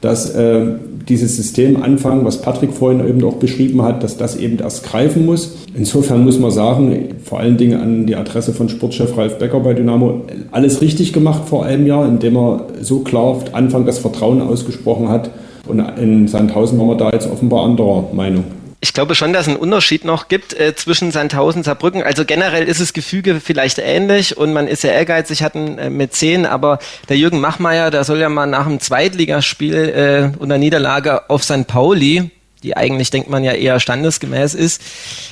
dass 0.00 0.34
äh, 0.34 0.66
dieses 1.08 1.36
System 1.36 1.82
Anfang, 1.82 2.24
was 2.24 2.42
Patrick 2.42 2.72
vorhin 2.72 3.06
eben 3.08 3.24
auch 3.24 3.36
beschrieben 3.36 3.82
hat, 3.82 4.02
dass 4.02 4.16
das 4.16 4.36
eben 4.36 4.58
erst 4.58 4.84
greifen 4.84 5.24
muss. 5.24 5.56
Insofern 5.74 6.24
muss 6.24 6.38
man 6.38 6.50
sagen, 6.50 7.14
vor 7.24 7.40
allen 7.40 7.56
Dingen 7.56 7.80
an 7.80 8.06
die 8.06 8.14
Adresse 8.14 8.52
von 8.52 8.68
Sportchef 8.68 9.16
Ralf 9.16 9.38
Becker 9.38 9.60
bei 9.60 9.74
Dynamo, 9.74 10.22
alles 10.50 10.80
richtig 10.82 11.12
gemacht 11.12 11.48
vor 11.48 11.64
einem 11.64 11.86
Jahr, 11.86 12.06
indem 12.06 12.36
er 12.36 12.66
so 12.82 13.00
klar 13.00 13.38
Anfang 13.52 13.86
das 13.86 13.98
Vertrauen 13.98 14.42
ausgesprochen 14.42 15.08
hat. 15.08 15.30
Und 15.66 15.80
in 15.98 16.28
Sandhausen 16.28 16.78
waren 16.78 16.88
wir 16.88 16.96
da 16.96 17.10
jetzt 17.10 17.30
offenbar 17.30 17.64
anderer 17.64 18.04
Meinung. 18.12 18.44
Ich 18.80 18.94
glaube 18.94 19.16
schon, 19.16 19.32
dass 19.32 19.42
es 19.42 19.48
einen 19.48 19.56
Unterschied 19.56 20.04
noch 20.04 20.28
gibt 20.28 20.54
äh, 20.54 20.74
zwischen 20.76 21.10
Sandhausen 21.10 21.60
und 21.60 21.64
Saarbrücken. 21.64 22.04
Also 22.04 22.24
generell 22.24 22.68
ist 22.68 22.80
das 22.80 22.92
Gefüge 22.92 23.40
vielleicht 23.40 23.78
ähnlich 23.78 24.36
und 24.36 24.52
man 24.52 24.68
ist 24.68 24.84
ja 24.84 24.90
ehrgeizig, 24.90 25.42
hat 25.42 25.56
einen 25.56 25.78
äh, 25.78 25.90
Mäzen, 25.90 26.46
aber 26.46 26.78
der 27.08 27.16
Jürgen 27.16 27.40
Machmeier, 27.40 27.90
der 27.90 28.04
soll 28.04 28.18
ja 28.18 28.28
mal 28.28 28.46
nach 28.46 28.66
dem 28.66 28.78
Zweitligaspiel 28.78 29.74
äh, 29.74 30.38
unter 30.38 30.58
Niederlage 30.58 31.28
auf 31.28 31.42
St. 31.42 31.66
Pauli, 31.66 32.30
die 32.62 32.76
eigentlich, 32.76 33.10
denkt 33.10 33.30
man 33.30 33.44
ja, 33.44 33.52
eher 33.52 33.80
standesgemäß 33.80 34.54
ist, 34.54 34.82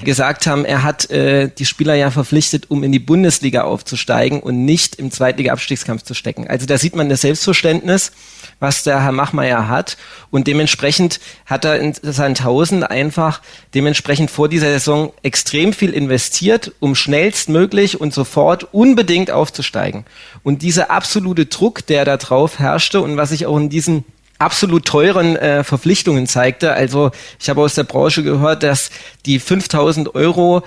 gesagt 0.05 0.47
haben, 0.47 0.65
er 0.65 0.83
hat 0.83 1.11
äh, 1.11 1.49
die 1.49 1.65
Spieler 1.65 1.95
ja 1.95 2.11
verpflichtet, 2.11 2.71
um 2.71 2.85
in 2.85 2.93
die 2.93 2.99
Bundesliga 2.99 3.63
aufzusteigen 3.63 4.41
und 4.41 4.65
nicht 4.65 4.97
im 4.97 5.11
Zweitliga-Abstiegskampf 5.11 6.03
zu 6.03 6.15
stecken. 6.15 6.47
Also 6.47 6.67
da 6.67 6.79
sieht 6.79 6.95
man 6.95 7.09
das 7.09 7.23
Selbstverständnis, 7.23 8.13
was 8.61 8.85
der 8.85 9.03
Herr 9.03 9.13
Machmeier 9.13 9.69
hat 9.69 9.97
und 10.31 10.47
dementsprechend 10.47 11.21
hat 11.45 11.65
er 11.65 11.79
in 11.79 11.95
Sandhausen 12.01 12.83
einfach 12.83 13.43
dementsprechend 13.75 14.31
vor 14.31 14.49
dieser 14.49 14.69
Saison 14.69 15.13
extrem 15.23 15.73
viel 15.73 15.91
investiert, 15.91 16.73
um 16.81 16.95
schnellstmöglich 16.95 18.01
und 18.01 18.15
sofort 18.15 18.73
unbedingt 18.73 19.31
aufzusteigen. 19.31 20.05
Und 20.43 20.63
dieser 20.63 20.91
absolute 20.91 21.47
Druck, 21.47 21.87
der 21.87 22.05
da 22.05 22.17
drauf 22.17 22.59
herrschte 22.59 23.01
und 23.01 23.17
was 23.17 23.33
ich 23.33 23.47
auch 23.47 23.57
in 23.57 23.69
diesen 23.69 24.05
absolut 24.39 24.85
teuren 24.85 25.37
äh, 25.37 25.65
Verpflichtungen 25.65 26.27
zeigte. 26.27 26.73
Also 26.73 27.11
ich 27.41 27.49
habe 27.49 27.61
aus 27.61 27.75
der 27.75 27.85
Branche 27.85 28.23
gehört, 28.23 28.63
dass 28.63 28.91
die 29.25 29.39
5000 29.39 30.15
Euro 30.15 30.63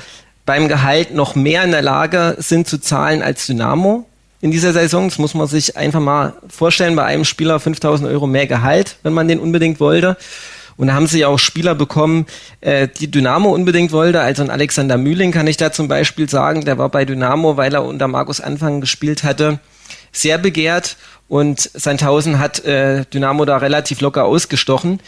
beim 0.45 0.67
Gehalt 0.67 1.13
noch 1.13 1.35
mehr 1.35 1.63
in 1.63 1.71
der 1.71 1.81
Lage 1.81 2.35
sind 2.39 2.67
zu 2.67 2.79
zahlen 2.79 3.21
als 3.21 3.45
Dynamo 3.45 4.07
in 4.41 4.51
dieser 4.51 4.73
Saison. 4.73 5.07
Das 5.07 5.19
muss 5.19 5.33
man 5.33 5.47
sich 5.47 5.77
einfach 5.77 5.99
mal 5.99 6.33
vorstellen, 6.47 6.95
bei 6.95 7.05
einem 7.05 7.25
Spieler 7.25 7.59
5000 7.59 8.09
Euro 8.09 8.25
mehr 8.25 8.47
Gehalt, 8.47 8.97
wenn 9.03 9.13
man 9.13 9.27
den 9.27 9.39
unbedingt 9.39 9.79
wollte. 9.79 10.17
Und 10.77 10.87
da 10.87 10.93
haben 10.93 11.07
sie 11.07 11.19
ja 11.19 11.27
auch 11.27 11.39
Spieler 11.39 11.75
bekommen, 11.75 12.25
äh, 12.61 12.87
die 12.87 13.11
Dynamo 13.11 13.53
unbedingt 13.53 13.91
wollte. 13.91 14.21
Also 14.21 14.43
ein 14.43 14.49
Alexander 14.49 14.97
Mühling 14.97 15.31
kann 15.31 15.45
ich 15.45 15.57
da 15.57 15.73
zum 15.73 15.89
Beispiel 15.89 16.29
sagen, 16.29 16.63
der 16.63 16.77
war 16.77 16.87
bei 16.87 17.03
Dynamo, 17.03 17.57
weil 17.57 17.73
er 17.73 17.83
unter 17.83 18.07
Markus 18.07 18.39
Anfang 18.39 18.79
gespielt 18.79 19.23
hatte, 19.23 19.59
sehr 20.13 20.37
begehrt 20.37 20.95
und 21.29 21.69
Sandhausen 21.73 22.39
hat 22.39 22.65
äh, 22.65 23.05
Dynamo 23.05 23.45
da 23.45 23.57
relativ 23.57 24.01
locker 24.01 24.25
ausgestochen. 24.25 24.99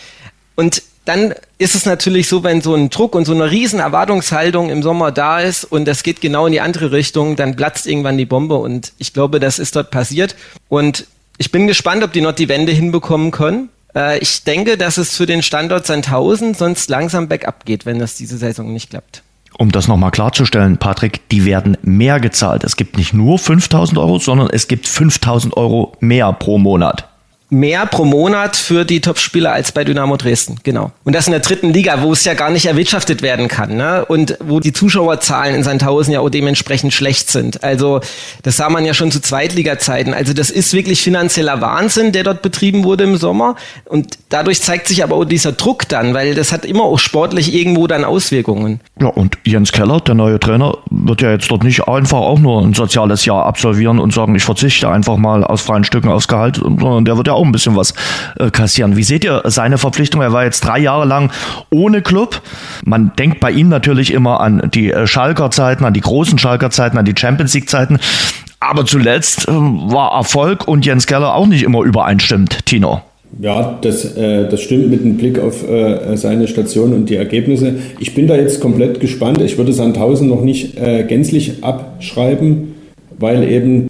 Und 0.56 0.84
dann 1.06 1.34
ist 1.58 1.74
es 1.74 1.86
natürlich 1.86 2.28
so, 2.28 2.44
wenn 2.44 2.62
so 2.62 2.76
ein 2.76 2.92
Druck 2.92 3.16
und 3.16 3.26
so 3.26 3.34
eine 3.34 3.50
riesen 3.50 3.80
Erwartungshaltung 3.80 4.70
im 4.70 4.84
Sommer 4.84 5.12
da 5.12 5.40
ist 5.40 5.64
und 5.64 5.88
es 5.88 6.04
geht 6.04 6.22
genau 6.22 6.46
in 6.46 6.52
die 6.52 6.62
andere 6.62 6.92
Richtung, 6.92 7.36
dann 7.36 7.56
platzt 7.56 7.88
irgendwann 7.88 8.20
die 8.20 8.26
Bombe 8.26 8.56
und 8.56 8.94
ich 9.00 9.14
glaube, 9.14 9.40
das 9.40 9.58
ist 9.58 9.76
dort 9.76 9.90
passiert. 9.90 10.36
Und 10.70 11.08
ich 11.40 11.52
bin 11.52 11.66
gespannt, 11.66 12.04
ob 12.04 12.14
die 12.14 12.22
noch 12.22 12.34
die 12.34 12.50
Wende 12.50 12.72
hinbekommen 12.72 13.32
können. 13.32 13.70
Äh, 13.96 14.20
ich 14.20 14.44
denke, 14.44 14.78
dass 14.78 14.98
es 14.98 15.18
für 15.18 15.26
den 15.26 15.42
Standort 15.42 15.88
Sandhausen 15.88 16.54
sonst 16.54 16.88
langsam 16.90 17.28
bergab 17.28 17.66
geht, 17.66 17.88
wenn 17.88 17.98
das 17.98 18.16
diese 18.16 18.38
Saison 18.38 18.72
nicht 18.72 18.92
klappt. 18.92 19.24
Um 19.58 19.72
das 19.72 19.88
nochmal 19.88 20.12
klarzustellen, 20.12 20.78
Patrick, 20.78 21.30
die 21.30 21.46
werden 21.46 21.78
mehr 21.82 22.20
gezahlt. 22.20 22.64
Es 22.64 22.76
gibt 22.76 22.98
nicht 22.98 23.14
nur 23.14 23.38
5000 23.38 24.00
Euro, 24.00 24.18
sondern 24.18 24.50
es 24.50 24.68
gibt 24.68 24.88
5000 24.88 25.56
Euro 25.58 25.96
mehr 26.00 26.32
pro 26.34 26.58
Monat 26.58 27.11
mehr 27.52 27.86
pro 27.86 28.06
Monat 28.06 28.56
für 28.56 28.86
die 28.86 29.02
Topspieler 29.02 29.52
als 29.52 29.74
bei 29.74 29.84
Dynamo 29.84 30.16
Dresden, 30.16 30.58
genau. 30.64 30.92
Und 31.04 31.14
das 31.14 31.28
in 31.28 31.32
der 31.32 31.42
dritten 31.42 31.74
Liga, 31.74 32.02
wo 32.02 32.14
es 32.14 32.24
ja 32.24 32.34
gar 32.34 32.50
nicht 32.50 32.66
erwirtschaftet 32.66 33.22
werden 33.22 33.50
kann, 33.50 33.76
ne? 33.76 34.06
Und 34.06 34.38
wo 34.40 34.62
die 34.62 34.72
Zuschauerzahlen 34.72 35.56
in 35.56 35.64
Sandhausen 35.64 36.14
ja 36.14 36.22
auch 36.22 36.30
dementsprechend 36.30 36.94
schlecht 36.94 37.30
sind. 37.30 37.62
Also 37.62 38.00
das 38.44 38.56
sah 38.56 38.70
man 38.70 38.86
ja 38.86 38.94
schon 38.94 39.12
zu 39.12 39.22
Zweitliga-Zeiten. 39.22 40.14
Also 40.14 40.32
das 40.34 40.50
ist 40.50 40.74
wirklich 40.74 41.02
finanzieller 41.02 41.60
Wahnsinn, 41.60 42.14
der 42.14 42.24
dort 42.24 42.42
betrieben 42.42 42.86
wurde 42.86 43.04
im 43.04 43.18
Sommer. 43.18 43.58
Und 43.84 44.18
dadurch 44.30 44.62
zeigt 44.62 44.88
sich 44.88 45.04
aber 45.04 45.18
auch 45.18 45.26
dieser 45.26 45.52
Druck 45.52 45.90
dann, 45.90 46.14
weil 46.14 46.36
das 46.36 46.54
hat 46.54 46.64
immer 46.64 46.84
auch 46.84 47.00
sportlich 47.00 47.54
irgendwo 47.54 47.86
dann 47.86 48.06
Auswirkungen. 48.06 48.80
Ja, 49.02 49.08
und 49.08 49.38
Jens 49.44 49.74
Keller, 49.74 50.00
der 50.00 50.16
neue 50.16 50.40
Trainer, 50.40 50.78
wird 50.90 51.22
ja 51.22 51.32
jetzt 51.32 51.52
dort 51.52 51.66
nicht 51.66 51.86
einfach 51.86 52.20
auch 52.20 52.40
nur 52.40 52.62
ein 52.62 52.74
soziales 52.74 53.26
Jahr 53.26 53.46
absolvieren 53.46 54.00
und 54.00 54.14
sagen, 54.14 54.36
ich 54.36 54.44
verzichte 54.44 54.88
einfach 54.90 55.18
mal 55.18 55.44
aus 55.44 55.62
freien 55.62 55.84
Stücken 55.84 56.08
aufs 56.08 56.30
Gehalt, 56.30 56.56
sondern 56.56 57.04
der 57.04 57.18
wird 57.18 57.28
ja 57.28 57.34
auch 57.34 57.41
auch 57.42 57.46
ein 57.46 57.52
bisschen 57.52 57.76
was 57.76 57.94
äh, 58.40 58.52
kassieren. 58.52 58.96
Wie 58.96 59.04
seht 59.04 59.24
ihr 59.24 59.42
seine 59.46 59.78
Verpflichtung? 59.78 60.22
Er 60.22 60.32
war 60.32 60.44
jetzt 60.44 60.62
drei 60.62 60.80
Jahre 60.80 61.06
lang 61.06 61.32
ohne 61.70 62.02
Club. 62.02 62.42
Man 62.86 63.12
denkt 63.18 63.40
bei 63.40 63.52
ihm 63.52 63.70
natürlich 63.70 64.14
immer 64.14 64.40
an 64.40 64.70
die 64.74 64.92
äh, 64.92 65.08
Schalker 65.08 65.52
Zeiten, 65.52 65.86
an 65.86 65.94
die 65.94 66.02
großen 66.02 66.38
Schalker 66.38 66.70
Zeiten, 66.70 66.98
an 66.98 67.06
die 67.06 67.16
Champions 67.18 67.54
League 67.54 67.70
Zeiten. 67.70 68.00
Aber 68.60 68.86
zuletzt 68.86 69.48
äh, 69.48 69.52
war 69.52 70.14
Erfolg 70.14 70.68
und 70.68 70.86
Jens 70.86 71.08
Keller 71.08 71.34
auch 71.34 71.48
nicht 71.48 71.64
immer 71.64 71.82
übereinstimmt, 71.82 72.66
Tino. 72.66 73.02
Ja, 73.40 73.80
das, 73.82 74.18
äh, 74.18 74.48
das 74.50 74.62
stimmt 74.62 74.90
mit 74.90 75.04
dem 75.04 75.18
Blick 75.18 75.40
auf 75.40 75.68
äh, 75.68 76.16
seine 76.18 76.48
Station 76.48 76.94
und 76.94 77.10
die 77.10 77.16
Ergebnisse. 77.16 77.76
Ich 78.00 78.14
bin 78.14 78.28
da 78.28 78.36
jetzt 78.36 78.60
komplett 78.60 79.00
gespannt. 79.00 79.42
Ich 79.42 79.58
würde 79.58 79.74
Sandhausen 79.74 80.28
noch 80.28 80.42
nicht 80.42 80.78
äh, 80.78 81.04
gänzlich 81.04 81.64
abschreiben, 81.64 82.76
weil 83.18 83.50
eben 83.50 83.88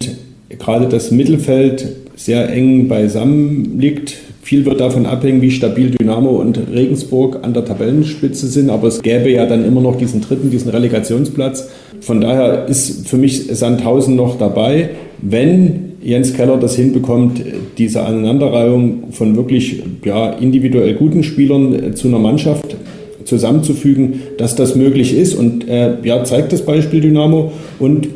gerade 0.58 0.86
das 0.86 1.10
Mittelfeld 1.10 2.01
sehr 2.24 2.48
eng 2.50 2.88
beisammen 2.88 3.78
liegt. 3.78 4.16
Viel 4.42 4.64
wird 4.64 4.80
davon 4.80 5.06
abhängen, 5.06 5.42
wie 5.42 5.50
stabil 5.50 5.90
Dynamo 5.90 6.30
und 6.30 6.58
Regensburg 6.72 7.38
an 7.42 7.52
der 7.52 7.64
Tabellenspitze 7.64 8.46
sind, 8.46 8.70
aber 8.70 8.88
es 8.88 9.02
gäbe 9.02 9.30
ja 9.30 9.46
dann 9.46 9.64
immer 9.64 9.80
noch 9.80 9.96
diesen 9.96 10.20
dritten, 10.20 10.50
diesen 10.50 10.70
Relegationsplatz. 10.70 11.68
Von 12.00 12.20
daher 12.20 12.66
ist 12.66 13.08
für 13.08 13.16
mich 13.16 13.46
Sandhausen 13.46 14.16
noch 14.16 14.38
dabei, 14.38 14.90
wenn 15.20 15.92
Jens 16.02 16.34
Keller 16.34 16.56
das 16.56 16.74
hinbekommt, 16.76 17.42
diese 17.78 18.02
Aneinanderreihung 18.02 19.12
von 19.12 19.36
wirklich 19.36 19.82
ja, 20.04 20.30
individuell 20.30 20.94
guten 20.94 21.22
Spielern 21.22 21.94
zu 21.94 22.08
einer 22.08 22.18
Mannschaft 22.18 22.76
zusammenzufügen, 23.24 24.20
dass 24.38 24.56
das 24.56 24.74
möglich 24.74 25.16
ist 25.16 25.34
und 25.34 25.68
äh, 25.68 25.94
ja, 26.02 26.24
zeigt 26.24 26.52
das 26.52 26.62
Beispiel 26.62 27.00
Dynamo 27.00 27.52
und 27.78 28.08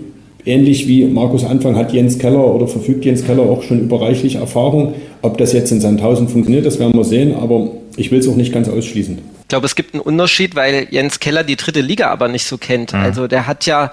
Ähnlich 0.47 0.87
wie 0.87 1.05
Markus 1.05 1.45
Anfang 1.45 1.75
hat 1.75 1.93
Jens 1.93 2.21
Keller 2.21 2.55
oder 2.55 2.69
verfügt 2.69 3.05
Jens 3.05 3.25
Keller 3.25 3.43
auch 3.43 3.65
schon 3.65 3.81
über 3.81 4.01
reichlich 4.01 4.37
Erfahrung. 4.37 4.95
Ob 5.21 5.39
das 5.39 5.53
jetzt 5.53 5.73
in 5.73 5.81
Sandhausen 5.81 6.29
funktioniert, 6.29 6.65
das 6.65 6.79
werden 6.79 6.95
wir 6.95 7.05
sehen, 7.05 7.35
aber 7.35 7.69
ich 7.97 8.13
will 8.13 8.21
es 8.21 8.29
auch 8.29 8.37
nicht 8.37 8.53
ganz 8.53 8.69
ausschließen. 8.69 9.19
Ich 9.43 9.49
glaube, 9.49 9.67
es 9.67 9.75
gibt 9.75 9.95
einen 9.95 10.03
Unterschied, 10.03 10.55
weil 10.55 10.87
Jens 10.93 11.19
Keller 11.19 11.43
die 11.43 11.57
dritte 11.57 11.81
Liga 11.81 12.11
aber 12.11 12.29
nicht 12.29 12.47
so 12.47 12.59
kennt. 12.59 12.93
Mhm. 12.93 13.01
Also 13.01 13.27
der 13.27 13.49
hat 13.49 13.67
ja 13.67 13.91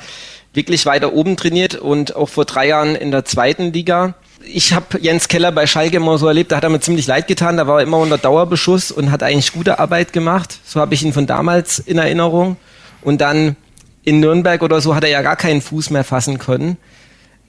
wirklich 0.53 0.85
weiter 0.85 1.13
oben 1.13 1.37
trainiert 1.37 1.73
und 1.73 2.15
auch 2.15 2.29
vor 2.29 2.45
drei 2.45 2.67
Jahren 2.67 2.95
in 2.95 3.09
der 3.09 3.25
zweiten 3.25 3.73
Liga. 3.73 4.13
Ich 4.45 4.73
habe 4.73 4.99
Jens 5.01 5.27
Keller 5.29 5.51
bei 5.51 5.65
Schalke 5.65 5.97
immer 5.97 6.19
so 6.19 6.27
erlebt, 6.27 6.51
da 6.51 6.57
hat 6.57 6.63
er 6.63 6.69
mir 6.69 6.81
ziemlich 6.81 7.07
leid 7.07 7.27
getan, 7.27 7.57
da 7.57 7.65
war 7.65 7.79
er 7.79 7.83
immer 7.83 7.97
unter 7.97 8.19
Dauerbeschuss 8.19 8.91
und 8.91 9.09
hat 9.09 9.23
eigentlich 9.23 9.53
gute 9.53 9.79
Arbeit 9.79 10.13
gemacht. 10.13 10.59
So 10.65 10.79
habe 10.79 10.93
ich 10.93 11.03
ihn 11.03 11.13
von 11.13 11.25
damals 11.25 11.79
in 11.79 11.97
Erinnerung. 11.97 12.57
Und 13.01 13.21
dann 13.21 13.55
in 14.03 14.19
Nürnberg 14.19 14.61
oder 14.61 14.81
so 14.81 14.95
hat 14.95 15.03
er 15.03 15.09
ja 15.09 15.21
gar 15.21 15.35
keinen 15.35 15.61
Fuß 15.61 15.89
mehr 15.89 16.03
fassen 16.03 16.37
können. 16.37 16.77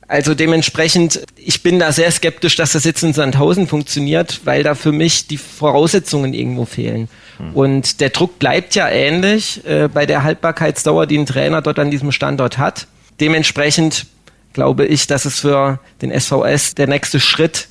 Also 0.07 0.35
dementsprechend, 0.35 1.25
ich 1.37 1.63
bin 1.63 1.79
da 1.79 1.91
sehr 1.91 2.11
skeptisch, 2.11 2.57
dass 2.57 2.73
das 2.73 2.85
jetzt 2.85 3.03
in 3.03 3.15
Sandhausen 3.15 3.67
funktioniert, 3.67 4.43
weil 4.45 4.63
da 4.63 4.75
für 4.75 4.93
mich 4.93 5.27
die 5.29 5.39
Voraussetzungen 5.39 6.35
irgendwo 6.35 6.67
fehlen. 6.67 7.09
Hm. 7.39 7.55
Und 7.55 8.01
der 8.01 8.11
Druck 8.11 8.39
bleibt 8.39 8.75
ja 8.75 8.89
ähnlich 8.89 9.67
äh, 9.67 9.89
bei 9.89 10.05
der 10.05 10.23
Haltbarkeitsdauer, 10.23 11.07
die 11.07 11.19
ein 11.19 11.27
Trainer 11.27 11.63
dort 11.63 11.79
an 11.79 11.91
diesem 11.91 12.13
Standort 12.13 12.59
hat. 12.59 12.87
Dementsprechend 13.21 14.07
glaube 14.53 14.87
ich, 14.87 15.07
dass 15.07 15.25
es 15.25 15.41
für 15.41 15.81
den 16.03 16.19
SVS 16.19 16.75
der 16.75 16.87
nächste 16.87 17.19
Schritt 17.19 17.69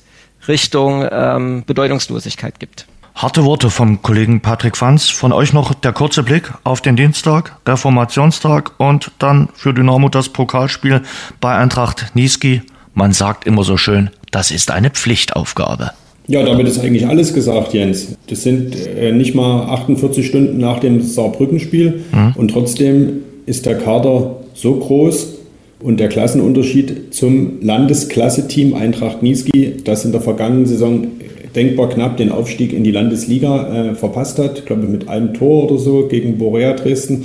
Richtung 0.48 1.06
ähm, 1.10 1.64
Bedeutungslosigkeit 1.64 2.58
gibt. 2.58 2.86
Harte 3.14 3.44
Worte 3.44 3.70
vom 3.70 4.02
Kollegen 4.02 4.40
Patrick 4.40 4.76
Franz. 4.76 5.08
Von 5.08 5.32
euch 5.32 5.52
noch 5.52 5.72
der 5.72 5.92
kurze 5.92 6.24
Blick 6.24 6.52
auf 6.64 6.80
den 6.80 6.96
Dienstag, 6.96 7.56
Reformationstag 7.64 8.72
und 8.78 9.12
dann 9.20 9.48
für 9.54 9.72
Dynamo 9.72 10.08
das 10.08 10.30
Pokalspiel 10.30 11.00
bei 11.40 11.56
Eintracht 11.56 12.06
Niesky. 12.14 12.62
Man 12.92 13.12
sagt 13.12 13.46
immer 13.46 13.62
so 13.62 13.76
schön, 13.76 14.10
das 14.32 14.50
ist 14.50 14.72
eine 14.72 14.90
Pflichtaufgabe. 14.90 15.92
Ja, 16.26 16.42
damit 16.44 16.66
ist 16.66 16.80
eigentlich 16.80 17.06
alles 17.06 17.32
gesagt, 17.32 17.72
Jens. 17.72 18.16
Das 18.26 18.42
sind 18.42 18.74
äh, 18.74 19.12
nicht 19.12 19.34
mal 19.34 19.68
48 19.68 20.26
Stunden 20.26 20.58
nach 20.58 20.80
dem 20.80 21.00
Saarbrückenspiel 21.00 22.04
mhm. 22.10 22.32
und 22.34 22.48
trotzdem 22.48 23.20
ist 23.46 23.64
der 23.64 23.78
Kader 23.78 24.38
so 24.54 24.74
groß 24.74 25.34
und 25.80 26.00
der 26.00 26.08
Klassenunterschied 26.08 27.14
zum 27.14 27.60
Landesklasse-Team 27.62 28.74
Eintracht 28.74 29.22
Niesky, 29.22 29.74
das 29.84 30.04
in 30.04 30.10
der 30.10 30.20
vergangenen 30.20 30.66
Saison 30.66 31.06
denkbar 31.54 31.88
knapp 31.88 32.16
den 32.16 32.30
Aufstieg 32.30 32.72
in 32.72 32.84
die 32.84 32.90
Landesliga 32.90 33.90
äh, 33.90 33.94
verpasst 33.94 34.38
hat, 34.38 34.58
ich 34.58 34.64
glaube 34.64 34.86
mit 34.86 35.08
einem 35.08 35.34
Tor 35.34 35.70
oder 35.70 35.78
so 35.78 36.06
gegen 36.08 36.38
Borea 36.38 36.72
Dresden, 36.74 37.24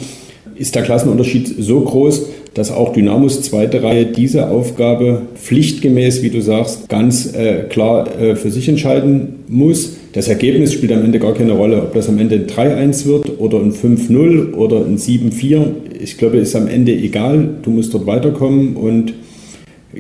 ist 0.56 0.76
der 0.76 0.84
Klassenunterschied 0.84 1.56
so 1.58 1.80
groß, 1.80 2.26
dass 2.54 2.72
auch 2.72 2.92
Dynamos 2.92 3.42
zweite 3.42 3.82
Reihe 3.82 4.06
diese 4.08 4.50
Aufgabe 4.50 5.22
pflichtgemäß, 5.36 6.22
wie 6.22 6.30
du 6.30 6.42
sagst, 6.42 6.90
ganz 6.90 7.34
äh, 7.34 7.64
klar 7.70 8.08
äh, 8.20 8.36
für 8.36 8.52
sich 8.52 8.68
entscheiden 8.68 9.46
muss. 9.48 9.98
Das 10.14 10.28
Ergebnis 10.28 10.74
spielt 10.74 10.92
am 10.92 11.06
Ende 11.06 11.20
gar 11.20 11.34
keine 11.34 11.54
Rolle, 11.54 11.78
ob 11.82 11.94
das 11.94 12.10
am 12.10 12.18
Ende 12.18 12.36
ein 12.36 12.48
3-1 12.48 13.06
wird 13.06 13.40
oder 13.40 13.60
ein 13.60 13.72
5-0 13.72 14.54
oder 14.54 14.78
ein 14.78 14.98
7-4. 14.98 15.68
Ich 16.02 16.18
glaube, 16.18 16.38
ist 16.38 16.56
am 16.56 16.68
Ende 16.68 16.92
egal. 16.92 17.50
Du 17.62 17.70
musst 17.70 17.94
dort 17.94 18.06
weiterkommen 18.06 18.76
und 18.76 19.14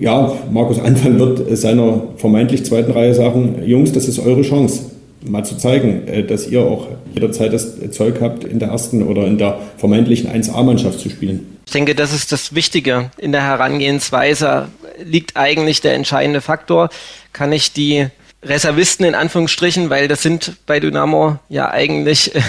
ja, 0.02 0.34
Markus 0.52 0.80
Anfang 0.80 1.20
wird 1.20 1.58
seiner 1.58 2.02
vermeintlich 2.18 2.66
zweiten 2.66 2.92
Reihe 2.92 3.14
sagen, 3.14 3.64
Jungs, 3.66 3.92
das 3.92 4.08
ist 4.08 4.20
eure 4.20 4.42
Chance. 4.42 4.82
mal 5.26 5.44
zu 5.44 5.58
zeigen, 5.58 6.08
äh, 6.08 6.24
dass 6.24 6.48
ihr 6.48 6.62
auch 6.62 6.88
jederzeit 7.14 7.52
das 7.54 7.76
Zeug 7.92 8.22
habt, 8.22 8.44
in 8.44 8.60
der 8.60 8.70
ersten 8.70 9.04
oder 9.04 9.26
in 9.28 9.38
der 9.38 9.60
vermeintlichen 9.78 10.30
1A-Mannschaft 10.30 11.00
zu 11.00 11.10
spielen. 11.10 11.58
Ich 11.66 11.74
denke, 11.74 11.94
das 11.94 12.14
ist 12.14 12.32
das 12.32 12.56
Wichtige 12.56 13.12
in 13.18 13.32
der 13.32 13.44
Herangehensweise. 13.44 14.70
Liegt 15.04 15.38
eigentlich 15.38 15.82
der 15.82 15.94
entscheidende 15.94 16.42
Faktor. 16.42 16.90
Kann 17.34 17.52
ich 17.52 17.74
die 17.74 18.08
Reservisten 18.44 19.06
in 19.06 19.16
Anführungsstrichen, 19.16 19.90
weil 19.90 20.08
das 20.08 20.22
sind 20.22 20.54
bei 20.66 20.80
Dynamo 20.80 21.38
ja 21.50 21.70
eigentlich 21.70 22.34
äh, 22.36 22.42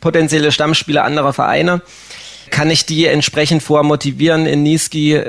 potenzielle 0.00 0.52
Stammspieler 0.52 1.04
anderer 1.04 1.32
Vereine, 1.32 1.82
kann 2.50 2.70
ich 2.70 2.84
die 2.84 3.06
entsprechend 3.06 3.62
vormotivieren, 3.62 4.46
in 4.46 4.62
Niski 4.62 5.20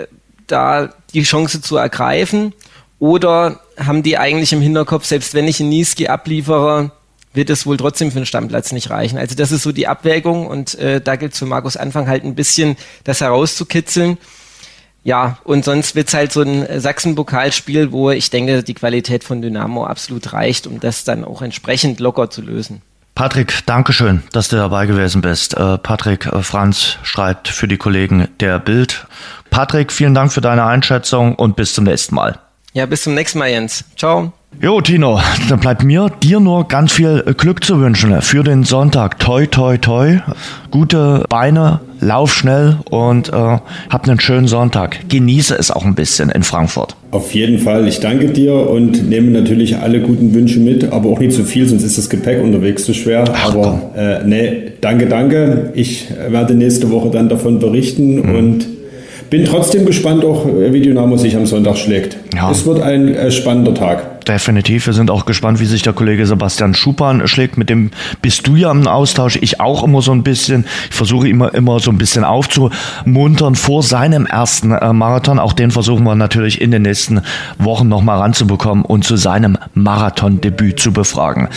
da 0.51 0.89
die 1.13 1.23
Chance 1.23 1.61
zu 1.61 1.77
ergreifen? 1.77 2.53
Oder 2.99 3.59
haben 3.77 4.03
die 4.03 4.17
eigentlich 4.17 4.53
im 4.53 4.61
Hinterkopf, 4.61 5.05
selbst 5.05 5.33
wenn 5.33 5.47
ich 5.47 5.59
in 5.59 5.69
Niski 5.69 6.07
abliefere, 6.07 6.91
wird 7.33 7.49
es 7.49 7.65
wohl 7.65 7.77
trotzdem 7.77 8.11
für 8.11 8.19
den 8.19 8.25
Stammplatz 8.25 8.71
nicht 8.71 8.89
reichen. 8.89 9.17
Also 9.17 9.35
das 9.35 9.51
ist 9.51 9.63
so 9.63 9.71
die 9.71 9.87
Abwägung 9.87 10.47
und 10.47 10.75
äh, 10.75 11.01
da 11.01 11.15
gilt 11.15 11.33
es 11.33 11.39
für 11.39 11.45
Markus 11.45 11.77
Anfang 11.77 12.07
halt 12.07 12.23
ein 12.23 12.35
bisschen 12.35 12.75
das 13.03 13.21
herauszukitzeln. 13.21 14.17
Ja, 15.03 15.39
und 15.45 15.65
sonst 15.65 15.95
wird's 15.95 16.13
halt 16.13 16.31
so 16.31 16.41
ein 16.41 16.79
Sachsen-Pokalspiel, 16.79 17.91
wo 17.91 18.11
ich 18.11 18.29
denke, 18.29 18.61
die 18.61 18.75
Qualität 18.75 19.23
von 19.23 19.41
Dynamo 19.41 19.85
absolut 19.85 20.31
reicht, 20.33 20.67
um 20.67 20.79
das 20.79 21.03
dann 21.03 21.23
auch 21.23 21.41
entsprechend 21.41 21.99
locker 21.99 22.29
zu 22.29 22.41
lösen. 22.41 22.83
Patrick, 23.15 23.65
Dankeschön, 23.65 24.23
dass 24.31 24.49
du 24.49 24.57
dabei 24.57 24.85
gewesen 24.85 25.21
bist. 25.21 25.55
Äh, 25.55 25.77
Patrick 25.79 26.27
äh, 26.27 26.43
Franz 26.43 26.97
schreibt 27.03 27.47
für 27.47 27.67
die 27.67 27.77
Kollegen 27.77 28.27
der 28.39 28.59
Bild. 28.59 29.07
Patrick, 29.51 29.91
vielen 29.91 30.15
Dank 30.15 30.31
für 30.31 30.41
deine 30.41 30.65
Einschätzung 30.65 31.35
und 31.35 31.57
bis 31.57 31.73
zum 31.73 31.83
nächsten 31.83 32.15
Mal. 32.15 32.39
Ja, 32.73 32.85
bis 32.85 33.03
zum 33.03 33.13
nächsten 33.13 33.37
Mal, 33.37 33.49
Jens. 33.49 33.83
Ciao. 33.97 34.31
Jo, 34.61 34.79
Tino, 34.79 35.19
dann 35.49 35.59
bleibt 35.59 35.83
mir 35.83 36.09
dir 36.23 36.39
nur 36.39 36.67
ganz 36.67 36.93
viel 36.93 37.21
Glück 37.37 37.63
zu 37.63 37.81
wünschen 37.81 38.21
für 38.21 38.43
den 38.43 38.63
Sonntag. 38.63 39.19
Toi, 39.19 39.47
toi, 39.47 39.77
toi. 39.77 40.19
Gute 40.71 41.25
Beine, 41.27 41.81
lauf 41.99 42.33
schnell 42.33 42.77
und 42.89 43.29
äh, 43.29 43.33
hab 43.33 44.07
einen 44.07 44.21
schönen 44.21 44.47
Sonntag. 44.47 44.99
Genieße 45.09 45.55
es 45.55 45.69
auch 45.69 45.83
ein 45.83 45.95
bisschen 45.95 46.29
in 46.29 46.43
Frankfurt. 46.43 46.95
Auf 47.11 47.33
jeden 47.33 47.59
Fall. 47.59 47.87
Ich 47.89 47.99
danke 47.99 48.27
dir 48.27 48.53
und 48.53 49.09
nehme 49.09 49.31
natürlich 49.31 49.77
alle 49.77 49.99
guten 49.99 50.33
Wünsche 50.33 50.59
mit, 50.59 50.93
aber 50.93 51.09
auch 51.09 51.19
nicht 51.19 51.33
zu 51.33 51.43
viel, 51.43 51.67
sonst 51.67 51.83
ist 51.83 51.97
das 51.97 52.09
Gepäck 52.09 52.41
unterwegs 52.41 52.85
zu 52.85 52.93
schwer. 52.93 53.25
Ach, 53.33 53.53
aber 53.53 53.91
äh, 53.97 54.25
nee, 54.25 54.73
danke, 54.79 55.07
danke. 55.07 55.71
Ich 55.75 56.07
werde 56.29 56.53
nächste 56.53 56.89
Woche 56.89 57.09
dann 57.09 57.27
davon 57.27 57.59
berichten 57.59 58.15
mhm. 58.15 58.35
und 58.35 58.67
bin 59.31 59.45
trotzdem 59.45 59.85
gespannt 59.85 60.25
auch, 60.25 60.45
wie 60.45 60.81
Dynamo 60.81 61.15
sich 61.15 61.37
am 61.37 61.45
Sonntag 61.45 61.77
schlägt. 61.77 62.17
Ja. 62.35 62.51
Es 62.51 62.65
wird 62.65 62.81
ein 62.81 63.07
äh, 63.07 63.31
spannender 63.31 63.73
Tag. 63.73 64.25
Definitiv. 64.25 64.85
Wir 64.85 64.93
sind 64.93 65.09
auch 65.09 65.25
gespannt, 65.25 65.61
wie 65.61 65.65
sich 65.65 65.81
der 65.81 65.93
Kollege 65.93 66.25
Sebastian 66.25 66.73
Schupan 66.73 67.25
schlägt. 67.27 67.57
Mit 67.57 67.69
dem 67.69 67.91
bist 68.21 68.45
du 68.45 68.57
ja 68.57 68.69
im 68.69 68.85
Austausch. 68.85 69.39
Ich 69.41 69.61
auch 69.61 69.85
immer 69.85 70.01
so 70.01 70.11
ein 70.11 70.23
bisschen. 70.23 70.65
Ich 70.89 70.95
versuche 70.95 71.29
immer, 71.29 71.53
immer 71.53 71.79
so 71.79 71.91
ein 71.91 71.97
bisschen 71.97 72.25
aufzumuntern 72.25 73.55
vor 73.55 73.83
seinem 73.83 74.25
ersten 74.25 74.73
äh, 74.73 74.91
Marathon. 74.91 75.39
Auch 75.39 75.53
den 75.53 75.71
versuchen 75.71 76.03
wir 76.03 76.15
natürlich 76.15 76.59
in 76.59 76.71
den 76.71 76.81
nächsten 76.81 77.21
Wochen 77.57 77.87
nochmal 77.87 78.19
ranzubekommen 78.19 78.83
und 78.83 79.05
zu 79.05 79.15
seinem 79.15 79.57
Marathondebüt 79.73 80.77
zu 80.81 80.91
befragen. 80.91 81.47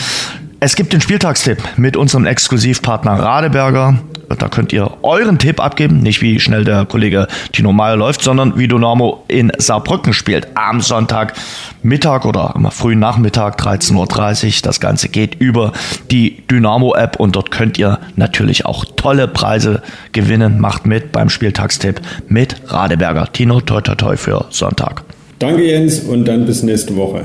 Es 0.60 0.76
gibt 0.76 0.92
den 0.92 1.00
Spieltagstipp 1.00 1.58
mit 1.76 1.96
unserem 1.96 2.24
Exklusivpartner 2.24 3.14
Radeberger. 3.14 3.98
Da 4.28 4.48
könnt 4.48 4.72
ihr 4.72 4.90
euren 5.02 5.38
Tipp 5.38 5.60
abgeben, 5.60 6.00
nicht 6.00 6.22
wie 6.22 6.40
schnell 6.40 6.64
der 6.64 6.84
Kollege 6.86 7.26
Tino 7.52 7.72
Meyer 7.72 7.96
läuft, 7.96 8.22
sondern 8.22 8.58
wie 8.58 8.68
Dynamo 8.68 9.24
in 9.28 9.52
Saarbrücken 9.58 10.12
spielt 10.12 10.48
am 10.54 10.80
Sonntag 10.80 11.34
Mittag 11.82 12.24
oder 12.24 12.56
am 12.56 12.70
frühen 12.70 12.98
Nachmittag 12.98 13.60
13.30 13.60 14.46
Uhr. 14.46 14.52
Das 14.62 14.80
Ganze 14.80 15.08
geht 15.08 15.36
über 15.40 15.72
die 16.10 16.42
Dynamo-App 16.50 17.20
und 17.20 17.36
dort 17.36 17.50
könnt 17.50 17.78
ihr 17.78 17.98
natürlich 18.16 18.66
auch 18.66 18.84
tolle 18.96 19.28
Preise 19.28 19.82
gewinnen. 20.12 20.60
Macht 20.60 20.86
mit 20.86 21.12
beim 21.12 21.28
Spieltagstipp 21.28 22.00
mit 22.28 22.56
Radeberger. 22.66 23.32
Tino, 23.32 23.60
toi 23.60 23.80
toi 23.80 23.94
toi 23.94 24.16
für 24.16 24.46
Sonntag. 24.50 25.02
Danke 25.38 25.64
Jens 25.64 26.00
und 26.00 26.24
dann 26.24 26.46
bis 26.46 26.62
nächste 26.62 26.96
Woche. 26.96 27.24